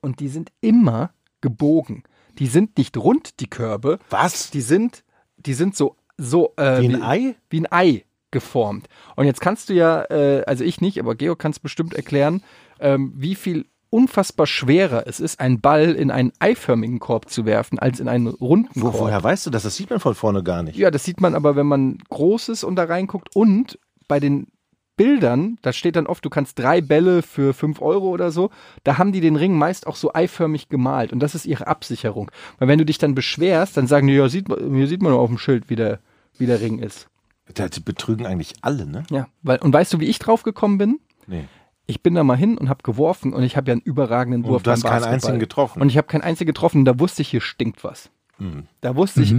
Und 0.00 0.20
die 0.20 0.28
sind 0.28 0.52
immer 0.60 1.10
gebogen. 1.40 2.04
Die 2.38 2.46
sind 2.46 2.76
nicht 2.78 2.96
rund, 2.98 3.40
die 3.40 3.48
Körbe. 3.48 3.98
Was? 4.10 4.50
Die 4.50 4.60
sind, 4.60 5.02
die 5.38 5.54
sind 5.54 5.74
so, 5.74 5.96
so 6.18 6.52
äh, 6.58 6.80
Wie 6.82 6.94
ein 6.94 7.02
Ei? 7.02 7.34
wie 7.50 7.60
ein 7.62 7.72
Ei 7.72 8.04
geformt. 8.36 8.86
Und 9.14 9.24
jetzt 9.24 9.40
kannst 9.40 9.70
du 9.70 9.72
ja, 9.72 10.04
äh, 10.10 10.44
also 10.46 10.62
ich 10.62 10.82
nicht, 10.82 11.00
aber 11.00 11.14
Geo 11.14 11.36
kann 11.36 11.52
es 11.52 11.58
bestimmt 11.58 11.94
erklären, 11.94 12.42
ähm, 12.80 13.14
wie 13.16 13.34
viel 13.34 13.64
unfassbar 13.88 14.46
schwerer 14.46 15.04
es 15.06 15.20
ist, 15.20 15.40
einen 15.40 15.62
Ball 15.62 15.94
in 15.94 16.10
einen 16.10 16.32
eiförmigen 16.38 16.98
Korb 16.98 17.30
zu 17.30 17.46
werfen, 17.46 17.78
als 17.78 17.98
in 17.98 18.08
einen 18.08 18.26
runden 18.26 18.78
Korb. 18.78 18.98
woher 18.98 19.24
weißt 19.24 19.46
du 19.46 19.50
das? 19.50 19.62
Das 19.62 19.74
sieht 19.74 19.88
man 19.88 20.00
von 20.00 20.14
vorne 20.14 20.42
gar 20.42 20.62
nicht. 20.62 20.76
Ja, 20.76 20.90
das 20.90 21.04
sieht 21.04 21.22
man 21.22 21.34
aber, 21.34 21.56
wenn 21.56 21.66
man 21.66 21.96
groß 22.10 22.50
ist 22.50 22.62
und 22.62 22.76
da 22.76 22.84
reinguckt. 22.84 23.34
Und 23.34 23.78
bei 24.06 24.20
den 24.20 24.48
Bildern, 24.98 25.56
da 25.62 25.72
steht 25.72 25.96
dann 25.96 26.06
oft, 26.06 26.22
du 26.26 26.28
kannst 26.28 26.58
drei 26.58 26.82
Bälle 26.82 27.22
für 27.22 27.54
fünf 27.54 27.80
Euro 27.80 28.10
oder 28.10 28.30
so. 28.30 28.50
Da 28.84 28.98
haben 28.98 29.12
die 29.12 29.22
den 29.22 29.36
Ring 29.36 29.56
meist 29.56 29.86
auch 29.86 29.96
so 29.96 30.12
eiförmig 30.12 30.68
gemalt. 30.68 31.10
Und 31.14 31.20
das 31.20 31.34
ist 31.34 31.46
ihre 31.46 31.66
Absicherung. 31.66 32.30
Weil 32.58 32.68
wenn 32.68 32.78
du 32.78 32.84
dich 32.84 32.98
dann 32.98 33.14
beschwerst, 33.14 33.78
dann 33.78 33.86
sagen 33.86 34.08
die, 34.08 34.14
ja, 34.14 34.28
sieht, 34.28 34.48
hier 34.48 34.88
sieht 34.88 35.00
man 35.00 35.12
nur 35.12 35.22
auf 35.22 35.30
dem 35.30 35.38
Schild, 35.38 35.70
wie 35.70 35.76
der, 35.76 36.00
wie 36.36 36.46
der 36.46 36.60
Ring 36.60 36.80
ist. 36.80 37.08
Da- 37.54 37.68
betrügen 37.84 38.26
eigentlich 38.26 38.54
alle, 38.62 38.86
ne? 38.86 39.04
Ja, 39.10 39.28
weil, 39.42 39.58
und 39.58 39.72
weißt 39.72 39.92
du, 39.92 40.00
wie 40.00 40.06
ich 40.06 40.18
drauf 40.18 40.42
gekommen 40.42 40.78
bin? 40.78 41.00
Nee. 41.26 41.44
Ich 41.86 42.02
bin 42.02 42.14
da 42.14 42.24
mal 42.24 42.36
hin 42.36 42.58
und 42.58 42.68
habe 42.68 42.82
geworfen 42.82 43.32
und 43.32 43.42
ich 43.44 43.56
habe 43.56 43.68
ja 43.68 43.72
einen 43.72 43.80
überragenden 43.82 44.44
Wurf 44.44 44.56
Und 44.58 44.66
du 44.66 44.70
hast 44.72 44.82
keinen 44.84 45.04
einzigen 45.04 45.38
getroffen. 45.38 45.80
Und 45.80 45.88
ich 45.88 45.96
habe 45.96 46.08
keinen 46.08 46.22
einzigen 46.22 46.48
getroffen 46.48 46.78
und 46.78 46.84
da 46.84 46.98
wusste 46.98 47.22
ich, 47.22 47.28
hier 47.28 47.40
stinkt 47.40 47.84
was. 47.84 48.10
Mhm. 48.38 48.64
Da 48.80 48.96
wusste 48.96 49.22
ich, 49.22 49.34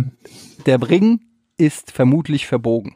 der 0.66 0.82
Ring 0.82 1.20
ist 1.58 1.91
vermutlich 1.91 2.47
verbogen. 2.47 2.95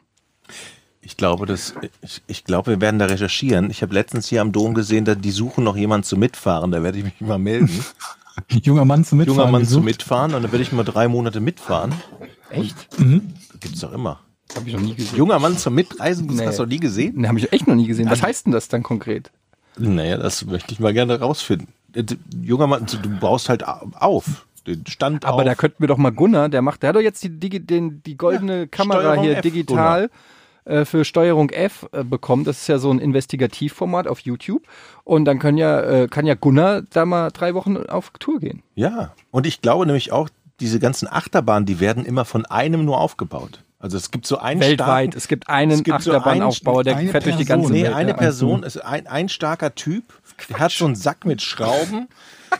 Ich 1.02 1.16
glaube, 1.16 1.46
das, 1.46 1.74
ich, 2.00 2.22
ich 2.28 2.44
glaube, 2.44 2.70
wir 2.72 2.80
werden 2.80 2.98
da 2.98 3.06
recherchieren. 3.06 3.70
Ich 3.70 3.82
habe 3.82 3.92
letztens 3.92 4.28
hier 4.28 4.40
am 4.40 4.52
Dom 4.52 4.72
gesehen, 4.72 5.04
da 5.04 5.14
die 5.14 5.30
suchen 5.32 5.64
noch 5.64 5.76
jemanden 5.76 6.04
zum 6.04 6.20
Mitfahren. 6.20 6.70
Da 6.70 6.82
werde 6.82 6.98
ich 6.98 7.04
mich 7.04 7.20
mal 7.20 7.38
melden. 7.38 7.84
Junger 8.48 8.84
Mann 8.84 9.04
zum 9.04 9.18
Mitfahren. 9.18 9.38
Junger 9.38 9.50
Mann 9.52 9.62
zum 9.62 9.68
gesucht. 9.68 9.84
Mitfahren 9.84 10.34
und 10.34 10.42
dann 10.42 10.52
werde 10.52 10.62
ich 10.62 10.72
mal 10.72 10.84
drei 10.84 11.08
Monate 11.08 11.40
mitfahren. 11.40 11.92
Echt? 12.50 12.88
Gibt's 13.60 13.80
doch 13.80 13.92
immer. 13.92 14.20
Habe 14.54 14.68
ich 14.68 14.74
noch 14.74 14.80
nie 14.82 14.94
gesehen. 14.94 15.16
Junger 15.16 15.38
Mann 15.38 15.56
zum 15.56 15.74
Mitreisen, 15.74 16.28
das 16.28 16.36
Nee. 16.36 16.46
hast 16.46 16.58
du 16.58 16.62
noch 16.64 16.68
nie 16.70 16.80
gesehen? 16.80 17.14
Den 17.16 17.28
habe 17.28 17.38
ich 17.38 17.52
echt 17.52 17.66
noch 17.66 17.74
nie 17.74 17.86
gesehen. 17.86 18.10
Was 18.10 18.22
heißt 18.22 18.46
denn 18.46 18.52
das 18.52 18.68
dann 18.68 18.82
konkret? 18.82 19.30
Naja, 19.78 20.18
das 20.18 20.44
möchte 20.44 20.72
ich 20.72 20.80
mal 20.80 20.92
gerne 20.92 21.18
rausfinden. 21.20 21.68
Äh, 21.94 22.04
Junger 22.42 22.66
Mann, 22.66 22.86
du 22.86 22.98
baust 23.20 23.48
halt 23.48 23.64
auf. 23.66 24.46
Den 24.66 24.86
Stand 24.86 25.24
Aber 25.24 25.38
auf. 25.38 25.44
da 25.44 25.54
könnten 25.54 25.80
wir 25.82 25.88
doch 25.88 25.96
mal 25.96 26.10
Gunnar, 26.12 26.48
der 26.48 26.62
macht, 26.62 26.82
der 26.82 26.90
hat 26.90 26.96
doch 26.96 27.00
jetzt 27.00 27.22
die, 27.24 27.30
Digi, 27.30 27.60
den, 27.60 28.02
die 28.04 28.16
goldene 28.16 28.60
Ja, 28.60 28.66
Kamera 28.66 29.00
Steuerung 29.00 29.24
hier 29.24 29.36
F, 29.38 29.40
digital 29.42 30.10
äh, 30.66 30.84
für 30.84 31.04
Steuerung 31.04 31.50
F 31.50 31.88
äh, 31.92 32.04
bekommen. 32.04 32.44
Das 32.44 32.58
ist 32.60 32.68
ja 32.68 32.78
so 32.78 32.90
ein 32.92 33.00
Investigativformat 33.00 34.06
auf 34.06 34.20
YouTube. 34.20 34.62
Und 35.02 35.24
dann 35.24 35.38
können 35.40 35.58
ja, 35.58 36.06
kann 36.06 36.26
ja 36.26 36.34
Gunnar 36.34 36.82
da 36.90 37.04
mal 37.06 37.30
drei 37.30 37.54
Wochen 37.54 37.76
auf 37.78 38.10
Tour 38.20 38.38
gehen. 38.38 38.62
Ja, 38.76 39.14
und 39.32 39.46
ich 39.46 39.62
glaube 39.62 39.86
nämlich 39.86 40.12
auch, 40.12 40.28
diese 40.60 40.78
ganzen 40.78 41.08
Achterbahnen, 41.08 41.66
die 41.66 41.80
werden 41.80 42.04
immer 42.04 42.24
von 42.24 42.46
einem 42.46 42.84
nur 42.84 43.00
aufgebaut. 43.00 43.64
Also 43.82 43.96
es 43.96 44.10
gibt 44.12 44.26
so 44.26 44.38
einen 44.38 44.60
Weltweit. 44.60 44.76
starken- 45.10 45.18
Es 45.18 45.26
gibt 45.28 45.48
einen 45.48 45.72
Es 45.72 45.82
gibt 45.82 46.02
so 46.02 46.12
Achterbahnaufbauer, 46.12 46.84
der 46.84 46.96
fährt 46.98 47.26
durch 47.26 47.36
die 47.36 47.44
Person. 47.44 47.62
ganze 47.62 47.72
Nee, 47.72 47.82
Welt. 47.82 47.94
eine 47.94 48.10
ja. 48.12 48.16
Person 48.16 48.62
ist 48.62 48.76
ein, 48.78 49.06
ein 49.08 49.28
starker 49.28 49.74
Typ, 49.74 50.04
der 50.48 50.60
hat 50.60 50.70
so 50.72 50.84
einen 50.86 50.94
Sack 50.94 51.24
mit 51.26 51.42
Schrauben, 51.42 52.06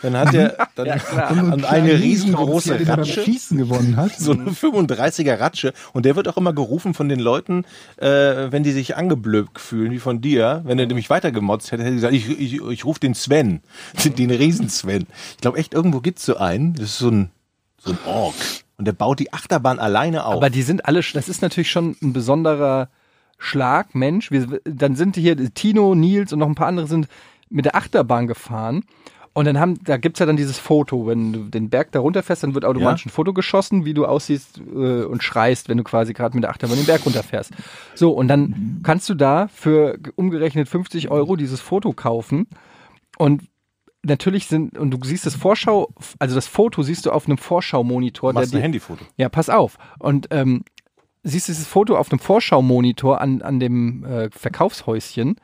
dann 0.02 0.16
hat 0.16 0.34
er 0.34 0.68
dann 0.74 1.00
Und 1.38 1.52
und 1.52 1.64
eine 1.64 1.92
riesengroße 1.92 2.74
beim 2.74 2.88
Ratsche, 2.88 3.22
Schießen 3.22 3.56
gewonnen 3.56 3.96
hat. 3.96 4.18
so 4.18 4.32
eine 4.32 4.50
35er 4.50 5.38
Ratsche 5.38 5.72
und 5.92 6.06
der 6.06 6.16
wird 6.16 6.26
auch 6.28 6.36
immer 6.36 6.52
gerufen 6.52 6.92
von 6.92 7.08
den 7.08 7.20
Leuten, 7.20 7.64
äh, 7.98 8.06
wenn 8.50 8.64
die 8.64 8.72
sich 8.72 8.96
angeblökt 8.96 9.60
fühlen, 9.60 9.92
wie 9.92 10.00
von 10.00 10.20
dir, 10.20 10.62
wenn 10.64 10.78
er 10.80 10.86
nämlich 10.86 11.08
weitergemotzt 11.08 11.70
hätte, 11.70 11.84
hätte 11.84 11.92
er 11.92 11.96
gesagt, 11.96 12.14
ich, 12.14 12.28
ich, 12.40 12.60
ich 12.60 12.84
rufe 12.84 12.98
den 12.98 13.14
Sven, 13.14 13.60
den, 14.04 14.16
den 14.16 14.30
Riesen-Sven. 14.32 15.06
Ich 15.36 15.40
glaube 15.40 15.58
echt, 15.58 15.72
irgendwo 15.72 16.00
gibt's 16.00 16.24
so 16.26 16.36
einen, 16.36 16.74
das 16.74 16.86
ist 16.86 16.98
so 16.98 17.10
ein, 17.10 17.30
so 17.78 17.92
ein 17.92 17.98
Ork. 18.06 18.34
Und 18.82 18.86
der 18.86 18.94
baut 18.94 19.20
die 19.20 19.32
Achterbahn 19.32 19.78
alleine 19.78 20.26
auf. 20.26 20.38
Aber 20.38 20.50
die 20.50 20.62
sind 20.62 20.86
alle, 20.86 21.02
das 21.14 21.28
ist 21.28 21.40
natürlich 21.40 21.70
schon 21.70 21.94
ein 22.02 22.12
besonderer 22.12 22.88
Schlag, 23.38 23.94
Mensch. 23.94 24.32
Wir, 24.32 24.60
dann 24.64 24.96
sind 24.96 25.14
hier 25.14 25.36
Tino, 25.54 25.94
Nils 25.94 26.32
und 26.32 26.40
noch 26.40 26.48
ein 26.48 26.56
paar 26.56 26.66
andere 26.66 26.88
sind 26.88 27.06
mit 27.48 27.64
der 27.64 27.76
Achterbahn 27.76 28.26
gefahren. 28.26 28.82
Und 29.34 29.44
dann 29.44 29.60
haben, 29.60 29.78
da 29.84 29.98
gibt's 29.98 30.18
ja 30.18 30.26
dann 30.26 30.36
dieses 30.36 30.58
Foto, 30.58 31.06
wenn 31.06 31.32
du 31.32 31.38
den 31.44 31.70
Berg 31.70 31.92
da 31.92 32.00
runterfährst, 32.00 32.42
dann 32.42 32.54
wird 32.56 32.64
automatisch 32.64 33.04
Ja. 33.04 33.10
ein 33.10 33.12
Foto 33.14 33.32
geschossen, 33.32 33.84
wie 33.84 33.94
du 33.94 34.04
aussiehst 34.04 34.58
äh, 34.58 35.04
und 35.04 35.22
schreist, 35.22 35.68
wenn 35.68 35.78
du 35.78 35.84
quasi 35.84 36.12
gerade 36.12 36.34
mit 36.34 36.42
der 36.42 36.50
Achterbahn 36.50 36.76
den 36.76 36.86
Berg 36.86 37.06
runterfährst. 37.06 37.52
So, 37.94 38.10
und 38.10 38.26
dann 38.26 38.80
kannst 38.82 39.08
du 39.08 39.14
da 39.14 39.46
für 39.46 39.96
umgerechnet 40.16 40.68
50 40.68 41.08
Euro 41.08 41.36
dieses 41.36 41.60
Foto 41.60 41.92
kaufen. 41.92 42.48
Und 43.16 43.42
natürlich 44.04 44.46
sind, 44.46 44.76
und 44.78 44.90
du 44.90 44.98
siehst 45.02 45.26
das 45.26 45.34
Vorschau, 45.36 45.92
also 46.18 46.34
das 46.34 46.46
Foto 46.48 46.82
siehst 46.82 47.06
du 47.06 47.10
auf 47.12 47.26
einem 47.26 47.38
Vorschau-Monitor. 47.38 48.32
machst 48.32 48.52
der 48.52 48.58
ein 48.58 48.60
dir- 48.60 48.64
Handyfoto. 48.64 49.04
ja, 49.16 49.28
pass 49.28 49.48
auf. 49.48 49.78
Und 49.98 50.28
ähm, 50.30 50.64
siehst 51.22 51.48
dieses 51.48 51.66
Foto 51.66 51.96
auf 51.96 52.08
dem 52.08 52.18
Vorschau-Monitor 52.18 53.20
an, 53.20 53.42
an 53.42 53.60
dem 53.60 54.04
äh, 54.04 54.28
Verkaufshäuschen. 54.32 55.36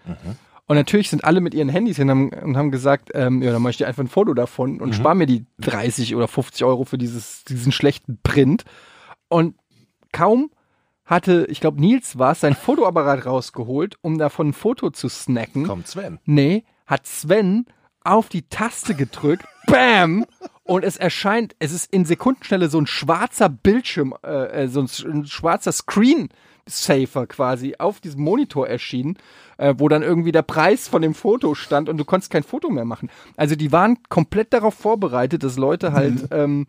Und 0.67 0.77
natürlich 0.77 1.09
sind 1.09 1.25
alle 1.25 1.41
mit 1.41 1.55
ihren 1.55 1.69
Handys 1.71 1.97
hin 1.97 2.11
und 2.11 2.31
haben, 2.33 2.45
und 2.45 2.57
haben 2.57 2.71
gesagt, 2.71 3.11
ähm, 3.15 3.41
ja, 3.43 3.53
dann 3.53 3.63
mache 3.63 3.71
ich 3.71 3.77
dir 3.79 3.87
einfach 3.87 4.03
ein 4.03 4.09
Foto 4.09 4.35
davon 4.35 4.81
und 4.83 4.95
spar 4.95 5.15
mir 5.15 5.25
die 5.27 5.47
30 5.61 6.15
oder 6.15 6.29
50 6.29 6.63
Euro 6.65 6.85
für 6.85 6.99
dieses, 6.99 7.45
diesen 7.45 7.73
schlechten 7.73 8.19
Print. 8.23 8.65
Und 9.29 9.55
kaum 10.13 10.51
hatte, 11.07 11.47
ich 11.49 11.61
glaube, 11.61 11.81
Nils 11.81 12.19
war 12.19 12.33
es, 12.33 12.41
sein 12.41 12.55
Fotoapparat 12.55 13.25
rausgeholt, 13.25 13.97
um 14.03 14.19
davon 14.19 14.49
ein 14.49 14.53
Foto 14.53 14.91
zu 14.91 15.09
snacken. 15.09 15.65
Kommt 15.67 15.87
Sven. 15.87 16.19
Nee, 16.27 16.65
hat 16.87 17.07
Sven 17.07 17.65
auf 18.09 18.29
die 18.29 18.43
Taste 18.43 18.95
gedrückt, 18.95 19.45
bam, 19.67 20.25
und 20.65 20.85
es 20.85 20.97
erscheint, 20.99 21.57
es 21.59 21.73
ist 21.73 21.93
in 21.93 22.05
Sekundenschnelle 22.05 22.69
so 22.69 22.79
ein 22.79 22.87
schwarzer 22.87 23.49
Bildschirm, 23.49 24.15
äh, 24.23 24.65
äh, 24.65 24.69
so 24.69 24.81
ein, 24.81 24.89
ein 25.07 25.27
schwarzer 25.27 25.73
Screen-Safer 25.73 27.27
quasi 27.27 27.77
auf 27.79 28.01
diesem 28.01 28.23
Monitor 28.23 28.69
erschienen, 28.69 29.17
äh, 29.57 29.75
wo 29.79 29.89
dann 29.89 30.03
irgendwie 30.03 30.33
der 30.33 30.43
Preis 30.43 30.87
von 30.87 31.01
dem 31.01 31.15
Foto 31.15 31.55
stand 31.55 31.89
und 31.89 31.97
du 31.97 32.05
konntest 32.05 32.31
kein 32.31 32.43
Foto 32.43 32.69
mehr 32.69 32.85
machen. 32.85 33.11
Also 33.37 33.57
die 33.57 33.73
waren 33.73 33.97
komplett 34.11 34.53
darauf 34.53 34.75
vorbereitet, 34.75 35.43
dass 35.43 35.57
Leute 35.57 35.93
halt 35.93 36.29
ähm, 36.33 36.67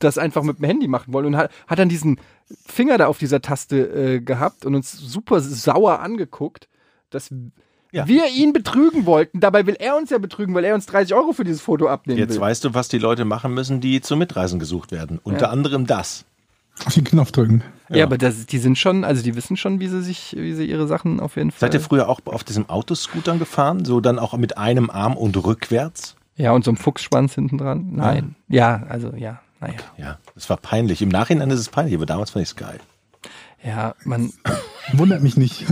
das 0.00 0.18
einfach 0.18 0.42
mit 0.42 0.58
dem 0.58 0.64
Handy 0.64 0.88
machen 0.88 1.12
wollen 1.12 1.26
und 1.26 1.36
hat, 1.36 1.52
hat 1.68 1.78
dann 1.78 1.88
diesen 1.88 2.20
Finger 2.66 2.98
da 2.98 3.06
auf 3.06 3.18
dieser 3.18 3.40
Taste 3.40 3.78
äh, 3.78 4.20
gehabt 4.20 4.64
und 4.64 4.74
uns 4.74 4.92
super 4.92 5.40
sauer 5.40 6.00
angeguckt, 6.00 6.68
dass 7.10 7.32
Ja. 7.90 8.06
wir 8.06 8.28
ihn 8.28 8.52
betrügen 8.52 9.06
wollten. 9.06 9.40
Dabei 9.40 9.66
will 9.66 9.76
er 9.78 9.96
uns 9.96 10.10
ja 10.10 10.18
betrügen, 10.18 10.54
weil 10.54 10.64
er 10.64 10.74
uns 10.74 10.86
30 10.86 11.14
Euro 11.14 11.32
für 11.32 11.44
dieses 11.44 11.60
Foto 11.62 11.88
abnehmen 11.88 12.18
Jetzt 12.18 12.34
will. 12.34 12.40
weißt 12.40 12.64
du, 12.64 12.74
was 12.74 12.88
die 12.88 12.98
Leute 12.98 13.24
machen 13.24 13.54
müssen, 13.54 13.80
die 13.80 14.00
zum 14.00 14.18
Mitreisen 14.18 14.58
gesucht 14.58 14.92
werden. 14.92 15.20
Unter 15.22 15.50
anderem 15.50 15.86
das. 15.86 16.24
Auf 16.84 16.94
den 16.94 17.04
Knopf 17.04 17.32
drücken. 17.32 17.62
Ja, 17.88 18.04
aber 18.04 18.18
das, 18.18 18.46
die 18.46 18.58
sind 18.58 18.78
schon, 18.78 19.04
also 19.04 19.22
die 19.22 19.34
wissen 19.34 19.56
schon, 19.56 19.80
wie 19.80 19.88
sie 19.88 20.02
sich, 20.02 20.36
wie 20.38 20.52
sie 20.54 20.66
ihre 20.66 20.86
Sachen 20.86 21.18
auf 21.18 21.36
jeden 21.36 21.50
Fall. 21.50 21.60
Seid 21.60 21.74
ihr 21.74 21.80
früher 21.80 22.08
auch 22.08 22.20
auf 22.26 22.44
diesem 22.44 22.68
Autoscootern 22.68 23.38
gefahren? 23.38 23.84
So 23.84 24.00
dann 24.00 24.18
auch 24.18 24.36
mit 24.36 24.58
einem 24.58 24.90
Arm 24.90 25.16
und 25.16 25.36
rückwärts? 25.42 26.14
ja, 26.36 26.52
und 26.52 26.64
so 26.64 26.70
ein 26.70 26.76
Fuchsschwanz 26.76 27.34
hinten 27.34 27.58
dran? 27.58 27.88
Nein. 27.92 28.36
Ja, 28.48 28.84
also 28.88 29.12
ja, 29.16 29.40
naja. 29.60 29.74
Ja, 29.96 30.18
das 30.36 30.48
war 30.48 30.56
peinlich. 30.56 31.02
Im 31.02 31.08
Nachhinein 31.08 31.50
ist 31.50 31.58
es 31.58 31.68
peinlich, 31.68 31.96
aber 31.96 32.06
damals 32.06 32.30
fand 32.30 32.44
ich 32.44 32.50
es 32.50 32.56
geil. 32.56 32.78
Ja, 33.64 33.94
man, 34.04 34.32
Wundert 34.92 35.22
mich 35.22 35.36
nicht. 35.36 35.64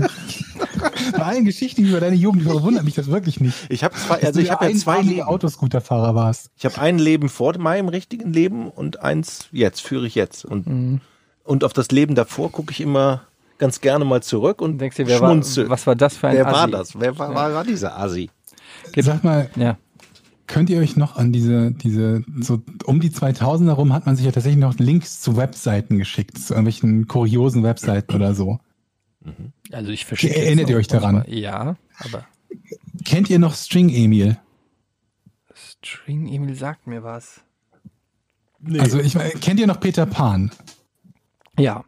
Bei 1.12 1.22
allen 1.22 1.44
Geschichten 1.44 1.84
über 1.86 2.00
deine 2.00 2.16
Jugend 2.16 2.44
wundert 2.44 2.84
mich 2.84 2.94
das 2.94 3.06
wirklich 3.06 3.40
nicht. 3.40 3.56
Ich 3.70 3.82
habe 3.84 3.94
zwei, 3.94 4.16
also 4.16 4.32
du 4.32 4.40
ich 4.44 4.50
habe 4.50 4.68
ja 4.70 4.76
zwei 4.76 5.00
Leben. 5.00 5.22
Autoscooterfahrer 5.22 6.14
warst. 6.14 6.50
Ich 6.56 6.64
habe 6.64 6.78
ein 6.80 6.98
Leben 6.98 7.28
vor 7.28 7.56
meinem 7.58 7.88
richtigen 7.88 8.32
Leben 8.32 8.68
und 8.68 9.00
eins 9.00 9.46
jetzt, 9.52 9.80
führe 9.80 10.06
ich 10.06 10.14
jetzt. 10.14 10.44
Und, 10.44 10.66
Mhm. 10.66 11.00
und 11.44 11.64
auf 11.64 11.72
das 11.72 11.90
Leben 11.90 12.14
davor 12.14 12.50
gucke 12.52 12.72
ich 12.72 12.80
immer 12.80 13.22
ganz 13.58 13.80
gerne 13.80 14.04
mal 14.04 14.22
zurück 14.22 14.60
und 14.60 14.78
denkst 14.78 14.96
dir, 14.96 15.06
wer 15.06 15.20
war, 15.20 15.30
schmunzel. 15.30 15.70
was 15.70 15.86
war 15.86 15.94
das 15.96 16.16
für 16.16 16.28
ein 16.28 16.36
Wer 16.36 16.44
war 16.44 16.54
Assi? 16.64 16.70
das? 16.72 17.00
Wer 17.00 17.18
war, 17.18 17.34
war, 17.34 17.54
war 17.54 17.64
dieser 17.64 17.96
Asi? 17.98 18.28
Sag 18.96 19.24
mal, 19.24 19.48
Ja. 19.56 19.78
Könnt 20.46 20.70
ihr 20.70 20.78
euch 20.78 20.96
noch 20.96 21.16
an 21.16 21.32
diese, 21.32 21.72
diese, 21.72 22.24
so 22.40 22.62
um 22.84 23.00
die 23.00 23.10
2000 23.10 23.68
herum 23.68 23.92
hat 23.92 24.06
man 24.06 24.16
sich 24.16 24.24
ja 24.24 24.32
tatsächlich 24.32 24.60
noch 24.60 24.78
Links 24.78 25.20
zu 25.20 25.36
Webseiten 25.36 25.98
geschickt, 25.98 26.38
zu 26.38 26.54
irgendwelchen 26.54 27.06
kuriosen 27.06 27.62
Webseiten 27.62 28.14
oder 28.14 28.34
so. 28.34 28.58
Also 29.72 29.90
ich 29.90 30.04
verstehe. 30.04 30.34
Erinnert 30.34 30.70
ihr 30.70 30.76
euch 30.76 30.86
daran? 30.86 31.24
Ja, 31.26 31.76
aber 31.98 32.26
Kennt 33.04 33.30
ihr 33.30 33.38
noch 33.38 33.54
String 33.54 33.88
Emil? 33.88 34.36
String 35.54 36.26
Emil 36.26 36.54
sagt 36.54 36.86
mir 36.86 37.02
was. 37.02 37.40
Also 38.78 38.98
ich 38.98 39.14
meine, 39.14 39.30
kennt 39.30 39.60
ihr 39.60 39.66
noch 39.66 39.78
Peter 39.78 40.06
Pan? 40.06 40.50
Ja. 41.58 41.84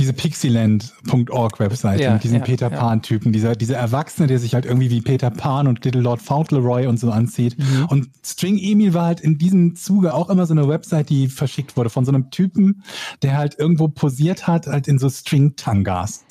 Diese 0.00 0.14
Pixieland.org 0.14 1.60
Webseite 1.60 2.02
Ja, 2.02 2.14
mit 2.14 2.24
diesen 2.24 2.38
ja, 2.38 2.42
Peter. 2.42 2.70
Pan 2.70 3.02
Typen, 3.02 3.32
dieser, 3.32 3.54
dieser 3.54 3.76
Erwachsene, 3.76 4.28
der 4.28 4.38
sich 4.38 4.54
halt 4.54 4.64
irgendwie 4.64 4.88
wie 4.88 5.02
Peter 5.02 5.28
Pan 5.30 5.66
und 5.66 5.84
Little 5.84 6.00
Lord 6.00 6.22
Fauntleroy 6.22 6.86
und 6.86 6.98
so 6.98 7.10
anzieht. 7.10 7.58
Mhm. 7.58 7.84
Und 7.84 8.08
String 8.24 8.56
Emil 8.56 8.94
war 8.94 9.04
halt 9.04 9.20
in 9.20 9.36
diesem 9.36 9.76
Zuge 9.76 10.14
auch 10.14 10.30
immer 10.30 10.46
so 10.46 10.54
eine 10.54 10.66
Website, 10.66 11.10
die 11.10 11.28
verschickt 11.28 11.76
wurde 11.76 11.90
von 11.90 12.06
so 12.06 12.12
einem 12.12 12.30
Typen, 12.30 12.82
der 13.20 13.36
halt 13.36 13.58
irgendwo 13.58 13.88
posiert 13.88 14.46
hat, 14.46 14.66
halt 14.68 14.88
in 14.88 14.98
so 14.98 15.10
String 15.10 15.54
Tangas. 15.56 16.24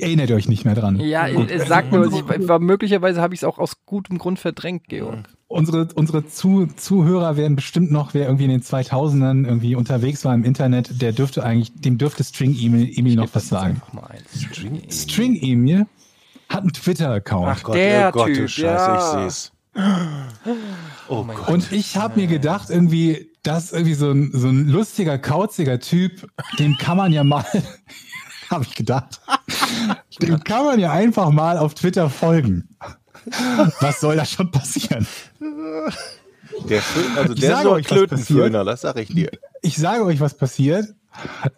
Erinnert 0.00 0.30
ihr 0.30 0.36
euch 0.36 0.48
nicht 0.48 0.64
mehr 0.64 0.76
dran? 0.76 1.00
Ja, 1.00 1.26
es 1.26 1.66
sagt 1.66 1.90
mir, 1.90 1.98
was, 2.00 2.14
ich, 2.40 2.48
war, 2.48 2.60
möglicherweise 2.60 3.20
habe 3.20 3.34
ich 3.34 3.40
es 3.40 3.44
auch 3.44 3.58
aus 3.58 3.84
gutem 3.86 4.18
Grund 4.18 4.38
verdrängt, 4.38 4.86
Georg. 4.86 5.28
Unsere, 5.54 5.86
unsere 5.94 6.26
Zu 6.26 6.66
Zuhörer 6.66 7.36
werden 7.36 7.54
bestimmt 7.54 7.92
noch, 7.92 8.12
wer 8.12 8.24
irgendwie 8.24 8.46
in 8.46 8.50
den 8.50 8.62
2000ern 8.62 9.46
irgendwie 9.46 9.76
unterwegs 9.76 10.24
war 10.24 10.34
im 10.34 10.42
Internet, 10.42 11.00
der 11.00 11.12
dürfte 11.12 11.44
eigentlich, 11.44 11.72
dem 11.80 11.96
dürfte 11.96 12.24
String 12.24 12.58
Emil, 12.58 12.90
Emil 12.92 13.14
noch 13.14 13.32
was 13.34 13.50
sagen. 13.50 13.80
String 14.34 14.78
Emil. 14.78 14.92
String 14.92 15.36
Emil 15.40 15.86
hat 16.48 16.62
einen 16.62 16.72
Twitter-Account. 16.72 17.46
Ach, 17.48 17.70
Der 17.70 18.08
oh 18.08 18.18
Gott, 18.18 18.26
Typ, 18.26 18.36
du 18.36 18.48
Scheiße, 18.48 18.64
ja. 18.64 19.26
ich 19.26 19.32
seh's. 19.32 19.52
Oh 21.06 21.22
Gott. 21.22 21.48
Und 21.48 21.70
ich 21.70 21.96
habe 21.96 22.18
mir 22.18 22.26
gedacht, 22.26 22.68
irgendwie, 22.70 23.30
das 23.44 23.66
ist 23.66 23.74
irgendwie 23.74 23.94
so 23.94 24.10
ein, 24.10 24.30
so 24.32 24.48
ein 24.48 24.66
lustiger, 24.66 25.18
kauziger 25.18 25.78
Typ, 25.78 26.28
dem 26.58 26.76
kann 26.78 26.96
man 26.96 27.12
ja 27.12 27.22
mal, 27.22 27.44
habe 28.50 28.64
ich 28.64 28.74
gedacht, 28.74 29.20
dem 30.20 30.42
kann 30.42 30.64
man 30.64 30.80
ja 30.80 30.90
einfach 30.90 31.30
mal 31.30 31.58
auf 31.58 31.74
Twitter 31.74 32.10
folgen. 32.10 32.76
Was 33.80 34.00
soll 34.00 34.16
da 34.16 34.24
schon 34.24 34.50
passieren? 34.50 35.06
Der, 36.68 36.82
also 37.16 37.34
Ich 37.34 37.40
der 37.40 37.50
ist 37.50 37.56
sage 37.56 37.62
so 37.62 37.70
ein 37.70 37.74
euch, 37.76 37.84
was 37.84 37.96
Klötenföhner, 37.96 38.64
das 38.64 38.82
sag 38.82 38.96
ich 38.96 39.08
dir. 39.08 39.30
Ich 39.62 39.76
sage 39.76 40.04
euch, 40.04 40.20
was 40.20 40.34
passiert. 40.34 40.94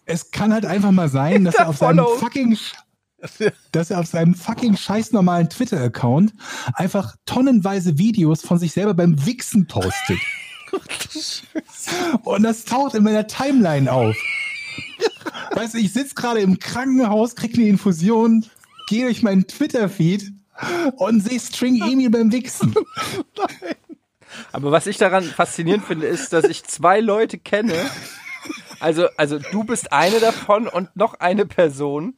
Es 0.05 0.31
kann 0.31 0.53
halt 0.53 0.67
einfach 0.67 0.91
mal 0.91 1.09
sein, 1.09 1.45
dass 1.45 1.55
er 1.55 1.69
auf 1.69 1.79
seinem 1.79 2.07
fucking 2.19 2.57
dass 3.73 3.91
er 3.91 4.01
auf 4.01 4.07
seinem 4.07 4.35
fucking 4.35 4.77
scheiß 4.77 5.13
normalen 5.13 5.49
Twitter-Account 5.49 6.35
einfach 6.75 7.17
tonnenweise 7.25 7.99
Videos 7.99 8.43
von 8.43 8.59
sich 8.59 8.73
selber 8.73 8.95
beim 8.95 9.25
Wichsen 9.25 9.67
postet. 9.67 10.19
Und 12.25 12.43
das 12.43 12.65
taucht 12.65 12.95
in 12.95 13.03
meiner 13.03 13.27
Timeline 13.27 13.91
auf. 13.91 14.15
Weißt 15.53 15.75
du, 15.75 15.79
ich 15.79 15.93
sitze 15.93 16.15
gerade 16.15 16.41
im 16.41 16.59
Krankenhaus, 16.59 17.35
krieg 17.35 17.55
eine 17.55 17.67
Infusion, 17.67 18.45
gehe 18.89 19.07
durch 19.07 19.23
meinen 19.23 19.47
Twitter-Feed 19.47 20.33
und 20.97 21.21
sehe 21.21 21.41
String 21.41 21.83
Emil 21.83 22.11
beim 22.11 22.33
Wichsen. 22.33 22.75
Aber 24.53 24.71
was 24.71 24.87
ich 24.87 24.99
daran 24.99 25.25
faszinierend 25.25 25.85
finde, 25.85 26.07
ist, 26.07 26.33
dass 26.33 26.45
ich 26.45 26.65
zwei 26.65 27.01
Leute 27.01 27.39
kenne. 27.39 27.75
Also, 28.81 29.09
also 29.17 29.39
du 29.39 29.65
bist 29.65 29.93
eine 29.93 30.21
davon 30.21 30.69
und 30.69 30.95
noch 30.95 31.15
eine 31.15 31.47
Person. 31.47 32.17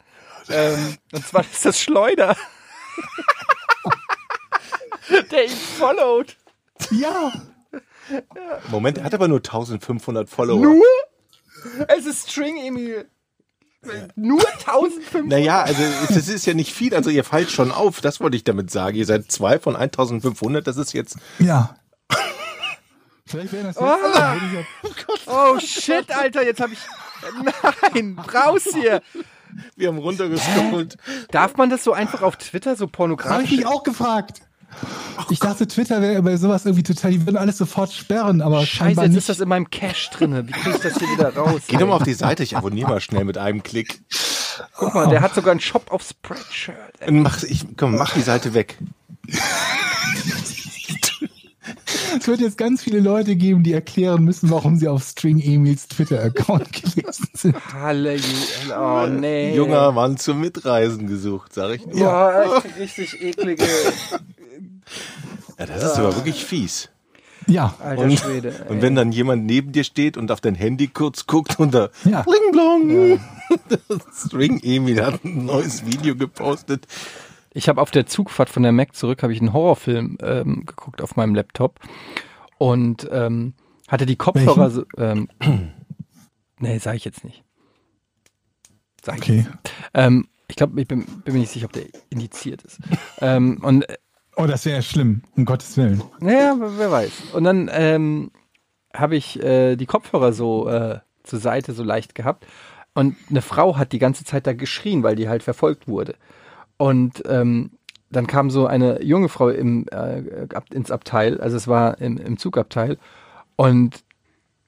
Ähm, 0.48 0.96
und 1.12 1.26
zwar 1.26 1.42
ist 1.42 1.64
das 1.64 1.80
Schleuder. 1.80 2.36
Der 5.30 5.44
ihn 5.44 5.50
followt. 5.50 6.36
Ja, 6.90 7.32
Moment, 8.70 8.98
er 8.98 9.04
hat 9.04 9.14
aber 9.14 9.28
nur 9.28 9.38
1500 9.38 10.28
Follower. 10.28 10.58
Nur? 10.58 10.84
Es 11.88 12.06
ist 12.06 12.30
String 12.30 12.56
Emil. 12.56 13.08
Nur 14.16 14.40
1500. 14.66 15.26
Naja, 15.28 15.62
also 15.62 15.82
es- 15.82 16.08
das 16.14 16.28
ist 16.28 16.46
ja 16.46 16.54
nicht 16.54 16.72
viel, 16.74 16.94
also 16.94 17.10
ihr 17.10 17.22
fallt 17.24 17.50
schon 17.50 17.70
auf, 17.70 18.00
das 18.00 18.20
wollte 18.20 18.36
ich 18.36 18.44
damit 18.44 18.70
sagen. 18.70 18.96
Ihr 18.96 19.06
seid 19.06 19.30
zwei 19.30 19.58
von 19.58 19.76
1500, 19.76 20.66
das 20.66 20.76
ist 20.76 20.92
jetzt, 20.92 21.16
ja. 21.38 21.76
Vielleicht 23.26 23.52
wäre 23.52 23.64
das 23.72 23.76
jetzt. 23.76 23.84
Ja- 23.84 24.36
Oh 25.26 25.58
shit, 25.60 26.10
Alter, 26.10 26.42
jetzt 26.44 26.60
habe 26.60 26.72
ich. 26.72 26.78
Nein, 27.92 28.18
raus 28.34 28.64
hier. 28.72 29.02
wir 29.76 29.88
haben 29.88 29.98
runtergescrollt. 29.98 30.96
Darf 31.30 31.56
man 31.56 31.68
das 31.68 31.84
so 31.84 31.92
einfach 31.92 32.22
auf 32.22 32.36
Twitter 32.36 32.74
so 32.74 32.84
Habe 32.84 32.90
ich 32.90 32.92
pornografisch? 32.92 33.50
mich 33.50 33.66
auch 33.66 33.82
gefragt. 33.82 34.40
Ich 35.30 35.40
dachte, 35.40 35.66
Twitter 35.66 36.00
wäre 36.00 36.22
bei 36.22 36.36
sowas 36.36 36.64
irgendwie 36.64 36.82
total, 36.82 37.10
die 37.10 37.26
würden 37.26 37.36
alles 37.36 37.58
sofort 37.58 37.92
sperren, 37.92 38.40
aber 38.40 38.64
Scheiße, 38.64 39.00
jetzt 39.00 39.08
nicht. 39.08 39.18
ist 39.18 39.28
das 39.28 39.40
in 39.40 39.48
meinem 39.48 39.68
Cache 39.70 40.10
drinne. 40.12 40.46
Wie 40.46 40.52
krieg 40.52 40.74
ich 40.76 40.80
das 40.82 40.98
hier 40.98 41.08
wieder 41.08 41.34
raus? 41.34 41.62
Geh 41.66 41.76
doch 41.76 41.86
mal 41.88 41.96
auf 41.96 42.02
die 42.04 42.14
Seite, 42.14 42.42
ich 42.42 42.56
abonniere 42.56 42.88
mal 42.88 43.00
schnell 43.00 43.24
mit 43.24 43.36
einem 43.38 43.62
Klick. 43.62 44.00
Guck 44.76 44.94
mal, 44.94 45.08
der 45.08 45.20
hat 45.20 45.34
sogar 45.34 45.50
einen 45.52 45.60
Shop 45.60 45.90
auf 45.90 46.02
Spreadshirt. 46.02 46.76
Mach, 47.10 47.42
ich, 47.42 47.64
komm, 47.76 47.96
mach 47.96 48.14
die 48.14 48.22
Seite 48.22 48.54
weg. 48.54 48.78
Es 52.18 52.26
wird 52.26 52.40
jetzt 52.40 52.56
ganz 52.58 52.82
viele 52.82 53.00
Leute 53.00 53.36
geben, 53.36 53.62
die 53.62 53.72
erklären 53.72 54.24
müssen, 54.24 54.50
warum 54.50 54.76
sie 54.76 54.88
auf 54.88 55.02
String 55.04 55.40
Emils 55.40 55.88
Twitter-Account 55.88 56.72
gewesen 56.96 57.28
sind. 57.34 57.56
Halleluja. 57.72 59.04
Oh, 59.04 59.06
nee. 59.06 59.54
Junger 59.54 59.92
Mann 59.92 60.16
zum 60.16 60.40
Mitreisen 60.40 61.06
gesucht, 61.06 61.52
sag 61.54 61.74
ich 61.74 61.86
nur. 61.86 61.96
Ja, 61.98 62.42
echt 62.56 62.78
richtig 62.78 63.22
eklige. 63.22 63.64
Ja, 65.58 65.66
das 65.66 65.82
ist 65.84 65.98
aber 65.98 66.14
wirklich 66.16 66.44
fies. 66.44 66.88
Ja, 67.46 67.74
Alter 67.80 68.02
Und, 68.02 68.18
Schwede. 68.18 68.48
ey. 68.66 68.68
und 68.68 68.82
wenn 68.82 68.94
dann 68.94 69.10
jemand 69.10 69.46
neben 69.46 69.72
dir 69.72 69.84
steht 69.84 70.16
und 70.18 70.30
auf 70.30 70.40
dein 70.40 70.54
Handy 70.54 70.88
kurz 70.88 71.26
guckt 71.26 71.58
und 71.58 71.72
da 71.72 71.88
Ja. 72.04 72.22
Bling 72.22 72.52
Blong. 72.52 73.20
String 74.12 74.60
Emil 74.62 75.02
hat 75.04 75.24
ein 75.24 75.46
neues 75.46 75.86
Video 75.86 76.14
gepostet. 76.14 76.86
Ich 77.54 77.68
habe 77.68 77.80
auf 77.80 77.90
der 77.90 78.06
Zugfahrt 78.06 78.50
von 78.50 78.62
der 78.62 78.72
Mac 78.72 78.94
zurück, 78.94 79.22
habe 79.22 79.32
ich 79.32 79.40
einen 79.40 79.54
Horrorfilm 79.54 80.18
ähm, 80.20 80.66
geguckt 80.66 81.00
auf 81.00 81.16
meinem 81.16 81.34
Laptop 81.34 81.80
und 82.58 83.08
ähm, 83.10 83.54
hatte 83.88 84.04
die 84.04 84.16
Kopfhörer. 84.16 84.70
So, 84.70 84.84
ähm, 84.98 85.28
nee, 86.58 86.78
sage 86.78 86.98
ich 86.98 87.04
jetzt 87.06 87.24
nicht. 87.24 87.42
Sag 89.02 89.16
ich 89.16 89.22
okay. 89.22 89.46
jetzt. 89.50 89.72
Ähm, 89.94 90.28
ich 90.48 90.56
glaube, 90.56 90.78
ich 90.80 90.86
bin, 90.88 91.04
bin 91.24 91.34
mir 91.34 91.40
nicht 91.40 91.52
sicher, 91.52 91.66
ob 91.66 91.72
der 91.72 91.84
indiziert 92.10 92.62
ist. 92.62 92.78
ähm, 93.20 93.58
und 93.62 93.88
äh, 93.88 93.96
Oh, 94.40 94.46
das 94.46 94.64
wäre 94.66 94.82
schlimm, 94.82 95.22
um 95.36 95.44
Gottes 95.44 95.76
Willen. 95.76 96.00
naja, 96.20 96.56
wer 96.56 96.92
weiß. 96.92 97.10
Und 97.32 97.42
dann 97.42 97.68
ähm, 97.72 98.30
habe 98.94 99.16
ich 99.16 99.42
äh, 99.42 99.74
die 99.74 99.86
Kopfhörer 99.86 100.32
so 100.32 100.68
äh, 100.68 101.00
zur 101.24 101.40
Seite 101.40 101.72
so 101.72 101.82
leicht 101.82 102.14
gehabt 102.14 102.46
und 102.94 103.16
eine 103.28 103.42
Frau 103.42 103.76
hat 103.76 103.90
die 103.90 103.98
ganze 103.98 104.24
Zeit 104.24 104.46
da 104.46 104.52
geschrien, 104.52 105.02
weil 105.02 105.16
die 105.16 105.28
halt 105.28 105.42
verfolgt 105.42 105.88
wurde. 105.88 106.14
Und 106.76 107.24
ähm, 107.26 107.72
dann 108.10 108.28
kam 108.28 108.48
so 108.48 108.68
eine 108.68 109.02
junge 109.02 109.28
Frau 109.28 109.48
im, 109.48 109.86
äh, 109.88 110.22
ins 110.70 110.92
Abteil, 110.92 111.40
also 111.40 111.56
es 111.56 111.66
war 111.66 112.00
im, 112.00 112.16
im 112.16 112.38
Zugabteil 112.38 112.96
und 113.56 114.04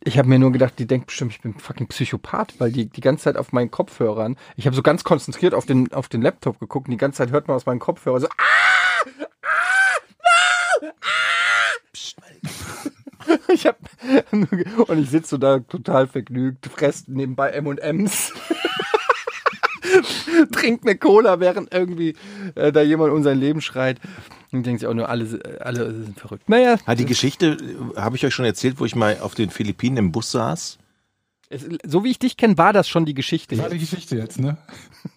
ich 0.03 0.19
habe 0.19 0.29
mir 0.29 0.39
nur 0.39 0.51
gedacht, 0.51 0.79
die 0.79 0.87
denkt 0.87 1.07
bestimmt, 1.07 1.33
ich 1.33 1.43
bin 1.43 1.55
fucking 1.59 1.87
Psychopath, 1.87 2.59
weil 2.59 2.73
die 2.73 2.87
die 2.87 3.03
ganze 3.03 3.25
Zeit 3.25 3.37
auf 3.37 3.53
meinen 3.53 3.71
Kopfhörern, 3.71 4.37
ich 4.57 4.67
habe 4.67 4.75
so 4.75 4.83
ganz 4.83 5.05
konzentriert 5.05 5.55
auf 5.55 5.67
den 5.67 5.93
auf 5.93 6.09
den 6.09 6.23
Laptop 6.23 6.59
geguckt 6.59 6.89
und 6.89 6.93
die 6.93 6.97
ganze 6.97 7.19
Zeit 7.19 7.31
hört 7.31 7.47
man 7.47 7.57
aus 7.57 7.67
meinen 7.67 7.79
Kopfhörern 7.79 8.21
so 8.21 8.29
Ich 13.53 13.67
hab 13.67 13.77
und 14.33 14.99
ich 14.99 15.11
sitze 15.11 15.31
so 15.31 15.37
da 15.37 15.59
total 15.59 16.07
vergnügt, 16.07 16.67
fress 16.67 17.05
nebenbei 17.07 17.51
M&M's. 17.51 18.33
Trinkt 20.53 20.87
eine 20.87 20.97
Cola, 20.97 21.41
während 21.41 21.75
irgendwie 21.75 22.15
äh, 22.55 22.73
da 22.73 22.81
jemand 22.81 23.13
um 23.13 23.23
sein 23.23 23.39
Leben 23.39 23.61
schreit. 23.61 23.99
Und 24.53 24.67
denkt 24.67 24.81
sich 24.81 24.89
auch 24.89 24.95
nur, 24.95 25.09
alle, 25.09 25.61
alle 25.61 26.05
sind 26.05 26.19
verrückt. 26.19 26.49
Naja, 26.49 26.77
Ah, 26.87 26.95
die 26.95 27.07
Geschichte 27.07 27.57
äh, 27.97 28.01
habe 28.01 28.17
ich 28.17 28.25
euch 28.25 28.35
schon 28.35 28.45
erzählt, 28.45 28.81
wo 28.81 28.85
ich 28.85 28.97
mal 28.97 29.19
auf 29.21 29.35
den 29.35 29.51
Philippinen 29.51 29.97
im 29.99 30.13
Bus 30.13 30.33
saß. 30.33 30.79
Es, 31.51 31.67
so 31.87 32.05
wie 32.05 32.11
ich 32.13 32.19
dich 32.19 32.37
kenne, 32.37 32.57
war 32.57 32.73
das 32.73 32.89
schon 32.89 33.05
die 33.05 33.13
Geschichte. 33.15 33.59
War 33.59 33.69
die 33.69 33.79
Geschichte 33.79 34.17
jetzt, 34.17 34.39
ne? 34.41 34.57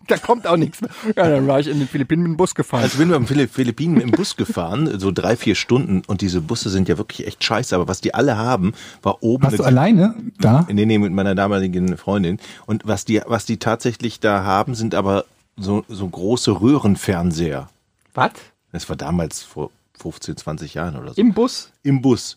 Da 0.08 0.18
kommt 0.18 0.48
auch 0.48 0.58
nichts 0.58 0.82
mehr. 0.82 0.90
Ja, 1.16 1.30
dann 1.30 1.48
war 1.48 1.60
ich 1.62 1.68
in 1.68 1.80
den 1.80 1.88
Philippinen 1.88 2.24
mit 2.24 2.32
dem 2.34 2.38
Bus 2.38 2.56
gefahren. 2.56 2.84
Also 2.84 2.98
bin 2.98 3.10
wir 3.10 3.16
im 3.16 3.26
Philipp- 3.28 3.52
Philippinen 3.54 4.02
im 4.02 4.12
Bus 4.12 4.36
gefahren, 4.36 5.00
so 5.00 5.12
drei, 5.12 5.38
vier 5.38 5.56
Stunden 5.56 6.02
und 6.08 6.20
diese 6.22 6.42
Busse 6.42 6.70
sind 6.70 6.90
ja 6.90 6.98
wirklich 6.98 7.26
echt 7.28 7.42
scheiße, 7.44 7.74
aber 7.76 7.88
was 7.88 8.02
die 8.02 8.14
alle 8.14 8.38
haben, 8.38 8.74
war 9.02 9.24
oben 9.24 9.44
Warst 9.44 9.60
du 9.60 9.64
eine- 9.64 9.80
alleine 9.80 10.16
da? 10.40 10.68
Nee, 10.70 10.86
nee, 10.86 10.98
mit 10.98 11.14
meiner 11.14 11.36
damaligen 11.36 11.96
Freundin. 11.98 12.40
Und 12.66 12.86
was 12.86 13.06
die, 13.06 13.22
was 13.26 13.46
die 13.46 13.58
tatsächlich 13.58 14.20
da 14.20 14.44
haben, 14.44 14.76
sind 14.76 14.96
aber 14.96 15.26
so, 15.56 15.86
so 15.88 16.08
große 16.10 16.60
Röhrenfernseher. 16.62 17.70
Was? 18.14 18.32
Das 18.72 18.90
war 18.90 18.96
damals 18.96 19.44
vor 19.44 19.70
15, 20.00 20.38
20 20.38 20.74
Jahren 20.74 20.98
oder 20.98 21.14
so. 21.14 21.22
Im 21.22 21.34
Bus? 21.34 21.72
Im 21.84 22.02
Bus. 22.02 22.36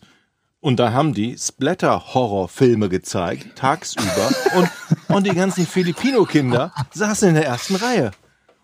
Und 0.59 0.79
da 0.79 0.91
haben 0.91 1.13
die 1.13 1.37
Splatter-Horrorfilme 1.37 2.89
gezeigt, 2.89 3.55
tagsüber. 3.55 4.31
und, 4.55 4.69
und 5.15 5.27
die 5.27 5.35
ganzen 5.35 5.67
Filipino-Kinder 5.67 6.73
saßen 6.93 7.29
in 7.29 7.35
der 7.35 7.45
ersten 7.45 7.75
Reihe. 7.75 8.11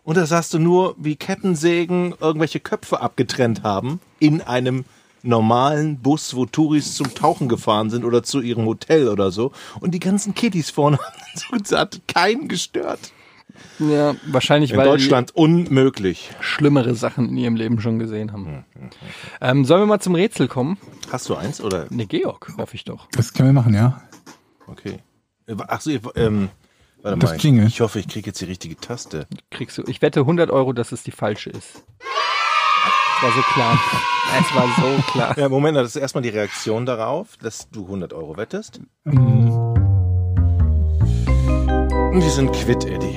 Und 0.04 0.18
da 0.18 0.26
sahst 0.26 0.54
du 0.54 0.60
nur, 0.60 0.96
wie 0.98 1.16
Kettensägen 1.16 2.16
irgendwelche 2.20 2.60
Köpfe 2.60 3.00
abgetrennt 3.00 3.64
haben 3.64 4.00
in 4.20 4.42
einem 4.42 4.86
normalen 5.22 6.00
Bus, 6.00 6.36
wo 6.36 6.46
Touris 6.46 6.96
zum 6.96 7.16
Tauchen 7.16 7.48
gefahren 7.48 7.90
sind 7.90 8.04
oder 8.04 8.24
zu 8.24 8.42
ihrem 8.42 8.66
Hotel 8.66 9.08
oder 9.08 9.32
so. 9.32 9.52
Und 9.80 9.92
die 9.92 10.00
ganzen 10.00 10.34
Kiddies 10.34 10.70
vorne 10.70 11.00
haben 11.52 11.64
hat 11.72 12.02
keinen 12.08 12.48
gestört. 12.48 13.14
Ja, 13.80 14.16
wahrscheinlich, 14.28 14.72
In 14.72 14.78
weil 14.78 14.86
Deutschland 14.86 15.36
unmöglich. 15.36 16.32
schlimmere 16.42 16.96
Sachen 16.96 17.30
in 17.30 17.38
ihrem 17.38 17.56
Leben 17.56 17.80
schon 17.82 18.00
gesehen 18.00 18.32
haben. 18.32 18.66
Ähm, 19.42 19.66
sollen 19.66 19.82
wir 19.82 19.86
mal 19.86 20.00
zum 20.00 20.16
Rätsel 20.16 20.48
kommen? 20.48 20.78
Hast 21.12 21.30
du 21.30 21.36
eins 21.36 21.62
oder? 21.62 21.86
Ne, 21.90 22.06
Georg, 22.06 22.54
hoffe 22.58 22.76
ich 22.76 22.84
doch. 22.84 23.08
Das 23.12 23.34
können 23.34 23.50
wir 23.50 23.54
machen, 23.54 23.74
ja. 23.74 24.02
Okay. 24.68 25.00
Ach 25.68 25.82
so, 25.82 25.90
ihr- 25.92 26.02
ähm, 26.16 26.50
warte 27.02 27.20
Das 27.20 27.32
mal. 27.32 27.38
Jingle. 27.40 27.68
Ich 27.68 27.82
hoffe, 27.82 28.00
ich 28.00 28.08
kriege 28.08 28.28
jetzt 28.28 28.40
die 28.42 28.46
richtige 28.46 28.76
Taste. 28.78 29.28
Kriegst 29.52 29.78
du. 29.78 29.84
Ich 29.88 30.02
wette 30.02 30.22
100 30.22 30.50
Euro, 30.52 30.74
dass 30.74 30.92
es 30.92 31.04
die 31.04 31.12
falsche 31.12 31.50
ist. 31.50 31.84
Es 33.18 33.24
war 33.24 33.32
so 33.32 33.42
klar. 33.54 33.80
Es 34.40 34.56
war 34.56 34.68
so 34.78 35.12
klar. 35.12 35.38
Ja, 35.38 35.50
Moment, 35.50 35.78
das 35.78 35.90
ist 35.90 35.96
erstmal 35.98 36.22
die 36.24 36.30
Reaktion 36.30 36.86
darauf, 36.86 37.38
dass 37.38 37.70
du 37.70 37.84
100 37.86 38.14
Euro 38.14 38.36
wettest. 38.38 38.80
Mhm. 39.04 39.52
Die 42.16 42.30
sind 42.30 42.52
quitt, 42.54 42.86
Eddie. 42.86 43.16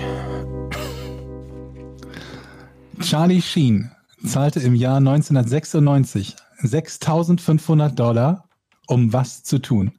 Charlie 3.00 3.42
Sheen 3.42 3.90
zahlte 4.24 4.60
im 4.60 4.74
Jahr 4.74 4.96
1996 4.96 6.36
6.500 6.62 7.90
Dollar, 7.90 8.48
um 8.86 9.12
was 9.12 9.42
zu 9.42 9.58
tun? 9.58 9.92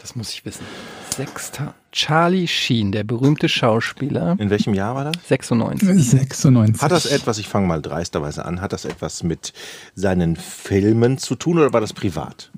Das 0.00 0.16
muss 0.16 0.32
ich 0.32 0.44
wissen. 0.44 0.64
Sechster. 1.14 1.74
Charlie 1.92 2.48
Sheen, 2.48 2.92
der 2.92 3.04
berühmte 3.04 3.48
Schauspieler. 3.48 4.36
In 4.38 4.48
welchem 4.48 4.74
Jahr 4.74 4.94
war 4.94 5.04
das? 5.04 5.28
96. 5.28 6.10
96. 6.10 6.82
Hat 6.82 6.92
das 6.92 7.06
etwas, 7.06 7.38
ich 7.38 7.48
fange 7.48 7.66
mal 7.66 7.82
dreisterweise 7.82 8.44
an, 8.44 8.60
hat 8.60 8.72
das 8.72 8.84
etwas 8.84 9.22
mit 9.22 9.52
seinen 9.94 10.36
Filmen 10.36 11.18
zu 11.18 11.34
tun 11.34 11.58
oder 11.58 11.72
war 11.72 11.80
das 11.80 11.92
privat? 11.92 12.50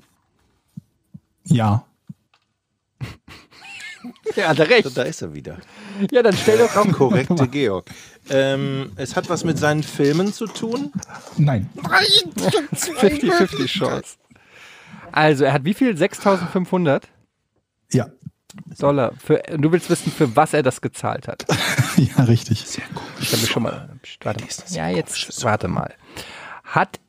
Ja. 1.43 1.85
Ja, 4.35 4.49
hat 4.49 4.59
er 4.59 4.69
recht. 4.69 4.97
Da 4.97 5.03
ist 5.03 5.21
er 5.21 5.33
wieder. 5.33 5.57
Ja, 6.11 6.23
dann 6.23 6.35
stell 6.35 6.57
doch 6.57 6.75
auf. 6.75 6.91
Korrekte 6.93 7.47
Georg. 7.47 7.89
Ähm, 8.29 8.91
es 8.95 9.15
hat 9.15 9.29
was 9.29 9.43
mit 9.43 9.57
seinen 9.57 9.83
Filmen 9.83 10.31
zu 10.31 10.47
tun? 10.47 10.91
Nein. 11.37 11.69
50-50 11.75 13.65
Chance. 13.67 14.15
Also, 15.11 15.43
er 15.43 15.53
hat 15.53 15.65
wie 15.65 15.73
viel? 15.73 15.95
6500 15.95 17.07
Ja. 17.91 18.07
Dollar. 18.79 19.13
Für, 19.23 19.43
du 19.57 19.71
willst 19.71 19.89
wissen, 19.89 20.11
für 20.11 20.35
was 20.35 20.53
er 20.53 20.63
das 20.63 20.81
gezahlt 20.81 21.27
hat. 21.27 21.45
Ja, 21.95 22.23
richtig. 22.23 22.65
Ich 23.19 23.31
habe 23.33 23.45
schon 23.45 23.61
mal. 23.63 23.87
Warte. 24.23 24.43
Ja, 24.69 24.89
jetzt 24.89 25.43
warte 25.43 25.67
mal. 25.67 25.93
Hat 26.63 26.99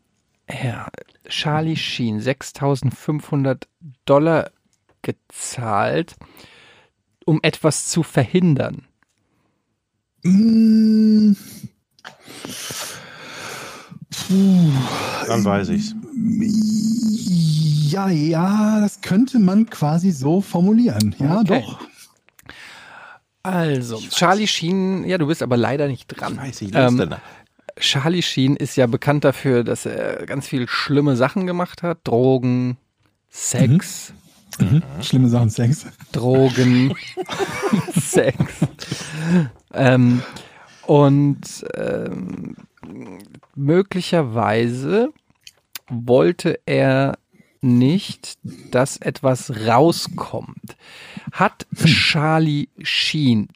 er 0.47 0.89
Charlie 1.27 1.77
Sheen 1.77 2.21
6500 2.21 3.67
Dollar 4.05 4.51
gezahlt, 5.01 6.17
um 7.25 7.41
etwas 7.43 7.89
zu 7.89 8.03
verhindern? 8.03 8.83
Mm, 10.23 11.33
Dann 15.27 15.45
weiß 15.45 15.69
ich's. 15.71 15.95
Ja, 17.91 18.09
ja, 18.09 18.81
das 18.81 19.01
könnte 19.01 19.39
man 19.39 19.69
quasi 19.71 20.11
so 20.11 20.41
formulieren. 20.41 21.15
Ja, 21.19 21.41
Okay. 21.41 21.63
doch. 21.67 21.81
Also, 23.43 23.99
Charlie 24.11 24.47
Sheen, 24.47 25.05
ja, 25.05 25.19
du 25.19 25.27
bist 25.27 25.43
aber 25.43 25.59
leider 25.59 25.87
nicht 25.87 26.07
dran. 26.09 26.39
Weiß 26.39 26.63
ich, 26.63 26.75
Ähm, 26.75 26.99
ähm, 27.01 27.15
Charlie 27.79 28.23
Sheen 28.23 28.57
ist 28.57 28.77
ja 28.77 28.87
bekannt 28.87 29.25
dafür, 29.25 29.65
dass 29.65 29.85
er 29.85 30.25
ganz 30.25 30.47
viel 30.49 30.67
schlimme 30.67 31.15
Sachen 31.17 31.47
gemacht 31.47 31.83
hat. 31.83 31.99
Drogen, 32.05 32.79
Sex, 33.29 34.13
Mhm. 34.13 34.19
Schlimme 35.01 35.29
Sachen, 35.29 35.51
Sex. 35.51 35.87
Drogen, 36.13 36.95
Sex. 38.01 38.37
Ähm, 39.73 40.23
und 40.87 41.65
ähm, 41.75 42.57
möglicherweise 43.55 45.13
wollte 45.89 46.61
er 46.67 47.19
nicht, 47.61 48.39
dass 48.71 48.99
etwas 48.99 49.67
rauskommt. 49.67 50.77
Hat 51.33 51.67
Charlie 51.85 52.69
Sheen 52.83 53.49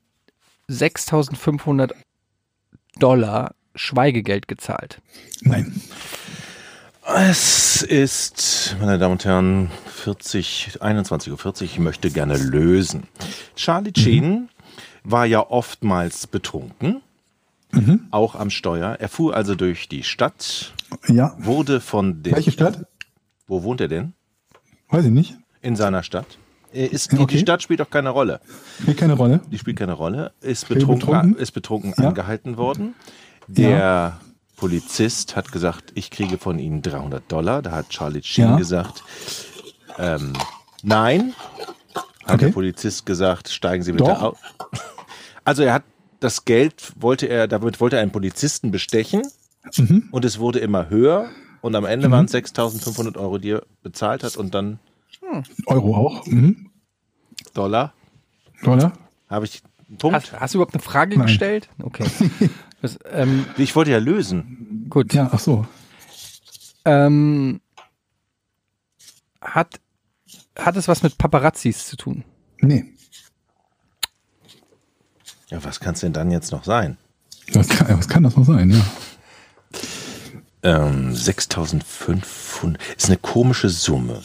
6500 0.69 1.95
Dollar 2.99 3.55
Schweigegeld 3.75 4.49
gezahlt? 4.49 5.01
Nein. 5.43 5.81
Es 7.15 7.83
ist, 7.83 8.77
meine 8.81 8.99
Damen 8.99 9.13
und 9.13 9.25
Herren, 9.25 9.71
40, 9.87 10.79
21.40 10.83 11.31
Uhr. 11.31 11.63
Ich 11.63 11.79
möchte 11.79 12.11
gerne 12.11 12.37
lösen. 12.37 13.05
Charlie 13.57 13.93
Sheen 13.97 14.51
war 15.05 15.25
ja 15.25 15.41
oftmals 15.49 16.27
betrunken. 16.27 17.01
auch 18.11 18.35
am 18.35 18.51
Steuer. 18.51 18.97
Er 18.99 19.09
fuhr 19.09 19.35
also 19.37 19.55
durch 19.55 19.89
die 19.89 20.03
Stadt, 20.03 20.73
Ja. 21.07 21.35
wurde 21.39 21.81
von 21.81 22.23
dem. 22.23 22.35
Welche 22.35 22.51
Stadt? 22.53 22.87
Wo 23.47 23.63
wohnt 23.63 23.81
er 23.83 23.89
denn? 23.89 24.13
Weiß 24.91 25.05
ich 25.05 25.11
nicht. 25.11 25.37
In 25.63 25.77
seiner 25.77 26.03
Stadt. 26.03 26.39
Ist, 26.73 27.13
die, 27.13 27.19
Okay. 27.19 27.35
die 27.37 27.39
Stadt 27.41 27.63
spielt 27.63 27.81
auch 27.83 27.91
keine 27.91 28.11
Rolle. 28.11 28.41
Spielt 28.83 28.99
keine 28.99 29.15
Rolle. 29.15 29.41
Die 29.51 29.59
spielt 29.59 29.79
keine 29.79 29.93
Rolle. 29.95 30.33
Ist 30.43 30.69
betrunken, 30.69 30.99
betrunken? 31.07 31.37
ist 31.37 31.53
betrunken 31.53 31.95
Ja. 31.99 32.09
angehalten 32.09 32.57
worden. 32.59 32.95
Der 33.47 34.19
Polizist 34.59 35.37
hat 35.37 35.53
gesagt, 35.53 35.93
ich 35.95 36.11
kriege 36.11 36.37
von 36.39 36.59
Ihnen 36.59 36.83
300 36.83 37.31
Dollar. 37.31 37.63
Da 37.63 37.71
hat 37.73 37.89
Charlie 37.91 38.23
Sheen 38.23 38.51
Ja. 38.51 38.57
gesagt, 38.57 39.03
ähm, 39.99 40.33
nein. 40.83 41.35
Hat 42.25 42.35
Okay. 42.35 42.47
der 42.47 42.53
Polizist 42.53 43.07
gesagt, 43.07 43.49
steigen 43.49 43.83
Sie 43.83 43.93
bitte 43.93 44.05
Doch. 44.05 44.23
aus. 44.23 44.37
Also 45.45 45.63
er 45.63 45.73
hat 45.75 45.85
das 46.21 46.45
Geld, 46.45 46.93
wollte 47.01 47.27
er, 47.27 47.49
damit 47.49 47.81
wollte 47.81 47.97
er 47.97 48.03
einen 48.03 48.11
Polizisten 48.13 48.71
bestechen. 48.71 49.23
Mhm. 49.77 50.09
Und 50.11 50.25
es 50.25 50.39
wurde 50.39 50.59
immer 50.59 50.91
höher. 50.91 51.31
Und 51.61 51.75
am 51.75 51.85
Ende 51.85 52.11
waren 52.11 52.27
es 52.27 52.33
6.500 52.35 53.17
Euro, 53.17 53.39
die 53.39 53.51
er 53.53 53.63
bezahlt 53.83 54.23
hat. 54.25 54.37
Und 54.37 54.55
dann 54.55 54.79
Euro 55.67 55.97
auch. 55.97 56.27
Mhm. 56.27 56.71
Dollar. 57.55 57.93
Dollar. 58.63 58.93
Habe 59.31 59.45
ich 59.47 59.63
einen 59.89 59.99
Punkt. 59.99 60.17
Hast, 60.17 60.33
hast 60.41 60.55
du 60.55 60.59
überhaupt 60.59 60.75
eine 60.75 60.83
Frage 60.83 61.17
Nein. 61.17 61.27
gestellt? 61.29 61.69
Okay. 61.83 62.05
Das, 62.81 62.99
ähm, 63.11 63.47
Ich 63.57 63.75
wollte 63.77 63.91
ja 63.91 63.99
lösen. 63.99 64.87
gut. 64.89 65.13
Ja, 65.13 65.29
ach 65.33 65.41
so. 65.41 65.67
Ähm, 66.85 67.61
hat, 69.41 69.81
hat 70.57 70.77
es 70.77 70.89
was 70.89 71.03
mit 71.03 71.19
Paparazzis 71.19 71.87
zu 71.87 71.97
tun? 71.97 72.25
Nee. 72.61 72.95
Ja, 75.51 75.63
was 75.65 75.81
kann 75.81 75.95
es 75.95 76.01
denn 76.01 76.13
dann 76.13 76.31
jetzt 76.31 76.53
noch 76.53 76.65
sein? 76.65 76.99
Was 77.53 77.69
kann, 77.69 77.99
was 77.99 78.09
kann 78.09 78.23
das 78.23 78.37
noch 78.37 78.45
sein? 78.45 78.71
Ja. 78.71 78.85
Ähm, 80.87 81.15
6500 81.15 82.81
ist 82.97 83.07
eine 83.07 83.17
komische 83.17 83.71
Summe. 83.71 84.23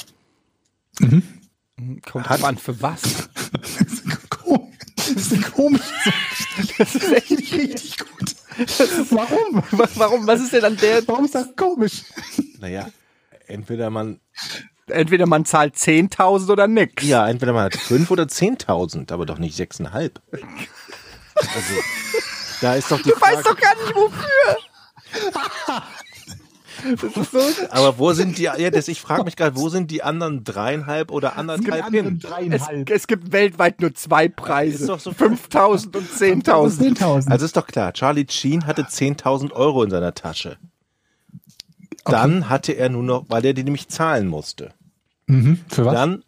Kommt 0.99 2.29
Hat- 2.29 2.43
an, 2.43 2.57
für 2.57 2.81
was? 2.81 3.01
Das 3.53 3.93
ist 3.93 4.29
komisch. 4.29 4.73
Das 4.95 5.07
ist 5.07 5.33
eine 5.33 5.41
komische 5.43 5.83
Sache. 6.05 6.73
Das 6.77 6.95
ist 6.95 7.11
echt 7.13 7.31
Richtig 7.31 7.97
gut. 7.97 8.35
Warum? 9.11 9.63
Was, 9.71 9.89
warum? 9.97 10.27
Was 10.27 10.41
ist 10.41 10.53
denn 10.53 10.65
an 10.65 10.77
der? 10.77 11.07
Warum 11.07 11.25
ist 11.25 11.35
das 11.35 11.55
komisch? 11.55 12.03
Naja, 12.59 12.87
entweder 13.47 13.89
man, 13.89 14.19
Entweder 14.87 15.25
man 15.27 15.45
zahlt 15.45 15.75
10.000 15.75 16.51
oder 16.51 16.67
nix. 16.67 17.03
ja, 17.03 17.27
entweder 17.29 17.53
man 17.53 17.63
hat 17.65 17.75
5 17.75 18.11
oder 18.11 18.23
10.000, 18.23 19.11
aber 19.13 19.25
doch 19.25 19.37
nicht 19.39 19.57
6,5. 19.59 20.11
Also, 21.35 21.73
da 22.61 22.75
ist 22.75 22.91
doch 22.91 23.01
die 23.01 23.09
Du 23.09 23.15
Frage, 23.15 23.37
weißt 23.37 23.47
doch 23.47 23.57
gar 23.57 23.75
nicht 23.75 23.95
wofür. 23.95 24.57
Das 27.01 27.03
ist 27.17 27.31
so. 27.31 27.39
aber 27.69 27.97
wo 27.97 28.13
sind 28.13 28.37
die, 28.37 28.43
ja, 28.43 28.69
das, 28.69 28.87
ich 28.87 29.01
frage 29.01 29.23
mich 29.23 29.35
gerade, 29.35 29.55
wo 29.55 29.69
sind 29.69 29.91
die 29.91 30.03
anderen 30.03 30.43
dreieinhalb 30.43 31.11
oder 31.11 31.37
anderthalb 31.37 31.89
hin? 31.91 32.19
Es, 32.21 32.29
dreieinhalb. 32.29 32.89
es 32.89 33.07
gibt 33.07 33.31
weltweit 33.31 33.81
nur 33.81 33.93
zwei 33.93 34.27
Preise. 34.27 34.75
Ist 34.83 34.89
doch 34.89 34.99
so- 34.99 35.11
5.000 35.11 35.95
und 35.97 36.09
10.000. 36.09 36.97
10.000. 36.97 37.29
Also 37.31 37.45
ist 37.45 37.55
doch 37.57 37.67
klar, 37.67 37.93
Charlie 37.93 38.25
Sheen 38.29 38.65
hatte 38.67 38.83
10.000 38.83 39.51
Euro 39.53 39.83
in 39.83 39.89
seiner 39.89 40.13
Tasche. 40.13 40.57
Dann 42.05 42.49
hatte 42.49 42.73
er 42.73 42.89
nur 42.89 43.03
noch, 43.03 43.25
weil 43.29 43.45
er 43.45 43.53
die 43.53 43.63
nämlich 43.63 43.87
zahlen 43.87 44.27
musste. 44.27 44.71
mhm. 45.27 45.59
Für 45.69 45.85
was? 45.85 45.93
Dann, 45.93 46.23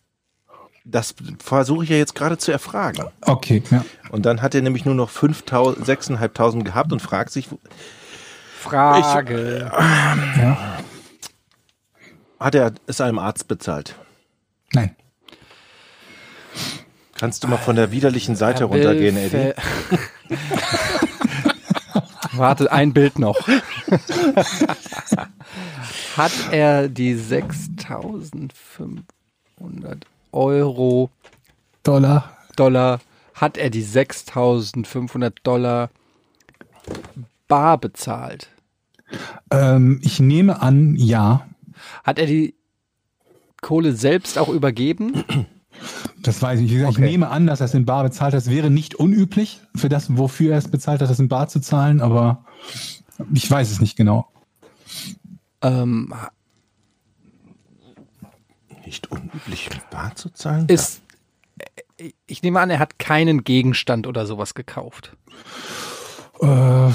das 0.85 1.15
versuche 1.39 1.83
ich 1.83 1.89
ja 1.89 1.97
jetzt 1.97 2.15
gerade 2.15 2.37
zu 2.37 2.51
erfragen. 2.51 3.05
Okay, 3.21 3.61
ja. 3.71 3.83
Und 4.11 4.25
dann 4.25 4.41
hat 4.41 4.55
er 4.55 4.61
nämlich 4.61 4.85
nur 4.85 4.95
noch 4.95 5.09
5.000, 5.09 5.83
6.500 5.83 6.63
gehabt 6.63 6.93
und 6.93 7.01
fragt 7.01 7.31
sich, 7.31 7.49
Frage. 8.65 9.71
ja. 9.71 10.77
hat 12.39 12.55
er 12.55 12.73
es 12.87 13.01
einem 13.01 13.19
Arzt 13.19 13.47
bezahlt? 13.47 13.95
Nein. 14.73 14.95
Kannst 17.17 17.43
du 17.43 17.47
mal 17.47 17.57
von 17.57 17.75
der 17.75 17.91
widerlichen 17.91 18.35
Seite 18.35 18.63
runtergehen, 18.65 19.15
Eddie? 19.15 19.53
Warte, 22.33 22.71
ein 22.71 22.91
Bild 22.91 23.19
noch. 23.19 23.37
Hat 26.17 26.33
er 26.51 26.89
die 26.89 27.15
6.500 27.15 30.01
Euro 30.33 31.09
Dollar. 31.83 32.35
Dollar, 32.55 32.99
hat 33.33 33.57
er 33.57 33.69
die 33.69 33.83
6.500 33.83 35.33
Dollar 35.43 35.89
bar 37.47 37.77
bezahlt? 37.77 38.49
Ähm, 39.51 39.99
ich 40.03 40.19
nehme 40.19 40.61
an, 40.61 40.95
ja. 40.95 41.47
Hat 42.03 42.19
er 42.19 42.25
die 42.25 42.55
Kohle 43.61 43.93
selbst 43.95 44.37
auch 44.37 44.49
übergeben? 44.49 45.23
Das 46.21 46.41
weiß 46.41 46.59
ich. 46.61 46.71
Okay. 46.71 46.89
Ich 46.89 46.97
nehme 46.97 47.29
an, 47.29 47.47
dass 47.47 47.59
er 47.59 47.65
es 47.65 47.73
in 47.73 47.85
Bar 47.85 48.03
bezahlt 48.03 48.33
hat. 48.33 48.37
Das 48.37 48.49
wäre 48.49 48.69
nicht 48.69 48.95
unüblich 48.95 49.61
für 49.75 49.89
das, 49.89 50.17
wofür 50.17 50.53
er 50.53 50.57
es 50.57 50.69
bezahlt 50.69 51.01
hat, 51.01 51.09
das 51.09 51.19
in 51.19 51.27
Bar 51.27 51.47
zu 51.49 51.59
zahlen, 51.59 52.01
aber 52.01 52.45
ich 53.33 53.49
weiß 53.49 53.69
es 53.71 53.81
nicht 53.81 53.95
genau. 53.95 54.27
Ähm, 55.61 56.13
Nicht 58.85 59.11
unüblich, 59.11 59.69
mit 59.69 59.89
Bar 59.89 60.15
zu 60.15 60.29
zahlen? 60.29 60.67
ist, 60.67 61.01
ich 62.27 62.43
nehme 62.43 62.59
an, 62.59 62.69
er 62.69 62.79
hat 62.79 62.99
keinen 62.99 63.43
Gegenstand 63.43 64.07
oder 64.07 64.25
sowas 64.25 64.53
gekauft. 64.53 65.15
Äh, 66.41 66.91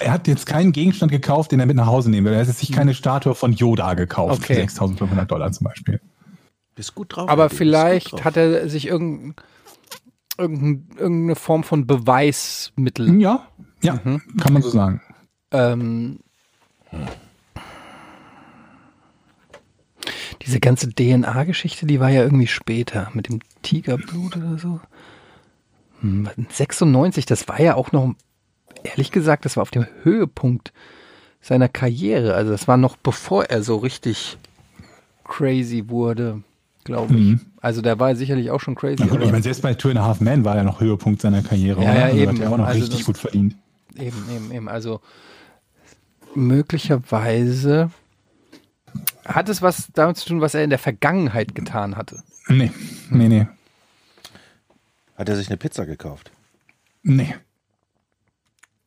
er 0.00 0.12
hat 0.12 0.26
jetzt 0.28 0.46
keinen 0.46 0.72
Gegenstand 0.72 1.12
gekauft, 1.12 1.52
den 1.52 1.60
er 1.60 1.66
mit 1.66 1.76
nach 1.76 1.86
Hause 1.86 2.10
nehmen 2.10 2.26
will. 2.26 2.32
Er 2.34 2.40
hat 2.40 2.46
jetzt 2.48 2.58
sich 2.58 2.72
keine 2.72 2.94
Statue 2.94 3.34
von 3.34 3.52
Yoda 3.52 3.94
gekauft 3.94 4.42
Okay. 4.42 4.54
für 4.68 4.84
6.500 4.84 5.24
Dollar 5.26 5.52
zum 5.52 5.64
Beispiel. 5.66 6.00
Bist 6.74 6.94
gut 6.94 7.16
drauf. 7.16 7.28
Aber 7.28 7.50
vielleicht 7.50 8.12
drauf. 8.12 8.24
hat 8.24 8.36
er 8.36 8.68
sich 8.68 8.86
irgendein, 8.86 9.34
irgendein, 10.36 10.88
irgendeine 10.98 11.34
Form 11.36 11.64
von 11.64 11.86
Beweismittel. 11.86 13.20
Ja, 13.20 13.48
ja, 13.82 14.00
Mhm. 14.04 14.22
kann 14.40 14.52
man 14.52 14.62
so 14.62 14.70
sagen. 14.70 15.00
Ähm, 15.50 16.20
diese 20.42 20.60
ganze 20.60 20.88
DNA-Geschichte, 20.92 21.86
die 21.86 22.00
war 22.00 22.10
ja 22.10 22.22
irgendwie 22.22 22.46
später 22.46 23.10
mit 23.14 23.28
dem 23.28 23.40
Tigerblut 23.62 24.36
oder 24.36 24.58
so. 24.58 24.80
Hm, 26.00 26.28
96, 26.50 27.26
das 27.26 27.48
war 27.48 27.60
ja 27.60 27.74
auch 27.74 27.92
noch, 27.92 28.14
ehrlich 28.84 29.10
gesagt, 29.10 29.44
das 29.44 29.56
war 29.56 29.62
auf 29.62 29.70
dem 29.70 29.86
Höhepunkt 30.02 30.72
seiner 31.40 31.68
Karriere. 31.68 32.34
Also 32.34 32.50
das 32.50 32.66
war 32.68 32.76
noch 32.76 32.96
bevor 32.96 33.44
er 33.44 33.62
so 33.62 33.76
richtig 33.76 34.36
crazy 35.24 35.84
wurde, 35.88 36.42
glaube 36.84 37.14
ich. 37.14 37.20
Mhm. 37.20 37.40
Also 37.60 37.80
der 37.82 37.98
war 37.98 38.14
sicherlich 38.16 38.50
auch 38.50 38.60
schon 38.60 38.74
crazy. 38.74 39.04
Gut, 39.06 39.20
ich 39.22 39.30
meine, 39.30 39.42
selbst 39.42 39.62
bei 39.62 39.74
Two 39.74 39.88
and 39.90 39.98
a 39.98 40.04
Half 40.04 40.20
Men 40.20 40.44
war 40.44 40.56
er 40.56 40.64
noch 40.64 40.80
Höhepunkt 40.80 41.20
seiner 41.20 41.42
Karriere. 41.42 41.82
Ja, 41.82 41.90
oder? 41.90 41.98
ja, 41.98 42.04
Also 42.06 42.16
eben. 42.18 42.32
Hat 42.32 42.40
er 42.40 42.52
auch 42.52 42.56
noch 42.58 42.66
Also 42.66 42.80
richtig 42.80 42.98
das- 42.98 43.06
gut 43.06 43.18
verdient. 43.18 43.56
Eben, 43.96 44.24
eben, 44.34 44.52
eben. 44.52 44.68
Also 44.68 45.00
möglicherweise 46.34 47.90
hat 49.24 49.48
es 49.48 49.60
was 49.62 49.88
damit 49.92 50.16
zu 50.16 50.28
tun, 50.28 50.40
was 50.40 50.54
er 50.54 50.64
in 50.64 50.70
der 50.70 50.78
Vergangenheit 50.78 51.54
getan 51.54 51.96
hatte. 51.96 52.22
Nee, 52.48 52.70
nee, 53.10 53.28
nee, 53.28 53.46
Hat 55.16 55.28
er 55.28 55.36
sich 55.36 55.48
eine 55.48 55.56
Pizza 55.56 55.84
gekauft? 55.86 56.30
nee. 57.02 57.34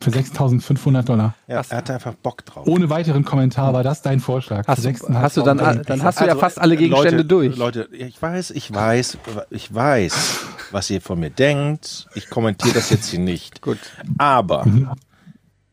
Für 0.02 0.10
6.500 0.10 1.04
Dollar. 1.04 1.36
Ja, 1.48 1.60
Was? 1.60 1.70
er 1.70 1.78
hatte 1.78 1.94
einfach 1.94 2.16
Bock 2.16 2.44
drauf. 2.46 2.66
Ohne 2.68 2.90
weiteren 2.90 3.24
Kommentar 3.24 3.72
war 3.74 3.84
das 3.84 4.02
dein 4.02 4.20
Vorschlag. 4.20 4.68
Hast, 4.68 4.84
du, 4.84 4.90
6.500 4.90 5.14
hast 5.22 5.38
du 5.38 5.42
dann, 5.44 5.58
Dollar. 5.60 5.76
dann 5.76 6.02
hast 6.04 6.20
du 6.20 6.24
ja 6.24 6.30
Also, 6.32 6.40
fast 6.42 6.60
alle 6.60 6.76
Gegenstände 6.76 7.18
Leute, 7.18 7.26
durch. 7.28 7.56
Leute, 7.56 7.88
ich 7.92 8.20
weiß, 8.20 8.50
ich 8.52 8.74
weiß, 8.74 9.18
ich 9.52 9.74
weiß, 9.74 10.40
was 10.72 10.90
ihr 10.90 11.02
von 11.02 11.20
mir 11.20 11.30
denkt. 11.30 12.08
Ich 12.16 12.30
kommentiere 12.32 12.74
das 12.74 12.90
jetzt 12.90 13.10
hier 13.10 13.20
nicht. 13.20 13.62
Gut. 13.62 13.78
Aber 14.18 14.66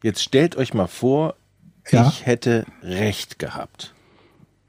jetzt 0.02 0.22
stellt 0.22 0.56
euch 0.56 0.74
mal 0.74 0.88
vor, 0.88 1.34
Ja. 1.90 2.06
ich 2.08 2.26
hätte 2.26 2.66
recht 2.82 3.38
gehabt. 3.38 3.94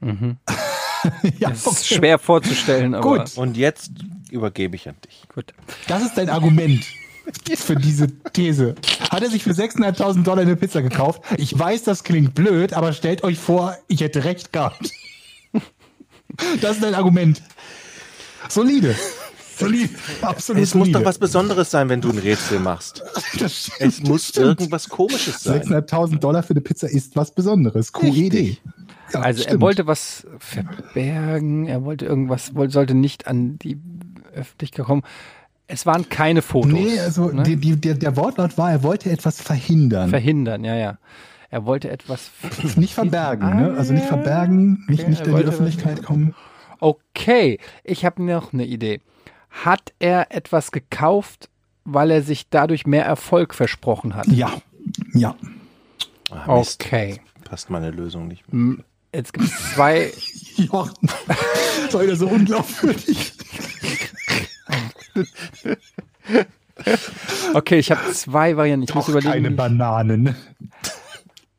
ja, 0.00 1.50
Das 1.50 1.66
ist 1.66 1.86
schwer 1.86 2.18
vorzustellen, 2.18 2.94
aber 2.94 3.18
Gut. 3.18 3.36
Und 3.36 3.58
jetzt 3.58 3.90
übergebe 4.30 4.74
ich 4.76 4.88
an 4.88 4.94
dich. 5.06 5.24
gut. 5.34 5.52
Das 5.86 6.02
ist 6.02 6.16
dein 6.16 6.30
Argument 6.30 6.82
für 7.56 7.76
diese 7.76 8.08
These. 8.32 8.74
Hat 9.10 9.22
er 9.22 9.30
sich 9.30 9.42
für 9.44 9.50
6.500 9.52 10.22
Dollar 10.22 10.42
eine 10.42 10.56
Pizza 10.56 10.82
gekauft? 10.82 11.22
Ich 11.36 11.56
weiß, 11.58 11.82
das 11.84 12.04
klingt 12.04 12.34
blöd, 12.34 12.72
aber 12.72 12.92
stellt 12.92 13.22
euch 13.24 13.38
vor, 13.38 13.76
ich 13.88 14.00
hätte 14.00 14.24
recht 14.24 14.52
gehabt. 14.52 14.90
Das 16.60 16.76
ist 16.76 16.82
dein 16.82 16.94
Argument. 16.94 17.42
Solide. 18.48 18.94
Solide. 19.56 19.90
Absolut 20.22 20.62
Es 20.62 20.74
muss 20.74 20.86
solide. 20.86 20.98
doch 21.00 21.04
was 21.06 21.18
Besonderes 21.18 21.70
sein, 21.70 21.88
wenn 21.90 22.00
du 22.00 22.08
ein 22.10 22.18
Rätsel 22.18 22.60
machst. 22.60 23.02
Das 23.38 23.66
stimmt, 23.66 23.76
Es 23.80 24.00
muss 24.02 24.30
irgendwas 24.36 24.88
Komisches 24.88 25.42
sein. 25.42 25.62
6.500 25.62 26.18
Dollar 26.18 26.42
für 26.42 26.50
eine 26.54 26.60
Pizza 26.62 26.88
ist 26.88 27.14
was 27.16 27.34
Besonderes. 27.34 27.92
QED. 27.92 28.58
Ja, 29.12 29.20
Also 29.20 29.42
er 29.42 29.48
stimmt. 29.48 29.60
wollte 29.60 29.86
was 29.86 30.26
verbergen, 30.38 31.66
er 31.66 31.84
wollte 31.84 32.06
irgendwas, 32.06 32.54
wollte, 32.54 32.72
sollte 32.72 32.94
nicht 32.94 33.26
an 33.26 33.58
die 33.58 33.78
Öffentlichkeit 34.34 34.86
kommen. 34.86 35.02
Es 35.72 35.86
waren 35.86 36.08
keine 36.08 36.42
Fotos. 36.42 36.72
Nee, 36.72 36.98
also 36.98 37.28
ne? 37.28 37.44
die, 37.44 37.56
die, 37.56 37.76
der, 37.76 37.94
der 37.94 38.16
Wortlaut 38.16 38.58
war, 38.58 38.72
er 38.72 38.82
wollte 38.82 39.10
etwas 39.10 39.40
verhindern. 39.40 40.10
Verhindern, 40.10 40.64
ja, 40.64 40.74
ja. 40.74 40.98
Er 41.48 41.64
wollte 41.64 41.90
etwas. 41.90 42.30
nicht 42.76 42.94
verbergen, 42.94 43.44
Ah, 43.44 43.54
ne? 43.54 43.74
Also 43.76 43.92
nicht 43.92 44.06
verbergen, 44.06 44.84
nicht, 44.88 45.00
Okay, 45.02 45.10
nicht 45.10 45.26
in 45.26 45.36
die 45.36 45.42
Öffentlichkeit 45.44 46.02
kommen. 46.02 46.34
Okay, 46.80 47.58
ich 47.84 48.04
habe 48.04 48.22
noch 48.22 48.52
eine 48.52 48.64
Idee. 48.64 49.00
Hat 49.50 49.92
er 49.98 50.34
etwas 50.34 50.72
gekauft, 50.72 51.48
weil 51.84 52.10
er 52.10 52.22
sich 52.22 52.48
dadurch 52.48 52.86
mehr 52.86 53.04
Erfolg 53.04 53.54
versprochen 53.54 54.14
hat? 54.14 54.26
Ja, 54.28 54.52
ja. 55.12 55.34
Ah, 56.30 56.56
Mist. 56.56 56.84
Okay. 56.84 57.20
Passt 57.44 57.70
meine 57.70 57.90
Lösung 57.90 58.28
nicht 58.28 58.52
mehr. 58.52 58.76
Jetzt 59.14 59.32
gibt 59.32 59.46
es 59.46 59.74
zwei. 59.74 60.12
Jochen, 60.56 60.94
war 61.90 62.02
wieder 62.02 62.16
so 62.16 62.28
unglaubwürdig. 62.28 63.32
Okay, 67.52 67.78
ich 67.78 67.90
habe 67.90 68.10
zwei 68.12 68.56
Varianten. 68.56 68.84
Ich 68.84 68.94
muss 68.94 69.06
Doch 69.06 69.12
keine 69.12 69.36
überlegen. 69.36 69.56
Bananen. 69.56 70.34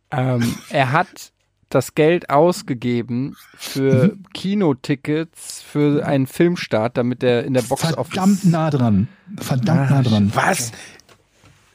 Ähm, 0.10 0.56
er 0.70 0.92
hat 0.92 1.32
das 1.70 1.96
Geld 1.96 2.30
ausgegeben 2.30 3.36
für 3.56 4.18
Kinotickets 4.34 5.62
für 5.62 6.06
einen 6.06 6.28
Filmstart, 6.28 6.98
damit 6.98 7.24
er 7.24 7.46
in 7.46 7.54
der 7.54 7.62
Box 7.62 7.82
Verdammt 7.82 8.46
nah 8.46 8.70
dran. 8.70 9.08
Verdammt 9.38 9.90
nah 9.90 10.02
dran. 10.02 10.32
Was? 10.34 10.72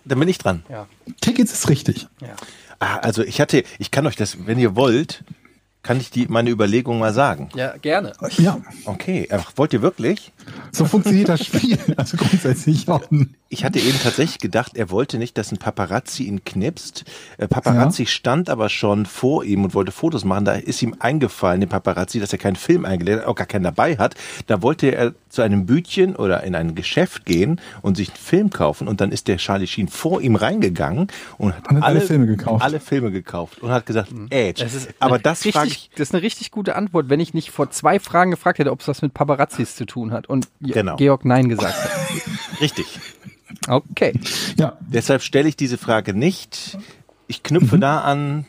Dann 0.04 0.18
bin 0.18 0.28
ich 0.28 0.38
dran. 0.38 0.62
Ja, 0.68 0.86
Tickets 1.20 1.52
ist 1.52 1.68
richtig. 1.68 2.08
ja. 2.20 2.34
Ah, 2.78 2.96
also 2.96 3.22
ich 3.22 3.40
hatte, 3.40 3.64
ich 3.78 3.90
kann 3.90 4.06
euch 4.06 4.16
das, 4.16 4.46
wenn 4.46 4.58
ihr 4.58 4.76
wollt, 4.76 5.24
kann 5.86 6.00
ich 6.00 6.10
die 6.10 6.26
meine 6.28 6.50
Überlegung 6.50 6.98
mal 6.98 7.14
sagen. 7.14 7.48
ja, 7.54 7.76
gerne. 7.76 8.12
Ja, 8.38 8.58
Okay, 8.84 9.28
ach, 9.30 9.52
wollt 9.54 9.72
ihr 9.72 9.82
wirklich? 9.82 10.32
so 10.72 10.84
funktioniert 10.84 11.28
das 11.28 11.44
Spiel. 11.46 11.78
Also 11.96 12.16
grundsätzlich, 12.16 12.86
Jochen. 12.86 13.36
Ich 13.48 13.64
hatte 13.64 13.78
eben 13.78 13.96
tatsächlich 14.02 14.38
gedacht, 14.38 14.72
er 14.76 14.90
wollte 14.90 15.18
nicht, 15.18 15.38
dass 15.38 15.52
ein 15.52 15.58
Paparazzi 15.58 16.24
ihn 16.24 16.44
knipst. 16.44 17.04
Äh, 17.38 17.46
Paparazzi 17.46 18.04
stand 18.06 18.50
aber 18.50 18.68
schon 18.68 19.06
vor 19.06 19.44
ihm 19.44 19.62
und 19.62 19.72
wollte 19.72 19.92
Fotos 19.92 20.24
machen. 20.24 20.44
Da 20.44 20.54
ist 20.54 20.82
ihm 20.82 20.96
eingefallen, 20.98 21.60
dem 21.60 21.68
Paparazzi, 21.70 22.18
dass 22.18 22.32
er 22.32 22.40
keinen 22.40 22.56
Film 22.56 22.84
eingeladen 22.84 23.20
hat, 23.20 23.28
auch 23.28 23.36
gar 23.36 23.46
keinen 23.46 23.62
dabei 23.62 23.98
hat. 23.98 24.16
Da 24.48 24.62
wollte 24.62 24.88
er 24.88 25.14
zu 25.28 25.42
einem 25.42 25.64
Bütchen 25.64 26.16
oder 26.16 26.42
in 26.42 26.56
ein 26.56 26.74
Geschäft 26.74 27.24
gehen 27.24 27.60
und 27.82 27.96
sich 27.96 28.08
einen 28.08 28.16
Film 28.16 28.50
kaufen. 28.50 28.88
Und 28.88 29.00
dann 29.00 29.12
ist 29.12 29.28
der 29.28 29.36
Charlie 29.36 29.68
Sheen 29.68 29.86
vor 29.86 30.20
ihm 30.22 30.34
reingegangen 30.34 31.06
und 31.38 31.54
hat, 31.54 31.68
Und 31.68 31.76
hat 31.76 31.84
alle 31.84 32.00
Filme 32.00 32.26
gekauft. 32.26 32.64
Alle 32.64 32.80
Filme 32.80 33.12
gekauft 33.12 33.62
und 33.62 33.70
hat 33.70 33.86
gesagt, 33.86 34.08
äh, 34.30 34.54
Das 34.54 34.74
ist 34.74 34.88
aber 34.98 35.14
eine 35.14 35.22
das 35.22 35.44
richtig, 35.44 35.70
ich. 35.70 35.90
das 35.94 36.08
ist 36.08 36.14
eine 36.14 36.22
richtig 36.24 36.50
gute 36.50 36.74
Antwort, 36.74 37.08
wenn 37.10 37.20
ich 37.20 37.32
nicht 37.32 37.52
vor 37.52 37.70
zwei 37.70 38.00
Fragen 38.00 38.32
gefragt 38.32 38.58
hätte, 38.58 38.72
ob 38.72 38.80
es 38.80 38.88
was 38.88 39.02
mit 39.02 39.14
Paparazzis 39.14 39.76
zu 39.76 39.86
tun 39.86 40.10
hat 40.10 40.26
und 40.26 40.48
Ge- 40.60 40.72
Genau. 40.72 40.96
Georg 40.96 41.24
Nein 41.24 41.48
gesagt 41.48 41.76
hat. 41.76 41.90
Richtig. 42.60 42.98
Okay. 43.68 44.18
Ja, 44.58 44.76
Deshalb 44.80 45.22
stelle 45.22 45.48
ich 45.48 45.56
diese 45.56 45.78
Frage 45.78 46.14
nicht. 46.14 46.78
Ich 47.26 47.42
knüpfe 47.42 47.78
da 47.78 48.00
an, 48.02 48.46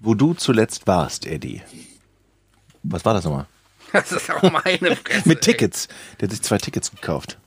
wo 0.00 0.14
du 0.14 0.34
zuletzt 0.34 0.86
warst, 0.86 1.26
Eddie. 1.26 1.62
Was 2.82 3.04
war 3.04 3.14
das 3.14 3.24
nochmal? 3.24 3.46
Das 3.92 4.10
ist 4.12 4.30
auch 4.30 4.42
meine 4.50 4.96
Fresse. 4.96 5.28
Mit 5.28 5.40
Tickets. 5.42 5.88
Der 6.20 6.26
hat 6.26 6.32
sich 6.32 6.42
zwei 6.42 6.58
Tickets 6.58 6.90
gekauft. 6.90 7.38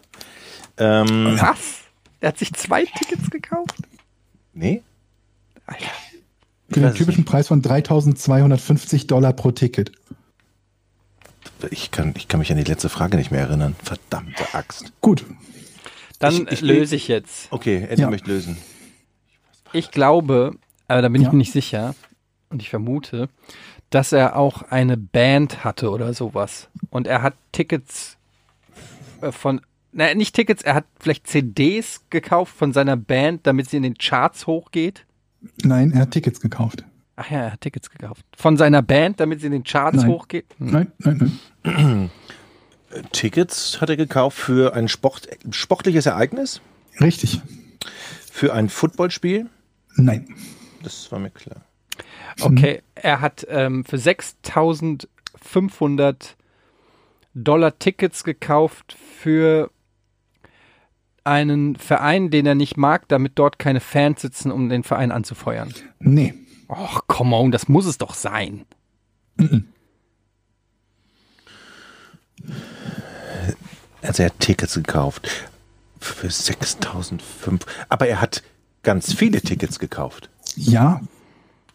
Ähm, 0.77 1.37
Was? 1.39 1.81
Er 2.21 2.29
hat 2.29 2.37
sich 2.39 2.53
zwei 2.53 2.85
Tickets 2.85 3.29
gekauft? 3.29 3.75
nee? 4.53 4.81
Alter. 5.67 5.85
für 6.71 6.79
den 6.79 6.93
typischen 6.95 7.25
Preis 7.25 7.49
von 7.49 7.61
3250 7.61 9.05
Dollar 9.07 9.33
pro 9.33 9.51
Ticket. 9.51 9.91
Ich 11.69 11.91
kann, 11.91 12.13
ich 12.17 12.27
kann 12.27 12.39
mich 12.39 12.51
an 12.51 12.57
die 12.57 12.63
letzte 12.63 12.89
Frage 12.89 13.17
nicht 13.17 13.31
mehr 13.31 13.41
erinnern. 13.41 13.75
Verdammte 13.83 14.45
Axt. 14.53 14.91
Gut. 15.01 15.25
Dann 16.19 16.33
Ich- 16.33 16.51
ich- 16.51 16.61
löse 16.61 16.95
ich 16.95 17.07
jetzt. 17.07 17.51
Okay, 17.51 17.85
Eddie 17.89 18.01
Ja. 18.03 18.09
möchte 18.09 18.29
lösen. 18.29 18.57
Ich 19.73 19.91
glaube, 19.91 20.51
aber 20.87 21.01
da 21.01 21.09
bin 21.09 21.21
ich 21.21 21.27
Ja. 21.27 21.31
mir 21.31 21.37
nicht 21.37 21.51
sicher 21.53 21.95
und 22.49 22.61
ich 22.61 22.69
vermute, 22.69 23.29
dass 23.89 24.11
er 24.11 24.35
auch 24.35 24.63
eine 24.63 24.97
Band 24.97 25.63
hatte 25.63 25.89
oder 25.91 26.13
sowas. 26.13 26.69
Und 26.89 27.07
er 27.07 27.21
hat 27.21 27.35
Tickets 27.51 28.17
äh, 29.21 29.31
von, 29.33 29.59
naja, 29.91 30.15
nicht 30.15 30.33
Tickets, 30.35 30.61
er 30.61 30.75
hat 30.75 30.85
vielleicht 30.99 31.27
CDs 31.27 32.01
gekauft 32.09 32.55
von 32.55 32.71
seiner 32.71 32.95
Band, 32.95 33.45
damit 33.47 33.69
sie 33.69 33.77
in 33.77 33.83
den 33.83 33.97
Charts 33.97 34.47
hochgeht. 34.47 35.05
Nein, 35.63 35.91
er 35.91 36.01
hat 36.01 36.11
Tickets 36.11 36.39
gekauft. 36.39 36.85
Ach 37.17 37.29
ja, 37.29 37.39
er 37.39 37.51
hat 37.53 37.61
Tickets 37.61 37.89
gekauft. 37.89 38.25
Von 38.37 38.55
seiner 38.55 38.81
Band, 38.81 39.19
damit 39.19 39.41
sie 39.41 39.47
in 39.47 39.51
den 39.51 39.63
Charts 39.65 39.97
Nein. 39.97 40.07
hochgeht. 40.07 40.45
Hm. 40.57 40.71
Nein, 40.71 40.91
nein, 40.99 41.39
nein. 41.63 42.11
Tickets 43.11 43.81
hat 43.81 43.89
er 43.89 43.97
gekauft 43.97 44.37
für 44.37 44.73
ein 44.73 44.87
Sport, 44.87 45.27
sportliches 45.51 46.05
Ereignis, 46.05 46.61
Richtig. 46.99 47.41
für 48.31 48.53
ein 48.53 48.69
Footballspiel. 48.69 49.49
Nein. 49.95 50.33
Das 50.83 51.11
war 51.11 51.19
mir 51.19 51.29
klar. 51.29 51.61
Okay, 52.41 52.81
er 52.95 53.21
hat 53.21 53.45
ähm, 53.49 53.83
für 53.83 53.97
6500 53.97 56.37
Dollar 57.33 57.77
Tickets 57.79 58.23
gekauft 58.23 58.95
für 59.17 59.71
einen 61.25 61.75
Verein, 61.75 62.29
den 62.29 62.45
er 62.45 62.55
nicht 62.55 62.77
mag, 62.77 63.09
damit 63.09 63.33
dort 63.35 63.59
keine 63.59 63.81
Fans 63.81 64.21
sitzen, 64.21 64.51
um 64.51 64.69
den 64.69 64.83
Verein 64.83 65.11
anzufeuern. 65.11 65.73
Nee. 65.99 66.33
Och, 66.69 67.07
come 67.07 67.35
on, 67.35 67.51
das 67.51 67.67
muss 67.67 67.85
es 67.85 67.97
doch 67.97 68.13
sein. 68.13 68.65
Also 74.01 74.23
er 74.23 74.29
hat 74.29 74.39
Tickets 74.39 74.75
gekauft 74.75 75.27
für 75.99 76.29
6005. 76.29 77.65
Aber 77.89 78.07
er 78.07 78.21
hat 78.21 78.43
ganz 78.83 79.13
viele 79.13 79.41
Tickets 79.41 79.79
gekauft. 79.79 80.29
Ja. 80.55 81.01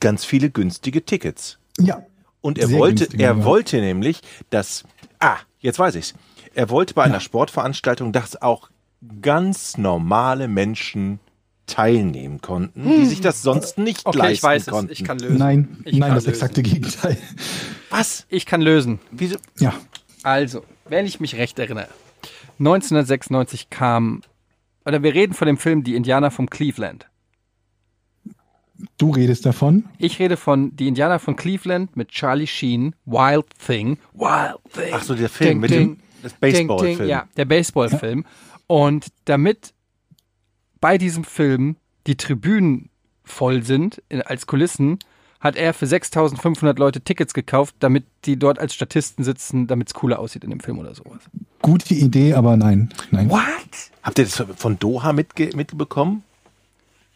Ganz 0.01 0.25
viele 0.25 0.51
günstige 0.51 1.05
Tickets. 1.05 1.59
Ja. 1.79 2.03
Und 2.41 2.59
er 2.59 2.69
Sehr 2.69 2.79
wollte, 2.79 3.05
günstige, 3.05 3.23
er 3.23 3.37
ja. 3.37 3.45
wollte 3.45 3.81
nämlich, 3.81 4.21
dass, 4.51 4.85
ah, 5.19 5.37
jetzt 5.61 5.79
weiß 5.79 5.95
ich's. 5.95 6.15
Er 6.55 6.71
wollte 6.71 6.95
bei 6.95 7.03
einer 7.03 7.21
Sportveranstaltung, 7.21 8.13
dass 8.13 8.41
auch 8.41 8.71
ganz 9.21 9.77
normale 9.77 10.47
Menschen 10.49 11.19
teilnehmen 11.67 12.41
konnten, 12.41 12.85
die 12.85 13.07
sich 13.07 13.21
das 13.21 13.43
sonst 13.43 13.79
nicht 13.79 14.05
leisten 14.15 14.71
konnten. 14.71 14.95
lösen. 15.19 15.39
Nein. 15.39 15.79
Ich 15.85 15.97
Nein, 15.97 16.09
kann 16.11 16.15
das 16.17 16.27
lösen. 16.27 16.35
exakte 16.35 16.63
Gegenteil. 16.63 17.17
Was? 17.91 18.27
Ich 18.29 18.45
kann 18.45 18.61
lösen. 18.61 19.01
Wieso? 19.11 19.37
Ja. 19.59 19.73
Also, 20.23 20.65
wenn 20.89 21.07
ich 21.07 21.21
mich 21.21 21.37
recht 21.37 21.59
erinnere, 21.59 21.89
1996 22.59 23.71
kam, 23.71 24.23
oder 24.85 25.03
wir 25.03 25.15
reden 25.15 25.35
von 25.35 25.47
dem 25.47 25.57
Film 25.57 25.85
Die 25.85 25.95
Indianer 25.95 26.31
vom 26.31 26.49
Cleveland. 26.49 27.09
Du 28.99 29.11
redest 29.11 29.47
davon. 29.47 29.85
Ich 29.99 30.19
rede 30.19 30.37
von 30.37 30.75
Die 30.77 30.89
Indianer 30.89 31.19
von 31.19 31.37
Cleveland 31.37 31.97
mit 31.97 32.09
Charlie 32.09 32.47
Sheen, 32.47 32.95
Wild 33.07 33.47
Thing. 33.65 33.99
Wild 34.13 34.59
Thing. 34.73 34.93
Ach 34.93 35.03
so, 35.03 35.15
der 35.15 35.29
Film 35.29 35.61
mit 35.61 35.71
dem 35.71 35.99
das 36.23 36.33
Baseballfilm. 36.35 37.09
Ja, 37.09 37.29
der 37.37 37.45
Baseballfilm. 37.45 38.25
Und 38.67 39.09
damit 39.27 39.75
bei 40.81 40.99
diesem 40.99 41.25
Film 41.25 41.77
die 42.07 42.17
Tribünen 42.17 42.91
voll 43.23 43.63
sind 43.63 44.03
in, 44.09 44.23
als 44.23 44.47
Kulissen, 44.47 44.99
hat 45.45 45.55
er 45.57 45.75
für 45.75 45.87
6500 45.87 46.79
Leute 46.79 47.01
Tickets 47.03 47.35
gekauft, 47.35 47.77
damit 47.79 48.05
die 48.25 48.37
dort 48.39 48.59
als 48.59 48.75
Statisten 48.75 49.23
sitzen, 49.25 49.67
damit 49.69 49.89
es 49.89 49.95
cooler 49.95 50.19
aussieht 50.19 50.43
in 50.43 50.51
dem 50.51 50.59
Film 50.61 50.79
oder 50.79 50.95
sowas. 50.95 51.21
Gute 51.63 51.95
Idee, 51.95 52.35
aber 52.35 52.57
nein. 52.57 52.89
Nein. 53.13 53.31
What? 53.31 53.41
Habt 54.03 54.19
ihr 54.19 54.25
das 54.25 54.43
von 54.57 54.79
Doha 54.79 55.13
mitge 55.13 55.51
mitbekommen? 55.55 56.25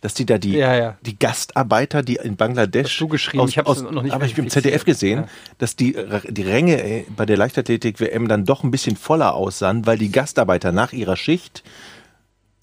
Dass 0.00 0.14
die 0.14 0.26
da 0.26 0.38
die, 0.38 0.52
Ja, 0.52 0.76
ja. 0.76 0.96
die 1.04 1.18
Gastarbeiter, 1.18 2.02
die 2.04 2.16
in 2.22 2.36
Bangladesch. 2.36 2.92
Hast 2.92 3.00
du 3.00 3.08
geschrieben? 3.08 3.48
Ich 3.48 3.58
hab's 3.58 3.82
noch 3.82 4.02
nicht 4.02 4.12
Aber 4.14 4.26
ich 4.26 4.32
habe 4.34 4.42
im. 4.42 4.48
ZDF 4.50 4.84
gesehen, 4.84 5.20
Ja. 5.22 5.28
dass 5.58 5.74
die, 5.74 5.96
die 6.28 6.42
Ränge 6.42 6.80
äh, 6.80 7.04
bei 7.16 7.26
der 7.26 7.36
Leichtathletik-WM 7.36 8.28
dann 8.28 8.44
doch 8.44 8.62
ein 8.62 8.70
bisschen 8.70 8.94
voller 8.94 9.34
aussahen, 9.34 9.86
weil 9.86 9.98
die 9.98 10.12
Gastarbeiter 10.12 10.70
nach 10.70 10.92
ihrer 10.92 11.16
Schicht 11.16 11.64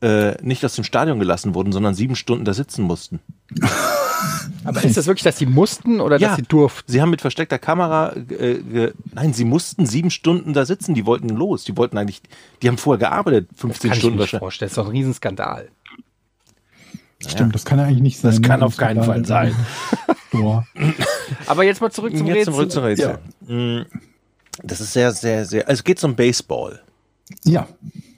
äh, 0.01 0.41
nicht 0.43 0.63
aus 0.63 0.75
dem 0.75 0.85
Stadion 0.85 1.19
gelassen 1.19 1.55
wurden, 1.55 1.73
sondern 1.73 1.93
sieben 1.93 2.15
Stunden 2.15 2.45
da 2.45 2.53
sitzen 2.53 2.83
mussten. 2.83 3.19
Aber 4.64 4.84
ist 4.84 4.97
das 4.97 5.06
wirklich, 5.07 5.23
dass 5.23 5.38
sie 5.38 5.45
mussten 5.45 5.99
oder 6.02 6.18
dass 6.19 6.35
sie 6.38 6.41
durften? 6.43 6.91
Sie 6.91 7.02
haben 7.02 7.10
mit 7.11 7.22
versteckter 7.22 7.60
Kamera, 7.60 8.14
äh, 8.15 8.56
ge 8.60 8.93
nein, 9.14 9.34
sie 9.34 9.45
mussten 9.45 9.85
sieben 9.85 10.10
Stunden 10.11 10.53
da 10.53 10.65
sitzen. 10.65 10.95
Die 10.95 11.06
wollten 11.06 11.30
los. 11.30 11.64
Die 11.64 11.77
wollten 11.77 11.97
eigentlich, 11.97 12.22
die 12.61 12.68
haben 12.68 12.77
vorher 12.77 12.99
gearbeitet, 12.99 13.49
15 13.56 13.89
Kann 13.89 13.95
ich 13.95 13.99
Stunden 13.99 14.15
mir 14.18 14.22
nicht 14.23 14.34
wahrscheinlich. 14.34 14.39
vorstellen. 14.39 14.68
Das 14.69 14.73
ist 14.73 14.77
doch 14.77 14.85
ein 14.85 14.91
Riesenskandal. 14.91 15.69
Stimmt, 17.27 17.56
das 17.56 17.65
kann 17.65 17.80
ja 17.80 17.85
eigentlich 17.85 18.02
nicht 18.02 18.19
sein. 18.19 18.31
Das 18.31 18.41
kann 18.41 18.60
ne? 18.60 18.65
auf 18.65 18.77
keinen 18.77 19.03
Fall 19.03 19.26
sein. 19.26 19.56
Boah. 20.31 20.65
Aber 21.47 21.64
jetzt 21.64 21.81
mal 21.81 21.91
zurück 21.91 22.15
zum 22.15 22.27
Jetzt 22.27 22.47
Rätsel. 22.49 22.53
zum, 22.53 22.69
zum 22.69 22.84
Rätsel. 22.84 23.19
Mm, 23.47 23.81
Das 24.64 24.80
ist 24.81 24.93
sehr, 24.93 25.11
sehr, 25.11 25.45
sehr. 25.45 25.68
Also 25.68 25.80
es 25.80 25.84
geht 25.84 26.03
um 26.03 26.15
Baseball. 26.15 26.81
Ja. 27.43 27.68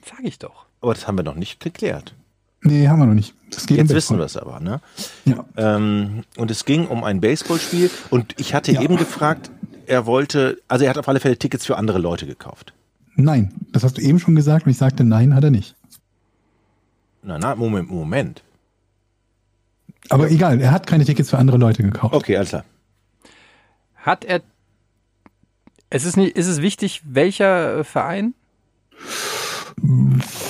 Sag 0.04 0.20
ich 0.24 0.38
doch. 0.38 0.66
Aber 0.80 0.94
das 0.94 1.06
haben 1.06 1.16
wir 1.16 1.22
noch 1.24 1.36
nicht 1.36 1.60
geklärt. 1.60 2.14
Nee, 2.62 2.88
haben 2.88 2.98
wir 2.98 3.06
noch 3.06 3.14
nicht. 3.14 3.34
Das 3.50 3.66
geht 3.66 3.78
Jetzt 3.78 3.94
wissen 3.94 4.18
wir 4.18 4.24
es 4.24 4.36
aber, 4.36 4.60
ne? 4.60 4.80
Ja. 5.24 5.44
Ähm, 5.56 6.24
und 6.36 6.50
es 6.50 6.64
ging 6.64 6.86
um 6.86 7.04
ein 7.04 7.20
Baseballspiel 7.20 7.90
und 8.10 8.34
ich 8.38 8.52
hatte 8.54 8.72
Ja. 8.72 8.82
eben 8.82 8.96
gefragt, 8.96 9.50
er 9.86 10.04
wollte, 10.06 10.60
also 10.68 10.84
er 10.84 10.90
hat 10.90 10.98
auf 10.98 11.08
alle 11.08 11.20
Fälle 11.20 11.36
Tickets 11.38 11.64
für 11.64 11.76
andere 11.76 11.98
Leute 11.98 12.26
gekauft. 12.26 12.74
Nein, 13.14 13.52
das 13.72 13.84
hast 13.84 13.96
du 13.96 14.02
eben 14.02 14.18
schon 14.20 14.34
gesagt 14.34 14.66
und 14.66 14.72
ich 14.72 14.78
sagte, 14.78 15.02
nein, 15.04 15.34
hat 15.34 15.44
er 15.44 15.50
nicht. 15.50 15.74
Na, 17.22 17.38
na, 17.38 17.54
Moment, 17.54 17.90
Moment. 17.90 18.42
Aber 20.10 20.30
egal, 20.30 20.60
er 20.60 20.70
hat 20.72 20.86
keine 20.86 21.04
Tickets 21.04 21.30
für 21.30 21.38
andere 21.38 21.58
Leute 21.58 21.82
gekauft. 21.82 22.14
Okay, 22.14 22.36
alles 22.36 22.50
klar. 22.50 22.64
Hat 23.96 24.24
er. 24.24 24.40
Es 25.90 26.04
ist, 26.04 26.16
nicht, 26.16 26.36
ist 26.36 26.46
es 26.48 26.60
wichtig, 26.60 27.02
welcher 27.04 27.78
äh, 27.78 27.84
Verein? 27.84 28.34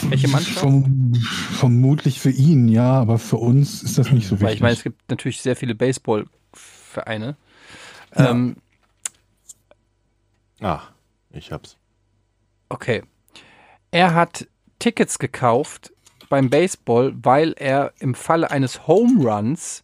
Welche 0.09 0.29
Mannschaft? 0.29 0.59
Verm 0.59 1.13
vermutlich 1.53 2.21
für 2.21 2.31
ihn, 2.31 2.69
ja, 2.69 2.93
aber 2.93 3.19
für 3.19 3.37
uns 3.37 3.83
ist 3.83 3.99
das 3.99 4.11
nicht 4.11 4.27
so 4.27 4.33
wichtig. 4.33 4.47
Weil 4.47 4.55
ich 4.55 4.61
meine, 4.61 4.75
es 4.75 4.83
gibt 4.83 5.09
natürlich 5.11 5.41
sehr 5.41 5.57
viele 5.57 5.75
Baseballvereine. 5.75 7.37
Ja. 8.17 8.31
Ähm, 8.31 8.57
Ach, 10.61 10.93
ich 11.31 11.53
hab's. 11.53 11.77
okay. 12.69 13.03
Er 13.91 14.15
hat 14.15 14.47
Tickets 14.79 15.19
gekauft 15.19 15.93
beim 16.29 16.51
Baseball, 16.51 17.15
weil 17.23 17.55
er 17.57 17.93
im 17.99 18.15
Falle 18.15 18.51
eines 18.51 18.87
Home 18.87 19.23
Runs 19.25 19.83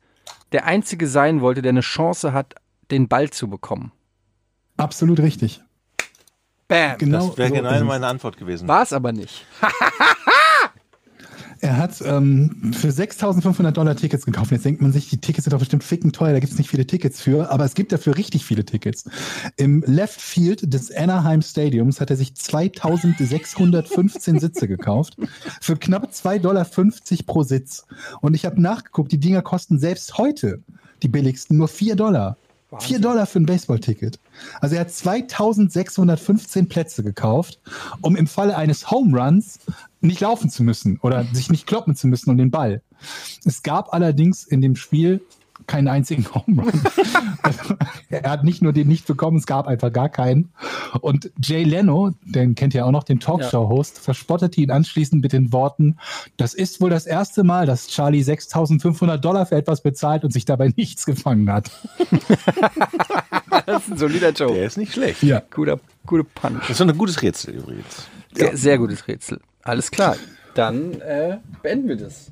der 0.52 0.66
Einzige 0.66 1.08
sein 1.08 1.40
wollte, 1.40 1.62
der 1.62 1.70
eine 1.70 1.80
Chance 1.80 2.32
hat, 2.32 2.54
den 2.90 3.08
Ball 3.08 3.30
zu 3.30 3.48
bekommen. 3.48 3.92
Absolut 4.76 5.20
richtig. 5.20 5.63
Bam. 6.68 6.98
Genau 6.98 7.28
Das 7.28 7.38
wäre 7.38 7.48
so 7.48 7.54
genau 7.54 7.84
meine 7.84 8.06
Antwort 8.06 8.36
gewesen. 8.36 8.68
War 8.68 8.82
es 8.82 8.92
aber 8.92 9.12
nicht. 9.12 9.46
Er 11.64 11.78
hat 11.78 12.02
ähm, 12.04 12.74
für 12.78 12.88
6.500 12.88 13.70
Dollar 13.70 13.96
Tickets 13.96 14.26
gekauft. 14.26 14.50
Jetzt 14.50 14.66
denkt 14.66 14.82
man 14.82 14.92
sich, 14.92 15.08
die 15.08 15.16
Tickets 15.16 15.44
sind 15.44 15.54
doch 15.54 15.60
bestimmt 15.60 15.82
ficken 15.82 16.12
teuer, 16.12 16.34
da 16.34 16.38
gibt 16.38 16.52
es 16.52 16.58
nicht 16.58 16.68
viele 16.68 16.86
Tickets 16.86 17.22
für, 17.22 17.50
aber 17.50 17.64
es 17.64 17.72
gibt 17.72 17.90
dafür 17.90 18.18
richtig 18.18 18.44
viele 18.44 18.66
Tickets. 18.66 19.06
Im 19.56 19.82
Left 19.86 20.20
Field 20.20 20.74
des 20.74 20.94
Anaheim 20.94 21.40
Stadiums 21.40 22.02
hat 22.02 22.10
er 22.10 22.16
sich 22.16 22.32
2.615 22.32 24.40
Sitze 24.40 24.68
gekauft 24.68 25.16
für 25.62 25.76
knapp 25.76 26.10
2,50 26.10 26.38
Dollar 26.40 26.66
pro 27.26 27.42
Sitz. 27.44 27.86
Und 28.20 28.34
ich 28.34 28.44
habe 28.44 28.60
nachgeguckt, 28.60 29.10
die 29.10 29.18
Dinger 29.18 29.40
kosten 29.40 29.78
selbst 29.78 30.18
heute, 30.18 30.62
die 31.02 31.08
billigsten, 31.08 31.56
nur 31.56 31.68
4 31.68 31.96
Dollar. 31.96 32.36
4 32.80 32.98
Dollar 32.98 33.24
für 33.24 33.38
ein 33.38 33.46
Baseballticket. 33.46 34.18
Also 34.60 34.76
er 34.76 34.82
hat 34.82 34.90
2615 34.90 36.68
Plätze 36.68 37.02
gekauft, 37.02 37.60
um 38.00 38.16
im 38.16 38.26
Falle 38.26 38.56
eines 38.56 38.90
Home 38.90 39.18
Runs 39.18 39.60
nicht 40.00 40.20
laufen 40.20 40.50
zu 40.50 40.62
müssen 40.62 40.98
oder 41.02 41.24
sich 41.32 41.50
nicht 41.50 41.66
kloppen 41.66 41.96
zu 41.96 42.06
müssen 42.06 42.30
um 42.30 42.36
den 42.36 42.50
Ball. 42.50 42.82
Es 43.44 43.62
gab 43.62 43.92
allerdings 43.92 44.44
in 44.44 44.60
dem 44.60 44.76
Spiel 44.76 45.20
keinen 45.66 45.88
einzigen 45.88 46.26
Home 46.34 46.62
Run. 46.62 46.82
also, 47.42 47.74
er 48.08 48.30
hat 48.30 48.44
nicht 48.44 48.62
nur 48.62 48.72
den 48.72 48.88
nicht 48.88 49.06
bekommen, 49.06 49.38
es 49.38 49.46
gab 49.46 49.66
einfach 49.66 49.92
gar 49.92 50.08
keinen. 50.08 50.52
Und 51.00 51.30
Jay 51.42 51.64
Leno, 51.64 52.12
den 52.22 52.54
kennt 52.54 52.74
ihr 52.74 52.86
auch 52.86 52.90
noch, 52.90 53.04
den 53.04 53.20
Talkshow-Host, 53.20 53.98
verspottete 53.98 54.60
ihn 54.60 54.70
anschließend 54.70 55.22
mit 55.22 55.32
den 55.32 55.52
Worten, 55.52 55.96
das 56.36 56.54
ist 56.54 56.80
wohl 56.80 56.90
das 56.90 57.06
erste 57.06 57.44
Mal, 57.44 57.66
dass 57.66 57.88
Charlie 57.88 58.22
6.500 58.22 59.16
Dollar 59.18 59.46
für 59.46 59.56
etwas 59.56 59.82
bezahlt 59.82 60.24
und 60.24 60.32
sich 60.32 60.44
dabei 60.44 60.72
nichts 60.76 61.06
gefangen 61.06 61.50
hat. 61.50 61.70
Das 63.66 63.84
ist 63.84 63.92
ein 63.92 63.98
solider 63.98 64.30
Joke. 64.30 64.54
Der 64.54 64.66
ist 64.66 64.76
nicht 64.76 64.92
schlecht. 64.92 65.22
Ja. 65.22 65.42
Guter, 65.50 65.80
guter 66.06 66.24
Punch. 66.24 66.60
Das 66.60 66.70
ist 66.70 66.80
doch 66.80 66.88
ein 66.88 66.98
gutes 66.98 67.22
Rätsel 67.22 67.54
übrigens. 67.54 68.08
Sehr, 68.34 68.56
sehr 68.56 68.78
gutes 68.78 69.06
Rätsel. 69.06 69.40
Alles 69.62 69.90
klar. 69.90 70.16
Dann 70.54 71.00
äh, 71.00 71.38
beenden 71.62 71.88
wir 71.88 71.96
das. 71.96 72.30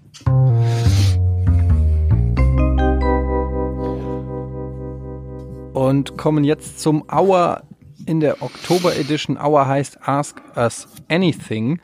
Und 5.73 6.16
kommen 6.19 6.44
jetzt 6.44 6.81
zum 6.81 7.03
Hour 7.11 7.62
in 8.07 8.20
der 8.20 8.43
Oktober 8.43 8.94
Edition. 8.97 9.39
Hour 9.39 9.66
heißt 9.66 10.07
Ask 10.07 10.40
Us 10.57 10.86
Anything. 11.09 11.81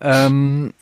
Ähm, 0.00 0.72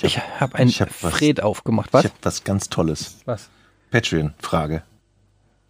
ich 0.00 0.18
habe 0.40 0.54
ein 0.56 0.68
ich 0.68 0.80
hab 0.80 0.88
was- 1.02 1.14
Fred 1.14 1.42
aufgemacht. 1.42 1.92
Was? 1.92 2.04
Ich 2.04 2.10
habe 2.10 2.18
was 2.22 2.44
ganz 2.44 2.68
Tolles. 2.70 3.18
was? 3.26 3.48
Patreon-Frage. 3.90 4.82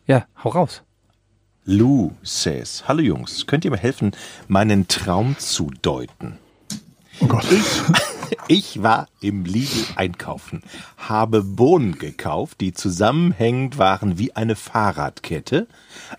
Ja, 0.07 0.27
hau 0.45 0.51
raus. 0.51 0.83
Lou 1.65 2.13
says, 2.23 2.85
hallo 2.87 3.01
Jungs, 3.01 3.47
könnt 3.49 3.65
ihr 3.65 3.73
mir 3.73 3.77
helfen, 3.77 4.13
meinen 4.47 4.87
Traum 4.87 5.37
zu 5.39 5.71
deuten? 5.83 6.39
Oh 7.21 7.27
Gott. 7.27 7.45
Ich 7.51 7.83
war 8.83 9.09
im 9.21 9.45
Lidl 9.45 9.85
einkaufen, 9.97 10.63
habe 10.97 11.43
Bohnen 11.43 11.99
gekauft, 11.99 12.61
die 12.61 12.73
zusammenhängend 12.73 13.79
waren 13.79 14.19
wie 14.19 14.35
eine 14.35 14.57
Fahrradkette. 14.57 15.67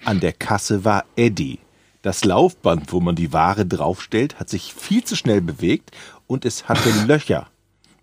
An 0.05 0.19
der 0.19 0.33
Kasse 0.33 0.83
war 0.85 1.05
Eddie. 1.15 1.59
Das 2.01 2.23
Laufband, 2.23 2.93
wo 2.93 2.99
man 2.99 3.15
die 3.15 3.33
Ware 3.33 3.65
draufstellt, 3.65 4.39
hat 4.39 4.49
sich 4.49 4.73
viel 4.73 5.03
zu 5.03 5.15
schnell 5.15 5.41
bewegt 5.41 5.91
und 6.27 6.45
es 6.45 6.69
hatte 6.69 6.89
Löcher, 7.07 7.47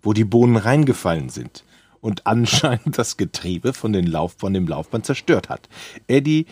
wo 0.01 0.13
die 0.13 0.25
Bohnen 0.25 0.57
reingefallen 0.57 1.29
sind 1.29 1.63
und 2.01 2.27
anscheinend 2.27 2.99
das 2.99 3.17
Getriebe 3.17 3.73
von, 3.73 3.91
den 3.91 4.05
Lauf, 4.05 4.35
von 4.37 4.53
dem 4.53 4.67
Laufband 4.67 5.07
zerstört 5.07 5.49
hat. 5.49 5.67
Eddie 6.07 6.45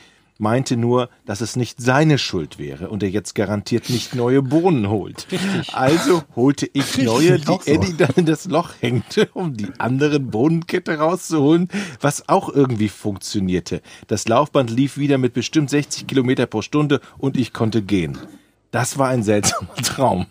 meinte 0.43 0.77
nur, 0.77 1.09
dass 1.25 1.41
es 1.41 1.55
nicht 1.55 1.81
seine 1.81 2.19
Schuld 2.19 2.59
wäre 2.59 2.89
und 2.89 3.01
er 3.01 3.09
jetzt 3.09 3.33
garantiert 3.33 3.89
nicht 3.89 4.13
neue 4.13 4.43
Bohnen 4.43 4.89
holt. 4.89 5.25
Also 5.71 6.21
holte 6.35 6.67
ich 6.73 6.83
Richtig, 6.83 7.05
neue, 7.05 7.39
die. 7.39 7.57
Eddie 7.65 7.97
dann 7.97 8.11
in 8.17 8.25
das 8.27 8.45
Loch 8.45 8.73
hängte, 8.81 9.29
um 9.33 9.55
die 9.57 9.69
anderen 9.79 10.29
Bohnenkette 10.29 10.99
rauszuholen, 10.99 11.69
was 11.99 12.29
auch 12.29 12.49
irgendwie 12.49 12.89
funktionierte. 12.89 13.81
Das 14.07 14.27
Laufband 14.27 14.69
lief 14.69 14.97
wieder 14.97 15.17
mit 15.17 15.33
bestimmt 15.33 15.71
60 15.71 16.05
Kilometer 16.05 16.45
pro 16.45 16.61
Stunde 16.61 16.99
und 17.17 17.37
ich 17.37 17.53
konnte 17.53 17.81
gehen. 17.81 18.17
Das 18.71 18.97
war 18.97 19.07
ein 19.07 19.23
seltsamer 19.23 19.73
Traum. 19.83 20.27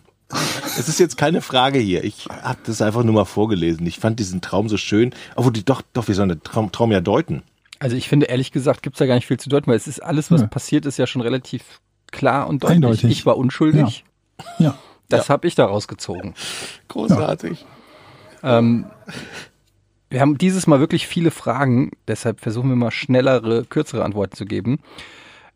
Es 0.79 0.89
ist 0.89 1.01
jetzt 1.01 1.17
keine 1.17 1.41
Frage 1.41 1.79
hier. 1.79 2.05
Ich 2.05 2.27
habe 2.27 2.61
das 2.65 2.83
einfach 2.83 3.03
nur 3.03 3.15
mal 3.15 3.25
vorgelesen. 3.25 3.87
Ich 3.87 3.99
fand 3.99 4.19
diesen 4.19 4.41
Traum 4.41 4.69
so 4.69 4.77
schön. 4.77 5.15
Obwohl, 5.37 5.53
die, 5.53 5.65
doch, 5.65 5.83
doch, 5.93 6.09
wir 6.09 6.15
sollen 6.15 6.31
den 6.31 6.43
Traum, 6.43 6.73
Traum 6.73 6.93
ja 6.93 7.01
deuten. 7.01 7.43
Also 7.83 7.97
ich 7.97 8.09
finde, 8.09 8.27
ehrlich 8.27 8.53
gesagt, 8.53 8.85
gibt's 8.85 9.01
da 9.01 9.07
gar 9.07 9.17
nicht 9.17 9.27
viel 9.27 9.41
zu 9.41 9.49
deuten, 9.49 9.67
weil 9.67 9.77
es 9.77 9.89
ist 9.89 9.99
alles, 9.99 10.31
was 10.31 10.43
Nö. 10.43 10.47
passiert, 10.47 10.87
ist 10.87 10.99
ja 10.99 11.09
schon 11.09 11.21
relativ 11.21 11.81
klar 12.13 12.47
und 12.47 12.63
deutlich. 12.63 12.77
Eindeutig. 12.77 13.11
Ich 13.11 13.27
war 13.27 13.37
unschuldig. 13.37 14.05
Ja. 14.61 14.79
Das 15.09 15.29
habe 15.29 15.49
ich 15.49 15.57
daraus 15.57 15.89
gezogen. 15.89 16.35
Großartig. 16.87 17.67
Ähm, 18.45 18.87
wir 20.11 20.21
haben 20.21 20.39
dieses 20.39 20.69
Mal 20.69 20.79
wirklich 20.79 21.09
viele 21.09 21.33
Fragen, 21.33 21.91
deshalb 22.07 22.39
versuchen 22.39 22.69
wir 22.69 22.77
mal 22.77 22.93
schnellere, 22.93 23.65
kürzere 23.65 24.05
Antworten 24.05 24.37
zu 24.37 24.45
geben. 24.45 24.79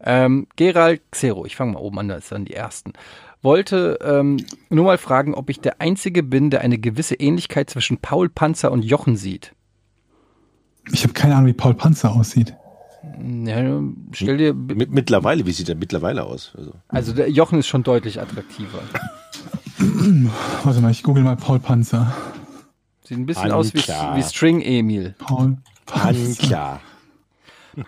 Ähm, 0.00 0.48
Gerald 0.56 1.02
Xero, 1.12 1.46
ich 1.46 1.54
fange 1.54 1.74
mal 1.74 1.78
oben 1.78 2.00
an, 2.00 2.08
das 2.08 2.28
sind 2.28 2.48
die 2.48 2.54
ersten. 2.54 2.92
Wollte 3.40 4.00
ähm, 4.02 4.44
nur 4.68 4.84
mal 4.84 4.98
fragen, 4.98 5.32
ob 5.32 5.48
ich 5.48 5.60
der 5.60 5.80
Einzige 5.80 6.24
bin, 6.24 6.50
der 6.50 6.62
eine 6.62 6.78
gewisse 6.78 7.14
Ähnlichkeit 7.14 7.70
zwischen 7.70 7.98
Paul 7.98 8.28
Panzer 8.28 8.72
und 8.72 8.84
Jochen 8.84 9.16
sieht. 9.16 9.52
Ich 10.92 11.02
habe 11.02 11.12
keine 11.12 11.34
Ahnung, 11.34 11.46
wie 11.48 11.52
Paul 11.52 11.74
Panzer 11.74 12.12
aussieht. 12.12 12.54
Ja, 13.44 13.80
stell 14.12 14.36
dir, 14.36 14.54
Mit, 14.54 14.90
mittlerweile, 14.90 15.46
wie 15.46 15.52
sieht 15.52 15.68
er 15.68 15.74
mittlerweile 15.74 16.24
aus? 16.24 16.52
Also, 16.56 16.72
also 16.88 17.12
der 17.12 17.30
Jochen 17.30 17.58
ist 17.58 17.66
schon 17.66 17.82
deutlich 17.82 18.20
attraktiver. 18.20 18.80
Warte 20.64 20.80
mal, 20.80 20.90
ich 20.90 21.02
google 21.02 21.22
mal 21.22 21.36
Paul 21.36 21.58
Panzer. 21.58 22.14
Sieht 23.04 23.18
ein 23.18 23.26
bisschen 23.26 23.44
An 23.44 23.52
aus 23.52 23.72
wie, 23.74 23.78
wie 23.78 24.22
String 24.22 24.60
Emil. 24.60 25.14
Paul 25.18 25.58
Panzer. 25.86 26.80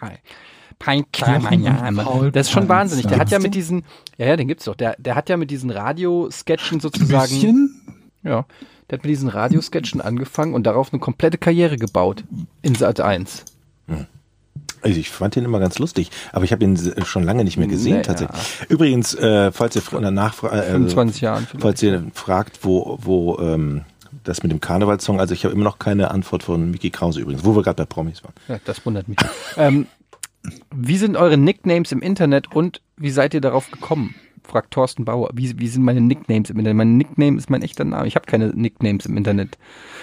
Hi. 0.00 0.12
Peinlich, 0.78 1.06
mein 1.42 1.62
Name. 1.62 2.30
Das 2.30 2.46
ist 2.46 2.52
schon 2.52 2.68
Panzer. 2.68 2.74
wahnsinnig. 2.74 3.06
Der 3.06 3.18
hat 3.18 3.30
ja 3.30 3.40
mit 3.40 3.54
diesen, 3.54 3.84
ja, 4.16 4.26
ja, 4.26 4.36
den 4.36 4.46
gibt's 4.46 4.64
doch. 4.66 4.76
Der, 4.76 4.94
der 4.98 5.16
hat 5.16 5.28
ja 5.28 5.36
mit 5.36 5.50
diesen 5.50 5.70
Radiosketchen 5.70 6.78
Ein 6.78 6.80
sozusagen, 6.80 7.28
bisschen? 7.28 7.80
ja, 8.22 8.46
der 8.90 8.98
hat 8.98 9.04
mit 9.04 9.10
diesen 9.10 9.28
Radiosketchen 9.28 10.00
angefangen 10.00 10.54
und 10.54 10.64
darauf 10.66 10.92
eine 10.92 11.00
komplette 11.00 11.38
Karriere 11.38 11.76
gebaut 11.76 12.24
in 12.62 12.74
Sat 12.74 13.00
1. 13.00 13.44
Also 14.80 15.00
ich 15.00 15.10
fand 15.10 15.36
ihn 15.36 15.44
immer 15.44 15.58
ganz 15.58 15.78
lustig, 15.78 16.10
aber 16.32 16.44
ich 16.44 16.52
habe 16.52 16.62
ihn 16.64 16.78
schon 17.04 17.24
lange 17.24 17.42
nicht 17.42 17.56
mehr 17.56 17.66
gesehen 17.66 17.92
Naja. 17.94 18.02
tatsächlich. 18.02 18.40
Übrigens, 18.68 19.12
äh, 19.14 19.50
falls 19.50 19.74
ihr 19.74 19.82
fr- 19.82 19.98
nachfragt, 20.10 20.54
äh, 20.54 20.70
25 20.70 21.20
Jahren 21.20 21.46
vielleicht. 21.46 21.62
falls 21.62 21.82
ihr 21.82 22.04
fragt, 22.14 22.60
wo, 22.64 22.96
wo 23.02 23.38
ähm, 23.40 23.82
das 24.22 24.42
mit 24.44 24.52
dem 24.52 24.60
Karnevalssong, 24.60 25.18
also 25.20 25.34
ich 25.34 25.44
habe 25.44 25.52
immer 25.54 25.64
noch 25.64 25.78
keine 25.80 26.10
Antwort 26.12 26.44
von 26.44 26.70
Mickey 26.70 26.90
Krause 26.90 27.20
übrigens, 27.20 27.44
wo 27.44 27.56
wir 27.56 27.62
gerade 27.62 27.76
bei 27.82 27.86
Promis 27.86 28.22
waren. 28.22 28.34
Ja, 28.46 28.58
das 28.64 28.84
wundert 28.86 29.08
mich. 29.08 29.18
ähm, 29.56 29.86
wie 30.74 30.96
sind 30.96 31.16
eure 31.16 31.36
Nicknames 31.36 31.90
im 31.90 32.00
Internet 32.00 32.52
und 32.54 32.80
wie 32.96 33.10
seid 33.10 33.34
ihr 33.34 33.40
darauf 33.40 33.70
gekommen? 33.72 34.14
Fragt 34.48 34.72
Thorsten 34.72 35.04
Bauer. 35.04 35.28
Wie, 35.34 35.58
wie 35.60 35.68
sind 35.68 35.82
meine 35.82 36.00
Nicknames 36.00 36.48
im 36.48 36.58
Internet? 36.58 36.76
Mein 36.78 36.96
Nickname 36.96 37.36
ist 37.36 37.50
mein 37.50 37.60
echter 37.60 37.84
Name. 37.84 38.06
Ich 38.08 38.14
habe 38.16 38.24
keine 38.24 38.48
Nicknames 38.48 39.04
im 39.04 39.16
Internet. 39.18 39.58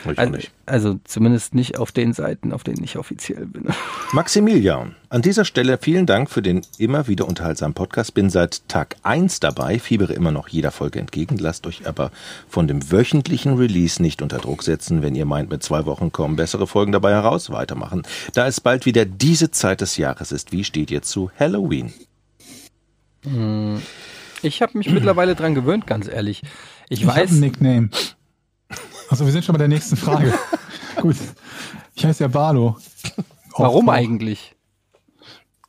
Ich 0.09 0.19
Also, 0.19 0.34
nicht. 0.34 0.51
also 0.67 0.99
zumindest 1.03 1.55
nicht 1.55 1.80
auf 1.80 1.91
den 1.91 2.13
Seiten, 2.13 2.53
auf 2.53 2.63
denen 2.63 2.84
ich 2.84 2.97
offiziell 2.97 3.47
bin. 3.47 3.65
Maximilian, 4.13 4.95
an 5.09 5.23
dieser 5.23 5.45
Stelle 5.45 5.80
vielen 5.81 6.05
Dank 6.05 6.30
für 6.30 6.43
den 6.43 6.61
immer 6.77 7.07
wieder 7.07 7.27
unterhaltsamen 7.27 7.73
Podcast. 7.73 8.13
Bin 8.13 8.30
seit 8.30 8.69
Tag 8.69 8.97
1 9.01 9.39
dabei, 9.39 9.80
fiebere 9.80 10.13
immer 10.13 10.31
noch 10.31 10.47
jeder 10.47 10.69
Folge 10.69 10.99
entgegen. 10.99 11.38
Lasst 11.38 11.65
euch 11.65 11.88
aber 11.88 12.11
von 12.47 12.67
dem 12.67 12.91
wöchentlichen 12.91 13.55
Release 13.57 13.99
nicht 13.99 14.22
unter 14.22 14.38
Druck 14.38 14.61
setzen. 14.61 15.01
Wenn 15.01 15.15
ihr 15.15 15.26
meint, 15.26 15.49
mit 15.49 15.63
zwei 15.63 15.88
Wochen 15.88 16.11
kommen 16.11 16.35
bessere 16.35 16.67
Folgen 16.67 16.91
dabei 16.91 17.11
heraus, 17.13 17.49
weitermachen. 17.49 18.03
Da 18.35 18.45
es 18.45 18.61
bald 18.61 18.85
wieder 18.85 19.05
diese 19.05 19.49
Zeit 19.49 19.81
des 19.81 19.97
Jahres 19.97 20.31
ist, 20.31 20.51
wie 20.51 20.63
steht 20.63 20.91
ihr 20.91 21.01
zu 21.01 21.31
Halloween? 21.39 21.91
Ich 24.45 24.61
habe 24.61 24.77
mich 24.77 24.89
mittlerweile 24.89 25.35
dran 25.35 25.55
gewöhnt, 25.55 25.88
ganz 25.88 26.07
ehrlich. 26.07 26.43
Ich, 26.89 27.01
Ich 27.01 27.07
habe 27.07 27.19
weiß, 27.22 27.31
einen 27.31 27.39
Nickname. 27.39 27.89
Also 29.09 29.26
wir 29.26 29.31
sind 29.31 29.43
schon 29.45 29.53
bei 29.53 29.59
der 29.59 29.67
nächsten 29.67 29.95
Frage. 29.95 30.34
Gut. 31.01 31.15
Ich 31.95 32.05
heiße 32.05 32.23
ja 32.23 32.27
Barlow. 32.27 32.77
Warum 33.57 33.89
Auch- 33.89 33.93
eigentlich? 33.93 34.55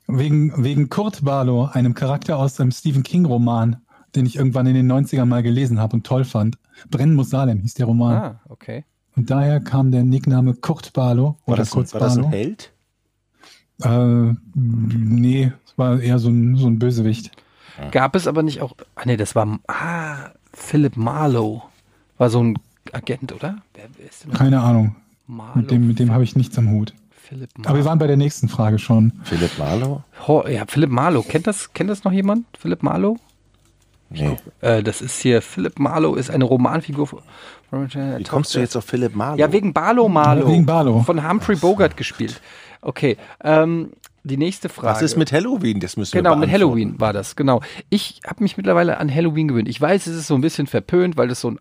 Wegen, 0.08 0.62
wegen 0.62 0.88
Kurt 0.88 1.24
Barlow, 1.24 1.64
einem 1.72 1.94
Charakter 1.94 2.38
aus 2.38 2.60
einem 2.60 2.70
Stephen 2.70 3.02
King-Roman, 3.02 3.78
den 4.14 4.24
ich 4.24 4.36
irgendwann 4.36 4.66
in 4.66 4.74
den 4.74 4.90
90ern 4.90 5.24
mal 5.24 5.42
gelesen 5.42 5.80
habe 5.80 5.96
und 5.96 6.06
toll 6.06 6.24
fand. 6.24 6.58
Brennen 6.90 7.14
muss 7.14 7.30
Salem 7.30 7.60
hieß 7.60 7.74
der 7.74 7.86
Roman. 7.86 8.14
Ah, 8.16 8.40
okay. 8.48 8.84
Und 9.16 9.30
daher 9.30 9.60
kam 9.60 9.90
der 9.90 10.04
Nickname 10.04 10.54
Kurt 10.54 10.92
Barlow 10.92 11.36
War 11.44 11.48
oder 11.48 11.56
das, 11.56 11.70
ein, 11.70 11.74
Kurz 11.74 11.92
war 11.94 12.00
das 12.00 12.16
ein 12.16 12.22
Barlow. 12.22 12.36
Held? 12.36 12.72
Äh, 13.82 14.34
nee, 14.54 15.52
es 15.66 15.76
war 15.76 16.00
eher 16.00 16.18
so 16.18 16.28
ein, 16.28 16.56
so 16.56 16.66
ein 16.66 16.78
Bösewicht. 16.78 17.30
Gab 17.90 18.14
es 18.16 18.26
aber 18.26 18.42
nicht 18.42 18.60
auch. 18.62 18.74
Ah, 18.94 19.02
nee, 19.04 19.16
das 19.16 19.34
war. 19.34 19.58
Ah, 19.68 20.30
Philip 20.52 20.96
Marlowe. 20.96 21.62
War 22.18 22.30
so 22.30 22.42
ein 22.42 22.58
Agent, 22.92 23.32
oder? 23.32 23.58
Wer, 23.74 23.84
wer 23.96 24.06
ist 24.08 24.24
denn 24.24 24.30
noch? 24.32 24.38
Keine 24.38 24.60
Ahnung. 24.62 24.96
Marlowe? 25.26 25.58
Mit 25.58 25.70
dem, 25.70 25.86
mit 25.88 25.98
dem 25.98 26.12
habe 26.12 26.24
ich 26.24 26.36
nichts 26.36 26.56
am 26.58 26.70
Hut. 26.70 26.94
Philip 27.10 27.50
Aber 27.64 27.76
wir 27.76 27.84
waren 27.84 27.98
bei 27.98 28.06
der 28.06 28.16
nächsten 28.16 28.48
Frage 28.48 28.78
schon. 28.78 29.12
Philipp 29.24 29.58
Marlowe? 29.58 30.04
Ja, 30.48 30.64
Philip 30.66 30.90
Marlowe. 30.90 31.24
Kennt 31.28 31.46
das, 31.48 31.72
kennt 31.74 31.90
das 31.90 32.04
noch 32.04 32.12
jemand? 32.12 32.46
Philip 32.56 32.82
Marlowe? 32.82 33.18
Nee. 34.10 34.36
Äh, 34.60 34.82
das 34.84 35.02
ist 35.02 35.20
hier. 35.20 35.42
Philip 35.42 35.78
Marlowe 35.80 36.16
ist 36.18 36.30
eine 36.30 36.44
Romanfigur. 36.44 37.08
von- 37.08 37.22
Wie 37.70 38.22
kommst 38.22 38.54
du 38.54 38.60
jetzt 38.60 38.76
auf 38.76 38.84
Philipp 38.84 39.16
Marlowe? 39.16 39.40
Ja, 39.40 39.50
wegen 39.52 39.72
Barlow 39.72 40.08
Marlowe. 40.08 40.46
Ja, 40.48 40.52
wegen 40.54 40.66
Barlow. 40.66 41.02
Von 41.02 41.28
Humphrey 41.28 41.56
Bogart 41.56 41.96
gespielt. 41.96 42.40
Okay. 42.80 43.16
Ähm, 43.42 43.90
die 44.26 44.36
nächste 44.36 44.68
Frage. 44.68 44.88
Was 44.88 45.02
ist 45.02 45.16
mit 45.16 45.32
Halloween? 45.32 45.80
Das 45.80 45.96
müssen 45.96 46.14
wir 46.14 46.22
Genau, 46.22 46.36
mit. 46.36 46.50
Halloween 46.50 46.98
war 47.00 47.12
das, 47.12 47.36
genau. 47.36 47.60
Ich 47.90 48.20
habe 48.26 48.42
mich 48.42 48.56
mittlerweile 48.56 48.98
an 48.98 49.12
Halloween 49.14 49.48
gewöhnt. 49.48 49.68
Ich 49.68 49.80
weiß, 49.80 50.06
es 50.06 50.16
ist 50.16 50.26
so 50.26 50.34
ein 50.34 50.40
bisschen 50.40 50.66
verpönt, 50.66 51.16
weil 51.16 51.28
das 51.28 51.40
so 51.40 51.50
ein 51.52 51.58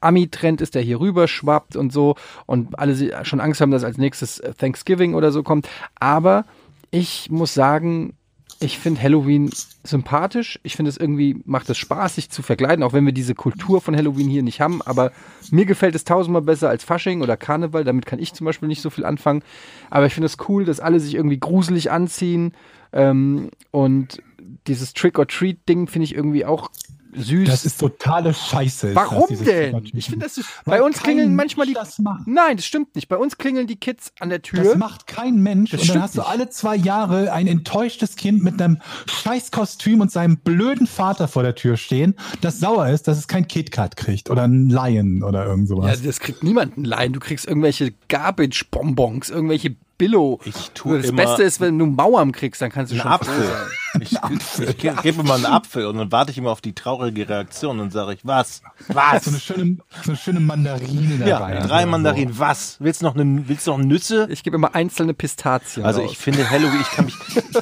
Ami-Trend 0.00 0.60
ist, 0.60 0.74
der 0.74 0.82
hier 0.82 1.00
rüber 1.00 1.26
schwappt 1.28 1.76
und 1.76 1.92
so 1.92 2.16
und 2.46 2.78
alle 2.78 3.24
schon 3.24 3.40
Angst 3.40 3.60
haben, 3.60 3.70
dass 3.70 3.84
als 3.84 3.98
nächstes 3.98 4.40
äh, 4.40 4.52
Thanksgiving 4.54 5.14
oder 5.14 5.32
so 5.32 5.42
kommt. 5.42 5.68
Aber 5.98 6.44
ich 6.90 7.30
muss 7.30 7.54
sagen, 7.54 8.14
ich 8.58 8.78
finde 8.78 9.02
Halloween 9.02 9.50
sympathisch. 9.84 10.58
Ich 10.62 10.76
finde 10.76 10.88
es 10.88 10.96
irgendwie, 10.96 11.42
macht 11.44 11.68
es 11.68 11.76
Spaß, 11.76 12.14
sich 12.14 12.30
zu 12.30 12.42
verkleiden, 12.42 12.82
auch 12.82 12.92
wenn 12.92 13.04
wir 13.04 13.12
diese 13.12 13.34
Kultur 13.34 13.80
von 13.80 13.96
Halloween 13.96 14.28
hier 14.28 14.42
nicht 14.42 14.60
haben. 14.60 14.80
Aber 14.82 15.12
mir 15.50 15.66
gefällt 15.66 15.94
es 15.94 16.04
tausendmal 16.04 16.42
besser 16.42 16.68
als 16.68 16.82
Fasching 16.82 17.22
oder 17.22 17.36
Karneval. 17.36 17.84
Damit 17.84 18.06
kann 18.06 18.18
ich 18.18 18.32
zum 18.32 18.46
Beispiel 18.46 18.68
nicht 18.68 18.80
so 18.80 18.90
viel 18.90 19.04
anfangen. 19.04 19.42
Aber 19.90 20.06
ich 20.06 20.14
finde 20.14 20.26
es 20.26 20.38
cool, 20.48 20.64
dass 20.64 20.80
alle 20.80 21.00
sich 21.00 21.14
irgendwie 21.14 21.38
gruselig 21.38 21.90
anziehen. 21.90 22.52
Ähm, 22.92 23.50
und 23.72 24.22
dieses 24.66 24.94
Trick-or-Treat-Ding 24.94 25.86
finde 25.86 26.04
ich 26.04 26.14
irgendwie 26.14 26.44
auch 26.44 26.70
süß. 27.16 27.48
Das 27.48 27.64
ist 27.64 27.78
totale 27.80 28.34
Scheiße. 28.34 28.94
Warum 28.94 29.26
das, 29.30 29.40
denn? 29.40 29.82
Ich 29.94 30.06
finde 30.06 30.26
das 30.26 30.34
süß. 30.36 30.46
Weil 30.64 30.78
Bei 30.80 30.84
uns 30.86 31.02
klingeln 31.02 31.34
manchmal 31.34 31.66
die. 31.66 31.74
das 31.74 31.98
macht. 31.98 32.26
Nein, 32.26 32.56
das 32.56 32.66
stimmt 32.66 32.94
nicht. 32.94 33.08
Bei 33.08 33.16
uns 33.16 33.38
klingeln 33.38 33.66
die 33.66 33.76
Kids 33.76 34.12
an 34.20 34.28
der 34.30 34.42
Tür. 34.42 34.62
Das 34.62 34.76
macht 34.76 35.06
kein 35.06 35.36
Mensch. 35.42 35.70
Das 35.70 35.82
und 35.82 35.90
dann 35.90 36.02
hast 36.02 36.16
du 36.16 36.22
alle 36.22 36.48
zwei 36.50 36.76
Jahre 36.76 37.32
ein 37.32 37.46
enttäuschtes 37.46 38.16
Kind 38.16 38.42
mit 38.42 38.60
einem 38.60 38.78
Scheißkostüm 39.06 40.00
und 40.00 40.10
seinem 40.12 40.36
blöden 40.38 40.86
Vater 40.86 41.28
vor 41.28 41.42
der 41.42 41.54
Tür 41.54 41.76
stehen, 41.76 42.14
das 42.40 42.60
sauer 42.60 42.88
ist, 42.88 43.08
dass 43.08 43.18
es 43.18 43.28
kein 43.28 43.48
KitKat 43.48 43.96
kriegt 43.96 44.30
oder 44.30 44.44
ein 44.44 44.68
Lion 44.68 45.22
oder 45.22 45.46
irgend 45.46 45.68
Ja, 45.68 45.76
sowas. 45.76 46.02
das 46.02 46.20
kriegt 46.20 46.42
niemand 46.42 46.76
ein 46.76 46.84
Lein. 46.84 47.12
Du 47.12 47.20
kriegst 47.20 47.46
irgendwelche 47.46 47.92
Garbage-Bonbons, 48.08 49.30
irgendwelche 49.30 49.76
Billo. 49.98 50.40
Ich 50.44 50.70
tue 50.72 50.98
das 50.98 51.06
immer 51.10 51.22
Beste 51.24 51.42
ist, 51.42 51.60
wenn 51.60 51.78
du 51.78 51.86
Mauern 51.86 52.32
kriegst, 52.32 52.60
dann 52.60 52.70
kannst 52.70 52.92
du 52.92 52.96
Ein 52.96 53.02
schon 53.02 53.10
Apfel. 53.12 53.34
froh 53.34 53.42
sein. 53.42 53.66
Ich, 53.98 54.12
ich, 54.12 54.76
ge- 54.76 54.92
gebe 55.02 55.22
mal 55.22 55.36
einen 55.36 55.46
Apfel 55.46 55.86
und 55.86 55.96
dann 55.96 56.12
warte 56.12 56.30
ich 56.30 56.36
immer 56.36 56.50
auf 56.50 56.60
die 56.60 56.74
traurige 56.74 57.26
Reaktion 57.30 57.80
und 57.80 57.92
sage 57.94 58.12
ich, 58.12 58.20
was? 58.26 58.60
Was? 58.88 59.24
So 59.24 59.30
eine 59.30 59.40
schöne, 59.40 59.76
so 60.04 60.10
eine 60.10 60.16
schöne 60.18 60.40
Mandarine 60.40 61.24
ja, 61.26 61.38
dabei. 61.38 61.54
drei 61.60 61.82
oder 61.84 61.86
Mandarinen. 61.86 62.38
Was? 62.38 62.76
Willst 62.78 63.00
du 63.00 63.06
noch, 63.06 63.14
eine, 63.14 63.48
willst 63.48 63.66
du 63.66 63.70
noch 63.70 63.78
Nüsse? 63.78 64.28
Ich 64.30 64.42
gebe 64.42 64.56
immer 64.56 64.74
einzelne 64.74 65.14
Pistazien. 65.14 65.86
Also 65.86 66.02
raus. 66.02 66.10
ich 66.12 66.18
finde 66.18 66.50
Halloween, 66.50 66.80
ich 66.82 66.90
kann 66.90 67.06
mich, 67.06 67.14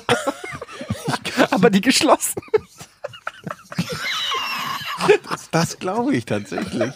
aber 1.53 1.71
die 1.71 1.81
geschlossen. 1.83 2.43
das 5.51 5.79
glaube 5.79 6.15
ich 6.15 6.25
tatsächlich. 6.25 6.93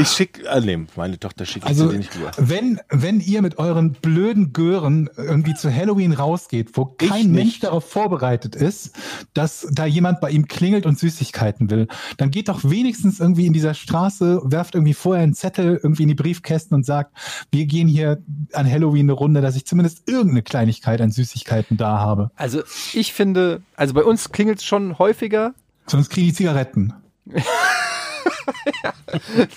Ich 0.00 0.08
schicke, 0.08 0.50
ah, 0.50 0.60
nee, 0.60 0.78
meine 0.96 1.18
Tochter 1.18 1.44
schickt 1.46 1.66
Also, 1.66 1.90
sie 1.90 1.98
nicht 1.98 2.14
rüber. 2.16 2.30
wenn, 2.36 2.80
wenn 2.88 3.20
ihr 3.20 3.42
mit 3.42 3.58
euren 3.58 3.92
blöden 3.92 4.52
Gören 4.52 5.08
irgendwie 5.16 5.54
zu 5.54 5.74
Halloween 5.74 6.12
rausgeht, 6.12 6.70
wo 6.76 6.94
Ich 7.00 7.08
kein 7.08 7.30
Mensch 7.30 7.44
nicht. 7.44 7.64
darauf 7.64 7.88
vorbereitet 7.88 8.54
ist, 8.56 8.94
dass 9.34 9.66
da 9.70 9.86
jemand 9.86 10.20
bei 10.20 10.30
ihm 10.30 10.48
klingelt 10.48 10.86
und 10.86 10.98
Süßigkeiten 10.98 11.70
will, 11.70 11.88
dann 12.16 12.30
geht 12.30 12.48
doch 12.48 12.60
wenigstens 12.64 13.20
irgendwie 13.20 13.46
in 13.46 13.52
dieser 13.52 13.74
Straße, 13.74 14.40
werft 14.44 14.74
irgendwie 14.74 14.94
vorher 14.94 15.22
einen 15.22 15.34
Zettel 15.34 15.80
irgendwie 15.82 16.02
in 16.02 16.08
die 16.08 16.14
Briefkästen 16.14 16.74
und 16.74 16.84
sagt, 16.86 17.16
wir 17.50 17.66
gehen 17.66 17.88
hier 17.88 18.22
an 18.52 18.70
Halloween 18.70 19.06
eine 19.06 19.12
Runde, 19.12 19.40
dass 19.40 19.56
ich 19.56 19.66
zumindest 19.66 20.08
irgendeine 20.08 20.42
Kleinigkeit 20.42 21.00
an 21.00 21.10
Süßigkeiten 21.10 21.76
da 21.76 21.98
habe. 21.98 22.30
Also 22.36 22.62
ich 22.92 23.12
finde, 23.12 23.62
also 23.76 23.94
bei 23.94 24.04
uns 24.04 24.30
klingelt 24.32 24.58
es 24.58 24.64
schon 24.64 24.98
häufiger. 24.98 25.54
Sonst 25.86 26.10
kriege 26.10 26.28
ich 26.28 26.34
Zigaretten. 26.34 26.92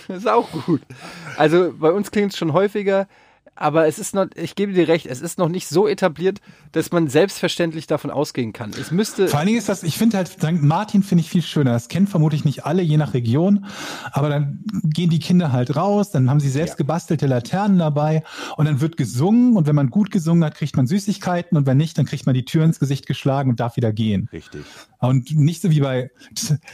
Das 0.07 0.17
ist 0.17 0.27
auch 0.27 0.49
gut. 0.65 0.81
Also 1.37 1.73
bei 1.77 1.91
uns 1.91 2.11
klingt 2.11 2.33
es 2.33 2.37
schon 2.37 2.53
häufiger, 2.53 3.07
aber 3.55 3.87
es 3.87 3.99
ist 3.99 4.13
noch, 4.13 4.27
ich 4.35 4.55
gebe 4.55 4.73
dir 4.73 4.87
recht, 4.87 5.05
es 5.05 5.21
ist 5.21 5.37
noch 5.39 5.47
nicht 5.47 5.67
so 5.67 5.87
etabliert, 5.87 6.41
dass 6.73 6.91
man 6.91 7.07
selbstverständlich 7.07 7.87
davon 7.87 8.11
ausgehen 8.11 8.51
kann. 8.51 8.71
Es 8.71 8.91
müsste. 8.91 9.29
Vor 9.29 9.39
allen 9.39 9.47
Dingen 9.47 9.57
ist 9.57 9.69
das, 9.69 9.83
ich 9.83 9.97
finde 9.97 10.17
halt, 10.17 10.27
St. 10.27 10.61
Martin 10.61 11.03
finde 11.03 11.21
ich 11.21 11.29
viel 11.29 11.41
schöner. 11.41 11.71
Das 11.71 11.87
kennen 11.87 12.07
vermutlich 12.07 12.43
nicht 12.43 12.65
alle, 12.65 12.81
je 12.81 12.97
nach 12.97 13.13
Region. 13.13 13.65
Aber 14.11 14.29
dann 14.29 14.63
gehen 14.83 15.09
die 15.09 15.19
Kinder 15.19 15.53
halt 15.53 15.75
raus, 15.75 16.11
dann 16.11 16.29
haben 16.29 16.41
sie 16.41 16.49
selbst 16.49 16.77
gebastelte 16.77 17.27
Laternen 17.27 17.79
dabei 17.79 18.23
und 18.57 18.65
dann 18.65 18.81
wird 18.81 18.97
gesungen. 18.97 19.55
Und 19.55 19.67
wenn 19.67 19.75
man 19.75 19.89
gut 19.89 20.11
gesungen 20.11 20.43
hat, 20.43 20.55
kriegt 20.55 20.75
man 20.75 20.85
Süßigkeiten. 20.85 21.57
Und 21.57 21.65
wenn 21.65 21.77
nicht, 21.77 21.97
dann 21.97 22.05
kriegt 22.05 22.25
man 22.25 22.35
die 22.35 22.45
Tür 22.45 22.65
ins 22.65 22.79
Gesicht 22.79 23.07
geschlagen 23.07 23.49
und 23.49 23.59
darf 23.61 23.77
wieder 23.77 23.93
gehen. 23.93 24.27
Richtig. 24.33 24.65
Und 24.99 25.33
nicht 25.33 25.61
so 25.61 25.71
wie 25.71 25.79
bei 25.79 26.11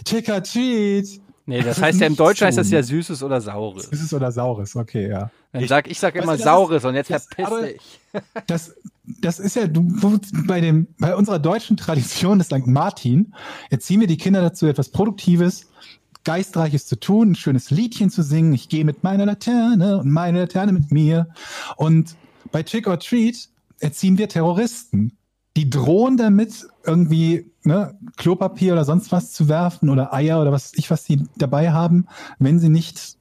Trick 0.03 0.29
or 0.29 0.41
Treat. 0.41 1.21
Nee, 1.45 1.57
das, 1.57 1.77
Das 1.77 1.81
heißt 1.81 1.99
ja 1.99 2.07
im 2.07 2.15
Deutschen 2.15 2.47
heißt 2.47 2.57
das 2.57 2.69
ja 2.69 2.83
Süßes 2.83 3.23
oder 3.23 3.41
Saures. 3.41 3.85
Süßes 3.89 4.13
oder 4.13 4.31
Saures, 4.31 4.75
okay, 4.75 5.09
ja. 5.09 5.31
Dann 5.51 5.67
sag, 5.67 5.89
ich 5.89 5.99
sag 5.99 6.15
immer 6.15 6.37
Saures 6.37 6.77
ist- 6.77 6.85
und 6.85 6.95
jetzt 6.95 7.07
verpiss 7.07 7.49
dich. 7.63 7.99
Das, 8.47 8.75
das 9.03 9.39
ist 9.39 9.55
ja, 9.55 9.67
du, 9.67 9.85
bei 10.45 10.59
dem, 10.59 10.87
bei 10.99 11.15
unserer 11.15 11.39
deutschen 11.39 11.77
Tradition 11.77 12.39
des 12.39 12.47
St. 12.47 12.67
Martin 12.67 13.33
erziehen 13.69 14.01
wir 14.01 14.07
die 14.07 14.17
Kinder 14.17 14.41
dazu, 14.41 14.67
etwas 14.67 14.89
Produktives, 14.89 15.67
Geistreiches 16.23 16.85
zu 16.85 16.99
tun, 16.99 17.31
ein 17.31 17.35
schönes 17.35 17.71
Liedchen 17.71 18.09
zu 18.09 18.21
singen. 18.21 18.53
Ich 18.53 18.69
gehe 18.69 18.85
mit 18.85 19.03
meiner 19.03 19.25
Laterne 19.25 19.99
und 19.99 20.11
meine 20.11 20.41
Laterne 20.41 20.71
mit 20.73 20.91
mir. 20.91 21.29
Und 21.77 22.15
bei 22.51 22.63
Trick 22.63 22.87
or 22.87 22.99
Treat 22.99 23.49
erziehen 23.79 24.17
wir 24.17 24.29
Terroristen. 24.29 25.17
Die 25.57 25.69
drohen 25.69 26.15
damit, 26.17 26.65
irgendwie 26.85 27.51
ne, 27.63 27.97
Klopapier 28.17 28.73
oder 28.73 28.85
sonst 28.85 29.11
was 29.11 29.31
zu 29.33 29.49
werfen 29.49 29.89
oder 29.89 30.13
Eier 30.13 30.41
oder 30.41 30.51
was 30.51 30.71
ich, 30.75 30.89
was 30.89 31.03
sie 31.05 31.23
dabei 31.37 31.71
haben, 31.71 32.07
wenn 32.39 32.59
sie 32.59 32.69
nicht 32.69 33.17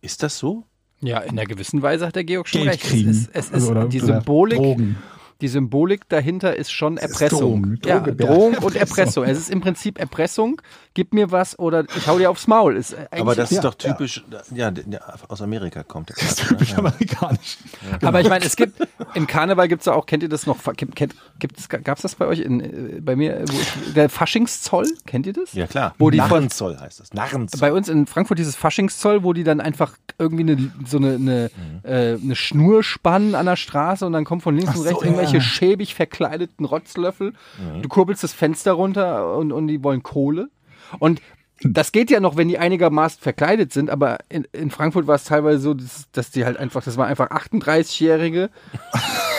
Ist 0.00 0.22
das 0.22 0.38
so? 0.38 0.64
Ja, 1.02 1.18
in 1.20 1.30
einer 1.38 1.46
gewissen 1.46 1.80
Weise 1.82 2.06
hat 2.06 2.16
der 2.16 2.24
Georg 2.24 2.48
schon 2.48 2.62
Geld 2.62 2.72
recht. 2.74 2.82
kriegen. 2.82 3.10
Es 3.10 3.16
ist, 3.18 3.30
es 3.32 3.46
ist 3.46 3.54
Also, 3.54 3.70
oder- 3.70 3.88
die 3.88 4.02
oder 4.02 4.14
Symbolik. 4.14 4.58
Drogen. 4.58 4.96
Die 5.40 5.48
Symbolik 5.48 6.08
dahinter 6.08 6.54
ist 6.56 6.70
schon 6.70 6.96
ist 6.96 7.02
Erpressung. 7.04 7.40
Drogen, 7.62 7.80
ja, 7.84 7.98
Droge- 7.98 8.14
Drohung 8.16 8.54
und 8.58 8.76
Erpressung. 8.76 8.80
Erpressung. 8.80 9.24
Es 9.24 9.38
ist 9.38 9.50
im 9.50 9.60
Prinzip 9.60 9.98
Erpressung. 9.98 10.60
Gib 10.94 11.14
mir 11.14 11.30
was 11.30 11.58
oder 11.58 11.84
ich 11.96 12.06
hau 12.08 12.18
dir 12.18 12.30
aufs 12.30 12.46
Maul. 12.46 12.76
Ist 12.76 12.96
Aber 13.12 13.34
das 13.34 13.50
ist 13.52 13.56
Ja, 13.56 13.62
doch 13.62 13.74
typisch, 13.74 14.24
ja, 14.54 14.70
der- 14.70 15.00
aus 15.28 15.40
Amerika 15.40 15.82
kommt 15.84 16.08
der 16.10 16.16
Das 16.16 16.24
ist 16.32 16.48
typisch 16.48 16.72
ne? 16.72 16.78
amerikanisch. 16.78 17.58
Aber 18.02 18.20
ich 18.20 18.28
meine, 18.28 18.44
es 18.44 18.56
gibt 18.56 18.80
im 19.14 19.26
Karneval 19.26 19.68
gibt's 19.68 19.86
ja 19.86 19.92
auch, 19.94 20.06
kennt 20.06 20.22
ihr 20.22 20.28
das 20.28 20.46
noch? 20.46 20.58
Gibt, 20.76 20.96
gibt's, 21.38 21.68
gab's 21.68 22.02
das 22.02 22.16
bei 22.16 22.26
euch 22.26 22.40
in, 22.40 22.60
äh, 22.96 23.00
bei 23.00 23.14
mir? 23.16 23.44
Wo 23.46 23.52
ich, 23.58 23.94
der 23.94 24.08
Faschingszoll, 24.08 24.86
kennt 25.06 25.26
ihr 25.26 25.32
das? 25.32 25.52
Ja 25.52 25.66
klar. 25.66 25.94
Wo 25.98 26.10
die 26.10 26.18
Narrenzoll 26.18 26.76
heißt 26.78 27.00
das. 27.00 27.12
Narrenzoll. 27.14 27.60
bei 27.60 27.72
uns 27.72 27.88
in 27.88 28.06
Frankfurt 28.06 28.38
dieses 28.38 28.56
Faschingszoll, 28.56 29.22
wo 29.22 29.32
die 29.32 29.44
dann 29.44 29.60
einfach 29.60 29.96
irgendwie 30.18 30.42
eine, 30.52 30.72
so 30.86 30.96
eine, 30.98 31.14
eine, 31.14 31.50
äh, 31.84 32.18
eine 32.20 32.34
Schnur 32.36 32.82
spannen 32.82 33.34
an 33.36 33.46
der 33.46 33.56
Straße 33.56 34.04
und 34.04 34.12
dann 34.12 34.24
kommen 34.24 34.40
von 34.40 34.56
links 34.56 34.72
Ach 34.74 34.76
und 34.78 34.82
rechts 34.86 34.98
so, 35.00 35.04
irgendwelche 35.04 35.29
ja. 35.38 35.40
schäbig 35.40 35.94
verkleideten 35.94 36.64
Rotzlöffel. 36.64 37.34
Du 37.82 37.88
kurbelst 37.88 38.22
das 38.22 38.32
Fenster 38.32 38.72
runter 38.72 39.36
und, 39.36 39.52
und 39.52 39.68
die 39.68 39.82
wollen 39.82 40.02
Kohle. 40.02 40.50
Und 40.98 41.20
das 41.62 41.92
geht 41.92 42.10
ja 42.10 42.20
noch, 42.20 42.36
wenn 42.36 42.48
die 42.48 42.58
einigermaßen 42.58 43.20
verkleidet 43.20 43.72
sind, 43.72 43.90
aber 43.90 44.18
in, 44.28 44.46
in 44.52 44.70
Frankfurt 44.70 45.06
war 45.06 45.16
es 45.16 45.24
teilweise 45.24 45.58
so, 45.58 45.74
dass, 45.74 46.10
dass 46.12 46.30
die 46.30 46.44
halt 46.44 46.56
einfach, 46.56 46.82
das 46.82 46.96
waren 46.96 47.08
einfach 47.08 47.30
38-Jährige, 47.30 48.50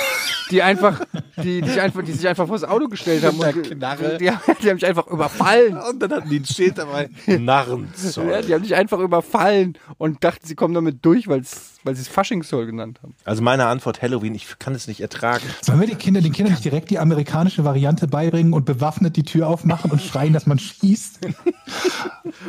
die 0.51 0.61
einfach, 0.61 1.01
die, 1.37 1.61
die, 1.61 1.69
sich 1.69 1.81
einfach, 1.81 2.03
die 2.03 2.11
sich 2.11 2.27
einfach 2.27 2.47
vors 2.47 2.63
Auto 2.63 2.87
gestellt 2.87 3.23
haben. 3.23 3.39
Und, 3.39 3.63
Knarre. 3.63 4.17
die, 4.17 4.25
die 4.25 4.69
haben 4.69 4.75
mich 4.75 4.85
einfach 4.85 5.07
überfallen. 5.07 5.77
Und 5.77 5.99
dann 6.01 6.11
hatten 6.11 6.29
die 6.29 6.39
ein 6.39 6.45
Schild 6.45 6.77
dabei. 6.77 7.09
Narrenzoll. 7.25 8.29
Ja, 8.29 8.41
die 8.41 8.53
haben 8.53 8.63
dich 8.63 8.75
einfach 8.75 8.99
überfallen 8.99 9.77
und 9.97 10.23
dachten, 10.23 10.45
sie 10.45 10.55
kommen 10.55 10.73
damit 10.73 11.03
durch, 11.05 11.27
weil's, 11.27 11.79
weil 11.83 11.95
sie 11.95 12.01
es 12.01 12.07
Faschingszoll 12.07 12.65
genannt 12.65 12.99
haben. 13.01 13.15
Also 13.25 13.41
meine 13.41 13.65
Antwort 13.67 14.01
Halloween, 14.01 14.35
ich 14.35 14.59
kann 14.59 14.75
es 14.75 14.87
nicht 14.87 15.01
ertragen. 15.01 15.43
Sollen 15.61 15.79
wir 15.79 15.87
die 15.87 15.95
Kinder, 15.95 16.21
den 16.21 16.33
Kindern 16.33 16.53
nicht 16.53 16.65
direkt 16.65 16.89
die 16.89 16.99
amerikanische 16.99 17.63
Variante 17.63 18.07
beibringen 18.07 18.53
und 18.53 18.65
bewaffnet 18.65 19.15
die 19.15 19.23
Tür 19.23 19.47
aufmachen 19.47 19.91
und 19.91 20.01
schreien, 20.01 20.33
dass 20.33 20.45
man 20.45 20.59
schießt? 20.59 21.19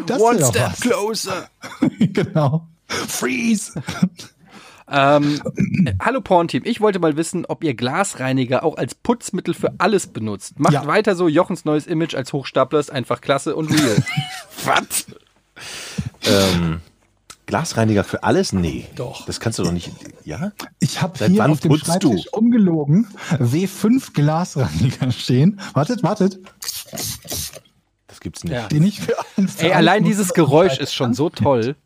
Das 0.07 0.21
wäre 0.21 0.39
doch 0.39 0.55
was. 0.55 0.81
closer. 0.81 1.49
genau. 1.99 2.67
Freeze! 2.87 3.73
Ähm, 4.91 5.41
äh, 5.87 5.95
hallo 6.01 6.21
Pornteam, 6.21 6.63
ich 6.65 6.81
wollte 6.81 6.99
mal 6.99 7.17
wissen, 7.17 7.47
ob 7.47 7.63
ihr 7.65 7.75
Glasreiniger 7.75 8.65
auch 8.65 8.77
als 8.77 8.95
Putzmittel 8.95 9.55
für 9.55 9.73
alles 9.79 10.07
benutzt. 10.09 10.59
Macht 10.59 10.73
Ja. 10.75 10.87
weiter 10.87 11.15
so, 11.15 11.29
Jochens 11.29 11.65
neues 11.65 11.87
Image 11.87 12.15
als 12.15 12.33
Hochstapler 12.33 12.81
ist 12.81 12.91
einfach 12.91 13.21
klasse 13.21 13.55
und 13.57 13.71
real. 13.71 14.03
Was? 14.65 15.07
ähm, 16.25 16.81
Glasreiniger 17.47 18.05
für 18.05 18.23
alles? 18.23 18.53
Nee. 18.53 18.87
Doch. 18.97 19.27
Das 19.27 19.39
kannst 19.41 19.59
du 19.59 19.63
doch 19.65 19.73
nicht. 19.73 19.91
Ja? 20.25 20.53
Ich 20.79 21.03
habe 21.03 21.19
Seit 21.19 21.31
hier 21.31 21.39
wann 21.41 21.51
auf 21.51 21.61
dem 21.61 21.71
putzt 21.71 21.87
Schreibtisch 21.87 22.29
ungelogen 22.33 23.07
W5 23.39 24.13
Glasreiniger 24.15 25.11
stehen. 25.13 25.61
Wartet, 25.75 26.03
wartet. 26.03 26.39
Das 28.07 28.21
gibt's 28.21 28.45
nicht. 28.45 28.53
Ja. 28.53 28.69
Den 28.69 28.85
ich 28.85 29.01
für 29.01 29.15
allen 29.19 29.49
für 29.49 29.63
Ey, 29.65 29.73
alles 29.73 29.77
allein 29.77 30.05
dieses 30.05 30.35
Geräusch 30.35 30.79
ist 30.79 30.95
schon 30.95 31.15
so 31.15 31.29
toll. 31.31 31.77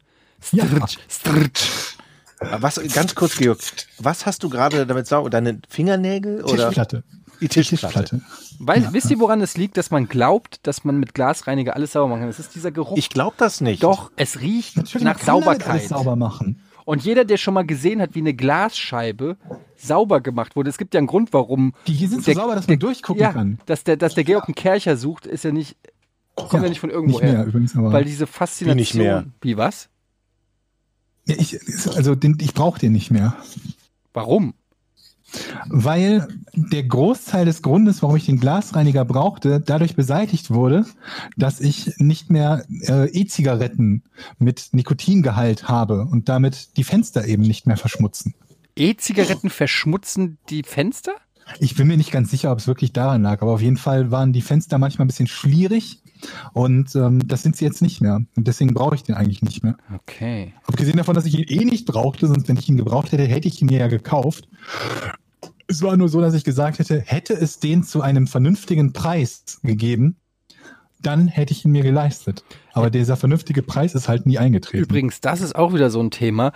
Ja. 0.52 0.64
Stritch, 0.66 0.98
stritch. 1.08 1.68
Aber 1.70 1.95
Was, 2.38 2.80
ganz 2.92 3.14
kurz, 3.14 3.36
Georg, 3.36 3.58
was 3.98 4.26
hast 4.26 4.42
du 4.42 4.50
gerade 4.50 4.86
damit 4.86 5.06
sauber? 5.06 5.30
Deine 5.30 5.60
Fingernägel 5.68 6.44
oder 6.44 6.66
Tischplatte. 6.66 7.02
die 7.40 7.48
Tischplatte? 7.48 8.20
Weil, 8.58 8.92
Wisst 8.92 9.10
ihr, 9.10 9.18
woran 9.18 9.40
es 9.40 9.56
liegt, 9.56 9.76
dass 9.76 9.90
man 9.90 10.06
glaubt, 10.06 10.66
dass 10.66 10.84
man 10.84 10.98
mit 10.98 11.14
Glasreiniger 11.14 11.74
alles 11.74 11.92
sauber 11.92 12.08
machen 12.08 12.20
kann? 12.20 12.28
Es 12.28 12.38
ist 12.38 12.54
dieser 12.54 12.72
Geruch. 12.72 12.96
Ich 12.98 13.08
glaube 13.08 13.36
das 13.38 13.60
nicht. 13.60 13.82
Doch, 13.82 14.10
es 14.16 14.40
riecht 14.40 14.76
Natürlich 14.76 15.04
nach 15.04 15.18
Sauberkeit. 15.18 15.68
Alles 15.68 15.88
sauber 15.88 16.16
machen. 16.16 16.60
Und 16.84 17.02
jeder, 17.02 17.24
der 17.24 17.36
schon 17.36 17.54
mal 17.54 17.66
gesehen 17.66 18.00
hat, 18.00 18.14
wie 18.14 18.20
eine 18.20 18.32
Glasscheibe 18.32 19.36
sauber 19.76 20.20
gemacht 20.20 20.54
wurde, 20.54 20.70
es 20.70 20.78
gibt 20.78 20.94
ja 20.94 20.98
einen 20.98 21.08
Grund, 21.08 21.32
warum. 21.32 21.74
Die 21.86 21.92
hier 21.92 22.08
sind 22.08 22.24
so 22.24 22.32
sauber, 22.32 22.54
dass 22.54 22.68
man 22.68 22.78
durchgucken 22.78 23.22
ja, 23.22 23.32
kann. 23.32 23.58
Dass 23.66 23.82
der, 23.82 23.96
dass 23.96 24.14
der 24.14 24.24
Georg 24.24 24.46
einen 24.46 24.54
Kercher 24.54 24.96
sucht, 24.96 25.26
ist 25.26 25.42
ja 25.42 25.50
nicht, 25.50 25.76
kommt 26.36 26.62
ja, 26.62 26.68
nicht 26.68 26.80
von 26.80 26.90
irgendwo 26.90 27.18
Nicht 27.18 27.24
mehr 27.24 27.38
her. 27.38 27.46
übrigens, 27.46 27.74
aber. 27.76 27.92
Weil 27.92 28.04
diese 28.04 28.28
Faszination. 28.28 28.76
Wie 28.76 28.80
nicht 28.80 28.94
mehr? 28.94 29.24
Wie 29.40 29.56
was? 29.56 29.88
Ich, 31.26 31.58
also 31.96 32.14
den, 32.14 32.38
ich 32.40 32.54
brauche 32.54 32.78
den 32.78 32.92
nicht 32.92 33.10
mehr. 33.10 33.36
Warum? 34.12 34.54
Weil 35.68 36.28
der 36.54 36.84
Großteil 36.84 37.44
des 37.44 37.60
Grundes, 37.60 38.02
warum 38.02 38.16
ich 38.16 38.26
den 38.26 38.38
Glasreiniger 38.38 39.04
brauchte, 39.04 39.60
dadurch 39.60 39.96
beseitigt 39.96 40.50
wurde, 40.50 40.86
dass 41.36 41.60
ich 41.60 41.98
nicht 41.98 42.30
mehr 42.30 42.64
äh, 42.82 43.10
E-Zigaretten 43.10 44.04
mit 44.38 44.68
Nikotingehalt 44.72 45.68
habe 45.68 46.06
und 46.10 46.28
damit 46.28 46.76
die 46.76 46.84
Fenster 46.84 47.26
eben 47.26 47.42
nicht 47.42 47.66
mehr 47.66 47.76
verschmutzen. 47.76 48.34
E-Zigaretten 48.76 49.50
verschmutzen 49.50 50.38
die 50.48 50.62
Fenster? 50.62 51.12
Ich 51.58 51.74
bin 51.74 51.88
mir 51.88 51.96
nicht 51.96 52.12
ganz 52.12 52.30
sicher, 52.30 52.52
ob 52.52 52.58
es 52.58 52.66
wirklich 52.66 52.92
daran 52.92 53.22
lag, 53.22 53.42
aber 53.42 53.52
auf 53.52 53.62
jeden 53.62 53.76
Fall 53.76 54.10
waren 54.10 54.32
die 54.32 54.42
Fenster 54.42 54.78
manchmal 54.78 55.04
ein 55.04 55.08
bisschen 55.08 55.28
schwierig 55.28 56.00
und 56.52 56.94
ähm, 56.94 57.26
das 57.26 57.42
sind 57.42 57.56
sie 57.56 57.64
jetzt 57.64 57.82
nicht 57.82 58.00
mehr. 58.00 58.16
Und 58.36 58.46
deswegen 58.48 58.74
brauche 58.74 58.94
ich 58.94 59.02
den 59.02 59.14
eigentlich 59.14 59.42
nicht 59.42 59.62
mehr. 59.62 59.76
Okay. 59.94 60.54
Abgesehen 60.66 60.96
davon, 60.96 61.14
dass 61.14 61.26
ich 61.26 61.38
ihn 61.38 61.60
eh 61.60 61.64
nicht 61.64 61.86
brauchte, 61.86 62.26
sonst 62.26 62.48
wenn 62.48 62.56
ich 62.56 62.68
ihn 62.68 62.76
gebraucht 62.76 63.12
hätte, 63.12 63.24
hätte 63.24 63.48
ich 63.48 63.60
ihn 63.60 63.66
mir 63.66 63.78
ja 63.78 63.88
gekauft. 63.88 64.48
Es 65.68 65.82
war 65.82 65.96
nur 65.96 66.08
so, 66.08 66.20
dass 66.20 66.34
ich 66.34 66.44
gesagt 66.44 66.78
hätte, 66.78 67.00
hätte 67.00 67.34
es 67.34 67.58
den 67.58 67.82
zu 67.82 68.00
einem 68.00 68.26
vernünftigen 68.26 68.92
Preis 68.92 69.58
gegeben, 69.62 70.16
dann 71.02 71.28
hätte 71.28 71.52
ich 71.52 71.64
ihn 71.64 71.72
mir 71.72 71.82
geleistet. 71.82 72.44
Aber 72.72 72.90
dieser 72.90 73.16
vernünftige 73.16 73.62
Preis 73.62 73.94
ist 73.94 74.08
halt 74.08 74.26
nie 74.26 74.38
eingetreten. 74.38 74.84
Übrigens, 74.84 75.20
das 75.20 75.40
ist 75.40 75.56
auch 75.56 75.74
wieder 75.74 75.90
so 75.90 76.00
ein 76.00 76.10
Thema, 76.10 76.52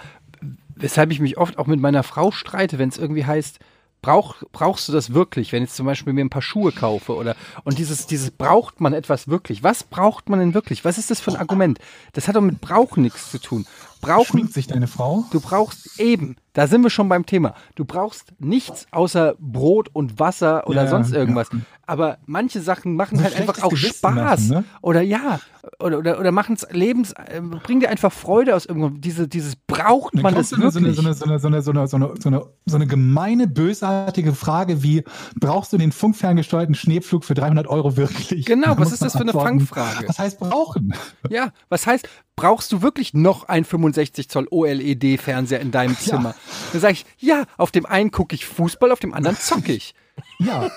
weshalb 0.77 1.12
ich 1.12 1.20
mich 1.20 1.39
oft 1.39 1.59
auch 1.59 1.66
mit 1.66 1.81
meiner 1.81 2.03
Frau 2.03 2.31
streite, 2.31 2.78
wenn 2.78 2.89
es 2.89 2.99
irgendwie 2.99 3.24
heißt, 3.24 3.59
brauch, 4.02 4.36
brauchst 4.52 4.89
du 4.89 4.93
das 4.93 5.12
wirklich, 5.12 5.52
wenn 5.52 5.62
ich 5.62 5.70
zum 5.70 5.86
Beispiel 5.86 6.12
mir 6.12 6.24
ein 6.24 6.31
paar 6.31 6.43
Schuhe 6.43 6.72
kaufe 6.72 7.14
oder 7.14 7.36
und 7.64 7.78
dieses, 7.78 8.06
dieses 8.06 8.31
braucht 8.31 8.81
man 8.81 8.93
etwas 8.93 9.28
wirklich. 9.28 9.62
Was 9.62 9.85
braucht 9.85 10.28
man 10.28 10.40
denn 10.40 10.55
wirklich? 10.55 10.85
Was 10.85 10.98
ist 10.98 11.10
das 11.10 11.20
für 11.20 11.32
ein 11.32 11.36
Argument? 11.36 11.78
Das 12.12 12.28
hat 12.28 12.36
doch 12.36 12.40
mit 12.40 12.60
Brauchen 12.60 13.02
nichts 13.02 13.31
zu 13.31 13.39
tun. 13.39 13.66
Brauchen, 14.01 14.27
Schminkt 14.27 14.55
sich 14.55 14.66
deine 14.66 14.86
Frau? 14.86 15.24
du 15.31 15.40
brauchst 15.40 16.01
eben, 16.01 16.36
da 16.52 16.66
sind 16.66 16.82
wir 16.82 16.90
schon 16.90 17.09
beim 17.09 17.27
Thema. 17.27 17.55
Du 17.74 17.85
brauchst 17.85 18.32
nichts 18.39 18.86
außer 18.90 19.35
Brot 19.39 19.89
und 19.93 20.18
Wasser 20.18 20.66
oder 20.66 20.85
Ja, 20.85 20.89
sonst 20.90 21.12
ja. 21.12 21.18
irgendwas. 21.18 21.48
Aber 21.86 22.18
manche 22.27 22.60
Sachen 22.60 22.94
machen 22.94 23.18
So 23.18 23.24
halt 23.24 23.36
einfach 23.36 23.62
auch 23.62 23.70
Gewissen 23.70 23.94
Spaß. 23.94 24.14
machen, 24.14 24.48
ne? 24.48 24.64
Oder 24.81 25.02
ja, 25.02 25.40
oder, 25.78 25.98
oder, 25.98 26.20
oder 26.20 26.32
machen 26.32 26.55
es 26.55 26.66
Lebens, 26.70 27.12
äh, 27.12 27.40
bringen 27.40 27.81
dir 27.81 27.90
einfach 27.90 28.12
Freude 28.12 28.55
aus 28.55 28.64
irgendwo. 28.64 28.89
Diese, 28.90 29.27
dieses 29.28 29.56
braucht 29.56 30.14
man 30.14 30.35
das 30.35 30.51
so, 30.51 30.56
eine, 30.56 30.64
wirklich. 30.72 30.97
so, 30.97 31.02
eine, 31.02 31.14
so, 31.14 31.24
eine, 31.24 31.39
so, 31.40 31.47
eine, 31.48 31.62
so, 31.62 31.70
eine, 31.70 31.86
so, 31.89 32.28
eine, 32.28 32.43
so 32.66 32.77
eine 32.77 32.86
gemeine, 32.86 33.47
bösartige 33.48 34.32
Frage 34.35 34.82
wie, 34.82 35.05
brauchst 35.39 35.72
du 35.72 35.78
den 35.78 35.93
funkferngesteuerten 35.93 36.74
Schneepflug 36.74 37.24
für 37.24 37.35
300 37.35 37.66
Euro 37.66 37.97
wirklich? 37.97 38.47
Genau, 38.47 38.74
was 38.78 38.93
ist 38.93 39.02
das 39.02 39.12
für 39.12 39.20
eine 39.20 39.32
antworten, 39.32 39.60
Fangfrage? 39.60 40.09
Was 40.09 40.18
heißt 40.18 40.39
brauchen? 40.40 40.94
Ja, 41.28 41.51
was 41.68 41.86
heißt, 41.86 42.09
brauchst 42.36 42.72
du 42.72 42.82
wirklich 42.82 43.12
noch 43.14 43.48
ein 43.48 43.64
65 43.64 44.28
Zoll 44.28 44.47
OLED-Fernseher 44.51 45.60
in 45.60 45.70
deinem 45.72 45.97
Zimmer? 45.98 46.35
Dann 46.73 46.81
sage 46.81 46.95
ich, 46.95 47.07
ja, 47.19 47.45
auf 47.57 47.71
dem 47.71 47.87
einen 47.87 48.11
gucke 48.11 48.35
ich 48.35 48.47
Fußball, 48.47 48.91
auf 48.93 49.01
dem 49.01 49.15
anderen 49.15 49.37
zocke 49.37 49.73
ich. 49.73 49.95
Ja, 50.39 50.71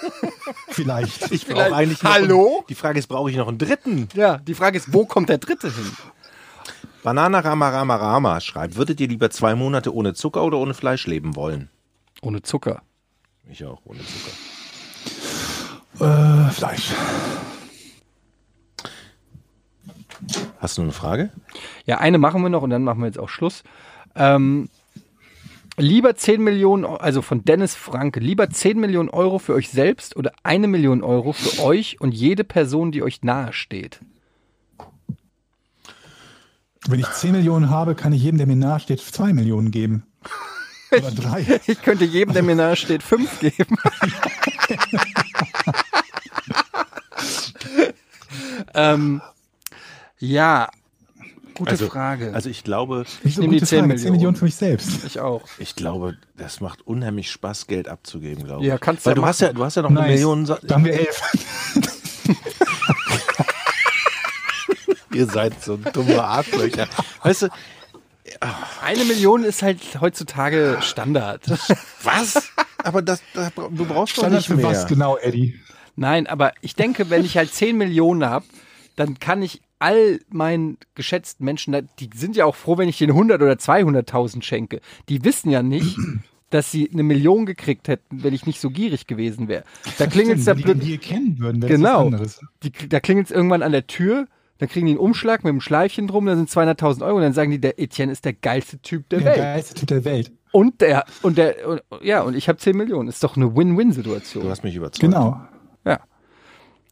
vielleicht. 0.70 1.34
Ich 1.34 1.48
brauche 1.48 1.76
eigentlich 1.76 2.02
noch 2.02 2.14
Hallo? 2.14 2.58
Einen, 2.60 2.68
die 2.70 2.76
Frage 2.76 3.00
ist, 3.00 3.08
brauche 3.08 3.30
ich 3.30 3.36
noch 3.36 3.50
einen 3.50 3.58
dritten? 3.58 4.08
Ja, 4.14 4.38
die 4.38 4.54
Frage 4.54 4.78
ist, 4.78 4.94
wo 4.94 5.06
kommt 5.06 5.28
der 5.28 5.38
dritte 5.38 5.70
hin? 5.70 5.92
Banana 7.04 7.40
Rama 7.40 7.68
Rama 7.68 7.98
Rama 7.98 8.40
schreibt, 8.40 8.78
würdet 8.78 9.02
ihr 9.02 9.10
lieber 9.10 9.30
zwei 9.30 9.54
Monate 9.56 9.94
ohne 9.94 10.14
Zucker 10.14 10.44
oder 10.44 10.60
ohne 10.60 10.74
Fleisch 10.74 11.08
leben 11.08 11.36
wollen? 11.36 11.70
Ohne 12.22 12.42
Zucker. 12.42 12.84
Ich 13.50 13.66
auch, 13.66 13.82
ohne 13.84 14.00
Zucker. 14.00 14.32
Äh, 16.48 16.52
Fleisch. 16.52 16.92
Hast 20.60 20.78
du 20.78 20.82
eine 20.82 20.94
Frage? 20.94 21.32
Ja, 21.86 21.98
eine 21.98 22.18
machen 22.18 22.42
wir 22.42 22.50
noch 22.50 22.62
und 22.62 22.70
dann 22.70 22.86
machen 22.86 23.02
wir 23.02 23.08
jetzt 23.08 23.20
auch 23.20 23.30
Schluss. 23.30 23.64
Ähm, 24.16 24.70
lieber 25.78 26.16
10 26.16 26.42
Millionen, 26.44 26.86
also 26.86 27.22
von 27.22 27.44
Dennis 27.44 27.76
Franke, 27.76 28.20
lieber 28.20 28.50
10 28.50 28.80
Millionen 28.80 29.10
Euro 29.10 29.40
für 29.40 29.54
euch 29.54 29.70
selbst 29.70 30.16
oder 30.16 30.32
eine 30.44 30.68
Million 30.68 31.04
Euro 31.04 31.34
für 31.34 31.64
euch 31.64 32.00
und 32.02 32.14
jede 32.14 32.44
Person, 32.44 32.92
die 32.92 33.04
euch 33.04 33.24
nahe 33.24 33.54
steht. 33.54 34.00
Wenn 36.88 37.00
ich 37.00 37.10
10 37.10 37.32
Millionen 37.32 37.70
habe, 37.70 37.96
kann 37.96 38.12
ich 38.14 38.22
jedem, 38.22 38.38
der 38.38 38.48
mir 38.48 38.58
nahe 38.58 38.80
steht, 38.80 39.00
2 39.00 39.34
Millionen 39.34 39.72
geben. 39.72 40.06
Oder 40.92 41.12
drei. 41.16 41.62
Ich 41.66 41.82
könnte 41.82 42.06
jedem, 42.06 42.34
der 42.34 42.44
mir 42.44 42.56
nahe 42.56 42.76
steht, 42.76 43.02
fünf 43.04 43.40
geben. 43.40 43.78
ähm, 48.74 49.22
ja, 50.20 50.70
gute 51.54 51.72
Also, 51.72 51.88
Frage. 51.88 52.32
Also 52.34 52.50
ich 52.50 52.64
glaube, 52.64 53.06
Nicht 53.24 53.36
so 53.36 53.42
nehm 53.42 53.52
die 53.52 53.58
gute 53.58 53.68
10 53.68 53.80
Frage. 53.80 53.88
Millionen. 53.88 54.04
10 54.04 54.12
Millionen 54.14 54.36
für 54.36 54.46
mich 54.46 54.56
selbst. 54.56 55.04
ich 55.06 55.20
auch. 55.20 55.42
ich 55.60 55.76
glaube, 55.76 56.18
das 56.38 56.62
macht 56.62 56.82
unheimlich 56.88 57.32
Spaß, 57.32 57.68
Geld 57.68 57.88
abzugeben, 57.88 58.44
glaube 58.44 58.62
ich. 58.64 58.68
Ja, 58.70 58.78
kannst 58.78 59.06
Weil 59.06 59.12
ja 59.12 59.16
du 59.16 59.26
hast 59.26 59.42
ja, 59.42 59.54
du 59.54 59.64
hast 59.64 59.76
ja 59.76 59.82
noch 59.84 59.90
eine 59.90 60.02
Million. 60.02 60.46
Sa- 60.46 60.60
Da 60.64 60.76
haben 60.76 60.86
wir 60.86 60.94
elf. 60.94 61.22
Ihr 65.14 65.28
seid 65.28 65.64
so 65.64 65.78
dumme 65.78 66.24
Arschlöcher. 66.24 66.88
Weißt 67.22 67.44
du, 67.44 67.48
Eine 68.82 69.06
Million 69.06 69.44
ist 69.44 69.62
halt 69.62 69.80
heutzutage 70.02 70.78
Standard. 70.82 71.42
was? 72.04 72.50
Aber 72.84 73.02
das, 73.04 73.22
das 73.34 73.52
du 73.54 73.86
brauchst 73.86 74.18
doch 74.18 74.24
Standard 74.24 74.40
nicht 74.40 74.48
für 74.48 74.56
mehr. 74.56 74.66
was 74.66 74.88
genau, 74.88 75.18
Eddie? 75.18 75.60
Nein, 75.96 76.26
aber 76.26 76.54
ich 76.62 76.76
denke, 76.76 77.12
wenn 77.12 77.24
ich 77.24 77.38
halt 77.38 77.54
10 77.54 77.78
Millionen 77.78 78.26
habe, 78.26 78.46
dann 78.96 79.20
kann 79.20 79.44
ich 79.44 79.62
all 79.84 80.20
meinen 80.30 80.78
geschätzten 80.96 81.44
Menschen, 81.46 81.90
die 82.00 82.10
sind 82.16 82.36
ja 82.38 82.46
auch 82.46 82.56
froh, 82.56 82.78
wenn 82.78 82.88
ich 82.90 82.98
denen 82.98 83.12
100 83.12 83.42
oder 83.42 83.54
200.000 83.54 84.42
schenke. 84.42 84.80
Die 85.10 85.24
wissen 85.26 85.50
ja 85.52 85.62
nicht, 85.62 85.98
dass 86.50 86.72
sie 86.72 86.90
eine 86.92 87.04
Million 87.04 87.46
gekriegt 87.46 87.88
hätten, 87.90 88.24
wenn 88.24 88.34
ich 88.34 88.46
nicht 88.46 88.62
so 88.62 88.70
gierig 88.70 89.08
gewesen 89.08 89.48
wäre. 89.48 89.64
Da 89.98 90.08
klingelt 90.08 90.40
es 90.40 90.46
da 90.46 90.54
den 90.54 91.62
was 91.62 91.68
Genau. 91.70 92.06
anderes. 92.06 92.40
Die, 92.64 92.72
da 92.90 93.00
klingelt 93.00 93.28
es 93.28 93.32
irgendwann 93.32 93.62
an 93.64 93.72
der 93.72 93.88
Tür, 93.88 94.28
dann 94.60 94.70
kriegen 94.70 94.86
die 94.86 94.92
einen 94.94 95.00
Umschlag 95.00 95.44
mit 95.44 95.50
einem 95.50 95.62
Schleifchen 95.62 96.08
drum, 96.08 96.26
da 96.28 96.36
sind 96.36 96.50
200.000 96.50 97.04
Euro 97.06 97.18
und 97.18 97.24
dann 97.24 97.34
sagen 97.34 97.52
die, 97.52 97.60
der 97.60 97.80
Etienne 97.80 98.12
ist 98.12 98.24
der 98.24 98.34
geilste 98.34 98.78
Typ 98.80 99.10
der 99.10 99.20
Der 99.20 99.28
Welt. 99.28 99.38
geilste 99.38 99.74
Typ 99.74 99.88
der 99.90 100.06
Welt. 100.06 100.32
Und 100.52 100.80
der, 100.82 101.06
und 101.24 101.38
der, 101.40 101.68
und, 101.68 101.82
ja, 102.04 102.22
und 102.22 102.36
ich 102.36 102.48
habe 102.48 102.60
10 102.60 102.78
Millionen. 102.78 103.10
Ist 103.10 103.24
doch 103.24 103.36
eine 103.36 103.56
Win-Win-Situation. 103.56 104.44
Du 104.44 104.50
hast 104.52 104.64
mich 104.64 104.76
überzeugt. 104.76 105.02
Genau. 105.02 105.42
Ja. 105.84 106.00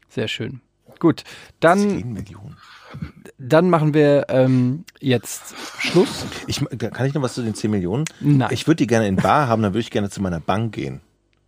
Sehr 0.10 0.28
schön. 0.28 0.62
Gut, 1.00 1.24
dann, 1.60 1.80
10 1.80 2.12
Millionen. 2.14 2.58
Dann 3.44 3.70
machen 3.70 3.94
wir 3.94 4.26
ähm, 4.30 4.84
jetzt 5.00 5.56
Schluss. 5.80 6.26
Ich, 6.48 6.64
kann 6.78 7.06
ich 7.08 7.14
noch 7.14 7.22
was 7.22 7.34
zu 7.34 7.42
den 7.42 7.56
10 7.56 7.72
Millionen? 7.72 8.06
Nein. 8.20 8.50
Ich 8.52 8.68
würde 8.68 8.78
die 8.78 8.88
gerne 8.88 9.08
in 9.08 9.16
Bar 9.16 9.48
haben, 9.48 9.62
dann 9.62 9.72
würde 9.74 9.82
ich 9.82 9.92
gerne 9.92 10.10
zu 10.10 10.22
meiner 10.22 10.40
Bank 10.40 10.74
gehen 10.74 11.02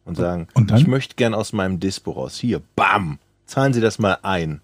und 0.06 0.16
sagen, 0.18 0.48
Und 0.54 0.72
ich 0.72 0.88
möchte 0.88 1.16
gerne 1.16 1.38
aus 1.38 1.54
meinem 1.54 1.80
Dispo 1.80 2.12
raus. 2.12 2.36
Hier, 2.38 2.62
bam, 2.76 3.20
zahlen 3.46 3.74
Sie 3.74 3.82
das 3.82 4.00
mal 4.00 4.18
ein. 4.24 4.62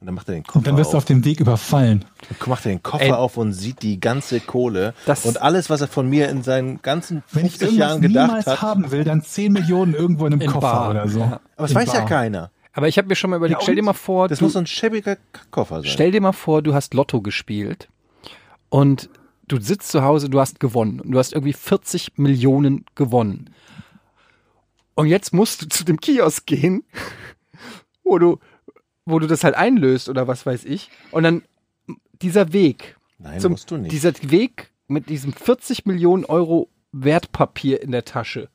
Und 0.00 0.06
dann 0.06 0.14
macht 0.14 0.28
er 0.28 0.34
den 0.34 0.44
Koffer 0.44 0.58
Und 0.58 0.66
dann 0.68 0.76
wirst 0.76 0.92
du 0.92 0.96
auf. 0.96 1.02
auf 1.02 1.06
dem 1.06 1.24
Weg 1.24 1.40
überfallen. 1.40 2.04
Dann 2.38 2.48
macht 2.48 2.64
er 2.66 2.70
den 2.72 2.82
Koffer 2.84 3.02
Ey. 3.04 3.10
auf 3.12 3.36
und 3.36 3.52
sieht 3.52 3.82
die 3.82 3.98
ganze 3.98 4.38
Kohle 4.38 4.94
Das- 5.06 5.26
und 5.26 5.42
alles, 5.42 5.70
was 5.70 5.80
er 5.80 5.88
von 5.88 6.08
mir 6.08 6.28
in 6.28 6.44
seinen 6.44 6.80
ganzen 6.82 7.24
Wenn 7.32 7.46
ich 7.46 7.52
50 7.58 7.62
irgendwas 7.68 7.88
Jahren 7.88 8.00
gedacht 8.02 8.26
niemals 8.28 8.46
hat. 8.46 8.62
haben 8.62 8.90
will, 8.92 9.02
dann 9.02 9.22
10 9.22 9.52
Millionen 9.52 9.94
irgendwo 9.94 10.26
in 10.26 10.34
einem 10.34 10.42
In 10.42 10.50
Koffer 10.50 10.60
Bar, 10.60 10.90
oder 10.90 11.08
so. 11.08 11.18
ja. 11.18 11.26
Aber 11.26 11.40
das 11.66 11.70
In 11.72 11.76
weiß 11.78 11.88
ja 11.94 11.98
Bar. 12.00 12.08
keiner. 12.08 12.50
Aber 12.78 12.86
ich 12.86 12.96
habe 12.96 13.08
mir 13.08 13.16
schon 13.16 13.30
mal 13.30 13.38
überlegt, 13.38 13.58
Ja, 13.58 13.62
stell 13.64 13.74
dir 13.74 13.82
mal 13.82 13.92
vor, 13.92 14.28
Das 14.28 14.38
du, 14.38 14.44
muss 14.44 14.52
so 14.52 14.60
ein 14.60 14.66
schäbiger 14.68 15.16
Koffer 15.50 15.80
sein. 15.82 15.90
stell 15.90 16.12
dir 16.12 16.20
mal 16.20 16.30
vor, 16.30 16.62
du 16.62 16.74
hast 16.74 16.94
Lotto 16.94 17.20
gespielt 17.20 17.88
und 18.68 19.10
du 19.48 19.60
sitzt 19.60 19.90
zu 19.90 20.02
Hause, 20.02 20.30
du 20.30 20.38
hast 20.38 20.60
gewonnen. 20.60 21.00
Und 21.00 21.10
du 21.10 21.18
hast 21.18 21.32
irgendwie 21.32 21.54
40 21.54 22.18
Millionen 22.18 22.84
gewonnen. 22.94 23.50
Und 24.94 25.08
jetzt 25.08 25.34
musst 25.34 25.60
du 25.60 25.68
zu 25.68 25.84
dem 25.84 25.98
Kiosk 25.98 26.46
gehen, 26.46 26.84
wo 28.04 28.20
du, 28.20 28.38
wo 29.04 29.18
du 29.18 29.26
das 29.26 29.42
halt 29.42 29.56
einlöst 29.56 30.08
oder 30.08 30.28
was 30.28 30.46
weiß 30.46 30.64
ich. 30.64 30.88
Und 31.10 31.24
dann 31.24 31.42
dieser 32.22 32.52
Weg. 32.52 32.96
Nein, 33.18 33.40
zum, 33.40 33.50
musst 33.50 33.72
du 33.72 33.76
nicht. 33.76 33.90
Dieser 33.90 34.12
Weg 34.22 34.70
mit 34.86 35.08
diesem 35.08 35.32
40 35.32 35.84
Millionen 35.84 36.24
Euro 36.26 36.68
Wertpapier 36.92 37.82
in 37.82 37.90
der 37.90 38.04
Tasche. 38.04 38.50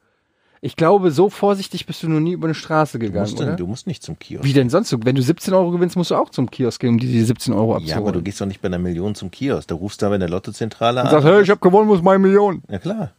Ich 0.65 0.77
glaube, 0.77 1.11
so 1.11 1.29
vorsichtig 1.29 1.85
bist 1.85 2.03
du 2.03 2.07
noch 2.07 2.21
nie 2.21 2.31
über 2.31 2.47
eine 2.47 2.53
Straße 2.53 2.97
du, 2.97 3.05
gegangen, 3.05 3.29
musst, 3.29 3.41
oder? 3.41 3.57
du 3.57 3.67
musst 3.67 3.85
nicht 3.85 4.01
zum 4.01 4.17
Kiosk. 4.17 4.45
Wie 4.45 4.53
denn 4.53 4.69
sonst? 4.69 4.95
Wenn 5.05 5.13
du 5.13 5.21
17 5.21 5.53
Euro 5.53 5.71
gewinnst, 5.71 5.97
musst 5.97 6.11
du 6.11 6.15
auch 6.15 6.29
zum 6.29 6.49
Kiosk 6.49 6.79
gehen, 6.79 6.91
um 6.91 6.99
dir 6.99 7.07
die 7.07 7.21
17 7.21 7.53
Euro 7.53 7.75
abzuholen. 7.75 7.89
Ja, 7.89 7.97
aber 7.97 8.13
du 8.13 8.21
gehst 8.21 8.39
doch 8.39 8.45
nicht 8.45 8.61
bei 8.61 8.67
einer 8.69 8.79
Million 8.79 9.13
zum 9.13 9.29
Kiosk. 9.29 9.67
Da 9.67 9.75
rufst 9.75 10.01
du 10.01 10.05
aber 10.05 10.15
in 10.15 10.21
der 10.21 10.29
Lottozentrale 10.29 11.01
und 11.01 11.07
an. 11.07 11.11
sagst, 11.11 11.27
hey, 11.27 11.41
ich 11.41 11.49
habe 11.49 11.59
gewonnen, 11.59 11.89
wo 11.89 11.95
ist 11.95 12.01
meine 12.01 12.19
Million? 12.19 12.63
ja 12.69 12.79
klar. 12.79 13.11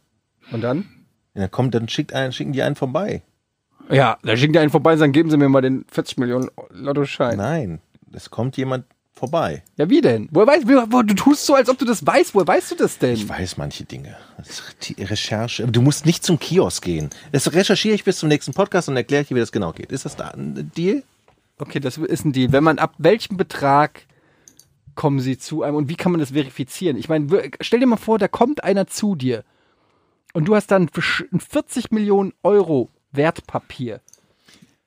Und 0.51 0.61
dann? 0.61 0.85
Ja, 1.35 1.41
dann 1.41 1.51
kommt, 1.51 1.75
dann 1.75 1.87
schickt 1.87 2.13
einen, 2.13 2.31
schicken 2.31 2.51
die 2.51 2.63
einen 2.63 2.75
vorbei. 2.75 3.21
Ja, 3.91 4.17
da 4.23 4.35
schicken 4.35 4.53
die 4.53 4.59
einen 4.59 4.71
vorbei 4.71 4.93
und 4.93 4.97
sagen, 4.97 5.11
geben 5.11 5.29
Sie 5.29 5.37
mir 5.37 5.47
mal 5.47 5.61
den 5.61 5.85
40 5.91 6.17
Millionen 6.17 6.49
Lottoschein. 6.71 7.37
Nein, 7.37 7.79
es 8.11 8.31
kommt 8.31 8.57
jemand 8.57 8.85
vorbei. 9.15 9.63
Ja, 9.77 9.89
wie 9.89 10.01
denn? 10.01 10.27
Woher 10.31 10.47
weißt, 10.47 10.67
wo, 10.67 11.01
du 11.01 11.13
tust 11.15 11.45
so, 11.45 11.55
als 11.55 11.69
ob 11.69 11.77
du 11.77 11.85
das 11.85 12.05
weißt. 12.05 12.35
Woher 12.35 12.47
weißt 12.47 12.71
du 12.71 12.75
das 12.75 12.97
denn? 12.97 13.13
Ich 13.13 13.27
weiß 13.27 13.57
manche 13.57 13.85
Dinge. 13.85 14.15
Die 14.83 15.01
Recherche. 15.01 15.63
Aber 15.63 15.71
du 15.71 15.81
musst 15.81 16.05
nicht 16.05 16.23
zum 16.23 16.37
Kiosk 16.37 16.83
gehen. 16.83 17.09
Das 17.31 17.51
recherchiere 17.53 17.95
ich 17.95 18.03
bis 18.03 18.19
zum 18.19 18.29
nächsten 18.29 18.53
Podcast 18.53 18.89
und 18.89 18.97
erkläre 18.97 19.23
ich 19.23 19.29
dir, 19.29 19.35
wie 19.35 19.39
das 19.39 19.51
genau 19.51 19.71
geht. 19.71 19.91
Ist 19.91 20.05
das 20.05 20.15
da 20.15 20.29
ein 20.29 20.71
Deal? 20.75 21.03
Okay, 21.57 21.79
das 21.79 21.97
ist 21.97 22.25
ein 22.25 22.33
Deal. 22.33 22.51
Wenn 22.51 22.63
man 22.63 22.77
ab 22.77 22.93
welchem 22.97 23.37
Betrag 23.37 24.01
kommen 24.95 25.19
sie 25.19 25.37
zu 25.37 25.63
einem 25.63 25.75
und 25.75 25.89
wie 25.89 25.95
kann 25.95 26.11
man 26.11 26.19
das 26.19 26.31
verifizieren? 26.31 26.97
Ich 26.97 27.09
meine, 27.09 27.27
stell 27.61 27.79
dir 27.79 27.85
mal 27.85 27.97
vor, 27.97 28.19
da 28.19 28.27
kommt 28.27 28.63
einer 28.63 28.87
zu 28.87 29.15
dir 29.15 29.43
und 30.33 30.45
du 30.45 30.55
hast 30.55 30.67
dann 30.71 30.89
ein 31.31 31.39
40 31.39 31.91
Millionen 31.91 32.33
Euro 32.43 32.89
Wertpapier. 33.11 34.01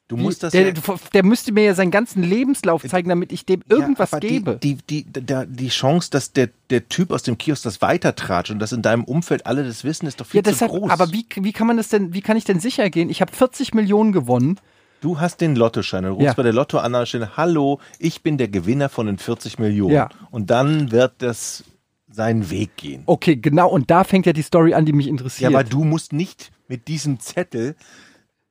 Du 0.08 0.16
musst 0.16 0.42
das 0.42 0.52
der, 0.52 0.68
ja, 0.68 0.74
der 1.12 1.22
müsste 1.22 1.52
mir 1.52 1.64
ja 1.64 1.74
seinen 1.74 1.90
ganzen 1.90 2.22
Lebenslauf 2.22 2.82
zeigen, 2.82 3.10
damit 3.10 3.30
ich 3.30 3.44
dem 3.44 3.62
irgendwas 3.68 4.10
ja, 4.12 4.16
aber 4.16 4.26
gebe. 4.26 4.56
Die, 4.62 4.78
die, 4.88 5.04
die, 5.04 5.46
die, 5.46 5.68
Chance, 5.68 6.10
dass 6.10 6.32
der, 6.32 6.48
der 6.70 6.88
Typ 6.88 7.10
aus 7.10 7.24
dem 7.24 7.36
Kiosk 7.36 7.64
das 7.64 7.82
weitertratscht 7.82 8.50
und 8.50 8.58
dass 8.58 8.72
in 8.72 8.80
deinem 8.80 9.04
Umfeld 9.04 9.44
alle 9.44 9.64
das 9.64 9.84
wissen, 9.84 10.06
ist 10.06 10.18
doch 10.18 10.26
viel 10.26 10.38
ja, 10.38 10.42
deshalb, 10.42 10.72
zu 10.72 10.78
groß. 10.78 10.90
aber 10.90 11.12
wie, 11.12 11.26
wie 11.36 11.52
kann 11.52 11.66
man 11.66 11.76
das 11.76 11.88
denn, 11.90 12.14
wie 12.14 12.22
kann 12.22 12.38
ich 12.38 12.44
denn 12.44 12.58
sicher 12.58 12.88
gehen? 12.88 13.10
Ich 13.10 13.20
habe 13.20 13.32
40 13.32 13.74
Millionen 13.74 14.12
gewonnen. 14.12 14.58
Du 15.02 15.20
hast 15.20 15.42
den 15.42 15.54
Lottoschein 15.54 16.06
und 16.06 16.12
rufst 16.12 16.24
Ja. 16.24 16.32
bei 16.32 16.42
der 16.42 16.54
Lotto 16.54 16.78
an 16.78 16.94
hallo, 16.94 17.78
ich 17.98 18.22
bin 18.22 18.38
der 18.38 18.48
Gewinner 18.48 18.88
von 18.88 19.06
den 19.06 19.18
40 19.18 19.58
Millionen. 19.58 19.92
Ja. 19.92 20.08
Und 20.30 20.48
dann 20.48 20.90
wird 20.90 21.16
das 21.18 21.64
seinen 22.10 22.48
Weg 22.48 22.76
gehen. 22.78 23.02
Okay, 23.04 23.36
genau, 23.36 23.68
und 23.68 23.90
da 23.90 24.04
fängt 24.04 24.24
ja 24.24 24.32
die 24.32 24.42
Story 24.42 24.72
an, 24.72 24.86
die 24.86 24.94
mich 24.94 25.06
Ja, 25.06 25.10
interessiert. 25.10 25.52
aber 25.54 25.64
du 25.64 25.84
musst 25.84 26.14
nicht 26.14 26.50
mit 26.66 26.88
diesem 26.88 27.20
Zettel 27.20 27.76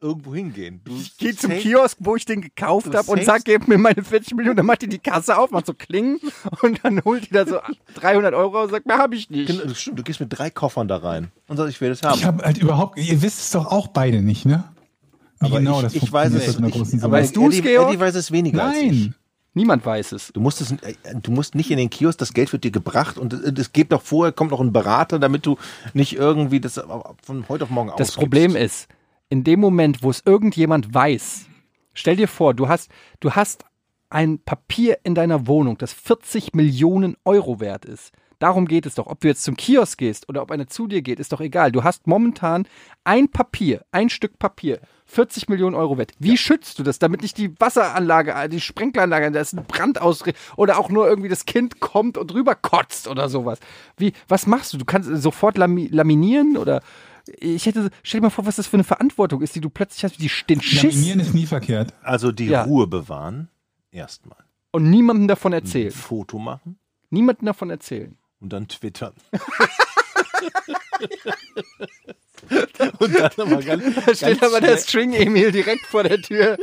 irgendwo 0.02 0.36
hingehen. 0.36 0.82
Du 0.84 0.96
Ich 0.96 1.18
gehe 1.18 1.36
zum 1.36 1.52
Kiosk, 1.52 1.98
wo 2.00 2.16
ich 2.16 2.26
den 2.26 2.42
gekauft 2.42 2.88
Du 2.88 2.94
habe 2.94 3.10
und 3.12 3.18
safest- 3.18 3.26
sag, 3.26 3.46
gebt 3.46 3.68
mir 3.68 3.78
meine 3.78 4.04
40 4.04 4.36
Millionen. 4.36 4.58
Dann 4.58 4.66
macht 4.66 4.82
die 4.84 4.88
die 4.88 5.00
Kasse 5.00 5.38
auf, 5.38 5.52
macht 5.52 5.66
so 5.66 5.74
Klingen 5.74 6.20
und 6.62 6.80
dann 6.84 7.04
holt 7.04 7.26
die 7.30 7.34
da 7.34 7.46
so 7.46 7.58
300 7.96 8.34
Euro 8.34 8.64
und 8.64 8.72
sagt, 8.72 8.86
mehr 8.86 8.98
habe 8.98 9.16
ich 9.16 9.30
nicht. 9.30 9.48
Genau, 9.48 9.74
Stimmt, 9.74 10.00
du 10.00 10.04
gehst 10.04 10.20
mit 10.20 10.30
drei 10.38 10.50
Koffern 10.50 10.88
da 10.88 10.98
rein 10.98 11.32
und 11.48 11.58
sagst, 11.58 11.72
ich 11.72 11.82
will 11.82 11.90
das 11.90 12.04
haben. 12.04 12.18
Ich 12.20 12.26
habe 12.26 12.44
halt 12.44 12.58
überhaupt, 12.58 12.98
ihr 13.00 13.22
wisst 13.22 13.40
es 13.40 13.50
doch 13.52 13.66
auch 13.66 13.88
beide 13.88 14.22
nicht, 14.22 14.46
ne? 14.46 14.64
Wie 15.40 15.46
aber 15.48 15.60
genau 15.60 15.78
ich, 15.78 15.84
das 15.84 15.96
ich 15.96 16.12
weiß 16.12 16.34
es. 16.34 16.48
Ich, 16.60 16.72
großen 16.72 17.04
aber. 17.04 17.18
Weißt 17.18 17.36
du's, 17.36 17.54
Eddie, 17.56 17.62
Georg? 17.70 17.90
Eddie 17.90 18.00
weiß 18.00 18.16
es 18.16 18.32
weniger 18.32 18.64
als 18.64 18.78
ich. 18.78 18.92
Nein. 18.92 19.16
Niemand 19.54 19.84
weiß 19.86 20.12
es. 20.12 20.32
Du 20.34 20.40
musst, 20.40 20.62
es, 20.62 20.72
äh, 20.72 20.94
du 21.22 21.32
musst 21.32 21.56
nicht 21.56 21.72
in 21.72 21.78
den 21.78 21.90
Kiosk, 21.90 22.20
das 22.20 22.34
Geld 22.34 22.52
wird 22.54 22.64
dir 22.64 22.70
gebracht 22.72 23.18
und 23.18 23.34
es 23.34 23.58
es 23.58 23.74
gibt 23.74 23.92
doch 23.92 24.04
vorher, 24.04 24.32
kommt 24.32 24.52
noch 24.52 24.60
ein 24.62 24.72
Berater, 24.72 25.18
damit 25.18 25.46
du 25.48 25.58
nicht 25.94 26.14
irgendwie 26.16 26.60
das 26.60 26.76
von 27.24 27.50
heute 27.50 27.64
auf 27.64 27.70
morgen 27.72 27.90
Das 27.90 28.10
ausgibst. 28.10 28.18
Problem 28.20 28.56
ist, 28.56 28.88
in 29.30 29.44
dem 29.44 29.60
Moment, 29.60 30.04
wo 30.04 30.10
es 30.10 30.24
irgendjemand 30.26 30.94
weiß, 30.94 31.48
stell 31.94 32.16
dir 32.16 32.28
vor, 32.28 32.54
du 32.54 32.68
hast, 32.68 32.92
du 33.20 33.32
hast 33.32 33.66
ein 34.10 34.40
Papier 34.40 35.00
in 35.04 35.16
deiner 35.16 35.48
Wohnung, 35.48 35.78
das 35.78 35.94
40 35.94 36.54
Millionen 36.54 37.18
Euro 37.26 37.60
wert 37.60 37.86
ist. 37.86 38.14
Darum 38.40 38.68
geht 38.68 38.86
es 38.86 38.94
doch. 38.94 39.08
Ob 39.08 39.20
du 39.20 39.28
jetzt 39.28 39.44
zum 39.44 39.58
Kiosk 39.58 39.98
gehst 39.98 40.30
oder 40.30 40.44
ob 40.44 40.52
einer 40.52 40.68
zu 40.68 40.86
dir 40.86 41.02
geht, 41.02 41.20
ist 41.20 41.32
doch 41.34 41.42
egal. 41.42 41.72
Du 41.72 41.84
hast 41.84 42.06
momentan 42.06 42.68
ein 43.04 43.30
Papier, 43.30 43.84
ein 43.92 44.10
Stück 44.10 44.38
Papier, 44.38 44.80
40 45.08 45.50
Millionen 45.50 45.76
Euro 45.76 45.98
wert. 45.98 46.12
Wie 46.20 46.38
schützt 46.38 46.78
du 46.78 46.84
das, 46.84 47.00
damit 47.00 47.24
nicht 47.24 47.40
die 47.40 47.60
Wasseranlage, 47.60 48.48
die 48.50 48.62
Sprenkleranlage, 48.62 49.32
da 49.32 49.40
ist 49.40 49.54
ein 49.54 49.66
Brand 49.66 50.00
aus 50.00 50.24
oder 50.56 50.78
auch 50.78 50.90
nur 50.90 51.08
irgendwie 51.08 51.30
das 51.30 51.46
Kind 51.46 51.80
kommt 51.80 52.16
und 52.16 52.32
rüber 52.32 52.54
kotzt 52.54 53.08
oder 53.08 53.28
sowas. 53.28 53.60
Wie, 53.98 54.14
was 54.28 54.46
machst 54.46 54.72
du? 54.72 54.78
Du 54.78 54.86
kannst 54.86 55.10
sofort 55.16 55.58
lami 55.58 55.88
laminieren 55.88 56.58
oder 56.58 56.82
ich 57.40 57.66
hätte, 57.66 57.90
stell 58.04 58.20
dir 58.22 58.26
mal 58.26 58.30
vor, 58.32 58.46
was 58.46 58.56
das 58.58 58.68
für 58.68 58.76
eine 58.78 58.84
Verantwortung 58.84 59.42
ist, 59.42 59.56
die 59.56 59.62
du 59.62 59.70
plötzlich 59.70 60.04
hast, 60.04 60.20
die, 60.22 60.32
den 60.50 60.62
Schiss 60.62 60.84
Laminieren 60.94 61.20
ist 61.20 61.34
nie 61.34 61.46
verkehrt. 61.46 61.94
Also 62.04 62.32
die 62.32 62.48
Ja. 62.48 62.64
Ruhe 62.64 62.88
bewahren, 62.88 63.50
erstmal. 63.92 64.38
und 64.72 64.90
niemandem 64.90 65.28
davon 65.28 65.54
Ein 65.54 65.62
erzählen. 65.62 65.92
Foto 65.92 66.40
machen 66.40 66.78
Niemandem 67.10 67.46
davon 67.46 67.70
erzählen. 67.70 68.18
und 68.40 68.52
dann 68.54 68.68
twittern. 68.68 69.14
und 73.00 73.20
dann 73.20 73.32
aber 73.38 73.62
ganz, 73.62 73.84
Da 74.06 74.16
steht 74.16 74.40
ganz 74.40 74.54
aber 74.54 74.62
der 74.62 74.78
String-Emil 74.78 75.52
direkt 75.52 75.86
vor 75.88 76.04
der 76.04 76.22
Tür. 76.22 76.58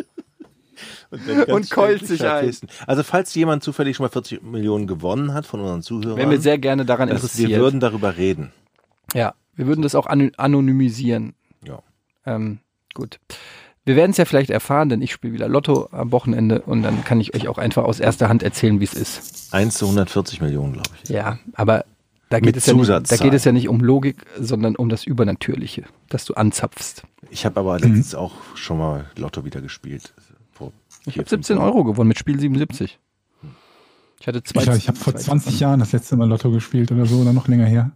und, 1.11 1.49
und 1.49 1.71
keult 1.71 2.07
sich 2.07 2.25
ein. 2.25 2.53
Also 2.87 3.03
falls 3.03 3.35
jemand 3.35 3.63
zufällig 3.63 3.97
schon 3.97 4.05
mal 4.05 4.11
40 4.11 4.43
Millionen 4.43 4.87
gewonnen 4.87 5.35
hat 5.35 5.47
von 5.47 5.61
unseren 5.61 5.83
Zuhörern, 5.83 6.17
Wären 6.19 6.31
wir 6.31 6.41
sehr 6.41 6.59
gerne 6.59 6.85
daran 6.85 7.09
interessiert. 7.09 7.51
wir 7.51 7.59
würden 7.59 7.81
darüber 7.81 8.17
reden. 8.17 8.53
ja, 9.15 9.35
wir 9.57 9.67
würden 9.67 9.83
das 9.83 9.95
auch 9.95 10.07
ano- 10.07 10.31
anonymisieren. 10.37 11.35
Ja. 11.67 11.81
Ähm, 12.27 12.59
gut. 12.95 13.21
Wir 13.87 13.97
werden 13.97 14.13
es 14.13 14.17
ja 14.17 14.25
vielleicht 14.25 14.49
erfahren, 14.51 14.89
denn 14.89 15.03
ich 15.03 15.13
spiele 15.13 15.35
wieder 15.35 15.47
Lotto 15.49 15.89
am 15.93 16.11
Wochenende 16.11 16.63
und 16.63 16.83
dann 16.83 17.05
kann 17.05 17.21
ich 17.21 17.35
euch 17.35 17.49
auch 17.49 17.59
einfach 17.59 17.85
aus 17.85 18.01
erster 18.01 18.29
Hand 18.31 18.43
erzählen, 18.43 18.81
wie 18.81 18.85
es 18.85 18.95
ist. 18.95 19.53
1 19.53 19.75
zu 19.75 19.85
140 19.85 20.41
Millionen, 20.41 20.73
glaube 20.75 20.89
ich. 21.03 21.11
Ja, 21.11 21.39
aber 21.53 21.85
da 22.31 22.41
geht, 22.41 22.57
es 22.57 22.65
ja 22.65 22.73
nicht, 22.73 22.89
da 22.89 23.17
geht 23.19 23.35
es 23.35 23.45
ja 23.45 23.53
nicht 23.53 23.69
um 23.69 23.81
Logik, 23.81 24.25
sondern 24.41 24.75
um 24.77 24.89
das 24.89 25.05
Übernatürliche, 25.05 25.85
das 26.09 26.25
du 26.25 26.33
anzapfst. 26.35 27.03
Ich 27.31 27.45
habe 27.45 27.61
aber 27.61 27.75
letztens 27.79 28.15
auch 28.15 28.33
schon 28.55 28.79
mal 28.79 29.05
Lotto 29.17 29.45
wieder 29.45 29.61
gespielt. 29.61 30.15
Vor 30.53 30.73
Ich 31.05 31.19
habe 31.19 31.29
fünf 31.29 31.45
17 31.47 31.57
Jahren. 31.59 31.67
Euro 31.69 31.85
gewonnen 31.85 32.09
mit 32.09 32.19
Spiel 32.19 32.41
77. 32.41 32.99
Ich 34.21 34.27
hatte 34.27 34.43
zwei. 34.43 34.63
Ich, 34.63 34.69
ich 34.79 34.89
habe 34.89 34.97
vor 34.99 35.13
zwei- 35.15 35.23
20 35.25 35.61
Jahren 35.61 35.81
das 35.81 35.93
letzte 35.93 36.17
Mal 36.17 36.27
Lotto 36.29 36.51
gespielt 36.51 36.91
oder 36.91 37.05
so, 37.05 37.19
oder 37.19 37.35
noch 37.35 37.49
länger 37.49 37.67
her. 37.67 37.91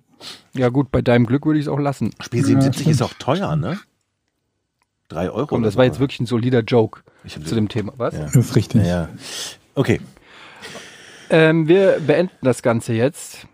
Ja 0.54 0.68
gut, 0.68 0.90
bei 0.90 1.02
deinem 1.02 1.26
Glück 1.26 1.46
würde 1.46 1.58
ich 1.58 1.66
es 1.66 1.68
auch 1.68 1.78
lassen. 1.78 2.10
Spiel 2.20 2.44
77 2.44 2.86
Ja, 2.86 2.92
ist 2.92 3.02
auch 3.02 3.14
teuer, 3.14 3.56
ne? 3.56 3.78
Drei 5.08 5.30
Euro. 5.30 5.46
Komm, 5.46 5.60
oder 5.60 5.68
das 5.68 5.76
war 5.76 5.84
so. 5.84 5.88
jetzt 5.88 6.00
wirklich 6.00 6.20
ein 6.20 6.26
solider 6.26 6.60
Joke 6.60 7.00
zu 7.26 7.54
dem 7.54 7.68
Thema. 7.68 7.92
Was? 7.96 8.14
Ja. 8.14 8.20
Das 8.24 8.36
ist 8.36 8.56
richtig. 8.56 8.86
Ja. 8.86 9.08
Okay, 9.74 10.00
Ähm, 11.30 11.68
wir 11.68 12.00
beenden 12.00 12.36
das 12.42 12.62
Ganze 12.62 12.94
jetzt 12.94 13.46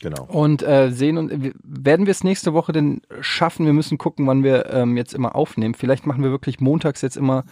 genau. 0.00 0.24
und 0.24 0.62
äh, 0.62 0.90
sehen 0.90 1.18
und 1.18 1.52
werden 1.62 2.06
wir 2.06 2.10
es 2.10 2.24
nächste 2.24 2.52
Woche 2.52 2.72
denn 2.72 3.02
schaffen? 3.20 3.66
Wir 3.66 3.72
müssen 3.72 3.98
gucken, 3.98 4.26
wann 4.26 4.42
wir 4.42 4.66
ähm, 4.70 4.96
jetzt 4.96 5.14
immer 5.14 5.34
aufnehmen. 5.34 5.74
Vielleicht 5.74 6.06
machen 6.06 6.22
wir 6.22 6.30
wirklich 6.30 6.60
montags 6.60 7.02
jetzt 7.02 7.16
immer 7.16 7.44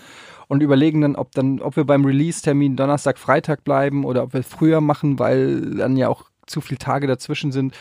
und 0.49 0.63
überlegen 0.63 1.03
dann, 1.03 1.15
ob 1.15 1.33
dann, 1.33 1.61
ob 1.61 1.77
wir 1.77 1.85
beim 1.85 2.05
Release-Termin 2.05 2.77
Donnerstag, 2.77 3.19
Freitag 3.19 3.65
bleiben 3.65 4.05
oder 4.05 4.23
ob 4.25 4.33
wir 4.33 4.43
früher 4.43 4.81
machen, 4.81 5.19
weil 5.19 5.77
dann 5.77 5.97
ja 5.97 6.09
auch 6.09 6.25
zu 6.47 6.61
viele 6.61 6.79
Tage 6.79 7.07
dazwischen 7.07 7.53
sind. 7.53 7.75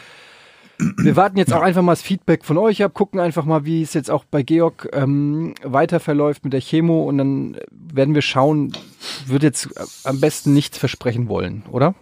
Wir 0.97 1.15
warten 1.15 1.37
jetzt 1.37 1.53
auch 1.53 1.61
einfach 1.61 1.81
mal 1.81 1.93
das 1.93 2.01
Feedback 2.01 2.45
von 2.45 2.57
euch 2.57 2.83
ab, 2.83 2.93
gucken 2.93 3.19
einfach 3.19 3.45
mal, 3.45 3.65
wie 3.65 3.81
es 3.81 3.93
jetzt 3.93 4.11
auch 4.11 4.25
bei 4.25 4.43
Georg 4.43 4.89
ähm, 4.93 5.55
weiter 5.63 5.99
verläuft 5.99 6.43
mit 6.43 6.53
der 6.53 6.61
Chemo 6.61 7.03
und 7.03 7.17
dann 7.17 7.57
werden 7.71 8.13
wir 8.13 8.21
schauen, 8.21 8.73
würde 9.25 9.47
jetzt 9.47 9.67
äh, 9.75 9.83
am 10.03 10.19
besten 10.19 10.53
nichts 10.53 10.77
versprechen 10.77 11.29
wollen, 11.29 11.63
oder? 11.71 11.95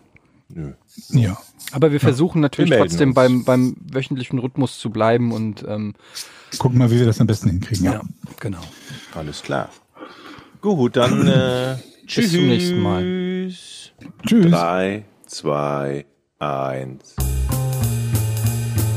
Nö. 0.49 0.73
Ja. 1.10 1.38
Aber 1.72 1.91
wir 1.91 1.99
versuchen 1.99 2.41
natürlich 2.41 2.72
Wir 2.72 2.77
trotzdem 2.80 3.10
uns. 3.10 3.15
beim, 3.15 3.43
beim 3.45 3.76
wöchentlichen 3.91 4.39
Rhythmus 4.39 4.77
zu 4.80 4.89
bleiben 4.89 5.31
und 5.31 5.65
ähm, 5.68 5.93
Gucken 6.57 6.77
mal, 6.77 6.91
wie 6.91 6.99
wir 6.99 7.06
das 7.06 7.19
am 7.19 7.27
besten 7.27 7.49
hinkriegen. 7.49 7.85
Ja. 7.85 8.02
genau. 8.39 8.61
Alles 9.14 9.41
klar. 9.41 9.69
Gut, 10.61 10.95
dann 10.95 11.27
äh, 11.27 11.77
Bis 12.14 12.31
zum 12.31 12.47
nächsten 12.47 12.80
Mal. 12.80 13.02
Tschüss. 13.02 13.91
Tschüss. 14.26 14.52
3, 14.52 15.06
2, 15.27 16.06
1. 16.39 17.15